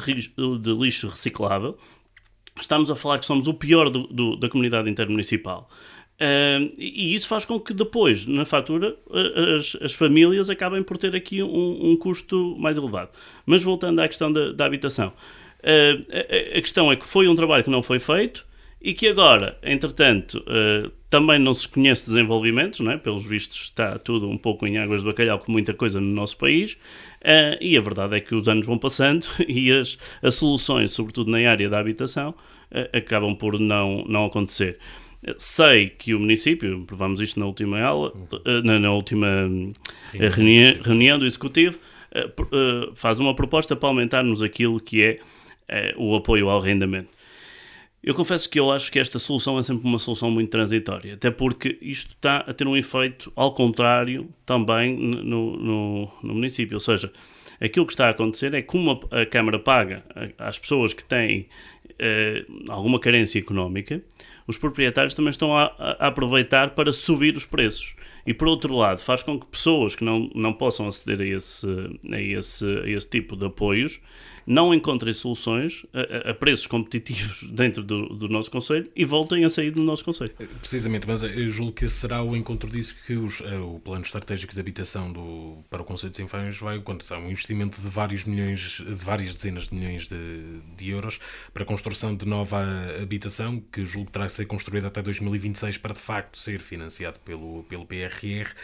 de 0.60 0.72
lixo 0.72 1.08
reciclável. 1.08 1.76
Estamos 2.58 2.90
a 2.90 2.96
falar 2.96 3.18
que 3.18 3.26
somos 3.26 3.46
o 3.48 3.52
pior 3.52 3.90
do, 3.90 4.06
do, 4.06 4.36
da 4.36 4.48
comunidade 4.48 4.88
intermunicipal. 4.88 5.68
Uh, 6.16 6.72
e 6.78 7.14
isso 7.14 7.28
faz 7.28 7.44
com 7.44 7.60
que 7.60 7.74
depois, 7.74 8.24
na 8.24 8.46
fatura, 8.46 8.96
as, 9.56 9.76
as 9.82 9.92
famílias 9.92 10.48
acabem 10.48 10.82
por 10.82 10.96
ter 10.96 11.14
aqui 11.14 11.42
um, 11.42 11.90
um, 11.90 11.96
custo 11.96 12.56
mais 12.58 12.78
elevado. 12.78 13.10
Mas 13.44 13.62
voltando 13.62 14.00
à 14.00 14.08
questão 14.08 14.32
da, 14.32 14.52
da 14.52 14.64
habitação, 14.64 15.08
uh, 15.08 16.06
a, 16.10 16.58
a, 16.58 16.62
questão 16.62 16.90
é 16.90 16.96
que 16.96 17.06
foi 17.06 17.28
um 17.28 17.36
trabalho 17.36 17.62
que 17.62 17.70
não 17.70 17.82
foi 17.82 17.98
feito 17.98 18.46
e 18.80 18.94
que 18.94 19.08
agora, 19.08 19.58
entretanto, 19.62 20.38
uh, 20.38 20.90
também 21.10 21.38
não 21.38 21.52
se 21.52 21.68
conhece 21.68 22.06
desenvolvimentos, 22.06 22.80
não 22.80 22.92
é? 22.92 22.96
pelos 22.96 23.26
vistos 23.26 23.64
está 23.64 23.98
tudo 23.98 24.26
um 24.26 24.38
pouco 24.38 24.66
em 24.66 24.78
águas 24.78 25.02
de 25.02 25.06
bacalhau 25.06 25.38
com 25.38 25.52
muita 25.52 25.74
coisa 25.74 26.00
no 26.00 26.14
nosso 26.14 26.36
país, 26.38 26.78
e 27.60 27.76
a 27.76 27.80
verdade 27.80 28.16
é 28.16 28.20
que 28.20 28.34
os 28.34 28.48
anos 28.48 28.66
vão 28.66 28.78
passando 28.78 29.26
e 29.48 29.72
as, 29.72 29.98
as 30.22 30.34
soluções, 30.34 30.92
sobretudo 30.92 31.30
na 31.30 31.38
área 31.48 31.68
da 31.68 31.78
habitação, 31.78 32.34
acabam 32.92 33.34
por 33.34 33.58
não, 33.58 34.04
não 34.06 34.26
acontecer. 34.26 34.78
Sei 35.36 35.88
que 35.88 36.14
o 36.14 36.20
município, 36.20 36.84
provamos 36.86 37.20
isto 37.20 37.40
na 37.40 37.46
última 37.46 37.80
aula, 37.80 38.12
eh, 38.44 38.62
na, 38.62 38.78
na 38.78 38.92
última 38.92 39.26
eh, 40.14 40.28
reunião, 40.28 40.74
reunião 40.82 41.18
do 41.18 41.26
Executivo, 41.26 41.78
eh, 42.12 42.30
faz 42.94 43.18
uma 43.18 43.34
proposta 43.34 43.74
para 43.74 43.88
aumentarmos 43.88 44.42
aquilo 44.42 44.78
que 44.80 45.02
é 45.02 45.18
o 45.96 46.14
apoio 46.14 46.48
ao 46.48 46.60
arrendamento. 46.60 47.08
Eu 48.06 48.14
confesso 48.14 48.48
que 48.48 48.60
eu 48.60 48.70
acho 48.70 48.92
que 48.92 49.00
esta 49.00 49.18
solução 49.18 49.58
é 49.58 49.62
sempre 49.64 49.84
uma 49.84 49.98
solução 49.98 50.30
muito 50.30 50.48
transitória, 50.48 51.14
até 51.14 51.28
porque 51.28 51.76
isto 51.82 52.10
está 52.10 52.36
a 52.36 52.54
ter 52.54 52.68
um 52.68 52.76
efeito 52.76 53.32
ao 53.34 53.52
contrário 53.52 54.28
também 54.46 54.96
no, 54.96 55.56
no, 55.56 56.12
no 56.22 56.34
município. 56.34 56.76
Ou 56.76 56.80
seja, 56.80 57.12
aquilo 57.60 57.84
que 57.84 57.92
está 57.92 58.06
a 58.06 58.10
acontecer 58.10 58.54
é 58.54 58.62
que 58.62 58.68
como 58.68 59.00
a 59.10 59.26
Câmara 59.26 59.58
paga 59.58 60.04
às 60.38 60.56
pessoas 60.56 60.92
que 60.92 61.04
têm 61.04 61.48
alguma 62.68 62.98
carência 62.98 63.38
económica, 63.38 64.02
os 64.46 64.58
proprietários 64.58 65.14
também 65.14 65.30
estão 65.30 65.56
a, 65.56 65.74
a, 65.78 66.08
aproveitar 66.08 66.70
para 66.70 66.92
subir 66.92 67.36
os 67.36 67.44
preços. 67.44 67.94
E 68.26 68.34
por 68.34 68.48
outro 68.48 68.74
lado, 68.74 68.98
faz 68.98 69.22
com 69.22 69.38
que 69.38 69.46
pessoas 69.46 69.94
que 69.94 70.04
não, 70.04 70.30
não 70.34 70.52
possam 70.52 70.88
aceder 70.88 71.20
a 71.20 71.36
esse, 71.36 71.66
a, 72.10 72.20
esse, 72.20 72.64
a 72.64 72.88
esse 72.88 73.08
tipo 73.08 73.36
de 73.36 73.46
apoios 73.46 74.00
não 74.46 74.72
encontrem 74.72 75.12
soluções 75.12 75.84
a, 75.92 76.30
a 76.30 76.34
preços 76.34 76.66
competitivos 76.66 77.42
dentro 77.50 77.82
do, 77.82 78.08
do, 78.10 78.28
nosso 78.28 78.50
Conselho 78.50 78.88
e 78.94 79.04
voltem 79.04 79.44
a 79.44 79.48
sair 79.48 79.72
do 79.72 79.82
nosso 79.82 80.04
Conselho. 80.04 80.32
Precisamente, 80.60 81.06
mas 81.06 81.22
eu 81.22 81.48
julgo 81.50 81.72
que 81.72 81.88
será 81.88 82.22
o 82.22 82.36
encontro 82.36 82.70
disso 82.70 82.94
que 83.04 83.14
os, 83.14 83.40
eh, 83.40 83.58
o 83.58 83.80
plano 83.80 84.02
estratégico 84.02 84.54
de 84.54 84.60
habitação 84.60 85.12
do, 85.12 85.58
para 85.68 85.82
o 85.82 85.84
Conselho 85.84 86.10
de 86.10 86.16
Sinfãs 86.18 86.56
vai 86.58 86.78
acontecer. 86.78 87.14
Um 87.16 87.30
investimento 87.30 87.80
de 87.80 87.88
vários 87.88 88.24
milhões, 88.24 88.82
de 88.86 89.04
várias 89.04 89.34
dezenas 89.34 89.68
de 89.68 89.74
milhões 89.74 90.06
de, 90.06 90.60
de 90.76 90.90
euros 90.90 91.18
para 91.52 91.64
a 91.64 91.66
construção 91.66 92.14
de 92.14 92.24
nova 92.24 92.64
habitação, 93.02 93.60
que 93.72 93.84
julgo 93.84 94.06
que 94.06 94.12
terá 94.12 94.26
que 94.26 94.32
ser 94.32 94.46
construída 94.46 94.86
até 94.86 95.02
2026 95.02 95.78
para 95.78 95.94
de 95.94 96.00
facto 96.00 96.38
ser 96.38 96.60
financiado 96.60 97.18
pelo, 97.20 97.64
pelo 97.64 97.84
PRR. 98.18 98.54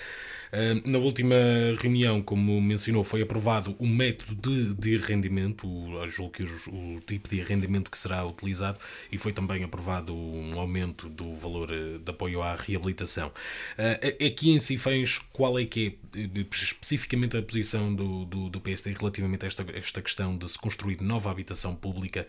Ah, 0.53 0.74
na 0.84 0.98
última 0.98 1.34
reunião, 1.80 2.20
como 2.20 2.61
mencionou, 2.61 3.03
foi 3.03 3.22
aprovado 3.22 3.74
o 3.78 3.86
método 3.86 4.34
de, 4.34 4.74
de 4.74 4.98
rendimento, 4.98 5.66
julgo 6.09 6.32
que 6.32 6.42
o, 6.42 6.96
o, 6.96 7.00
tipo 7.00 7.26
de 7.30 7.40
arrendamento 7.40 7.90
que 7.90 7.98
será 7.98 8.22
utilizado, 8.26 8.78
e 9.11 9.16
foi 9.16 9.32
também 9.32 9.64
aprovado 9.64 10.14
um 10.14 10.59
aumento 10.61 11.09
do 11.09 11.34
valor 11.34 11.70
ah, 11.72 11.98
de 11.98 12.11
apoio 12.11 12.42
à 12.42 12.55
reabilitação. 12.55 13.32
Ah, 13.78 13.98
aqui 14.26 14.50
em 14.50 14.59
Cifães, 14.59 15.18
qual 15.32 15.59
é 15.59 15.64
que 15.64 15.98
é 16.14 16.28
especificamente 16.55 17.34
a 17.36 17.42
posição 17.42 17.94
do, 17.94 18.26
do, 18.26 18.50
do 18.50 18.61
PSD 18.61 18.92
relativamente 18.92 19.46
a 19.46 19.48
esta, 19.48 19.64
esta 19.72 20.03
questão 20.03 20.36
de 20.36 20.50
se 20.50 20.59
construir 20.59 21.00
nova 21.00 21.30
habitação 21.30 21.74
pública 21.74 22.26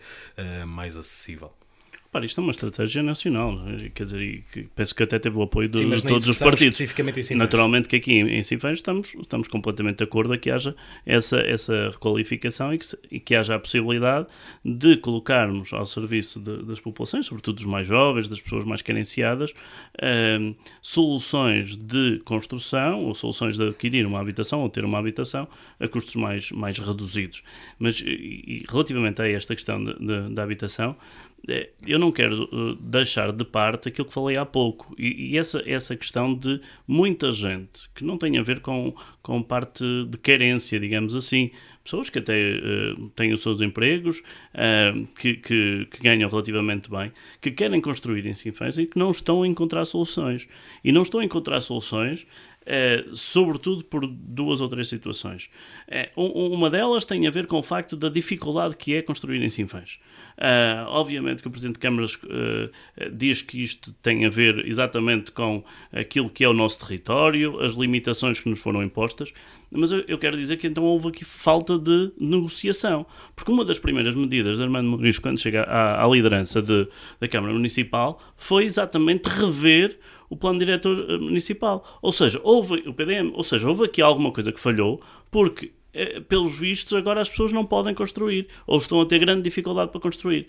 mais 0.66 0.96
acessível? 0.96 1.52
Isto 2.22 2.40
é 2.40 2.44
uma 2.44 2.50
estratégia 2.50 3.02
nacional, 3.02 3.58
é? 3.68 3.88
quer 3.88 4.04
dizer, 4.04 4.20
e 4.20 4.44
que, 4.52 4.68
penso 4.74 4.94
que 4.94 5.02
até 5.02 5.18
teve 5.18 5.36
o 5.38 5.42
apoio 5.42 5.68
de, 5.68 5.78
Sim, 5.78 5.90
de 5.90 6.02
todos 6.02 6.28
os 6.28 6.38
partidos. 6.38 6.74
Especificamente 6.74 7.20
em 7.20 7.22
Sinfãs. 7.22 7.38
Naturalmente 7.38 7.88
que 7.88 7.96
aqui 7.96 8.12
em, 8.12 8.38
em 8.38 8.42
Sinfãs 8.42 8.78
estamos, 8.78 9.14
estamos 9.14 9.48
completamente 9.48 9.98
de 9.98 10.04
acordo 10.04 10.32
a 10.32 10.38
que 10.38 10.50
haja 10.50 10.76
essa, 11.04 11.38
essa 11.38 11.88
requalificação 11.88 12.72
e 12.72 12.78
que, 12.78 12.86
e 13.10 13.20
que 13.20 13.34
haja 13.34 13.54
a 13.54 13.58
possibilidade 13.58 14.26
de 14.64 14.96
colocarmos 14.98 15.72
ao 15.72 15.86
serviço 15.86 16.38
de, 16.38 16.62
das 16.64 16.80
populações, 16.80 17.26
sobretudo 17.26 17.56
dos 17.56 17.66
mais 17.66 17.86
jovens, 17.86 18.28
das 18.28 18.40
pessoas 18.40 18.64
mais 18.64 18.82
carenciadas, 18.82 19.50
uh, 19.50 20.54
soluções 20.80 21.76
de 21.76 22.20
construção 22.24 23.04
ou 23.04 23.14
soluções 23.14 23.56
de 23.56 23.64
adquirir 23.64 24.06
uma 24.06 24.20
habitação 24.20 24.60
ou 24.60 24.68
ter 24.68 24.84
uma 24.84 24.98
habitação 24.98 25.48
a 25.80 25.88
custos 25.88 26.14
mais, 26.16 26.50
mais 26.52 26.78
reduzidos. 26.78 27.42
Mas 27.78 28.00
e, 28.00 28.64
relativamente 28.68 29.22
a 29.22 29.28
esta 29.28 29.54
questão 29.54 29.82
da 29.82 30.42
habitação, 30.42 30.96
eu 31.86 31.98
não 31.98 32.10
quero 32.10 32.44
uh, 32.44 32.74
deixar 32.76 33.32
de 33.32 33.44
parte 33.44 33.88
aquilo 33.88 34.06
que 34.08 34.14
falei 34.14 34.36
há 34.36 34.46
pouco 34.46 34.94
e, 34.98 35.32
e, 35.32 35.38
essa, 35.38 35.62
essa 35.66 35.94
questão 35.94 36.34
de 36.34 36.60
muita 36.86 37.30
gente 37.30 37.88
que 37.94 38.02
não 38.04 38.16
tem 38.16 38.38
a 38.38 38.42
ver 38.42 38.60
com, 38.60 38.94
com 39.22 39.42
parte 39.42 39.84
de 40.08 40.16
carência, 40.18 40.80
digamos 40.80 41.14
assim, 41.14 41.50
pessoas 41.84 42.08
que 42.08 42.18
até 42.18 42.34
uh, 42.34 43.08
têm 43.10 43.32
os 43.32 43.42
seus 43.42 43.60
empregos, 43.60 44.20
uh, 44.54 45.06
que, 45.18 45.34
que, 45.34 45.86
que, 45.90 46.02
ganham 46.02 46.30
relativamente 46.30 46.90
bem, 46.90 47.12
que 47.42 47.50
querem 47.50 47.80
construir 47.80 48.24
em 48.26 48.34
Sinfãs 48.34 48.78
e 48.78 48.86
que 48.86 48.98
não 48.98 49.10
estão 49.10 49.42
a 49.42 49.46
encontrar 49.46 49.84
soluções. 49.84 50.48
E 50.82 50.90
não 50.90 51.02
estão 51.02 51.20
a 51.20 51.24
encontrar 51.24 51.60
soluções 51.60 52.26
é, 52.66 53.04
sobretudo 53.12 53.84
por 53.84 54.06
duas 54.06 54.60
ou 54.60 54.68
três 54.68 54.88
situações. 54.88 55.50
É, 55.88 56.10
uma 56.16 56.70
delas 56.70 57.04
tem 57.04 57.26
a 57.26 57.30
ver 57.30 57.46
com 57.46 57.58
o 57.58 57.62
facto 57.62 57.96
da 57.96 58.08
dificuldade 58.08 58.76
que 58.76 58.94
é 58.94 59.02
construir 59.02 59.42
em 59.42 59.48
Sinfãs. 59.48 59.98
Uh, 60.36 60.88
obviamente 60.88 61.40
que 61.40 61.46
o 61.46 61.50
Presidente 61.50 61.74
de 61.74 61.80
Câmaras 61.80 62.18
diz 63.12 63.40
que 63.40 63.62
isto 63.62 63.92
tem 64.02 64.24
a 64.24 64.28
ver 64.28 64.66
exatamente 64.66 65.30
com 65.30 65.62
aquilo 65.92 66.28
que 66.28 66.42
é 66.42 66.48
o 66.48 66.52
nosso 66.52 66.80
território, 66.80 67.60
as 67.60 67.74
limitações 67.74 68.40
que 68.40 68.48
nos 68.48 68.58
foram 68.58 68.82
impostas, 68.82 69.32
mas 69.70 69.90
eu, 69.90 70.04
eu 70.06 70.18
quero 70.18 70.36
dizer 70.36 70.56
que 70.56 70.66
então 70.66 70.84
houve 70.84 71.08
aqui 71.08 71.24
falta 71.24 71.78
de 71.78 72.12
negociação, 72.18 73.06
porque 73.34 73.50
uma 73.50 73.64
das 73.64 73.78
primeiras 73.78 74.14
medidas 74.14 74.56
de 74.56 74.62
Armando 74.62 74.88
Muniz 74.88 75.18
quando 75.18 75.38
chega 75.38 75.62
à, 75.62 76.04
à 76.04 76.08
liderança 76.08 76.62
de, 76.62 76.86
da 77.20 77.28
Câmara 77.28 77.52
Municipal 77.52 78.20
foi 78.36 78.64
exatamente 78.64 79.26
rever 79.26 79.98
o 80.28 80.36
plano 80.36 80.58
diretor 80.58 81.10
eh, 81.10 81.18
municipal. 81.18 81.98
Ou 82.02 82.12
seja, 82.12 82.40
houve 82.42 82.74
o 82.86 82.94
PDM, 82.94 83.32
ou 83.34 83.42
seja, 83.42 83.68
houve 83.68 83.84
aqui 83.84 84.02
alguma 84.02 84.32
coisa 84.32 84.52
que 84.52 84.60
falhou, 84.60 85.00
porque 85.30 85.72
eh, 85.92 86.20
pelos 86.20 86.58
vistos 86.58 86.94
agora 86.94 87.20
as 87.20 87.28
pessoas 87.28 87.52
não 87.52 87.64
podem 87.64 87.94
construir 87.94 88.48
ou 88.66 88.78
estão 88.78 89.00
a 89.00 89.06
ter 89.06 89.18
grande 89.18 89.42
dificuldade 89.42 89.90
para 89.90 90.00
construir. 90.00 90.48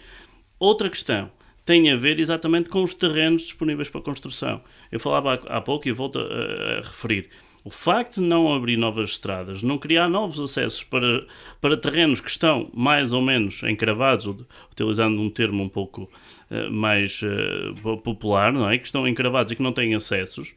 Outra 0.60 0.89
questão 0.89 1.30
tem 1.65 1.91
a 1.91 1.95
ver 1.95 2.19
exatamente 2.19 2.69
com 2.69 2.84
os 2.84 2.93
terrenos 2.93 3.41
disponíveis 3.41 3.89
para 3.89 4.02
construção. 4.02 4.61
Eu 4.91 4.99
falava 4.99 5.34
há, 5.34 5.61
pouco 5.61 5.88
e 5.88 5.91
volto 5.91 6.19
a, 6.19 6.23
a, 6.23 6.76
referir. 6.77 7.30
O 7.65 7.71
facto 7.71 8.21
de 8.21 8.27
não 8.27 8.53
abrir 8.53 8.77
novas 8.77 9.09
estradas, 9.09 9.63
não 9.63 9.79
criar 9.79 10.07
novos 10.07 10.39
acessos 10.39 10.83
para, 10.83 11.25
para 11.59 11.75
terrenos 11.75 12.21
que 12.21 12.29
estão 12.29 12.69
mais 12.71 13.11
ou 13.11 13.23
menos 13.23 13.63
encravados, 13.63 14.27
utilizando 14.71 15.19
um 15.19 15.31
termo 15.31 15.63
um 15.63 15.67
pouco 15.67 16.03
uh, 16.03 16.71
mais 16.71 17.23
uh, 17.23 17.97
popular, 18.03 18.53
não 18.53 18.69
é? 18.69 18.77
que 18.77 18.85
estão 18.85 19.07
encravados 19.07 19.51
e 19.51 19.55
que 19.55 19.63
não 19.63 19.73
têm 19.73 19.95
acessos, 19.95 20.53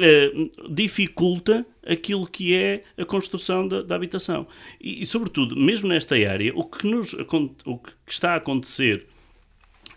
uh, 0.00 0.68
dificulta 0.68 1.64
aquilo 1.86 2.26
que 2.26 2.56
é 2.56 2.82
a 2.98 3.04
construção 3.04 3.68
da, 3.68 3.80
da 3.80 3.94
habitação. 3.94 4.44
E, 4.80 5.00
e, 5.00 5.06
sobretudo, 5.06 5.54
mesmo 5.54 5.88
nesta 5.88 6.16
área, 6.16 6.50
o 6.56 6.64
que, 6.64 6.88
nos, 6.88 7.12
o 7.12 7.78
que 7.78 7.92
está 8.08 8.32
a 8.32 8.36
acontecer 8.38 9.06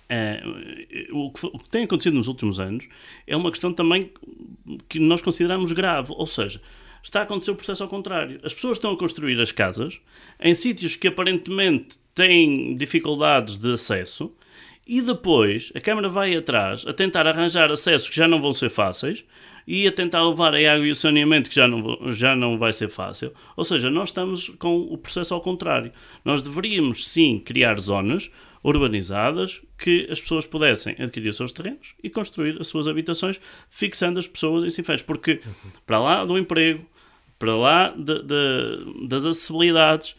Uh, 0.06 1.18
o, 1.18 1.32
que, 1.32 1.69
tem 1.69 1.84
acontecido 1.84 2.14
nos 2.14 2.27
últimos 2.27 2.60
anos 2.60 2.88
é 3.26 3.36
uma 3.36 3.49
questão 3.49 3.73
também 3.73 4.11
que 4.88 4.99
nós 4.99 5.22
consideramos 5.22 5.72
grave, 5.72 6.14
ou 6.15 6.27
seja, 6.27 6.61
está 7.02 7.22
a 7.22 7.23
acontecer 7.23 7.52
o 7.52 7.56
processo 7.56 7.82
ao 7.82 7.90
contrário. 7.90 8.40
As 8.44 8.53
pessoas 8.53 8.77
estão 8.77 8.91
a 8.91 8.98
construir 8.98 9.40
as 9.40 9.52
casas 9.52 9.99
em 10.40 10.53
sítios 10.53 10.95
que 10.95 11.07
aparentemente 11.07 11.98
têm 12.14 12.76
dificuldades 12.76 13.57
de 13.57 13.73
acesso 13.73 14.32
e 14.88 15.02
depois 15.02 15.72
a 15.76 15.82
Câmara 15.82 16.07
vai 16.07 16.36
atrás 16.36 16.86
a 16.86 16.94
tentar 16.94 17.26
arranjar 17.26 17.72
acessos 17.72 18.07
que 18.07 18.15
já 18.15 18.27
não 18.27 18.40
vão 18.40 18.53
ser 18.53 18.69
fáceis 18.69 19.23
e 19.68 19.88
a 19.88 19.91
tentar 19.91 20.23
levar 20.27 20.53
a 20.53 20.73
água 20.73 20.86
e 20.86 20.91
o 20.91 20.95
saneamento 20.95 21.49
que 21.49 21.56
já 21.56 21.68
não, 21.68 22.14
já 22.14 22.36
não 22.36 22.57
vai 22.57 22.72
ser 22.72 22.90
fácil. 22.90 23.34
Ou 23.57 23.64
seja, 23.64 23.90
nós 23.90 24.10
estamos 24.10 24.49
com 24.60 24.77
o 24.77 24.98
processo 24.98 25.34
ao 25.34 25.41
contrário. 25.41 25.91
Nós 26.23 26.41
deveríamos 26.41 27.07
sim 27.07 27.40
criar 27.40 27.80
zonas 27.80 28.30
urbanizadas 28.66 29.62
que 29.78 30.08
as 30.10 30.20
pessoas 30.20 30.48
pudessem 30.48 30.96
adquirir 30.98 31.30
os 31.30 31.38
seus 31.38 31.52
terrenos 31.52 31.94
e 32.04 32.10
construir 32.10 32.60
as 32.60 32.68
suas 32.68 32.88
habitações, 32.88 33.40
fixando 33.70 34.18
as 34.18 34.28
pessoas 34.28 34.64
em 34.64 34.72
Sinfãs. 34.72 35.04
Porque 35.04 35.40
para 35.86 36.00
lá 36.00 36.26
do 36.26 36.36
emprego, 36.36 36.84
para 37.38 37.56
lá 37.56 37.90
de, 37.90 38.24
de, 38.24 39.08
das 39.08 39.24
acessibilidades, 39.24 40.16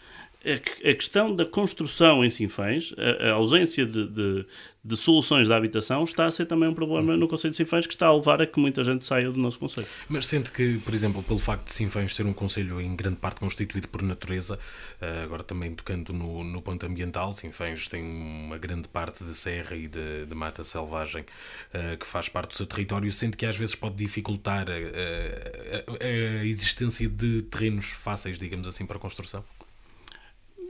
a, 0.54 0.94
questão 0.94 1.34
da 1.34 1.44
construção 1.44 2.24
em 2.24 2.30
Sinfãs, 2.30 2.94
a, 2.96 3.30
a 3.30 3.32
ausência 3.32 3.84
de, 3.84 4.06
de, 4.06 4.46
de, 4.84 4.96
soluções 4.96 5.48
da 5.48 5.56
habitação, 5.56 6.04
está 6.04 6.26
a 6.26 6.30
ser 6.30 6.46
também 6.46 6.68
um 6.68 6.74
problema 6.74 7.16
no 7.16 7.26
Conselho 7.26 7.50
de 7.50 7.56
Sinfãs 7.56 7.86
que 7.86 7.92
está 7.92 8.06
a 8.06 8.14
levar 8.14 8.40
a 8.40 8.46
que 8.46 8.60
muita 8.60 8.84
gente 8.84 9.04
saia 9.04 9.30
do 9.30 9.40
nosso 9.40 9.58
Conselho. 9.58 9.86
Mas 10.08 10.26
sente 10.26 10.52
que, 10.52 10.78
por 10.78 10.94
exemplo, 10.94 11.22
pelo 11.22 11.40
facto 11.40 11.66
de 11.66 11.74
Sinfãs 11.74 12.14
ser 12.14 12.24
um 12.26 12.32
Conselho 12.32 12.80
em 12.80 12.94
grande 12.94 13.16
parte 13.16 13.40
constituído 13.40 13.88
por 13.88 14.02
natureza, 14.02 14.58
eh, 15.00 15.22
agora 15.24 15.42
também 15.42 15.74
tocando 15.74 16.12
no, 16.12 16.44
no 16.44 16.62
ponto 16.62 16.86
ambiental, 16.86 17.32
Sinfãs 17.32 17.88
tem 17.88 18.02
uma 18.02 18.58
grande 18.58 18.86
parte 18.86 19.24
de 19.24 19.34
serra 19.34 19.74
e 19.74 19.88
de, 19.88 20.26
de 20.26 20.34
mata 20.34 20.62
selvagem 20.62 21.22
uh, 21.22 21.96
que 21.98 22.06
faz 22.06 22.28
parte 22.28 22.50
do 22.50 22.54
seu 22.54 22.66
território, 22.66 23.12
sente 23.12 23.36
que 23.36 23.46
às 23.46 23.56
vezes 23.56 23.74
pode 23.74 23.96
dificultar 23.96 24.66
a, 24.70 24.74
a, 24.74 26.40
a 26.40 26.44
existência 26.44 27.08
de 27.08 27.42
terrenos 27.42 27.86
fáceis, 27.86 28.38
digamos 28.38 28.68
assim, 28.68 28.86
para 28.86 28.96
a 28.96 29.00
construção? 29.00 29.44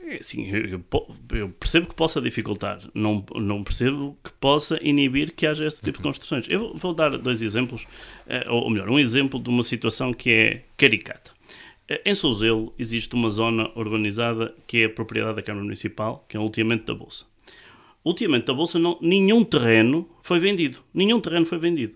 É, 0.08 0.22
sim, 0.22 0.48
eu, 0.48 0.80
eu, 1.32 1.48
percebo 1.48 1.88
que 1.88 1.94
possa 1.94 2.20
dificultar, 2.20 2.80
não, 2.94 3.24
não 3.34 3.64
percebo 3.64 4.16
que 4.22 4.30
possa 4.34 4.78
inibir 4.80 5.34
que 5.34 5.44
haja 5.44 5.66
esse 5.66 5.82
tipo 5.82 5.98
de 5.98 6.04
construções. 6.04 6.46
Eu 6.48 6.76
vou, 6.76 6.94
dar 6.94 7.18
dois 7.18 7.42
exemplos, 7.42 7.84
eh, 8.28 8.46
ou 8.48 8.70
melhor, 8.70 8.88
um 8.88 9.00
exemplo 9.00 9.40
de 9.40 9.50
uma 9.50 9.64
situação 9.64 10.14
que 10.14 10.30
é 10.30 10.62
caricata. 10.76 11.32
Eh, 11.88 12.02
em 12.06 12.14
Souzelo 12.14 12.72
existe 12.78 13.16
uma 13.16 13.28
zona 13.30 13.68
urbanizada 13.74 14.54
que 14.64 14.82
é 14.82 14.84
a 14.84 14.90
propriedade 14.90 15.36
da 15.36 15.42
Câmara 15.42 15.64
Municipal, 15.64 16.24
que 16.28 16.36
é 16.36 16.40
o 16.40 16.44
ultimamento 16.44 16.86
da 16.86 16.94
Bolsa. 16.94 17.24
O 18.04 18.10
ultimamento 18.10 18.46
da 18.46 18.54
Bolsa, 18.54 18.78
não, 18.78 18.96
nenhum 19.02 19.42
terreno 19.42 20.08
foi 20.22 20.38
vendido. 20.38 20.78
Nenhum 20.94 21.18
terreno 21.18 21.46
foi 21.46 21.58
vendido. 21.58 21.94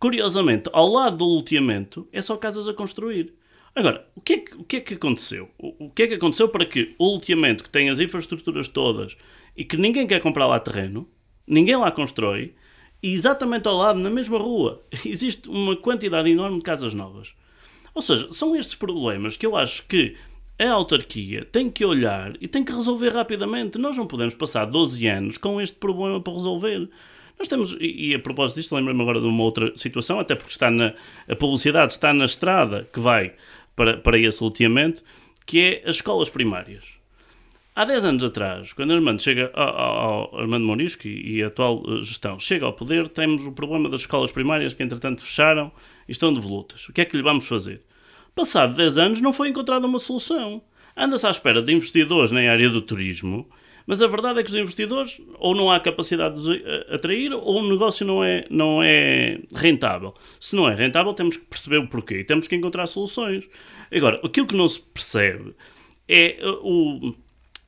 Curiosamente, 0.00 0.68
ao 0.72 0.88
lado 0.88 1.18
do 1.18 1.26
ultimamento, 1.26 2.08
é 2.12 2.20
só 2.20 2.36
casas 2.36 2.68
a 2.68 2.74
construir. 2.74 3.32
Agora, 3.78 4.04
o 4.16 4.20
que, 4.20 4.32
é 4.32 4.38
que, 4.38 4.54
o 4.56 4.64
que 4.64 4.76
é 4.78 4.80
que 4.80 4.94
aconteceu? 4.94 5.48
O, 5.56 5.88
que 5.88 6.02
é 6.02 6.08
que 6.08 6.14
aconteceu 6.14 6.48
para 6.48 6.66
que 6.66 6.96
o 6.98 7.14
loteamento, 7.14 7.62
que 7.62 7.70
tem 7.70 7.88
as 7.88 8.00
infraestruturas 8.00 8.66
todas 8.66 9.16
e 9.56 9.64
que 9.64 9.76
ninguém 9.76 10.04
quer 10.04 10.20
comprar 10.20 10.48
lá 10.48 10.58
terreno, 10.58 11.08
ninguém 11.46 11.76
lá 11.76 11.88
constrói, 11.92 12.54
e 13.00 13.12
exatamente 13.12 13.68
ao 13.68 13.76
lado, 13.76 14.00
na 14.00 14.10
mesma 14.10 14.36
rua, 14.36 14.82
existe 15.06 15.48
uma 15.48 15.76
quantidade 15.76 16.28
enorme 16.28 16.56
de 16.56 16.64
casas 16.64 16.92
novas. 16.92 17.32
Ou 17.94 18.02
seja, 18.02 18.32
são 18.32 18.56
estes 18.56 18.74
problemas 18.74 19.36
que 19.36 19.46
eu 19.46 19.56
acho 19.56 19.86
que 19.86 20.16
a 20.58 20.68
autarquia 20.70 21.44
tem 21.44 21.70
que 21.70 21.84
olhar 21.84 22.34
e 22.40 22.48
tem 22.48 22.64
que 22.64 22.72
resolver 22.72 23.10
rapidamente. 23.10 23.78
Nós 23.78 23.96
não 23.96 24.08
podemos 24.08 24.34
passar 24.34 24.64
12 24.64 25.06
anos 25.06 25.38
com 25.38 25.60
este 25.60 25.76
problema 25.76 26.20
para 26.20 26.32
resolver. 26.32 26.90
Nós 27.38 27.46
temos, 27.46 27.76
e, 27.78 28.12
a 28.12 28.18
propósito 28.18 28.56
disto, 28.56 28.74
lembro-me 28.74 29.00
agora 29.00 29.20
de 29.20 29.26
uma 29.26 29.44
outra 29.44 29.72
situação, 29.76 30.18
até 30.18 30.34
porque 30.34 30.50
está 30.50 30.68
na, 30.70 30.94
a 31.28 31.36
publicidade 31.36 31.92
está 31.92 32.12
na 32.12 32.24
estrada 32.24 32.88
que 32.92 32.98
vai 32.98 33.32
para, 33.78 33.96
para 33.96 34.18
esse 34.18 34.42
loteamento, 34.42 35.04
que 35.46 35.60
é 35.60 35.88
as 35.88 35.96
escolas 35.96 36.28
primárias. 36.28 36.82
Há 37.76 37.84
10 37.84 38.04
anos 38.06 38.24
atrás, 38.24 38.72
quando 38.72 38.92
Armando 38.92 39.22
chega 39.22 39.52
ao, 39.54 39.68
ao 39.68 40.40
Armando 40.40 40.66
Morisco 40.66 41.06
e, 41.06 41.36
e 41.36 41.42
a 41.44 41.46
atual 41.46 41.80
eh, 41.86 42.00
gestão 42.02 42.40
chega 42.40 42.66
ao 42.66 42.72
poder, 42.72 43.08
temos 43.08 43.46
o 43.46 43.52
problema 43.52 43.88
das 43.88 44.00
escolas 44.00 44.32
primárias 44.32 44.74
que 44.74 44.82
entretanto 44.82 45.22
fecharam 45.22 45.70
e 46.08 46.10
estão 46.10 46.34
devolutas. 46.34 46.88
O 46.88 46.92
que 46.92 47.02
é 47.02 47.04
que 47.04 47.16
lhe 47.16 47.22
vamos 47.22 47.46
fazer? 47.46 47.80
Passado 48.34 48.74
10 48.74 48.98
anos 48.98 49.20
não 49.20 49.32
foi 49.32 49.48
encontrada 49.48 49.86
uma 49.86 50.00
solução. 50.00 50.60
Anda-se 50.96 51.28
à 51.28 51.30
espera 51.30 51.62
de 51.62 51.72
investidores 51.72 52.32
na 52.32 52.40
área 52.40 52.68
do 52.68 52.82
turismo 52.82 53.48
mas 53.88 54.02
a 54.02 54.06
verdade 54.06 54.38
é 54.38 54.42
que 54.42 54.50
os 54.50 54.54
investidores 54.54 55.18
ou 55.38 55.54
não 55.54 55.70
há 55.70 55.80
capacidade 55.80 56.38
de 56.44 56.62
atrair 56.92 57.32
ou 57.32 57.60
o 57.60 57.70
negócio 57.70 58.04
não 58.04 58.22
é, 58.22 58.44
não 58.50 58.82
é 58.82 59.40
rentável. 59.54 60.12
Se 60.38 60.54
não 60.54 60.68
é 60.68 60.74
rentável, 60.74 61.14
temos 61.14 61.38
que 61.38 61.46
perceber 61.46 61.78
o 61.78 61.88
porquê 61.88 62.18
e 62.18 62.24
temos 62.24 62.46
que 62.46 62.54
encontrar 62.54 62.86
soluções. 62.86 63.48
Agora, 63.90 64.20
aquilo 64.22 64.46
que 64.46 64.54
não 64.54 64.68
se 64.68 64.78
percebe 64.78 65.54
é 66.06 66.36
o 66.62 67.14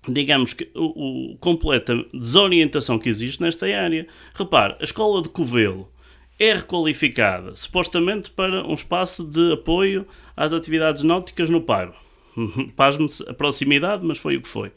digamos 0.06 0.52
que 0.52 0.70
o, 0.74 1.32
o 1.32 1.38
completa 1.38 1.94
desorientação 2.12 2.98
que 2.98 3.08
existe 3.08 3.40
nesta 3.40 3.64
área. 3.64 4.06
Repare, 4.34 4.76
a 4.78 4.84
escola 4.84 5.22
de 5.22 5.30
Covelo 5.30 5.90
é 6.38 6.52
requalificada 6.52 7.54
supostamente 7.54 8.30
para 8.30 8.66
um 8.66 8.74
espaço 8.74 9.24
de 9.24 9.54
apoio 9.54 10.06
às 10.36 10.52
atividades 10.52 11.02
náuticas 11.02 11.48
no 11.48 11.62
Paiva. 11.62 11.94
Pasme-se 12.76 13.26
a 13.26 13.32
proximidade, 13.32 14.04
mas 14.04 14.18
foi 14.18 14.36
o 14.36 14.42
que 14.42 14.48
foi. 14.48 14.70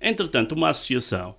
Entretanto, 0.00 0.54
uma 0.54 0.70
associação 0.70 1.36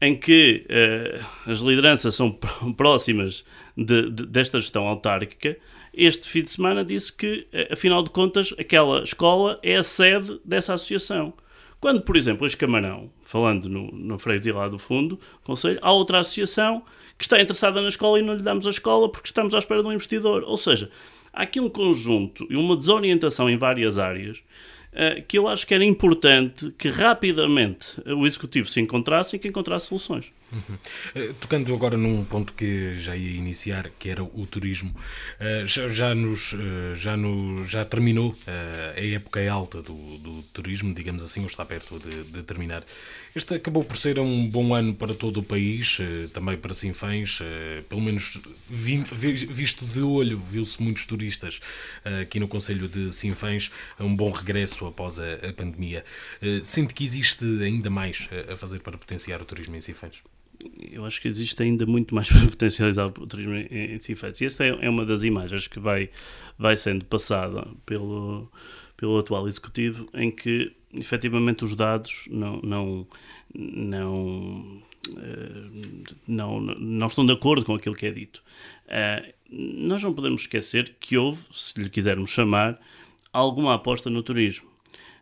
em 0.00 0.16
que 0.16 0.66
uh, 0.68 1.50
as 1.50 1.60
lideranças 1.60 2.14
são 2.14 2.32
próximas 2.76 3.44
de, 3.76 4.10
de, 4.10 4.26
desta 4.26 4.58
gestão 4.58 4.86
autárquica, 4.86 5.56
este 5.94 6.28
fim 6.28 6.42
de 6.42 6.50
semana 6.50 6.84
disse 6.84 7.12
que, 7.12 7.46
afinal 7.70 8.02
de 8.02 8.10
contas, 8.10 8.54
aquela 8.58 9.02
escola 9.02 9.60
é 9.62 9.76
a 9.76 9.82
sede 9.82 10.40
dessa 10.44 10.72
associação. 10.72 11.34
Quando, 11.82 12.00
por 12.02 12.16
exemplo, 12.16 12.46
este 12.46 12.56
Camarão, 12.56 13.10
falando 13.24 13.68
no, 13.68 13.90
no 13.90 14.18
freguesia 14.18 14.54
lá 14.54 14.68
do 14.68 14.78
fundo, 14.78 15.18
conselho, 15.42 15.80
há 15.82 15.92
outra 15.92 16.20
associação 16.20 16.84
que 17.18 17.24
está 17.24 17.40
interessada 17.40 17.82
na 17.82 17.88
escola 17.88 18.20
e 18.20 18.22
não 18.22 18.34
lhe 18.34 18.42
damos 18.42 18.66
a 18.66 18.70
escola 18.70 19.10
porque 19.10 19.26
estamos 19.26 19.52
à 19.52 19.58
espera 19.58 19.82
de 19.82 19.88
um 19.88 19.92
investidor. 19.92 20.44
Ou 20.44 20.56
seja, 20.56 20.88
há 21.32 21.42
aqui 21.42 21.60
um 21.60 21.68
conjunto 21.68 22.46
e 22.48 22.56
uma 22.56 22.76
desorientação 22.76 23.50
em 23.50 23.56
várias 23.56 23.98
áreas 23.98 24.40
que 25.26 25.38
eu 25.38 25.48
acho 25.48 25.66
que 25.66 25.74
era 25.74 25.84
importante 25.84 26.72
que 26.76 26.88
rapidamente 26.88 28.00
o 28.06 28.26
Executivo 28.26 28.68
se 28.68 28.80
encontrasse 28.80 29.36
e 29.36 29.38
que 29.38 29.48
encontrasse 29.48 29.86
soluções. 29.86 30.32
Uhum. 30.52 30.74
Uh, 31.16 31.34
tocando 31.34 31.74
agora 31.74 31.96
num 31.96 32.22
ponto 32.24 32.52
que 32.52 32.94
já 32.96 33.16
ia 33.16 33.30
iniciar, 33.30 33.90
que 33.98 34.10
era 34.10 34.22
o 34.22 34.46
turismo, 34.46 34.94
uh, 35.40 35.66
já, 35.66 35.88
já, 35.88 36.14
nos, 36.14 36.52
uh, 36.52 36.94
já, 36.94 37.16
no, 37.16 37.64
já 37.64 37.84
terminou 37.84 38.36
a 38.46 39.00
época 39.00 39.50
alta 39.50 39.80
do, 39.80 40.18
do, 40.18 40.42
turismo, 40.52 40.92
digamos 40.92 41.22
assim, 41.22 41.40
ou 41.40 41.46
está 41.46 41.64
perto 41.64 41.98
de, 41.98 42.24
de, 42.24 42.42
terminar. 42.42 42.84
Este 43.34 43.54
acabou 43.54 43.82
por 43.82 43.96
ser 43.96 44.18
um 44.18 44.48
bom 44.48 44.74
ano 44.74 44.94
para 44.94 45.14
todo 45.14 45.40
o 45.40 45.42
país, 45.42 45.98
também 46.32 46.56
para 46.56 46.74
Sinfãs, 46.74 47.38
pelo 47.88 48.00
menos 48.00 48.38
vi, 48.68 48.98
visto 48.98 49.86
de 49.86 50.02
olho, 50.02 50.38
viu-se 50.38 50.82
muitos 50.82 51.06
turistas 51.06 51.60
aqui 52.20 52.38
no 52.38 52.46
Conselho 52.46 52.88
de 52.88 53.10
Sinfãs, 53.12 53.70
um 53.98 54.14
bom 54.14 54.30
regresso 54.30 54.86
após 54.86 55.18
a, 55.18 55.34
a 55.48 55.52
pandemia. 55.52 56.04
Sente 56.62 56.92
que 56.92 57.04
existe 57.04 57.44
ainda 57.62 57.88
mais 57.88 58.28
a 58.52 58.56
fazer 58.56 58.80
para 58.80 58.98
potenciar 58.98 59.40
o 59.40 59.44
turismo 59.44 59.76
em 59.76 59.80
Sinfãs? 59.80 60.22
Eu 60.90 61.04
acho 61.04 61.20
que 61.20 61.28
existe 61.28 61.62
ainda 61.62 61.86
muito 61.86 62.14
mais 62.14 62.28
para 62.30 62.46
potencializar 62.46 63.06
o 63.06 63.26
turismo 63.26 63.54
em, 63.54 63.94
em 63.94 63.98
Sinfãs. 63.98 64.40
E 64.40 64.46
esta 64.46 64.64
é, 64.64 64.78
é, 64.80 64.88
uma 64.88 65.04
das 65.04 65.22
imagens 65.22 65.66
que 65.66 65.78
vai, 65.78 66.10
vai 66.58 66.76
sendo 66.76 67.04
passada 67.04 67.66
pelo, 67.84 68.50
pelo 68.96 69.18
atual 69.18 69.46
executivo, 69.46 70.08
em 70.14 70.30
que 70.30 70.72
efetivamente 70.94 71.64
os 71.64 71.74
dados 71.74 72.26
não, 72.30 72.60
não, 72.62 73.06
não, 73.54 74.82
uh, 75.08 76.04
não, 76.26 76.60
não 76.60 77.06
estão 77.06 77.24
de 77.24 77.32
acordo 77.32 77.64
com 77.64 77.74
aquilo 77.74 77.94
que 77.94 78.06
é 78.06 78.10
dito. 78.10 78.42
Uh, 78.86 79.32
nós 79.50 80.02
não 80.02 80.12
podemos 80.12 80.42
esquecer 80.42 80.96
que 81.00 81.16
houve, 81.16 81.42
se 81.52 81.78
lhe 81.80 81.90
quisermos 81.90 82.30
chamar, 82.30 82.80
alguma 83.32 83.74
aposta 83.74 84.10
no 84.10 84.22
turismo. 84.22 84.70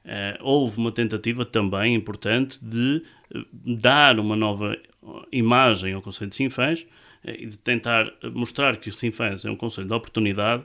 Uh, 0.04 0.38
houve 0.40 0.78
uma 0.78 0.90
tentativa 0.90 1.44
também 1.44 1.94
importante 1.94 2.58
de 2.62 3.02
dar 3.52 4.18
uma 4.18 4.34
nova 4.34 4.76
imagem 5.32 5.94
ao 5.94 6.02
Conselho 6.02 6.30
de 6.30 6.36
Sinfãs 6.36 6.86
eh, 7.24 7.36
e 7.40 7.46
de 7.46 7.56
tentar 7.56 8.12
mostrar 8.32 8.76
que 8.76 8.88
o 8.88 8.92
Sinfãs 8.92 9.44
é 9.44 9.50
um 9.50 9.56
Conselho 9.56 9.86
de 9.86 9.94
oportunidade 9.94 10.64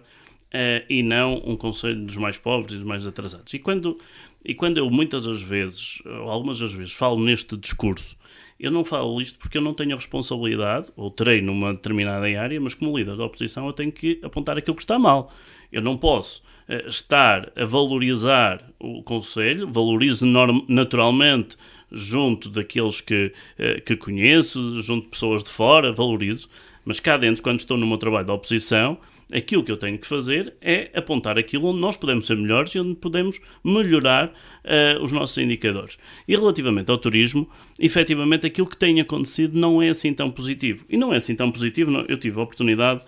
uh, 0.55 0.85
e 0.89 1.03
não 1.03 1.41
um 1.45 1.55
Conselho 1.55 2.05
dos 2.05 2.17
mais 2.17 2.37
pobres 2.37 2.73
e 2.73 2.77
dos 2.77 2.85
mais 2.85 3.05
atrasados. 3.05 3.53
E 3.53 3.59
quando, 3.59 3.97
e 4.43 4.53
quando 4.53 4.77
eu 4.77 4.89
muitas 4.89 5.25
das 5.25 5.41
vezes, 5.41 6.01
ou 6.05 6.29
algumas 6.29 6.59
das 6.59 6.73
vezes, 6.73 6.93
falo 6.93 7.19
neste 7.19 7.57
discurso, 7.57 8.17
eu 8.59 8.71
não 8.71 8.85
falo 8.85 9.19
isto 9.19 9.37
porque 9.37 9.57
eu 9.57 9.61
não 9.61 9.73
tenho 9.73 9.93
a 9.93 9.95
responsabilidade, 9.95 10.89
ou 10.95 11.11
terei 11.11 11.41
numa 11.41 11.73
determinada 11.73 12.25
área, 12.39 12.59
mas 12.59 12.73
como 12.73 12.97
líder 12.97 13.17
da 13.17 13.25
oposição 13.25 13.67
eu 13.67 13.73
tenho 13.73 13.91
que 13.91 14.19
apontar 14.23 14.57
aquilo 14.57 14.75
que 14.75 14.83
está 14.83 14.97
mal. 14.97 15.31
Eu 15.71 15.81
não 15.81 15.97
posso 15.97 16.41
uh, 16.69 16.87
estar 16.87 17.51
a 17.55 17.65
valorizar 17.65 18.63
o 18.79 19.03
Conselho, 19.03 19.67
valorizo 19.67 20.25
naturalmente 20.69 21.57
junto 21.91 22.49
daqueles 22.49 23.01
que, 23.01 23.31
eh, 23.57 23.81
que 23.81 23.95
conheço, 23.95 24.81
junto 24.81 25.05
de 25.05 25.09
pessoas 25.09 25.43
de 25.43 25.49
fora, 25.49 25.91
valorizo, 25.91 26.49
mas 26.83 26.99
cá 26.99 27.17
dentro, 27.17 27.41
quando 27.41 27.59
estou 27.59 27.77
no 27.77 27.87
meu 27.87 27.97
trabalho 27.97 28.25
de 28.25 28.31
oposição, 28.31 28.97
aquilo 29.33 29.63
que 29.63 29.71
eu 29.71 29.77
tenho 29.77 29.97
que 29.97 30.05
fazer 30.05 30.53
é 30.61 30.91
apontar 30.93 31.37
aquilo 31.37 31.67
onde 31.67 31.79
nós 31.79 31.97
podemos 31.97 32.27
ser 32.27 32.37
melhores 32.37 32.73
e 32.75 32.79
onde 32.79 32.95
podemos 32.95 33.39
melhorar 33.63 34.27
uh, 34.27 35.03
os 35.03 35.11
nossos 35.11 35.37
indicadores. 35.37 35.97
E 36.27 36.35
relativamente 36.35 36.91
ao 36.91 36.97
turismo, 36.97 37.49
efetivamente 37.79 38.45
aquilo 38.45 38.67
que 38.67 38.77
tem 38.77 39.01
acontecido 39.01 39.57
não 39.57 39.81
é 39.81 39.89
assim 39.89 40.13
tão 40.13 40.29
positivo. 40.29 40.85
E 40.89 40.95
não 40.95 41.13
é 41.13 41.17
assim 41.17 41.35
tão 41.35 41.51
positivo, 41.51 41.89
não, 41.89 42.05
eu 42.07 42.17
tive 42.17 42.39
a 42.39 42.43
oportunidade 42.43 43.01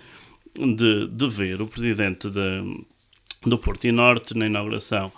de, 0.56 1.08
de 1.08 1.30
ver 1.30 1.62
o 1.62 1.68
presidente 1.68 2.30
de, 2.30 2.84
do 3.44 3.58
Porto 3.58 3.86
e 3.86 3.92
Norte 3.92 4.36
na 4.36 4.48
inauguração 4.48 5.12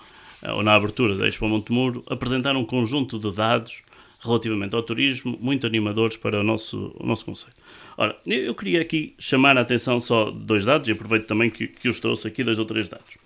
ou 0.44 0.64
na 0.64 0.74
abertura 0.74 1.16
da 1.16 1.28
Expo 1.28 1.48
Montemuro, 1.48 2.04
apresentar 2.08 2.56
um 2.56 2.66
conjunto 2.66 3.20
de 3.20 3.32
dados 3.32 3.82
relativamente 4.20 4.76
ao 4.76 4.84
turismo, 4.84 5.38
muito 5.40 5.66
animadores 5.66 6.18
para 6.18 6.40
o 6.40 6.44
nosso, 6.44 6.94
o 7.00 7.06
nosso 7.06 7.26
Conselho. 7.26 7.54
Ora, 7.98 8.18
eu 8.26 8.54
queria 8.54 8.82
aqui 8.82 9.14
chamar 9.18 9.58
a 9.58 9.62
atenção 9.62 10.00
só 10.00 10.30
de 10.30 10.40
dois 10.40 10.66
dados, 10.66 10.88
e 10.88 10.92
aproveito 10.92 11.26
também 11.26 11.50
que, 11.50 11.68
que 11.68 11.88
os 11.88 12.00
trouxe 12.00 12.28
aqui, 12.28 12.44
dois 12.44 12.60
ou 12.60 12.66
três 12.66 12.90
dados. 12.90 13.18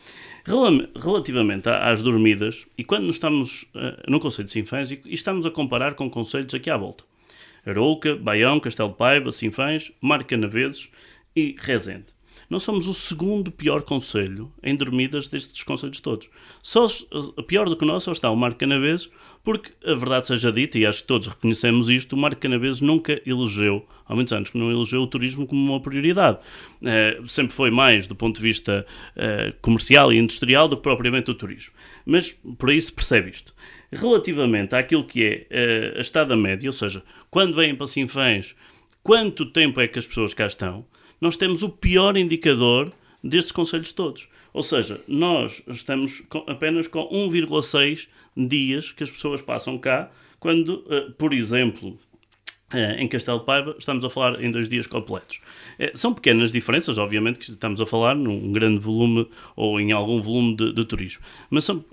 Relativamente 0.95 1.69
às 1.69 2.03
dormidas, 2.03 2.65
e 2.77 2.83
quando 2.83 3.09
estamos 3.09 3.63
uh, 3.75 4.09
no 4.09 4.19
Conselho 4.19 4.45
de 4.45 4.51
Sinfãs, 4.51 4.91
e, 4.91 5.01
e, 5.05 5.13
estamos 5.13 5.45
a 5.45 5.51
comparar 5.51 5.95
com 5.95 6.09
conselhos 6.09 6.53
aqui 6.53 6.69
à 6.69 6.77
volta, 6.77 7.03
Arouca, 7.65 8.15
Baião, 8.15 8.59
Castelo 8.59 8.89
de 8.89 8.95
Paiva, 8.95 9.31
Sinfãs, 9.31 9.91
Marca 10.01 10.35
Naveses 10.37 10.89
e 11.35 11.55
Rezende. 11.57 12.12
Nós 12.53 12.61
somos 12.61 12.87
o 12.87 12.93
segundo 12.93 13.51
pior 13.51 13.81
conselho 13.81 14.53
em 14.61 14.75
dormidas 14.75 15.27
destes 15.27 15.63
conselhos 15.63 15.99
todos. 15.99 16.29
Só 16.61 16.85
pior 17.47 17.67
do 17.67 17.75
que 17.75 17.83
o 17.83 17.87
nosso 17.87 18.11
está 18.11 18.29
o 18.29 18.35
Marco 18.35 18.59
Canaveses, 18.59 19.09
porque 19.43 19.71
a 19.83 19.95
verdade 19.95 20.27
seja 20.27 20.51
dita, 20.51 20.77
e 20.77 20.85
acho 20.85 21.01
que 21.01 21.07
todos 21.07 21.27
reconhecemos 21.29 21.89
isto, 21.89 22.13
o 22.13 22.17
Marco 22.17 22.39
Canaveses 22.39 22.79
nunca 22.79 23.19
elegeu, 23.25 23.83
há 24.05 24.13
muitos 24.13 24.31
anos 24.33 24.51
que 24.51 24.57
não 24.59 24.69
elegeu 24.69 25.01
o 25.01 25.07
turismo 25.07 25.47
como 25.47 25.71
uma 25.71 25.81
prioridade. 25.81 26.37
Uh, 26.79 27.27
sempre 27.27 27.55
foi 27.55 27.71
mais 27.71 28.05
do 28.05 28.15
ponto 28.15 28.35
de 28.35 28.43
vista 28.43 28.85
uh, 29.17 29.51
comercial 29.59 30.13
e 30.13 30.19
industrial 30.19 30.67
do 30.67 30.77
que 30.77 30.83
propriamente 30.83 31.31
o 31.31 31.33
turismo. 31.33 31.73
Mas 32.05 32.35
por 32.59 32.69
aí 32.69 32.79
se 32.79 32.93
percebe 32.93 33.31
isto. 33.31 33.51
Relativamente 33.91 34.75
àquilo 34.75 35.05
que 35.05 35.47
é 35.49 35.97
a 35.97 36.01
estada 36.01 36.37
média, 36.37 36.69
ou 36.69 36.73
seja, 36.73 37.01
quando 37.31 37.55
vêm 37.55 37.73
para 37.73 37.87
Sinfãs, 37.87 38.53
quanto 39.01 39.43
tempo 39.43 39.81
é 39.81 39.87
que 39.87 39.97
as 39.97 40.05
pessoas 40.05 40.35
cá 40.35 40.45
estão, 40.45 40.85
nós 41.23 41.37
temos 41.37 41.63
o 41.63 41.69
pior 41.69 42.17
indicador 42.17 42.91
destes 43.23 43.53
conselhos 43.53 43.93
todos. 43.93 44.27
Ou 44.51 44.61
seja, 44.61 44.99
nós 45.07 45.63
estamos 45.67 46.21
com, 46.27 46.43
apenas 46.47 46.85
com 46.85 47.07
1,6 47.09 48.09
dias 48.35 48.91
que 48.91 49.03
as 49.03 49.09
pessoas 49.09 49.41
passam 49.41 49.77
cá, 49.77 50.11
quando, 50.37 50.83
uh, 50.85 51.13
por 51.13 51.33
exemplo, 51.33 51.97
uh, 52.73 52.99
em 52.99 53.07
Castelo 53.07 53.39
Paiva, 53.39 53.73
estamos 53.79 54.03
a 54.03 54.09
falar 54.09 54.43
em 54.43 54.51
dois 54.51 54.67
dias 54.67 54.85
completos. 54.85 55.39
Uh, 55.79 55.97
são 55.97 56.13
pequenas 56.13 56.51
diferenças, 56.51 56.97
obviamente, 56.97 57.39
que 57.39 57.51
estamos 57.51 57.79
a 57.79 57.85
falar 57.85 58.15
num 58.15 58.51
grande 58.51 58.79
volume 58.79 59.25
ou 59.55 59.79
em 59.79 59.93
algum 59.93 60.19
volume 60.19 60.57
de, 60.57 60.73
de 60.73 60.83
turismo, 60.83 61.23
mas 61.49 61.63
são 61.63 61.85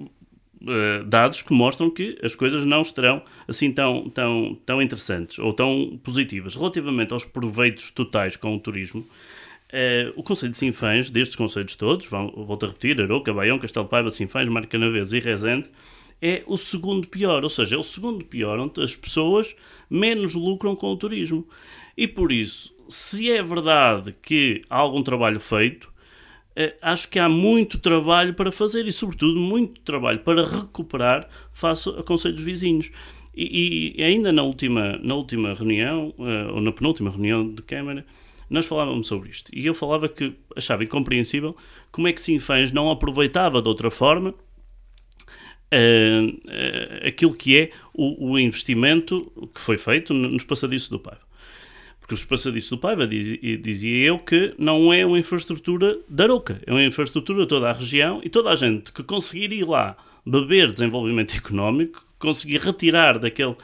dados 1.07 1.43
que 1.43 1.53
mostram 1.53 1.91
que 1.91 2.19
as 2.23 2.35
coisas 2.35 2.66
não 2.66 2.82
estarão 2.82 3.23
assim 3.49 3.73
tão, 3.73 4.11
tão, 4.11 4.59
tão 4.66 4.82
interessantes 4.82 5.39
ou 5.39 5.53
tão 5.53 5.99
positivas. 6.03 6.55
Relativamente 6.55 7.12
aos 7.12 7.24
proveitos 7.24 7.91
totais 7.91 8.37
com 8.37 8.55
o 8.55 8.61
turismo, 8.61 9.07
Uh, 9.70 10.11
o 10.16 10.23
Conselho 10.24 10.51
de 10.51 10.59
Sinfãs, 10.59 11.12
destes 11.12 11.37
conselhos 11.37 11.77
todos, 11.77 12.05
volto 12.07 12.65
a 12.65 12.69
repetir, 12.70 13.01
Aroca, 13.01 13.32
Baião, 13.32 13.57
Castelo 13.57 13.85
de 13.85 13.91
Paiva, 13.91 14.11
Sinfãs, 14.11 14.49
Marcanavês 14.49 15.12
e 15.12 15.20
Rezende, 15.20 15.70
é 16.20 16.43
o 16.47 16.57
segundo 16.59 17.07
pior, 17.07 17.43
ou 17.43 17.49
seja, 17.49 17.77
é 17.77 17.78
o 17.78 17.82
segundo 17.82 18.24
pior 18.24 18.59
onde 18.59 18.82
as 18.82 18.97
pessoas 18.97 19.55
menos 19.89 20.35
lucram 20.35 20.74
com 20.74 20.89
o 20.89 20.97
turismo. 20.97 21.47
E 21.97 22.09
por 22.09 22.32
isso, 22.32 22.74
se 22.89 23.31
é 23.31 23.43
verdade 23.43 24.15
que 24.20 24.62
há 24.69 24.77
algum 24.77 25.03
trabalho 25.03 25.41
feito, 25.41 25.89
eh, 25.89 25.89
acho 26.82 27.09
que 27.09 27.19
há 27.19 27.28
muito 27.28 27.78
trabalho 27.78 28.35
para 28.35 28.51
fazer 28.51 28.87
e, 28.87 28.93
sobretudo, 28.93 29.39
muito 29.39 29.81
trabalho 29.82 30.20
para 30.20 30.47
recuperar 30.47 31.28
face 31.53 31.89
a 31.91 32.03
conselhos 32.03 32.43
vizinhos. 32.43 32.91
E, 33.35 33.95
e 33.97 34.03
ainda 34.03 34.32
na 34.32 34.43
última, 34.43 34.99
na 35.03 35.15
última 35.15 35.55
reunião, 35.55 36.12
uh, 36.19 36.55
ou 36.55 36.61
na 36.61 36.73
penúltima 36.73 37.11
reunião 37.11 37.49
de 37.49 37.62
Câmara, 37.62 38.05
nós 38.49 38.66
falávamos 38.66 39.07
sobre 39.07 39.31
isto. 39.31 39.51
E 39.55 39.65
eu 39.65 39.74
falava 39.74 40.09
que 40.09 40.35
achava 40.57 40.82
incompreensível 40.82 41.57
como 41.93 42.09
é 42.09 42.12
que 42.12 42.20
Sinfãs 42.20 42.73
não 42.73 42.91
aproveitava 42.91 43.62
de 43.62 43.69
outra 43.69 43.91
forma 43.91 44.35
uh, 45.73 46.27
uh, 46.27 47.07
aquilo 47.07 47.32
que 47.32 47.57
é 47.57 47.70
o, 47.95 48.32
o, 48.32 48.39
investimento 48.39 49.32
que 49.55 49.61
foi 49.61 49.78
feito 49.78 50.12
nos 50.12 50.43
passadiços 50.43 50.89
do 50.89 50.99
Paiva. 50.99 51.30
Porque 52.11 52.15
os 52.16 52.24
passadiços 52.24 52.70
do 52.70 52.78
Paiva, 52.78 53.07
dizia 53.07 54.05
eu, 54.05 54.19
que 54.19 54.53
não 54.59 54.93
é 54.93 55.07
uma 55.07 55.16
infraestrutura 55.16 55.97
da 56.09 56.24
Aroca, 56.24 56.61
é 56.66 56.73
uma 56.73 56.82
infraestrutura 56.82 57.47
toda 57.47 57.70
a 57.70 57.73
região 57.73 58.20
e 58.24 58.28
toda 58.28 58.51
a 58.51 58.57
gente 58.57 58.91
que 58.91 59.05
conseguir 59.05 59.53
ir 59.53 59.62
lá 59.65 59.97
beber 60.27 60.73
desenvolvimento 60.73 61.37
económico, 61.39 62.05
conseguir 62.19 62.59
retirar 62.62 63.16
daquele, 63.16 63.55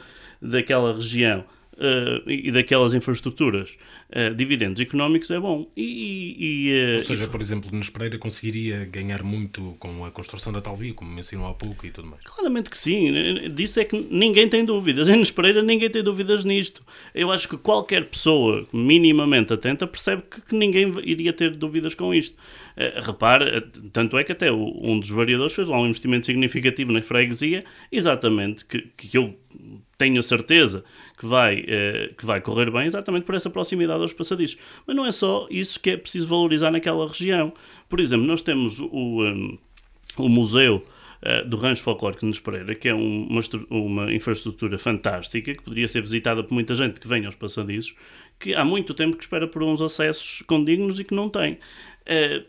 daquela 0.41 0.93
região 0.93 1.43
uh, 1.77 2.29
e 2.29 2.51
daquelas 2.51 2.93
infraestruturas 2.93 3.77
uh, 4.09 4.33
dividendos 4.35 4.81
económicos 4.81 5.29
é 5.31 5.39
bom. 5.39 5.67
E, 5.75 6.69
e, 6.69 6.95
Ou 6.97 7.01
seja, 7.03 7.25
e... 7.25 7.27
por 7.27 7.41
exemplo, 7.41 7.69
Nunes 7.71 7.89
Pereira 7.89 8.17
conseguiria 8.17 8.85
ganhar 8.85 9.23
muito 9.23 9.75
com 9.79 10.05
a 10.05 10.11
construção 10.11 10.51
da 10.51 10.61
tal 10.61 10.75
via, 10.75 10.93
como 10.93 11.11
mencionou 11.11 11.47
há 11.47 11.53
pouco 11.53 11.85
e 11.85 11.91
tudo 11.91 12.07
mais. 12.07 12.23
Claramente 12.23 12.69
que 12.69 12.77
sim. 12.77 13.13
Disso 13.53 13.79
é 13.79 13.85
que 13.85 14.07
ninguém 14.09 14.49
tem 14.49 14.65
dúvidas. 14.65 15.07
Em 15.09 15.13
Nunes 15.13 15.31
Pereira 15.31 15.61
ninguém 15.61 15.89
tem 15.89 16.03
dúvidas 16.03 16.43
nisto. 16.43 16.83
Eu 17.13 17.31
acho 17.31 17.47
que 17.47 17.57
qualquer 17.57 18.05
pessoa 18.05 18.65
minimamente 18.73 19.53
atenta 19.53 19.85
percebe 19.87 20.23
que, 20.29 20.41
que 20.41 20.55
ninguém 20.55 20.93
iria 21.03 21.31
ter 21.31 21.51
dúvidas 21.55 21.95
com 21.95 22.13
isto. 22.13 22.35
Uh, 22.75 23.01
repare, 23.01 23.61
tanto 23.91 24.17
é 24.17 24.23
que 24.23 24.31
até 24.31 24.51
um 24.51 24.99
dos 24.99 25.09
variadores 25.09 25.53
fez 25.53 25.67
lá 25.67 25.79
um 25.79 25.87
investimento 25.87 26.25
significativo 26.25 26.91
na 26.91 27.01
freguesia, 27.01 27.63
exatamente, 27.91 28.65
que, 28.65 28.81
que 28.95 29.17
eu 29.17 29.35
tenho 29.97 30.19
a 30.19 30.23
certeza 30.23 30.83
que 31.17 31.25
vai, 31.25 31.65
eh, 31.67 32.13
que 32.15 32.25
vai 32.25 32.39
correr 32.39 32.69
bem 32.69 32.85
exatamente 32.85 33.23
por 33.25 33.33
essa 33.33 33.49
proximidade 33.49 34.01
aos 34.01 34.13
passadiços. 34.13 34.57
Mas 34.85 34.95
não 34.95 35.05
é 35.05 35.11
só 35.11 35.47
isso 35.49 35.79
que 35.79 35.89
é 35.89 35.97
preciso 35.97 36.27
valorizar 36.27 36.69
naquela 36.69 37.07
região. 37.07 37.51
Por 37.89 37.99
exemplo, 37.99 38.25
nós 38.25 38.41
temos 38.43 38.79
o, 38.79 39.23
um, 39.23 39.57
o 40.17 40.29
Museu 40.29 40.85
uh, 41.23 41.47
do 41.47 41.57
Rancho 41.57 41.81
Folclórico 41.81 42.21
de 42.21 42.27
Nos 42.27 42.39
Pereira, 42.39 42.75
que 42.75 42.87
é 42.87 42.93
um, 42.93 43.27
uma, 43.27 43.41
uma 43.71 44.13
infraestrutura 44.13 44.77
fantástica, 44.77 45.55
que 45.55 45.63
poderia 45.63 45.87
ser 45.87 46.01
visitada 46.01 46.43
por 46.43 46.53
muita 46.53 46.75
gente 46.75 46.99
que 46.99 47.07
vem 47.07 47.25
aos 47.25 47.35
passadiços, 47.35 47.95
que 48.39 48.53
há 48.53 48.63
muito 48.63 48.93
tempo 48.93 49.17
que 49.17 49.23
espera 49.23 49.47
por 49.47 49.63
uns 49.63 49.81
acessos 49.81 50.43
condignos 50.43 50.99
e 50.99 51.03
que 51.03 51.15
não 51.15 51.29
tem. 51.29 51.53
Uh, 51.53 52.45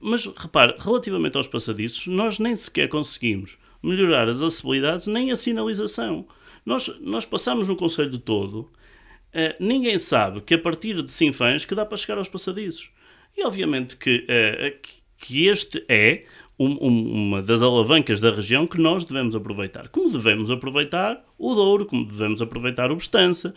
mas 0.00 0.26
repare, 0.26 0.74
relativamente 0.78 1.36
aos 1.36 1.46
passadiços, 1.46 2.08
nós 2.08 2.40
nem 2.40 2.54
sequer 2.56 2.88
conseguimos 2.88 3.56
melhorar 3.80 4.28
as 4.28 4.42
acessibilidades 4.42 5.06
nem 5.06 5.30
a 5.30 5.36
sinalização. 5.36 6.26
Nós, 6.68 6.94
nós 7.00 7.24
passamos 7.24 7.66
no 7.66 7.74
Conselho 7.74 8.10
de 8.10 8.18
todo, 8.18 8.58
uh, 8.58 9.54
ninguém 9.58 9.96
sabe 9.96 10.42
que 10.42 10.52
a 10.52 10.58
partir 10.58 11.02
de 11.02 11.10
Sinfãs 11.10 11.64
que 11.64 11.74
dá 11.74 11.86
para 11.86 11.96
chegar 11.96 12.18
aos 12.18 12.28
passadiços. 12.28 12.90
E 13.34 13.42
obviamente 13.42 13.96
que, 13.96 14.26
uh, 14.26 14.88
que 15.16 15.46
este 15.46 15.82
é 15.88 16.26
um, 16.58 16.76
um, 16.86 17.12
uma 17.12 17.40
das 17.40 17.62
alavancas 17.62 18.20
da 18.20 18.30
região 18.30 18.66
que 18.66 18.78
nós 18.78 19.06
devemos 19.06 19.34
aproveitar. 19.34 19.88
Como 19.88 20.12
devemos 20.12 20.50
aproveitar 20.50 21.24
o 21.38 21.54
Douro, 21.54 21.86
como 21.86 22.04
devemos 22.04 22.42
aproveitar 22.42 22.92
o 22.92 22.96
Bestança. 22.96 23.54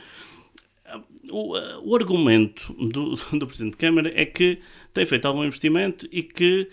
O, 1.29 1.57
o, 1.83 1.95
argumento 1.97 2.73
do, 2.73 3.15
do 3.37 3.45
Presidente 3.45 3.73
de 3.73 3.77
Câmara 3.77 4.09
é 4.15 4.25
que 4.25 4.59
tem 4.93 5.05
feito 5.05 5.25
algum 5.25 5.43
investimento 5.43 6.07
e 6.13 6.23
que, 6.23 6.69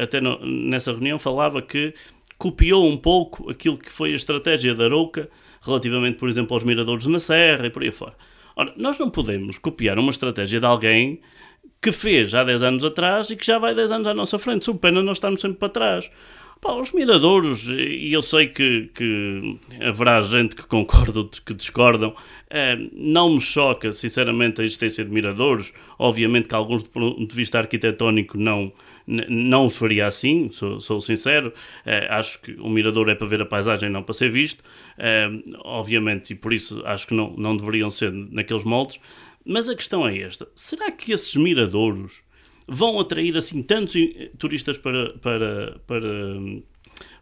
até 0.00 0.20
no, 0.20 0.38
nessa 0.46 0.92
reunião, 0.92 1.18
falava 1.18 1.60
que 1.60 1.92
copiou 2.38 2.88
um 2.88 2.96
pouco 2.96 3.50
aquilo 3.50 3.78
que 3.78 3.90
foi 3.90 4.12
a 4.12 4.16
estratégia 4.16 4.74
da 4.74 4.84
Arouca 4.84 5.28
relativamente, 5.62 6.18
por 6.18 6.28
exemplo, 6.28 6.54
aos 6.54 6.64
miradores 6.64 7.06
na 7.06 7.18
Serra 7.18 7.66
e 7.66 7.70
por 7.70 7.82
aí 7.82 7.92
fora. 7.92 8.14
Ora, 8.54 8.72
nós 8.76 8.98
não 8.98 9.10
podemos 9.10 9.58
copiar 9.58 9.98
uma 9.98 10.10
estratégia 10.10 10.60
de 10.60 10.66
alguém 10.66 11.20
que 11.80 11.90
fez 11.90 12.34
há 12.34 12.44
10 12.44 12.62
anos 12.62 12.84
atrás 12.84 13.30
e 13.30 13.36
que 13.36 13.46
já 13.46 13.58
vai 13.58 13.74
10 13.74 13.92
anos 13.92 14.08
à 14.08 14.14
nossa 14.14 14.38
frente. 14.38 14.64
Sou 14.64 14.74
pena 14.74 15.02
nós 15.02 15.16
estamos 15.16 15.40
sempre 15.40 15.58
para 15.58 15.68
trás. 15.68 16.10
Pá, 16.60 16.74
os 16.74 16.92
miradores, 16.92 17.66
e 17.66 18.12
eu 18.12 18.22
sei 18.22 18.46
que, 18.46 18.88
que 18.94 19.58
haverá 19.80 20.20
gente 20.20 20.54
que 20.54 20.64
concorda 20.64 21.18
ou 21.18 21.28
que 21.28 21.52
discordam, 21.52 22.14
eh, 22.48 22.78
não 22.92 23.34
me 23.34 23.40
choca, 23.40 23.92
sinceramente, 23.92 24.60
a 24.60 24.64
existência 24.64 25.04
de 25.04 25.10
miradores. 25.10 25.72
Obviamente 25.98 26.48
que 26.48 26.54
alguns, 26.54 26.84
do 26.84 26.90
ponto 26.90 27.26
de 27.26 27.34
vista 27.34 27.58
arquitetónico, 27.58 28.38
não, 28.38 28.72
não 29.06 29.66
os 29.66 29.76
faria 29.76 30.06
assim, 30.06 30.48
sou, 30.50 30.80
sou 30.80 31.00
sincero. 31.00 31.52
Uh, 31.86 32.10
acho 32.10 32.40
que 32.40 32.52
o 32.52 32.68
mirador 32.68 33.08
é 33.08 33.14
para 33.14 33.26
ver 33.26 33.42
a 33.42 33.46
paisagem, 33.46 33.90
não 33.90 34.02
para 34.02 34.14
ser 34.14 34.30
visto. 34.30 34.60
Uh, 34.98 35.58
obviamente, 35.64 36.32
e 36.32 36.36
por 36.36 36.52
isso 36.52 36.82
acho 36.84 37.06
que 37.06 37.14
não, 37.14 37.34
não 37.36 37.56
deveriam 37.56 37.90
ser 37.90 38.12
naqueles 38.12 38.64
moldes. 38.64 38.98
Mas 39.44 39.68
a 39.68 39.74
questão 39.74 40.06
é 40.06 40.18
esta: 40.18 40.48
será 40.54 40.90
que 40.90 41.12
esses 41.12 41.34
miradouros 41.36 42.22
vão 42.66 42.98
atrair 43.00 43.36
assim 43.36 43.62
tantos 43.62 43.94
turistas 44.38 44.78
para, 44.78 45.10
para, 45.18 45.80
para, 45.86 46.08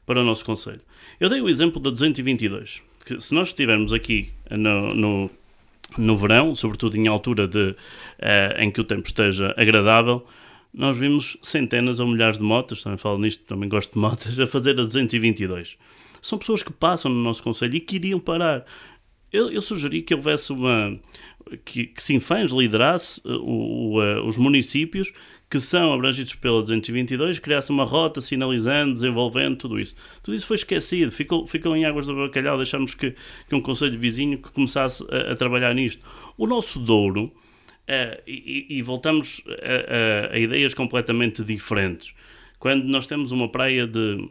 para 0.05 0.21
o 0.21 0.25
nosso 0.25 0.45
Conselho? 0.45 0.83
Eu 1.19 1.29
dei 1.29 1.41
o 1.41 1.49
exemplo 1.49 1.81
da 1.81 1.91
222, 1.91 2.83
que 3.05 3.21
se 3.21 3.35
nós 3.35 3.49
estivermos 3.49 3.93
aqui 3.93 4.31
no, 4.51 4.95
no 4.95 5.31
no 5.99 6.17
verão, 6.17 6.55
sobretudo 6.55 6.97
em 6.97 7.07
altura 7.09 7.47
de, 7.47 7.71
uh, 7.71 7.75
em 8.59 8.71
que 8.71 8.81
o 8.81 8.85
tempo 8.85 9.07
esteja 9.07 9.55
agradável, 9.57 10.25
nós 10.73 10.97
vimos 10.97 11.37
centenas 11.43 11.99
ou 12.01 12.07
milhares 12.07 12.39
de 12.39 12.45
motas, 12.45 12.83
também 12.83 12.99
falo 12.99 13.19
nisto, 13.19 13.45
também 13.45 13.69
gosto 13.69 13.93
de 13.93 13.99
motas, 13.99 14.39
a 14.39 14.47
fazer 14.47 14.73
a 14.73 14.83
222. 14.83 15.77
São 16.23 16.39
pessoas 16.39 16.63
que 16.63 16.73
passam 16.73 17.11
no 17.11 17.23
nosso 17.23 17.43
Conselho 17.43 17.77
e 17.77 17.81
que 17.81 17.97
iriam 17.97 18.21
parar. 18.21 18.65
Eu, 19.33 19.51
eu 19.51 19.63
sugeri 19.63 20.03
que 20.03 20.15
houvesse 20.15 20.53
uma. 20.53 20.99
que, 21.65 21.87
que 21.87 22.03
Sinfãs 22.03 22.53
liderasse 22.53 23.21
uh, 23.25 23.31
o, 23.31 23.97
o, 23.97 24.01
uh, 24.01 24.27
os 24.27 24.37
municípios 24.37 25.13
que 25.49 25.59
são 25.59 25.93
abrangidos 25.93 26.33
pela 26.35 26.61
222, 26.61 27.41
criasse 27.41 27.71
uma 27.71 27.85
rota 27.85 28.21
sinalizando, 28.21 28.95
desenvolvendo, 28.95 29.57
tudo 29.57 29.81
isso. 29.81 29.97
Tudo 30.23 30.37
isso 30.37 30.47
foi 30.47 30.55
esquecido, 30.55 31.11
ficou, 31.11 31.45
ficou 31.45 31.75
em 31.75 31.85
águas 31.85 32.07
do 32.07 32.15
bacalhau, 32.15 32.57
deixamos 32.57 32.95
que, 32.95 33.17
que 33.49 33.55
um 33.55 33.61
conselho 33.61 33.99
vizinho 33.99 34.39
que 34.39 34.53
começasse 34.53 35.05
a, 35.11 35.33
a 35.33 35.37
trabalhar 35.37 35.75
nisto. 35.75 36.07
O 36.39 36.47
nosso 36.47 36.79
Douro 36.79 37.33
Uh, 37.89 38.23
e, 38.27 38.67
e, 38.69 38.83
voltamos 38.83 39.43
a, 39.49 40.33
a, 40.33 40.35
a, 40.35 40.39
ideias 40.39 40.75
completamente 40.75 41.43
diferentes. 41.43 42.15
Quando 42.59 42.85
nós 42.85 43.07
temos 43.07 43.33
uma 43.33 43.49
praia 43.49 43.85
de, 43.85 44.29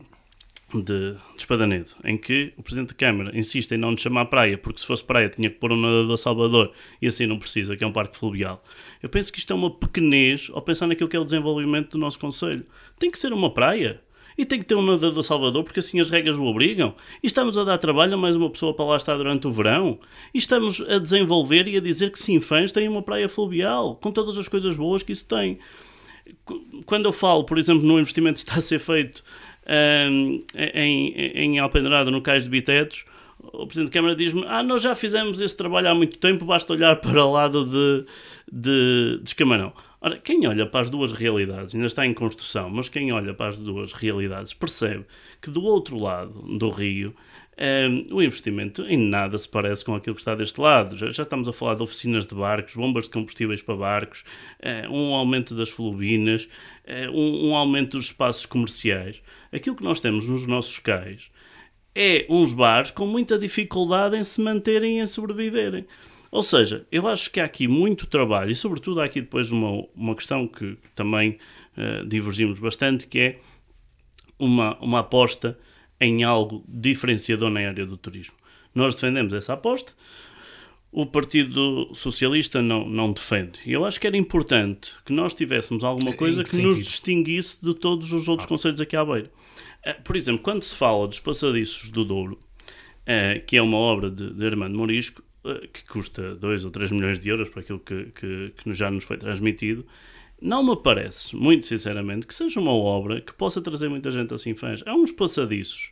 de, 0.73 0.81
de 1.13 1.17
Espadanedo, 1.37 1.89
em 2.05 2.17
que 2.17 2.53
o 2.55 2.63
Presidente 2.63 2.89
da 2.89 2.95
Câmara 2.95 3.37
insiste 3.37 3.73
em 3.73 3.77
não 3.77 3.91
nos 3.91 4.01
chamar 4.01 4.25
praia, 4.25 4.57
porque 4.57 4.79
se 4.79 4.87
fosse 4.87 5.03
praia 5.03 5.27
tinha 5.27 5.49
que 5.49 5.57
pôr 5.57 5.73
um 5.73 5.75
nadador 5.75 6.17
Salvador, 6.17 6.71
e 7.01 7.07
assim 7.07 7.25
não 7.25 7.37
precisa, 7.37 7.75
que 7.75 7.83
é 7.83 7.87
um 7.87 7.91
parque 7.91 8.17
fluvial. 8.17 8.63
Eu 9.03 9.09
penso 9.09 9.33
que 9.33 9.39
isto 9.39 9.51
é 9.51 9.55
uma 9.55 9.71
pequenez 9.71 10.49
ao 10.53 10.61
pensar 10.61 10.87
naquilo 10.87 11.09
que 11.09 11.17
é 11.17 11.19
o 11.19 11.25
desenvolvimento 11.25 11.91
do 11.91 11.97
nosso 11.97 12.17
Conselho. 12.17 12.65
Tem 12.97 13.11
que 13.11 13.19
ser 13.19 13.33
uma 13.33 13.53
praia 13.53 13.99
e 14.39 14.45
tem 14.45 14.57
que 14.57 14.63
ter 14.63 14.75
um 14.75 14.81
nadador 14.81 15.21
Salvador 15.21 15.65
porque 15.65 15.81
assim 15.81 15.99
as 15.99 16.09
regras 16.09 16.37
o 16.37 16.45
obrigam. 16.45 16.95
E 17.21 17.27
estamos 17.27 17.57
a 17.57 17.65
dar 17.65 17.77
trabalho 17.77 18.13
a 18.13 18.17
mais 18.17 18.37
uma 18.37 18.49
pessoa 18.49 18.73
para 18.73 18.85
lá 18.85 18.95
estar 18.95 19.17
durante 19.17 19.45
o 19.45 19.51
verão. 19.51 19.99
E 20.33 20.37
estamos 20.37 20.79
a 20.79 20.97
desenvolver 20.97 21.67
e 21.67 21.75
a 21.75 21.81
dizer 21.81 22.09
que 22.09 22.17
Sinfãs 22.17 22.71
tem 22.71 22.87
uma 22.87 23.01
praia 23.01 23.27
fluvial, 23.27 23.97
com 23.97 24.13
todas 24.13 24.37
as 24.37 24.47
coisas 24.47 24.77
boas 24.77 25.03
que 25.03 25.11
isso 25.11 25.25
tem. 25.25 25.59
Quando 26.85 27.03
eu 27.03 27.11
falo, 27.11 27.43
por 27.43 27.57
exemplo, 27.57 27.85
no 27.85 27.99
investimento 27.99 28.35
que 28.35 28.49
está 28.49 28.59
a 28.59 28.61
ser 28.61 28.79
feito 28.79 29.25
um, 30.09 30.41
em, 30.55 31.13
em 31.15 31.59
Alpendrada, 31.59 32.09
no 32.09 32.21
Cais 32.21 32.45
de 32.45 32.49
Bitetos, 32.49 33.03
o 33.41 33.67
Presidente 33.67 33.89
da 33.89 33.93
Câmara 33.93 34.15
diz-me: 34.15 34.45
Ah, 34.47 34.63
nós 34.63 34.81
já 34.81 34.95
fizemos 34.95 35.41
esse 35.41 35.57
trabalho 35.57 35.89
há 35.89 35.93
muito 35.93 36.17
tempo, 36.17 36.45
basta 36.45 36.71
olhar 36.71 36.95
para 36.95 37.25
o 37.25 37.31
lado 37.33 37.65
de, 37.65 38.05
de, 38.49 39.19
de 39.21 39.29
Escamarão. 39.29 39.73
Ora, 40.01 40.17
quem 40.17 40.47
olha 40.47 40.65
para 40.65 40.81
as 40.81 40.89
duas 40.89 41.11
realidades, 41.11 41.75
ainda 41.75 41.87
está 41.87 42.05
em 42.05 42.13
construção, 42.13 42.69
mas 42.69 42.87
quem 42.87 43.11
olha 43.11 43.33
para 43.33 43.49
as 43.49 43.57
duas 43.57 43.91
realidades 43.91 44.53
percebe 44.53 45.05
que 45.41 45.49
do 45.49 45.61
outro 45.63 45.99
lado 45.99 46.57
do 46.57 46.69
rio 46.69 47.13
um, 47.59 48.15
o 48.15 48.23
investimento 48.23 48.83
em 48.83 48.97
nada 48.97 49.37
se 49.37 49.49
parece 49.49 49.83
com 49.83 49.93
aquilo 49.93 50.15
que 50.15 50.21
está 50.21 50.33
deste 50.33 50.61
lado. 50.61 50.97
Já, 50.97 51.11
já 51.11 51.23
estamos 51.23 51.49
a 51.49 51.53
falar 51.53 51.75
de 51.75 51.83
oficinas 51.83 52.25
de 52.25 52.33
barcos, 52.33 52.73
bombas 52.75 53.03
de 53.03 53.09
combustíveis 53.09 53.61
para 53.61 53.75
barcos, 53.75 54.23
uh, 54.61 54.89
um 54.89 55.13
aumento 55.13 55.53
das 55.53 55.69
flubinas, 55.69 56.47
uh, 56.85 57.11
um, 57.11 57.49
um 57.49 57.55
aumento 57.55 57.97
dos 57.97 58.05
espaços 58.05 58.45
comerciais. 58.45 59.21
Aquilo 59.51 59.75
que 59.75 59.83
nós 59.83 59.99
temos 59.99 60.25
nos 60.25 60.47
nossos 60.47 60.79
cais 60.79 61.29
é 61.93 62.25
uns 62.29 62.53
bares 62.53 62.91
com 62.91 63.05
muita 63.05 63.37
dificuldade 63.37 64.15
em 64.15 64.23
se 64.23 64.39
manterem 64.39 64.99
e 64.99 65.01
em 65.01 65.07
sobreviverem. 65.07 65.85
Ou 66.31 66.43
seja, 66.43 66.85
eu 66.91 67.07
acho 67.07 67.31
que 67.31 67.39
há 67.39 67.45
aqui 67.45 67.67
muito 67.67 68.05
trabalho 68.05 68.51
e, 68.51 68.55
sobretudo, 68.55 69.01
há 69.01 69.05
aqui 69.05 69.21
depois 69.21 69.51
uma, 69.51 69.83
uma 69.95 70.15
questão 70.15 70.47
que 70.47 70.77
também 70.95 71.37
uh, 71.75 72.05
divergimos 72.05 72.59
bastante, 72.59 73.07
que 73.07 73.19
é 73.19 73.39
uma, 74.37 74.77
uma 74.79 74.99
aposta 74.99 75.57
em 75.99 76.23
algo 76.23 76.63
diferenciador 76.67 77.49
na 77.49 77.61
área 77.67 77.85
do 77.85 77.97
turismo. 77.97 78.35
Nós 78.73 78.93
defendemos 78.93 79.33
essa 79.33 79.53
aposta, 79.53 79.93
o 80.91 81.05
Partido 81.05 81.89
Socialista 81.93 82.61
não, 82.61 82.87
não 82.87 83.11
defende. 83.11 83.59
E 83.65 83.73
eu 83.73 83.85
acho 83.85 83.99
que 83.99 84.07
era 84.07 84.17
importante 84.17 84.93
que 85.05 85.13
nós 85.13 85.33
tivéssemos 85.33 85.83
alguma 85.83 86.13
coisa 86.13 86.43
que, 86.43 86.51
que 86.51 86.57
nos 86.57 86.77
distinguisse 86.77 87.57
de 87.61 87.73
todos 87.73 88.11
os 88.11 88.27
outros 88.27 88.45
ah. 88.45 88.49
conselhos 88.49 88.81
aqui 88.81 88.95
à 88.95 89.05
beira. 89.05 89.31
Uh, 89.85 90.01
por 90.03 90.15
exemplo, 90.15 90.41
quando 90.41 90.63
se 90.63 90.75
fala 90.75 91.07
dos 91.07 91.19
passadiços 91.19 91.89
do 91.89 92.03
Douro, 92.03 92.39
uh, 93.01 93.45
que 93.45 93.57
é 93.57 93.61
uma 93.61 93.77
obra 93.77 94.09
de, 94.09 94.33
de 94.33 94.45
Armando 94.45 94.77
Morisco, 94.77 95.21
eh, 95.21 95.28
que 95.73 95.83
custa 95.85 96.35
2 96.35 96.65
ou 96.65 96.71
3 96.71 96.91
milhões 96.91 97.19
de 97.19 97.29
euros 97.29 97.49
para 97.49 97.61
aquilo 97.61 97.79
que, 97.79 98.05
que, 98.11 98.53
que, 98.57 98.73
já 98.73 98.91
nos 98.91 99.03
foi 99.03 99.17
transmitido, 99.17 99.85
não 100.41 100.63
me 100.63 100.75
parece, 100.75 101.35
muito 101.35 101.65
sinceramente, 101.65 102.25
que 102.25 102.33
seja 102.33 102.59
uma 102.59 102.73
obra 102.73 103.21
que 103.21 103.33
possa 103.33 103.61
trazer 103.61 103.89
muita 103.89 104.11
gente 104.11 104.33
assim 104.33 104.53
fãs. 104.53 104.81
Há 104.85 104.93
uns 104.93 105.11
passadiços 105.11 105.91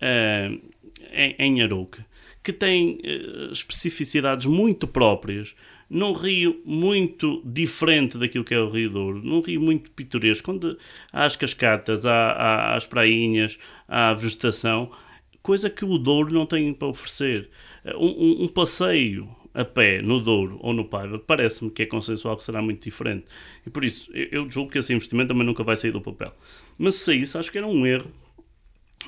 uh, 0.00 0.60
em, 1.12 1.36
em 1.38 1.62
Arouca 1.62 2.04
que 2.42 2.52
têm 2.52 3.00
uh, 3.04 3.52
especificidades 3.52 4.46
muito 4.46 4.86
próprias, 4.86 5.54
num 5.88 6.12
rio 6.12 6.60
muito 6.64 7.42
diferente 7.44 8.18
daquilo 8.18 8.44
que 8.44 8.54
é 8.54 8.60
o 8.60 8.68
Rio 8.68 8.90
Douro, 8.90 9.22
num 9.22 9.40
rio 9.40 9.60
muito 9.60 9.90
pitoresco, 9.92 10.52
onde 10.52 10.76
há 11.12 11.24
as 11.24 11.36
cascatas, 11.36 12.04
há, 12.04 12.32
há 12.32 12.76
as 12.76 12.86
prainhas, 12.86 13.56
há 13.88 14.10
a 14.10 14.14
vegetação, 14.14 14.90
coisa 15.42 15.70
que 15.70 15.84
o 15.84 15.96
Douro 15.96 16.34
não 16.34 16.44
tem 16.44 16.74
para 16.74 16.88
oferecer. 16.88 17.48
Um, 17.94 18.44
um, 18.44 18.48
passeio 18.48 19.28
a 19.54 19.64
pé 19.64 20.02
no 20.02 20.20
Douro 20.20 20.58
ou 20.60 20.72
no 20.72 20.84
Paiva, 20.84 21.18
parece-me 21.18 21.70
que 21.70 21.82
é 21.82 21.86
consensual 21.86 22.36
que 22.36 22.44
será 22.44 22.60
muito 22.60 22.82
diferente. 22.82 23.26
E 23.64 23.70
por 23.70 23.84
isso, 23.84 24.10
eu 24.12 24.50
julgo 24.50 24.70
que 24.70 24.78
esse 24.78 24.92
investimento 24.92 25.28
também 25.28 25.46
nunca 25.46 25.62
vai 25.62 25.76
sair 25.76 25.92
do 25.92 26.00
papel. 26.00 26.32
Mas 26.78 26.96
se 26.96 27.04
saísse, 27.04 27.38
acho 27.38 27.50
que 27.50 27.58
era 27.58 27.66
um 27.66 27.86
erro 27.86 28.10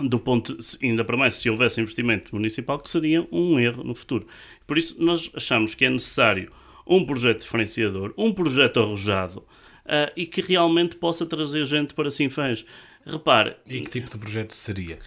do 0.01 0.19
ponto, 0.19 0.57
ainda 0.83 1.05
para 1.05 1.17
mais, 1.17 1.35
se 1.35 1.51
houvesse 1.51 1.81
investimento 1.81 2.35
municipal, 2.35 2.79
que 2.79 2.89
seria 2.89 3.27
um 3.33 3.59
erro 3.59 3.83
no 3.83 3.95
futuro. 3.95 4.27
Por 4.67 4.79
isso, 4.79 4.97
nós 4.99 5.31
achamos 5.35 5.75
que 5.75 5.85
é 5.85 5.91
necessário 5.91 6.51
um 6.87 7.05
projeto 7.05 7.41
diferenciador, 7.41 8.15
um 8.17 8.33
projeto 8.33 8.81
arrojado 8.81 9.41
uh, 9.41 10.13
e 10.17 10.27
que 10.27 10.41
realmente 10.41 10.97
possa 10.97 11.27
trazer 11.27 11.65
gente 11.67 11.95
para 11.95 12.11
Sinfãs. 12.11 12.65
Repare. 13.05 13.57
E 13.67 13.81
que 13.81 13.91
tipo 13.91 14.11
de 14.11 14.19
projeto 14.19 14.53
seria? 14.53 14.99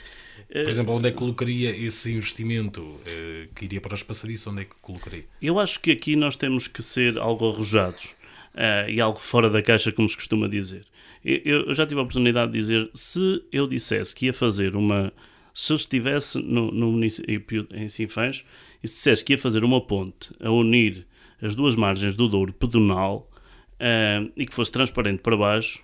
Por 0.51 0.57
eh, 0.57 0.69
exemplo, 0.69 0.93
onde 0.93 1.07
é 1.07 1.11
que 1.11 1.17
colocaria 1.17 1.69
esse 1.69 2.11
investimento 2.11 2.81
uh, 2.81 3.47
que 3.55 3.63
iria 3.63 3.79
para 3.79 3.93
os 3.93 4.03
passadiços? 4.03 4.47
Onde 4.47 4.63
é 4.63 4.65
que 4.65 4.75
colocaria? 4.81 5.23
Eu 5.41 5.57
acho 5.57 5.79
que 5.79 5.91
aqui 5.91 6.13
nós 6.17 6.35
temos 6.35 6.67
que 6.67 6.83
ser 6.83 7.17
algo 7.17 7.47
arrojados 7.47 8.07
uh, 8.53 8.89
e 8.89 8.99
algo 8.99 9.17
fora 9.17 9.49
da 9.49 9.61
caixa, 9.61 9.93
como 9.93 10.09
se 10.09 10.15
costuma 10.17 10.49
dizer. 10.49 10.85
Eu, 11.23 11.73
já 11.73 11.85
tive 11.85 11.99
a 11.99 12.03
oportunidade 12.03 12.51
de 12.51 12.59
dizer, 12.59 12.89
se 12.93 13.41
eu 13.51 13.65
dissesse 13.65 14.13
que 14.13 14.25
ia 14.25 14.33
fazer 14.33 14.75
uma. 14.75 15.13
Se 15.53 15.71
eu 15.71 15.75
estivesse 15.75 16.39
no, 16.39 16.71
no 16.71 16.91
município 16.91 17.67
em 17.71 17.87
Sinfãs 17.87 18.43
e 18.83 18.87
se 18.87 18.95
dissesse 18.95 19.23
que 19.23 19.33
ia 19.33 19.37
fazer 19.37 19.63
uma 19.63 19.79
ponte 19.79 20.33
a 20.39 20.49
unir 20.49 21.05
as 21.41 21.55
duas 21.55 21.75
margens 21.75 22.15
do 22.15 22.27
Douro 22.27 22.51
pedonal 22.51 23.29
uh, 23.75 24.31
e 24.35 24.45
que 24.45 24.53
fosse 24.53 24.71
transparente 24.71 25.19
para 25.21 25.37
baixo, 25.37 25.81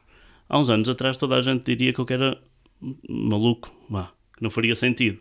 há 0.49 0.60
uns 0.60 0.69
anos 0.69 0.89
atrás 0.89 1.15
toda 1.15 1.35
a 1.35 1.41
gente 1.41 1.64
diria 1.64 1.94
que 1.94 1.99
eu 1.99 2.06
era 2.10 2.41
maluco, 3.10 3.72
bah, 3.89 4.14
que 4.38 4.43
não 4.43 4.49
faria 4.49 4.76
sentido. 4.76 5.19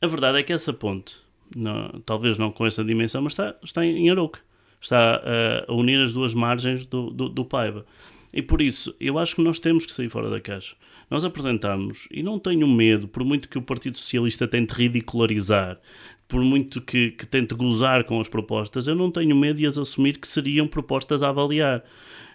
A 0.00 0.06
verdade 0.06 0.38
é 0.38 0.42
que 0.42 0.52
essa 0.52 0.72
ponte, 0.72 1.16
não, 1.54 2.00
talvez 2.06 2.38
não 2.38 2.52
com 2.52 2.66
essa 2.66 2.84
dimensão, 2.84 3.22
mas 3.22 3.32
está, 3.32 3.56
está 3.62 3.84
em 3.84 4.10
Arouca. 4.10 4.40
Está 4.80 5.20
uh, 5.20 5.72
a 5.72 5.74
unir 5.74 6.00
as 6.02 6.12
duas 6.12 6.34
margens 6.34 6.84
do, 6.86 7.10
do, 7.10 7.28
do 7.28 7.44
Paiva. 7.44 7.86
E 8.32 8.42
por 8.42 8.60
isso, 8.60 8.94
eu 8.98 9.18
acho 9.18 9.36
que 9.36 9.42
nós 9.42 9.60
temos 9.60 9.86
que 9.86 9.92
sair 9.92 10.08
fora 10.08 10.28
da 10.28 10.40
caixa. 10.40 10.74
Nós 11.08 11.24
apresentamos, 11.24 12.08
e 12.10 12.22
não 12.22 12.38
tenho 12.38 12.66
medo, 12.66 13.06
por 13.06 13.22
muito 13.22 13.48
que 13.48 13.58
o 13.58 13.62
Partido 13.62 13.96
Socialista 13.96 14.48
tente 14.48 14.72
ridicularizar, 14.72 15.78
por 16.26 16.40
muito 16.40 16.80
que, 16.80 17.10
que 17.10 17.26
tente 17.26 17.54
gozar 17.54 18.04
com 18.04 18.18
as 18.18 18.28
propostas, 18.28 18.86
eu 18.86 18.94
não 18.94 19.10
tenho 19.10 19.36
medo 19.36 19.58
de 19.58 19.66
as 19.66 19.76
assumir 19.76 20.18
que 20.18 20.26
seriam 20.26 20.66
propostas 20.66 21.22
a 21.22 21.28
avaliar. 21.28 21.84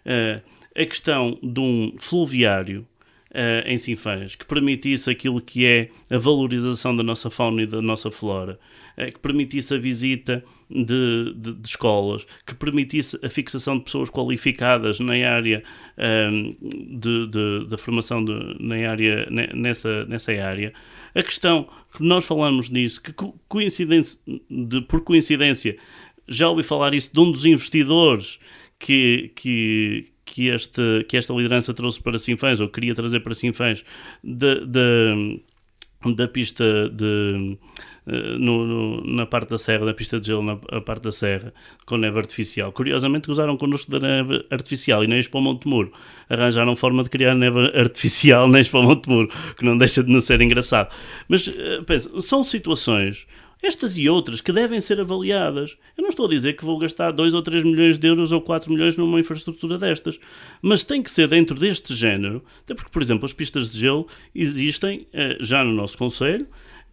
Uh, 0.05 0.41
a 0.79 0.85
questão 0.85 1.37
de 1.41 1.59
um 1.59 1.95
fluviário 1.97 2.87
uh, 3.31 3.67
em 3.67 3.77
Sinfãs, 3.77 4.35
que 4.35 4.45
permitisse 4.45 5.09
aquilo 5.09 5.41
que 5.41 5.65
é 5.65 5.89
a 6.09 6.17
valorização 6.17 6.95
da 6.95 7.03
nossa 7.03 7.29
fauna 7.29 7.63
e 7.63 7.65
da 7.65 7.81
nossa 7.81 8.11
flora, 8.11 8.59
uh, 8.97 9.11
que 9.11 9.19
permitisse 9.19 9.73
a 9.73 9.77
visita 9.77 10.43
de, 10.69 11.33
de, 11.33 11.53
de, 11.53 11.67
escolas, 11.67 12.25
que 12.45 12.53
permitisse 12.53 13.17
a 13.23 13.29
fixação 13.29 13.77
de 13.77 13.85
pessoas 13.85 14.09
qualificadas 14.09 14.99
na 14.99 15.13
área 15.13 15.63
ehm, 15.97 16.57
da 17.69 17.77
formação 17.77 18.23
de, 18.23 18.33
na 18.59 18.75
área, 18.89 19.27
nessa, 19.53 20.05
nessa 20.05 20.33
área. 20.33 20.73
A 21.15 21.23
questão 21.23 21.69
que 21.95 22.03
nós 22.03 22.25
falamos 22.25 22.69
nisso, 22.69 23.01
que 23.01 23.13
coincidência, 23.47 24.19
de, 24.49 24.81
por 24.81 25.01
coincidência 25.01 25.77
já 26.27 26.49
ouvi 26.49 26.63
falar 26.63 26.93
isso 26.93 27.13
de 27.13 27.19
um 27.19 27.31
dos 27.31 27.45
investidores 27.45 28.37
que, 28.77 29.31
que, 29.35 30.05
que, 30.27 30.49
este, 30.49 31.05
que 31.07 31.17
esta 31.17 31.33
liderança 31.33 31.73
trouxe 31.73 32.01
para 32.01 32.17
Sinfãs, 32.17 32.59
ou 32.59 32.67
queria 32.67 32.93
trazer 32.93 33.21
para 33.21 33.33
Sinfãs, 33.33 33.83
da, 34.23 34.55
pista 36.27 36.89
de. 36.89 37.57
Eh, 38.05 38.37
no, 38.37 38.65
no, 38.65 39.03
na 39.03 39.25
parte 39.25 39.49
da 39.49 39.57
serra, 39.57 39.85
da 39.85 39.93
pista 39.93 40.19
de 40.19 40.27
gelo, 40.27 40.43
na 40.43 40.81
parte 40.81 41.03
da 41.03 41.11
serra, 41.11 41.53
com 41.85 41.97
neve 41.97 42.19
artificial. 42.19 42.71
Curiosamente, 42.71 43.31
usaram 43.31 43.57
connosco 43.57 43.89
da 43.89 43.99
neve 43.99 44.45
artificial 44.49 45.03
e 45.03 45.07
nem 45.07 45.23
para 45.23 45.39
o 45.39 45.41
Monte 45.41 45.67
Muro. 45.67 45.91
Arranjaram 46.29 46.75
forma 46.75 47.03
de 47.03 47.09
criar 47.09 47.33
neve 47.33 47.71
artificial 47.77 48.47
nem 48.47 48.63
para 48.63 48.79
o 48.79 48.83
Monte 48.83 49.09
Muro, 49.09 49.29
que 49.57 49.65
não 49.65 49.77
deixa 49.77 50.03
de 50.03 50.11
não 50.11 50.21
ser 50.21 50.39
engraçado. 50.41 50.93
Mas, 51.27 51.47
eh, 51.47 51.81
pensa, 51.85 52.21
são 52.21 52.43
situações 52.43 53.25
estas 53.61 53.97
e 53.97 54.07
outras 54.07 54.41
que 54.41 54.51
devem 54.51 54.79
ser 54.79 54.99
avaliadas. 54.99 55.77
Eu 55.97 56.01
não 56.01 56.09
estou 56.09 56.25
a 56.25 56.29
dizer 56.29 56.55
que 56.55 56.65
vou 56.65 56.77
gastar 56.77 57.11
2 57.11 57.33
ou 57.33 57.41
3 57.41 57.63
milhões 57.63 57.97
de 57.97 58.07
euros 58.07 58.31
ou 58.31 58.41
4 58.41 58.71
milhões 58.71 58.95
numa 58.95 59.19
infraestrutura 59.19 59.77
destas, 59.77 60.19
mas 60.61 60.83
tem 60.83 61.01
que 61.01 61.09
ser 61.09 61.27
dentro 61.27 61.57
deste 61.57 61.95
género, 61.95 62.43
até 62.63 62.73
porque, 62.73 62.91
por 62.91 63.01
exemplo, 63.01 63.25
as 63.25 63.33
pistas 63.33 63.71
de 63.71 63.79
gelo 63.79 64.07
existem 64.33 65.07
uh, 65.13 65.43
já 65.43 65.63
no 65.63 65.73
nosso 65.73 65.97
Conselho, 65.97 66.47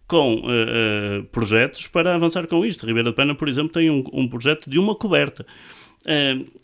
com 0.06 0.40
uh, 0.40 1.24
projetos 1.32 1.86
para 1.86 2.14
avançar 2.14 2.46
com 2.46 2.64
isto. 2.64 2.86
Ribeira 2.86 3.10
de 3.10 3.16
Pena, 3.16 3.34
por 3.34 3.48
exemplo, 3.48 3.72
tem 3.72 3.90
um, 3.90 4.04
um 4.12 4.28
projeto 4.28 4.68
de 4.68 4.78
uma 4.78 4.94
coberta. 4.94 5.46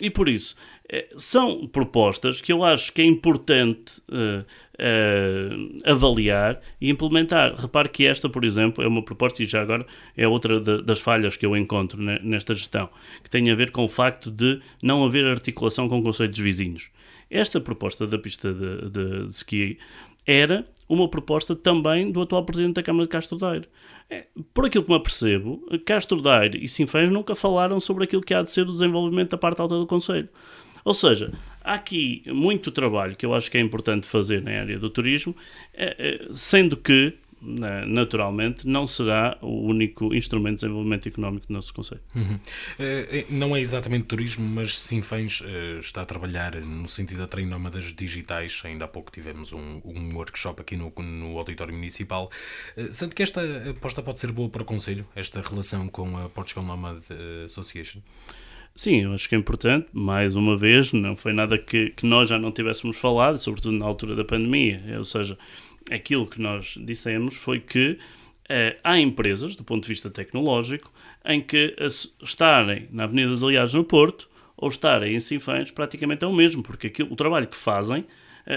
e 0.00 0.10
por 0.10 0.28
isso, 0.28 0.54
são 1.16 1.66
propostas 1.68 2.40
que 2.40 2.52
eu 2.52 2.64
acho 2.64 2.92
que 2.92 3.00
é 3.00 3.04
importante 3.04 4.00
uh, 4.08 4.44
avaliar 5.84 6.60
e 6.80 6.90
implementar. 6.90 7.54
Repare 7.54 7.88
que 7.88 8.06
esta, 8.06 8.28
por 8.28 8.44
exemplo, 8.44 8.82
é 8.82 8.88
uma 8.88 9.02
proposta, 9.02 9.42
e 9.42 9.46
já 9.46 9.62
agora 9.62 9.86
é 10.16 10.26
outra 10.26 10.58
de, 10.58 10.82
das 10.82 11.00
falhas 11.00 11.36
que 11.36 11.46
eu 11.46 11.56
encontro 11.56 12.00
nesta 12.02 12.54
gestão, 12.54 12.88
que 13.22 13.30
tem 13.30 13.50
a 13.50 13.54
ver 13.54 13.70
com 13.70 13.84
o 13.84 13.88
facto 13.88 14.30
de 14.30 14.60
não 14.82 15.04
haver 15.04 15.26
articulação 15.26 15.88
com 15.88 16.02
conselhos 16.02 16.38
vizinhos. 16.38 16.88
Esta 17.30 17.60
proposta 17.60 18.06
da 18.06 18.18
pista 18.18 18.52
de, 18.52 18.90
de, 18.90 19.26
de 19.26 19.32
ski 19.32 19.78
era 20.26 20.66
uma 20.88 21.08
proposta 21.08 21.54
também 21.54 22.10
do 22.10 22.20
atual 22.20 22.44
Presidente 22.44 22.74
da 22.74 22.82
Câmara 22.82 23.04
de 23.04 23.10
Castro 23.10 23.38
Daire. 23.38 23.68
É, 24.08 24.26
por 24.52 24.66
aquilo 24.66 24.82
que 24.82 24.90
me 24.90 24.96
apercebo, 24.96 25.64
Castro 25.86 26.20
Daire 26.20 26.58
e 26.62 26.68
Sinfãs 26.68 27.08
nunca 27.10 27.36
falaram 27.36 27.78
sobre 27.78 28.02
aquilo 28.02 28.22
que 28.22 28.34
há 28.34 28.42
de 28.42 28.50
ser 28.50 28.62
o 28.62 28.72
desenvolvimento 28.72 29.30
da 29.30 29.38
parte 29.38 29.60
alta 29.60 29.78
do 29.78 29.86
Conselho. 29.86 30.28
Ou 30.84 30.94
seja, 30.94 31.32
há 31.62 31.74
aqui 31.74 32.22
muito 32.26 32.70
trabalho 32.70 33.16
que 33.16 33.26
eu 33.26 33.34
acho 33.34 33.50
que 33.50 33.58
é 33.58 33.60
importante 33.60 34.06
fazer 34.06 34.42
na 34.42 34.52
área 34.60 34.78
do 34.78 34.90
turismo, 34.90 35.36
eh, 35.74 35.96
eh, 35.98 36.28
sendo 36.32 36.76
que 36.76 37.14
naturalmente, 37.42 38.66
não 38.66 38.86
será 38.86 39.38
o 39.40 39.62
único 39.62 40.14
instrumento 40.14 40.56
de 40.56 40.66
desenvolvimento 40.66 41.08
económico 41.08 41.46
do 41.46 41.54
nosso 41.54 41.72
Conselho. 41.72 42.00
Uhum. 42.14 42.34
Uh, 42.34 43.26
não 43.30 43.56
é 43.56 43.60
exatamente 43.60 44.04
turismo, 44.04 44.46
mas 44.46 44.78
Sinfãs 44.78 45.40
uh, 45.40 45.78
está 45.78 46.02
a 46.02 46.04
trabalhar 46.04 46.54
no 46.56 46.88
sentido 46.88 47.18
da 47.18 47.26
treino 47.26 47.50
nómadas 47.50 47.84
digitais. 47.94 48.60
Ainda 48.64 48.84
há 48.84 48.88
pouco 48.88 49.10
tivemos 49.10 49.52
um, 49.52 49.80
um 49.84 50.14
workshop 50.14 50.60
aqui 50.60 50.76
no, 50.76 50.92
no 50.98 51.38
Auditório 51.38 51.72
Municipal. 51.72 52.30
Sendo 52.90 53.14
que 53.14 53.22
esta 53.22 53.40
aposta 53.70 54.02
pode 54.02 54.20
ser 54.20 54.32
boa 54.32 54.48
para 54.48 54.62
o 54.62 54.64
Conselho, 54.64 55.06
esta 55.16 55.40
relação 55.40 55.88
com 55.88 56.16
a 56.18 56.28
Portugal 56.28 56.64
Nomad 56.64 57.02
Association? 57.44 58.00
Sim, 58.80 59.02
eu 59.02 59.12
acho 59.12 59.28
que 59.28 59.34
é 59.34 59.38
importante, 59.38 59.88
mais 59.92 60.34
uma 60.34 60.56
vez, 60.56 60.90
não 60.90 61.14
foi 61.14 61.34
nada 61.34 61.58
que, 61.58 61.90
que 61.90 62.06
nós 62.06 62.30
já 62.30 62.38
não 62.38 62.50
tivéssemos 62.50 62.96
falado, 62.96 63.36
sobretudo 63.36 63.76
na 63.76 63.84
altura 63.84 64.16
da 64.16 64.24
pandemia. 64.24 64.82
Ou 64.96 65.04
seja, 65.04 65.36
aquilo 65.90 66.26
que 66.26 66.40
nós 66.40 66.78
dissemos 66.78 67.36
foi 67.36 67.60
que 67.60 67.98
eh, 68.48 68.78
há 68.82 68.98
empresas, 68.98 69.54
do 69.54 69.62
ponto 69.62 69.82
de 69.82 69.88
vista 69.88 70.08
tecnológico, 70.08 70.90
em 71.26 71.42
que 71.42 71.76
estarem 72.22 72.88
na 72.90 73.04
Avenida 73.04 73.28
dos 73.28 73.44
Aliados 73.44 73.74
no 73.74 73.84
Porto 73.84 74.30
ou 74.56 74.70
estarem 74.70 75.14
em 75.14 75.20
Sinfãs 75.20 75.70
praticamente 75.70 76.24
é 76.24 76.26
o 76.26 76.32
mesmo, 76.32 76.62
porque 76.62 76.86
aquilo, 76.86 77.12
o 77.12 77.16
trabalho 77.16 77.48
que 77.48 77.58
fazem 77.58 78.06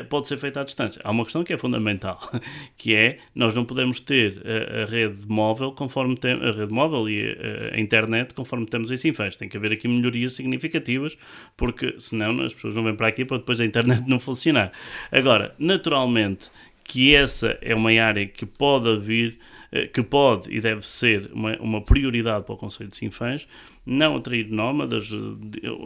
pode 0.09 0.27
ser 0.27 0.37
feita 0.37 0.61
à 0.61 0.63
distância. 0.63 1.01
Há 1.03 1.11
uma 1.11 1.23
questão 1.23 1.43
que 1.43 1.53
é 1.53 1.57
fundamental, 1.57 2.19
que 2.77 2.95
é 2.95 3.19
nós 3.33 3.53
não 3.53 3.65
podemos 3.65 3.99
ter 3.99 4.41
a, 4.45 4.83
a 4.83 4.85
rede 4.85 5.27
móvel 5.27 5.71
conforme 5.71 6.15
tem, 6.15 6.33
a 6.33 6.51
rede 6.51 6.73
móvel 6.73 7.09
e 7.09 7.21
a, 7.21 7.75
a, 7.75 7.79
internet 7.79 8.33
conforme 8.33 8.65
temos 8.65 8.91
em 8.91 8.97
Sinfãs. 8.97 9.35
Tem 9.35 9.49
que 9.49 9.57
haver 9.57 9.71
aqui 9.71 9.87
melhorias 9.87 10.33
significativas, 10.33 11.17
porque 11.57 11.95
senão 11.99 12.41
as 12.41 12.53
pessoas 12.53 12.75
não 12.75 12.83
vêm 12.83 12.95
para 12.95 13.07
aqui 13.07 13.25
para 13.25 13.37
depois 13.37 13.59
a 13.59 13.65
internet 13.65 14.03
não 14.07 14.19
funcionar. 14.19 14.71
Agora, 15.11 15.53
naturalmente 15.57 16.49
que 16.83 17.15
essa 17.15 17.57
é 17.61 17.73
uma 17.73 17.91
área 17.91 18.27
que 18.27 18.45
pode 18.45 19.37
eh, 19.71 19.87
que 19.87 20.03
pode 20.03 20.53
e 20.53 20.59
deve 20.59 20.85
ser 20.85 21.31
uma, 21.33 21.57
uma 21.57 21.81
prioridade 21.81 22.45
para 22.45 22.53
o 22.53 22.57
Conselho 22.57 22.89
de 22.89 22.97
Sinfãs, 22.97 23.47
não 23.85 24.15
atrair 24.17 24.49
nómadas, 24.49 25.09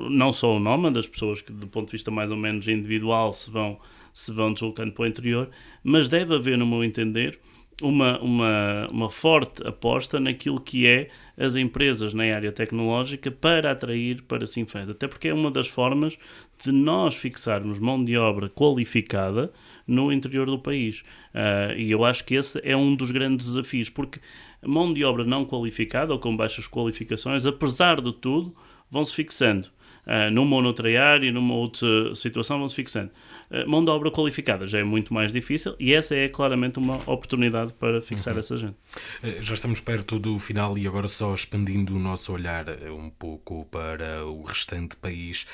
não 0.10 0.32
só 0.32 0.60
nómadas, 0.60 1.07
pessoas 1.07 1.41
que 1.41 1.52
do 1.52 1.68
ponto 1.68 1.88
de 1.88 1.94
vista 1.94 2.11
mais 2.11 2.32
ou 2.32 2.38
menos 2.38 2.68
individual 2.68 3.34
se 3.34 3.49
vão, 3.49 3.80
se 4.14 4.32
vão 4.32 4.53
deslocando 4.53 4.91
para 4.91 5.03
o 5.03 5.07
interior, 5.07 5.49
mas 5.84 6.07
deve 6.07 6.36
haver, 6.36 6.57
no 6.57 6.65
meu 6.65 6.84
entender, 6.84 7.40
uma, 7.82 8.19
uma, 8.19 8.88
uma 8.90 9.10
forte 9.10 9.65
aposta 9.65 10.19
naquilo 10.19 10.60
que 10.60 10.88
é 10.88 11.10
as 11.38 11.56
empresas 11.56 12.14
na 12.14 12.24
área 12.24 12.52
tecnológica 12.52 13.30
para 13.30 13.72
atrair 13.72 14.24
para 14.24 14.48
Sinfãs, 14.48 14.90
até 14.90 15.07
porque 15.07 15.28
é 15.28 15.34
uma 15.34 15.52
das 15.52 15.68
formas 15.68 16.18
de 16.64 16.72
nós 16.72 17.15
fixarmos 17.15 17.78
mão 17.78 18.03
de 18.03 18.18
obra 18.18 18.49
qualificada 18.49 19.52
no 19.86 20.11
interior 20.11 20.48
do 20.48 20.57
país. 20.57 21.02
Uh, 21.34 21.78
e 21.78 21.91
eu 21.91 22.03
acho 22.03 22.24
que 22.24 22.34
esse 22.34 22.60
é 22.64 22.76
um 22.76 22.95
dos 22.95 23.11
grandes 23.11 23.45
desafios, 23.45 23.90
porque 23.90 24.19
mão 24.66 24.94
de 24.94 25.04
obra 25.04 25.24
não 25.24 25.46
qualificada 25.46 26.14
ou 26.14 26.20
com 26.20 26.36
baixas 26.36 26.68
qualificações, 26.68 27.46
apesar 27.46 28.02
de 28.02 28.14
tudo, 28.14 28.56
vão 28.90 29.04
se 29.04 29.14
fixando. 29.14 29.70
uh, 30.08 30.32
numa 30.32 30.56
ou 30.56 30.62
noutra 30.62 30.90
área, 31.04 31.32
numa 31.32 31.54
outra 31.54 32.16
situação, 32.16 32.58
vão 32.58 32.68
se 32.68 32.76
fixando. 32.76 33.12
Uh, 33.49 33.69
mão 33.69 33.84
de 33.84 33.90
obra 33.90 34.11
qualificada 34.11 34.68
já 34.68 34.80
é 34.80 34.84
muito 34.84 35.14
mais 35.14 35.32
difícil 35.32 35.76
e 35.80 35.94
essa 35.94 36.15
é 36.15 36.28
claramente 36.28 36.78
uma 36.80 36.98
oportunidade 37.10 37.74
para 37.74 38.02
fixar 38.02 38.34
uhum. 38.34 38.40
essa 38.40 38.57
gente. 38.57 38.76
Uh, 39.24 39.41
já 39.41 39.53
estamos 39.53 39.80
perto 39.80 40.19
do 40.19 40.38
final 40.38 40.78
e 40.78 40.88
agora 40.88 41.07
só 41.07 41.34
expandindo 41.34 41.95
o 41.95 41.99
nosso 41.99 42.34
olhar 42.34 42.65
um 42.90 43.10
pouco 43.10 43.65
para 43.72 44.26
o 44.26 44.44
restante 44.44 44.95
país, 44.98 45.45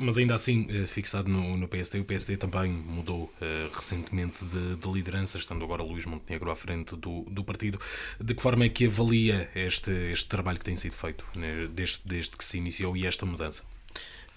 mas 0.00 0.18
ainda 0.18 0.34
assim 0.34 0.66
fixado 0.86 1.28
no, 1.28 1.56
no 1.56 1.68
PSD. 1.68 2.00
O 2.00 2.04
PSD 2.04 2.36
também 2.36 2.70
mudou 2.70 3.32
recentemente 3.74 4.44
de, 4.44 4.76
de, 4.76 4.92
liderança, 4.92 5.38
estando 5.38 5.64
agora 5.64 5.82
Luís 5.82 6.06
Montenegro 6.06 6.50
à 6.50 6.56
frente 6.56 6.96
do, 6.96 7.22
do 7.22 7.44
partido. 7.44 7.78
De 8.20 8.34
que 8.34 8.42
forma 8.42 8.64
é 8.64 8.68
que 8.68 8.86
avalia 8.86 9.50
este, 9.54 9.90
este 10.12 10.26
trabalho 10.26 10.58
que 10.58 10.64
tem 10.64 10.76
sido 10.76 10.94
feito 10.94 11.24
né, 11.34 11.68
desde, 11.72 12.00
desde 12.04 12.36
que 12.36 12.44
se 12.44 12.58
iniciou 12.58 12.96
e 12.96 13.06
esta 13.06 13.26
mudança? 13.26 13.64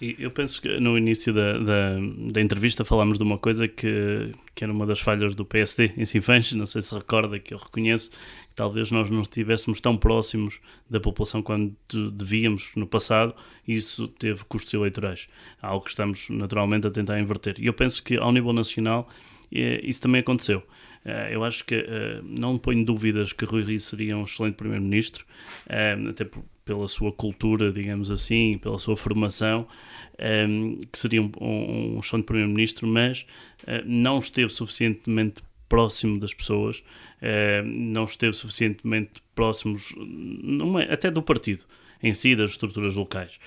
Eu 0.00 0.30
penso 0.30 0.62
que 0.62 0.78
no 0.78 0.96
início 0.96 1.32
da, 1.32 1.58
da, 1.58 1.96
da, 2.30 2.40
entrevista 2.40 2.84
falámos 2.84 3.18
de 3.18 3.24
uma 3.24 3.36
coisa 3.36 3.66
que, 3.66 4.30
que 4.54 4.62
era 4.62 4.72
uma 4.72 4.86
das 4.86 5.00
falhas 5.00 5.34
do 5.34 5.44
PSD 5.44 5.92
em 5.96 6.06
Sinfãs, 6.06 6.52
não 6.52 6.66
sei 6.66 6.80
se 6.82 6.94
recorda, 6.94 7.36
que 7.40 7.52
eu 7.52 7.58
reconheço, 7.58 8.10
que 8.10 8.54
talvez 8.54 8.92
nós 8.92 9.10
não 9.10 9.22
estivéssemos 9.22 9.80
tão 9.80 9.96
próximos 9.96 10.60
da 10.88 11.00
população 11.00 11.42
quando 11.42 11.74
devíamos 12.12 12.70
no 12.76 12.86
passado, 12.86 13.34
e 13.66 13.74
isso 13.74 14.06
teve 14.06 14.44
custos 14.44 14.72
eleitorais, 14.72 15.28
algo 15.60 15.84
que 15.84 15.90
estamos 15.90 16.30
naturalmente 16.30 16.86
a 16.86 16.90
tentar 16.92 17.18
inverter. 17.18 17.56
E 17.58 17.66
eu 17.66 17.74
penso 17.74 18.00
que 18.00 18.16
ao 18.16 18.30
nível 18.30 18.52
nacional 18.52 19.08
eh, 19.52 19.80
isso 19.82 20.00
também 20.00 20.20
aconteceu. 20.20 20.62
Eh, 21.08 21.34
eu 21.34 21.42
acho 21.42 21.64
que 21.64 21.74
eh, 21.74 22.20
não 22.22 22.58
ponho 22.58 22.84
dúvidas 22.84 23.32
que 23.32 23.44
Rui 23.46 23.62
Rio 23.62 23.80
seria 23.80 24.16
um 24.16 24.24
excelente 24.24 24.56
primeiro-ministro, 24.56 25.24
até 26.08 26.24
por 26.24 26.44
pela 26.64 26.86
sua 26.86 27.10
cultura, 27.10 27.72
digamos 27.72 28.10
assim, 28.10 28.58
pela 28.58 28.78
sua 28.78 28.94
formação, 28.94 29.66
que 30.92 30.98
seria 30.98 31.22
um, 31.22 31.30
um, 31.40 31.98
excelente 31.98 32.26
primeiro-ministro, 32.26 32.86
mas 32.86 33.24
não 33.86 34.18
esteve 34.18 34.50
suficientemente 34.50 35.42
próximo 35.66 36.20
das 36.20 36.34
pessoas, 36.34 36.84
não 37.64 38.04
esteve 38.04 38.34
suficientemente 38.34 39.22
próximos, 39.34 39.94
numa, 39.96 40.82
até 40.82 41.10
do 41.10 41.22
partido 41.22 41.64
em 42.02 42.12
si, 42.12 42.36
das 42.36 42.50
estruturas 42.50 42.94
locais. 42.94 43.40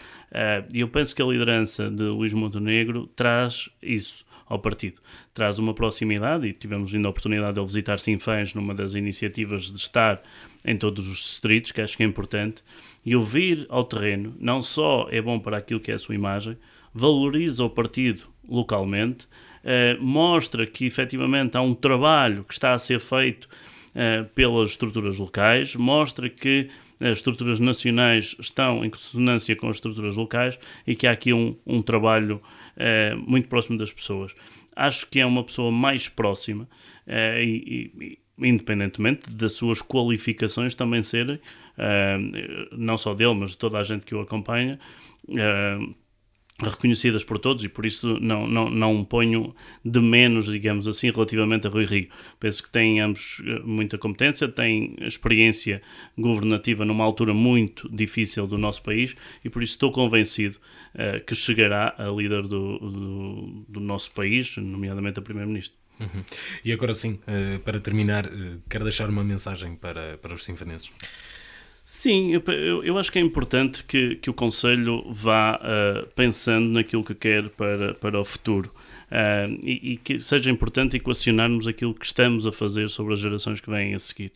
E 0.73 0.79
eu 0.79 0.87
penso 0.87 1.15
que 1.15 1.21
a 1.21 1.25
liderança 1.25 1.91
de 1.91 2.05
Luís 2.05 2.33
Montenegro 2.33 3.05
traz 3.15 3.69
isso 3.83 4.25
ao 4.51 4.59
partido. 4.59 4.99
Traz 5.33 5.57
uma 5.57 5.73
proximidade 5.73 6.45
e 6.45 6.53
tivemos 6.53 6.93
ainda 6.93 7.07
a 7.07 7.11
oportunidade 7.11 7.53
de 7.53 7.59
ele 7.61 7.67
visitar 7.67 7.99
Sinfãs 7.99 8.53
numa 8.53 8.75
das 8.75 8.95
iniciativas 8.95 9.71
de 9.71 9.79
estar 9.79 10.21
em 10.65 10.77
todos 10.77 11.07
os 11.07 11.17
distritos, 11.17 11.71
que 11.71 11.79
acho 11.79 11.95
que 11.95 12.03
é 12.03 12.05
importante, 12.05 12.61
e 13.05 13.15
o 13.15 13.23
vir 13.23 13.65
ao 13.69 13.85
terreno 13.85 14.35
não 14.39 14.61
só 14.61 15.07
é 15.09 15.21
bom 15.21 15.39
para 15.39 15.57
aquilo 15.57 15.79
que 15.79 15.89
é 15.89 15.95
a 15.95 15.97
sua 15.97 16.13
imagem, 16.13 16.57
valoriza 16.93 17.63
o 17.63 17.69
partido 17.69 18.27
localmente, 18.47 19.25
eh, 19.63 19.97
mostra 20.01 20.67
que 20.67 20.85
efetivamente 20.85 21.55
há 21.55 21.61
um 21.61 21.73
trabalho 21.73 22.43
que 22.43 22.53
está 22.53 22.73
a 22.73 22.77
ser 22.77 22.99
feito 22.99 23.47
eh, 23.95 24.25
pelas 24.35 24.71
estruturas 24.71 25.17
locais, 25.17 25.75
mostra 25.75 26.29
que 26.29 26.69
as 26.99 27.17
estruturas 27.17 27.59
nacionais 27.59 28.35
estão 28.39 28.85
em 28.85 28.89
consonância 28.89 29.55
com 29.55 29.69
as 29.69 29.77
estruturas 29.77 30.15
locais 30.15 30.59
e 30.85 30.95
que 30.95 31.07
há 31.07 31.11
aqui 31.11 31.33
um, 31.33 31.55
um 31.65 31.81
trabalho 31.81 32.41
eh, 32.83 33.13
muito 33.15 33.47
próximo 33.47 33.77
das 33.77 33.91
pessoas. 33.91 34.33
Acho 34.75 35.05
que 35.07 35.19
é 35.19 35.25
uma 35.25 35.43
pessoa 35.43 35.71
mais 35.71 36.09
próxima 36.09 36.67
eh, 37.05 37.43
e, 37.43 37.91
e, 37.99 38.19
independentemente 38.39 39.29
das 39.29 39.51
suas 39.51 39.83
qualificações 39.83 40.73
também 40.73 41.03
serem, 41.03 41.39
eh, 41.77 42.17
não 42.71 42.97
só 42.97 43.13
dele, 43.13 43.35
mas 43.35 43.51
de 43.51 43.59
toda 43.59 43.77
a 43.77 43.83
gente 43.83 44.03
que 44.03 44.15
o 44.15 44.21
acompanha, 44.21 44.79
reconhecidas 46.61 47.23
por 47.23 47.39
todos 47.39 47.63
e 47.63 47.69
por 47.69 47.85
isso 47.85 48.19
não, 48.19 48.47
não, 48.47 48.69
não 48.69 49.03
ponho 49.03 49.55
de 49.83 49.99
menos, 49.99 50.45
digamos 50.45 50.87
assim, 50.87 51.09
relativamente 51.09 51.67
a 51.67 51.69
Rui 51.69 51.85
Rio. 51.85 52.07
Penso 52.39 52.63
que 52.63 52.69
tem 52.69 52.99
ambos 52.99 53.41
eh, 53.45 53.59
muita 53.63 53.97
competência, 53.97 54.47
tem 54.47 54.95
experiência 55.01 55.81
governativa 56.17 56.85
numa 56.85 57.03
altura 57.03 57.33
muito 57.33 57.89
difícil 57.89 58.47
do 58.47 58.57
nosso 58.57 58.81
país 58.81 59.15
e 59.43 59.49
por 59.49 59.63
isso 59.63 59.73
estou 59.73 59.91
convencido 59.91 60.57
uh, 60.95 61.23
que 61.25 61.35
chegará 61.35 61.95
a 61.97 62.05
líder 62.09 62.43
do, 62.43 62.77
do, 62.79 63.65
do 63.67 63.79
nosso 63.79 64.11
país, 64.11 64.55
nomeadamente 64.57 65.19
a 65.19 65.21
Primeiro-Ministro. 65.21 65.77
Uhum. 65.99 66.23
E 66.65 66.71
agora 66.71 66.93
sim, 66.93 67.19
uh, 67.27 67.59
para 67.59 67.79
terminar, 67.79 68.25
uh, 68.25 68.61
quero 68.69 68.83
deixar 68.83 69.09
uma 69.09 69.23
mensagem 69.23 69.75
para, 69.75 70.17
para 70.17 70.33
os 70.33 70.43
sinfanenses. 70.43 70.89
Sim, 71.93 72.31
eu, 72.31 72.41
eu, 72.85 72.97
acho 72.97 73.11
que 73.11 73.19
é 73.19 73.21
importante 73.21 73.83
que, 73.83 74.15
que 74.15 74.29
o 74.29 74.33
Conselho 74.33 75.03
vá 75.11 75.59
uh, 75.59 76.07
pensando 76.15 76.69
naquilo 76.69 77.03
que 77.03 77.13
quer 77.13 77.49
para, 77.49 77.93
para 77.95 78.17
o 78.17 78.23
futuro. 78.23 78.71
Uh, 79.11 79.59
e, 79.61 79.91
e, 79.91 79.97
que 79.97 80.17
seja 80.17 80.49
importante 80.49 80.95
equacionarmos 80.95 81.67
aquilo 81.67 81.93
que 81.93 82.05
estamos 82.05 82.47
a 82.47 82.51
fazer 82.53 82.87
sobre 82.87 83.13
as 83.13 83.19
gerações 83.19 83.59
que 83.59 83.69
vêm 83.69 83.93
a 83.93 83.99
seguir. 83.99 84.31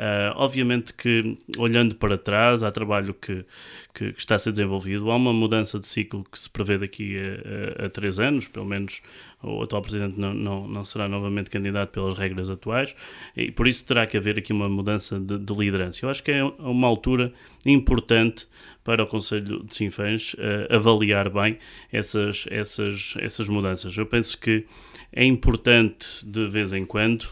Uh, 0.00 0.32
obviamente 0.36 0.94
que, 0.94 1.36
olhando 1.58 1.94
para 1.94 2.16
trás, 2.16 2.62
há 2.62 2.72
trabalho 2.72 3.12
que, 3.12 3.44
que, 3.92 4.14
que, 4.14 4.18
está 4.18 4.36
a 4.36 4.38
ser 4.38 4.50
desenvolvido, 4.50 5.10
há 5.10 5.16
uma 5.16 5.30
mudança 5.30 5.78
de 5.78 5.86
ciclo 5.86 6.24
que 6.24 6.38
se 6.38 6.48
prevê 6.48 6.78
daqui 6.78 7.18
a, 7.18 7.82
a, 7.82 7.86
a 7.86 7.90
três 7.90 8.18
anos, 8.18 8.48
pelo 8.48 8.64
menos 8.64 9.02
o 9.42 9.62
atual 9.62 9.82
Presidente 9.82 10.18
não, 10.18 10.32
não, 10.32 10.66
não, 10.66 10.84
será 10.86 11.06
novamente 11.06 11.50
candidato 11.50 11.90
pelas 11.90 12.18
regras 12.18 12.48
atuais, 12.48 12.94
e 13.36 13.50
por 13.50 13.68
isso 13.68 13.84
terá 13.84 14.06
que 14.06 14.16
haver 14.16 14.38
aqui 14.38 14.54
uma 14.54 14.70
mudança 14.70 15.20
de, 15.20 15.36
de 15.38 15.52
liderança. 15.52 16.06
Eu 16.06 16.08
acho 16.08 16.22
que 16.22 16.32
é 16.32 16.42
uma 16.44 16.88
altura 16.88 17.30
importante 17.66 18.48
para 18.82 19.02
o 19.02 19.06
Conselho 19.06 19.62
de 19.64 19.74
Sinfãs 19.74 20.32
uh, 20.32 20.74
avaliar 20.74 21.28
bem 21.28 21.58
essas, 21.92 22.46
essas, 22.50 23.12
essas 23.18 23.50
mudanças. 23.50 23.94
Eu 23.98 24.06
penso 24.06 24.38
que 24.38 24.64
é 25.12 25.26
importante, 25.26 26.24
de 26.24 26.48
vez 26.48 26.72
em 26.72 26.86
quando, 26.86 27.28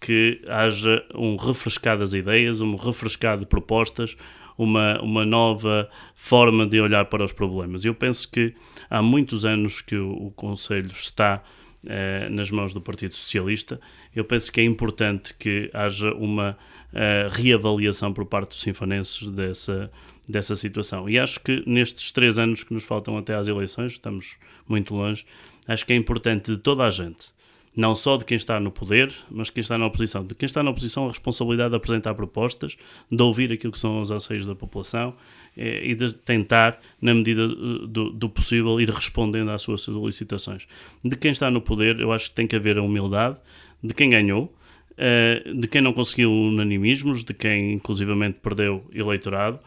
que 0.00 0.40
haja 0.48 1.04
um 1.14 1.36
refrescar 1.36 1.98
das 1.98 2.14
ideias, 2.14 2.60
um 2.60 2.74
refrescar 2.74 3.38
de 3.38 3.44
propostas, 3.44 4.16
uma, 4.56 5.00
uma 5.00 5.24
nova 5.24 5.88
forma 6.14 6.66
de 6.66 6.80
olhar 6.80 7.04
para 7.06 7.24
os 7.24 7.32
problemas. 7.32 7.84
Eu 7.84 7.94
penso 7.94 8.30
que 8.30 8.54
há 8.88 9.02
muitos 9.02 9.44
anos 9.44 9.80
que 9.80 9.96
o, 9.96 10.10
o 10.26 10.30
Conselho 10.30 10.90
está 10.90 11.42
eh, 11.86 12.28
nas 12.30 12.50
mãos 12.50 12.74
do 12.74 12.80
Partido 12.80 13.14
Socialista. 13.14 13.80
Eu 14.14 14.24
penso 14.24 14.52
que 14.52 14.60
é 14.60 14.64
importante 14.64 15.34
que 15.34 15.70
haja 15.72 16.12
uma 16.12 16.58
eh, 16.92 17.28
reavaliação 17.30 18.12
por 18.12 18.26
parte 18.26 18.50
dos 18.50 18.60
sinfonenses 18.60 19.30
dessa, 19.30 19.90
dessa 20.28 20.54
situação. 20.56 21.08
E 21.08 21.18
acho 21.18 21.40
que 21.40 21.62
nestes 21.66 22.12
três 22.12 22.38
anos 22.38 22.62
que 22.62 22.74
nos 22.74 22.84
faltam 22.84 23.16
até 23.16 23.34
às 23.34 23.48
eleições, 23.48 23.92
estamos 23.92 24.36
muito 24.68 24.94
longe, 24.94 25.24
acho 25.66 25.86
que 25.86 25.92
é 25.92 25.96
importante 25.96 26.52
de 26.52 26.58
toda 26.58 26.84
a 26.84 26.90
gente 26.90 27.32
não 27.74 27.94
só 27.94 28.16
de 28.16 28.24
quem 28.24 28.36
está 28.36 28.58
no 28.58 28.70
poder, 28.70 29.12
mas 29.30 29.46
de 29.46 29.52
quem 29.52 29.60
está 29.62 29.78
na 29.78 29.86
oposição. 29.86 30.24
De 30.24 30.34
quem 30.34 30.46
está 30.46 30.62
na 30.62 30.70
oposição, 30.70 31.06
a 31.06 31.08
responsabilidade 31.08 31.70
de 31.70 31.76
apresentar 31.76 32.14
propostas, 32.14 32.76
de 33.10 33.22
ouvir 33.22 33.52
aquilo 33.52 33.72
que 33.72 33.78
são 33.78 34.00
os 34.00 34.10
anseios 34.10 34.44
da 34.44 34.54
população 34.54 35.14
eh, 35.56 35.90
e 35.90 35.94
de 35.94 36.12
tentar, 36.12 36.80
na 37.00 37.14
medida 37.14 37.42
eh, 37.42 37.86
do, 37.86 38.10
do, 38.10 38.28
possível, 38.28 38.80
ir 38.80 38.90
respondendo 38.90 39.50
às 39.50 39.62
suas 39.62 39.82
solicitações. 39.82 40.66
De 41.04 41.16
quem 41.16 41.30
está 41.30 41.50
no 41.50 41.60
poder, 41.60 42.00
eu 42.00 42.12
acho 42.12 42.30
que 42.30 42.34
tem 42.34 42.46
que 42.46 42.56
haver 42.56 42.76
a 42.76 42.82
humildade 42.82 43.36
de 43.82 43.94
quem 43.94 44.10
ganhou, 44.10 44.52
eh, 44.98 45.42
de 45.54 45.68
quem 45.68 45.80
não 45.80 45.92
conseguiu 45.92 46.32
unanimismos, 46.32 47.22
de 47.22 47.32
quem 47.32 47.74
inclusivamente 47.74 48.38
perdeu 48.42 48.84
eleitorado 48.92 49.60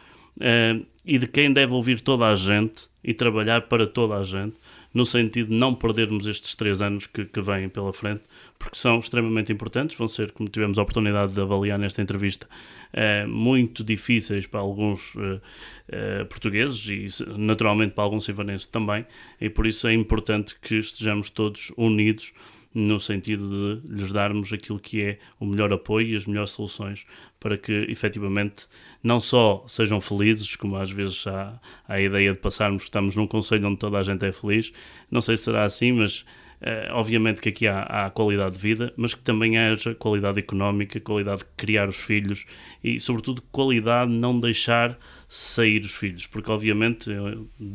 e 1.04 1.16
de 1.16 1.28
quem 1.28 1.52
deve 1.52 1.72
ouvir 1.72 2.00
toda 2.00 2.26
a 2.26 2.34
gente 2.34 2.88
e 3.04 3.14
trabalhar 3.14 3.62
para 3.62 3.86
toda 3.86 4.16
a 4.16 4.24
gente 4.24 4.56
no 4.94 5.04
sentido 5.04 5.48
de 5.48 5.56
não 5.56 5.74
perdermos 5.74 6.28
estes 6.28 6.54
três 6.54 6.80
anos 6.80 7.08
que, 7.08 7.24
que 7.24 7.40
vêm 7.40 7.68
pela 7.68 7.92
frente, 7.92 8.22
porque 8.56 8.78
são 8.78 8.98
extremamente 8.98 9.52
importantes, 9.52 9.96
vão 9.96 10.06
ser, 10.06 10.30
como 10.30 10.48
tivemos 10.48 10.78
a 10.78 10.82
oportunidade 10.82 11.34
de 11.34 11.40
avaliar 11.40 11.78
nesta 11.78 12.00
entrevista, 12.00 12.48
eh, 12.92 13.26
muito 13.26 13.82
difíceis 13.82 14.46
para 14.46 14.60
alguns 14.60 15.14
eh, 15.16 15.40
eh, 15.88 16.24
portugueses 16.24 16.86
e 16.88 17.24
naturalmente 17.36 17.92
para 17.92 18.04
alguns 18.04 18.24
civanenses 18.24 18.66
também, 18.68 19.04
e 19.40 19.50
por 19.50 19.66
isso 19.66 19.88
é 19.88 19.92
importante 19.92 20.54
que 20.60 20.76
estejamos 20.76 21.28
todos 21.28 21.72
unidos 21.76 22.32
no 22.74 22.98
sentido 22.98 23.80
de 23.80 23.94
lhes 23.94 24.12
darmos 24.12 24.52
aquilo 24.52 24.80
que 24.80 25.00
é 25.00 25.18
o 25.38 25.46
melhor 25.46 25.72
apoio 25.72 26.08
e 26.08 26.16
as 26.16 26.26
melhores 26.26 26.50
soluções 26.50 27.06
para 27.38 27.56
que 27.56 27.72
efetivamente 27.88 28.66
não 29.02 29.20
só 29.20 29.64
sejam 29.68 30.00
felizes, 30.00 30.56
como 30.56 30.76
às 30.76 30.90
vezes 30.90 31.24
há, 31.26 31.60
a 31.86 32.00
ideia 32.00 32.32
de 32.32 32.40
passarmos 32.40 32.82
que 32.82 32.88
estamos 32.88 33.14
num 33.14 33.26
conselho 33.26 33.68
onde 33.68 33.78
toda 33.78 33.98
a 33.98 34.02
gente 34.02 34.26
é 34.26 34.32
feliz, 34.32 34.72
não 35.10 35.20
sei 35.20 35.36
se 35.36 35.44
será 35.44 35.64
assim, 35.64 35.92
mas 35.92 36.24
Uh, 36.64 36.94
obviamente 36.94 37.42
que 37.42 37.50
aqui 37.50 37.66
há, 37.66 37.82
há, 37.82 38.10
qualidade 38.10 38.56
de 38.56 38.62
vida, 38.62 38.90
mas 38.96 39.12
que 39.12 39.20
também 39.20 39.58
haja 39.58 39.94
qualidade 39.94 40.38
económica, 40.38 40.98
qualidade 40.98 41.40
de 41.40 41.46
criar 41.58 41.88
os 41.88 41.96
filhos 41.96 42.46
e, 42.82 42.98
sobretudo, 42.98 43.42
qualidade 43.52 44.10
de 44.10 44.16
não 44.16 44.40
deixar 44.40 44.98
sair 45.28 45.82
os 45.82 45.94
filhos, 45.94 46.26
porque, 46.26 46.50
obviamente, 46.50 47.10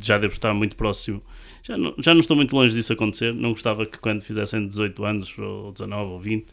já 0.01 0.17
devo 0.17 0.33
estar 0.33 0.55
muito 0.55 0.75
próximo 0.75 1.21
já 1.69 1.77
não, 1.77 1.93
já 1.99 2.13
não 2.15 2.19
estou 2.19 2.35
muito 2.35 2.55
longe 2.55 2.73
disso 2.73 2.91
acontecer. 2.91 3.31
Não 3.31 3.51
gostava 3.51 3.85
que 3.85 3.99
quando 3.99 4.23
fizessem 4.23 4.67
18 4.67 5.05
anos, 5.05 5.37
ou 5.37 5.71
19 5.71 6.11
ou 6.11 6.19
20, 6.19 6.47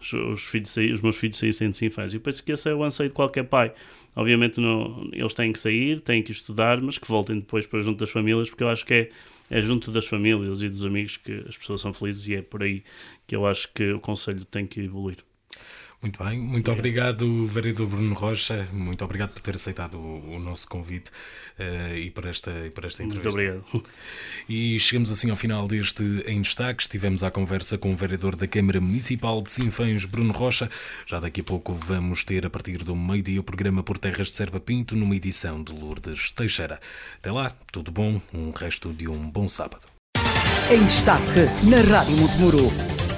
os, 0.00 0.12
os, 0.12 0.44
filhos, 0.44 0.76
os 0.76 1.00
meus 1.00 1.16
filhos 1.16 1.38
saíssem 1.38 1.70
de 1.70 1.76
Sinfãs. 1.76 2.14
E 2.14 2.20
penso 2.20 2.42
que 2.44 2.52
esse 2.52 2.70
é 2.70 2.74
o 2.74 2.84
anseio 2.84 3.08
de 3.08 3.14
qualquer 3.14 3.44
pai. 3.44 3.72
Obviamente 4.14 4.60
não, 4.60 5.08
eles 5.12 5.34
têm 5.34 5.52
que 5.52 5.58
sair, 5.58 6.00
têm 6.00 6.22
que 6.22 6.30
estudar, 6.30 6.80
mas 6.80 6.98
que 6.98 7.08
voltem 7.08 7.40
depois 7.40 7.66
para 7.66 7.80
junto 7.80 7.98
das 7.98 8.10
famílias, 8.10 8.48
porque 8.48 8.62
eu 8.62 8.68
acho 8.68 8.84
que 8.86 8.94
é, 8.94 9.08
é 9.50 9.60
junto 9.60 9.90
das 9.90 10.06
famílias 10.06 10.62
e 10.62 10.68
dos 10.68 10.84
amigos 10.84 11.16
que 11.16 11.44
as 11.48 11.56
pessoas 11.56 11.80
são 11.80 11.92
felizes 11.92 12.28
e 12.28 12.36
é 12.36 12.42
por 12.42 12.62
aí 12.62 12.84
que 13.26 13.34
eu 13.34 13.46
acho 13.46 13.72
que 13.72 13.92
o 13.92 13.98
Conselho 14.00 14.44
tem 14.44 14.66
que 14.66 14.80
evoluir. 14.80 15.18
Muito 16.02 16.24
bem, 16.24 16.38
muito 16.38 16.72
obrigado, 16.72 17.44
vereador 17.44 17.86
Bruno 17.86 18.14
Rocha, 18.14 18.66
muito 18.72 19.04
obrigado 19.04 19.32
por 19.32 19.42
ter 19.42 19.56
aceitado 19.56 19.98
o, 19.98 20.36
o 20.36 20.38
nosso 20.38 20.66
convite 20.66 21.10
uh, 21.58 21.94
e, 21.94 22.10
por 22.10 22.24
esta, 22.24 22.50
e 22.66 22.70
por 22.70 22.86
esta 22.86 23.02
entrevista. 23.02 23.28
Muito 23.30 23.60
obrigado. 23.68 23.86
E 24.48 24.78
chegamos 24.78 25.10
assim 25.10 25.28
ao 25.28 25.36
final 25.36 25.68
deste 25.68 26.02
Em 26.26 26.40
Destaque. 26.40 26.82
Estivemos 26.82 27.22
à 27.22 27.30
conversa 27.30 27.76
com 27.76 27.92
o 27.92 27.96
vereador 27.96 28.34
da 28.34 28.46
Câmara 28.46 28.80
Municipal 28.80 29.42
de 29.42 29.50
Sinfãs, 29.50 30.06
Bruno 30.06 30.32
Rocha. 30.32 30.70
Já 31.06 31.20
daqui 31.20 31.42
a 31.42 31.44
pouco 31.44 31.74
vamos 31.74 32.24
ter, 32.24 32.46
a 32.46 32.50
partir 32.50 32.78
do 32.78 32.96
meio-dia, 32.96 33.38
o 33.38 33.44
programa 33.44 33.82
Por 33.82 33.98
Terras 33.98 34.28
de 34.28 34.32
Serpa 34.32 34.58
Pinto, 34.58 34.96
numa 34.96 35.14
edição 35.14 35.62
de 35.62 35.72
Lourdes 35.72 36.32
Teixeira. 36.32 36.80
Até 37.18 37.30
lá, 37.30 37.54
tudo 37.70 37.92
bom, 37.92 38.22
um 38.32 38.52
resto 38.52 38.90
de 38.90 39.06
um 39.06 39.30
bom 39.30 39.48
sábado. 39.48 39.86
Em 40.70 40.82
Destaque, 40.84 41.40
na 41.68 41.82
Rádio 41.82 42.16
Montemuro 42.16 43.09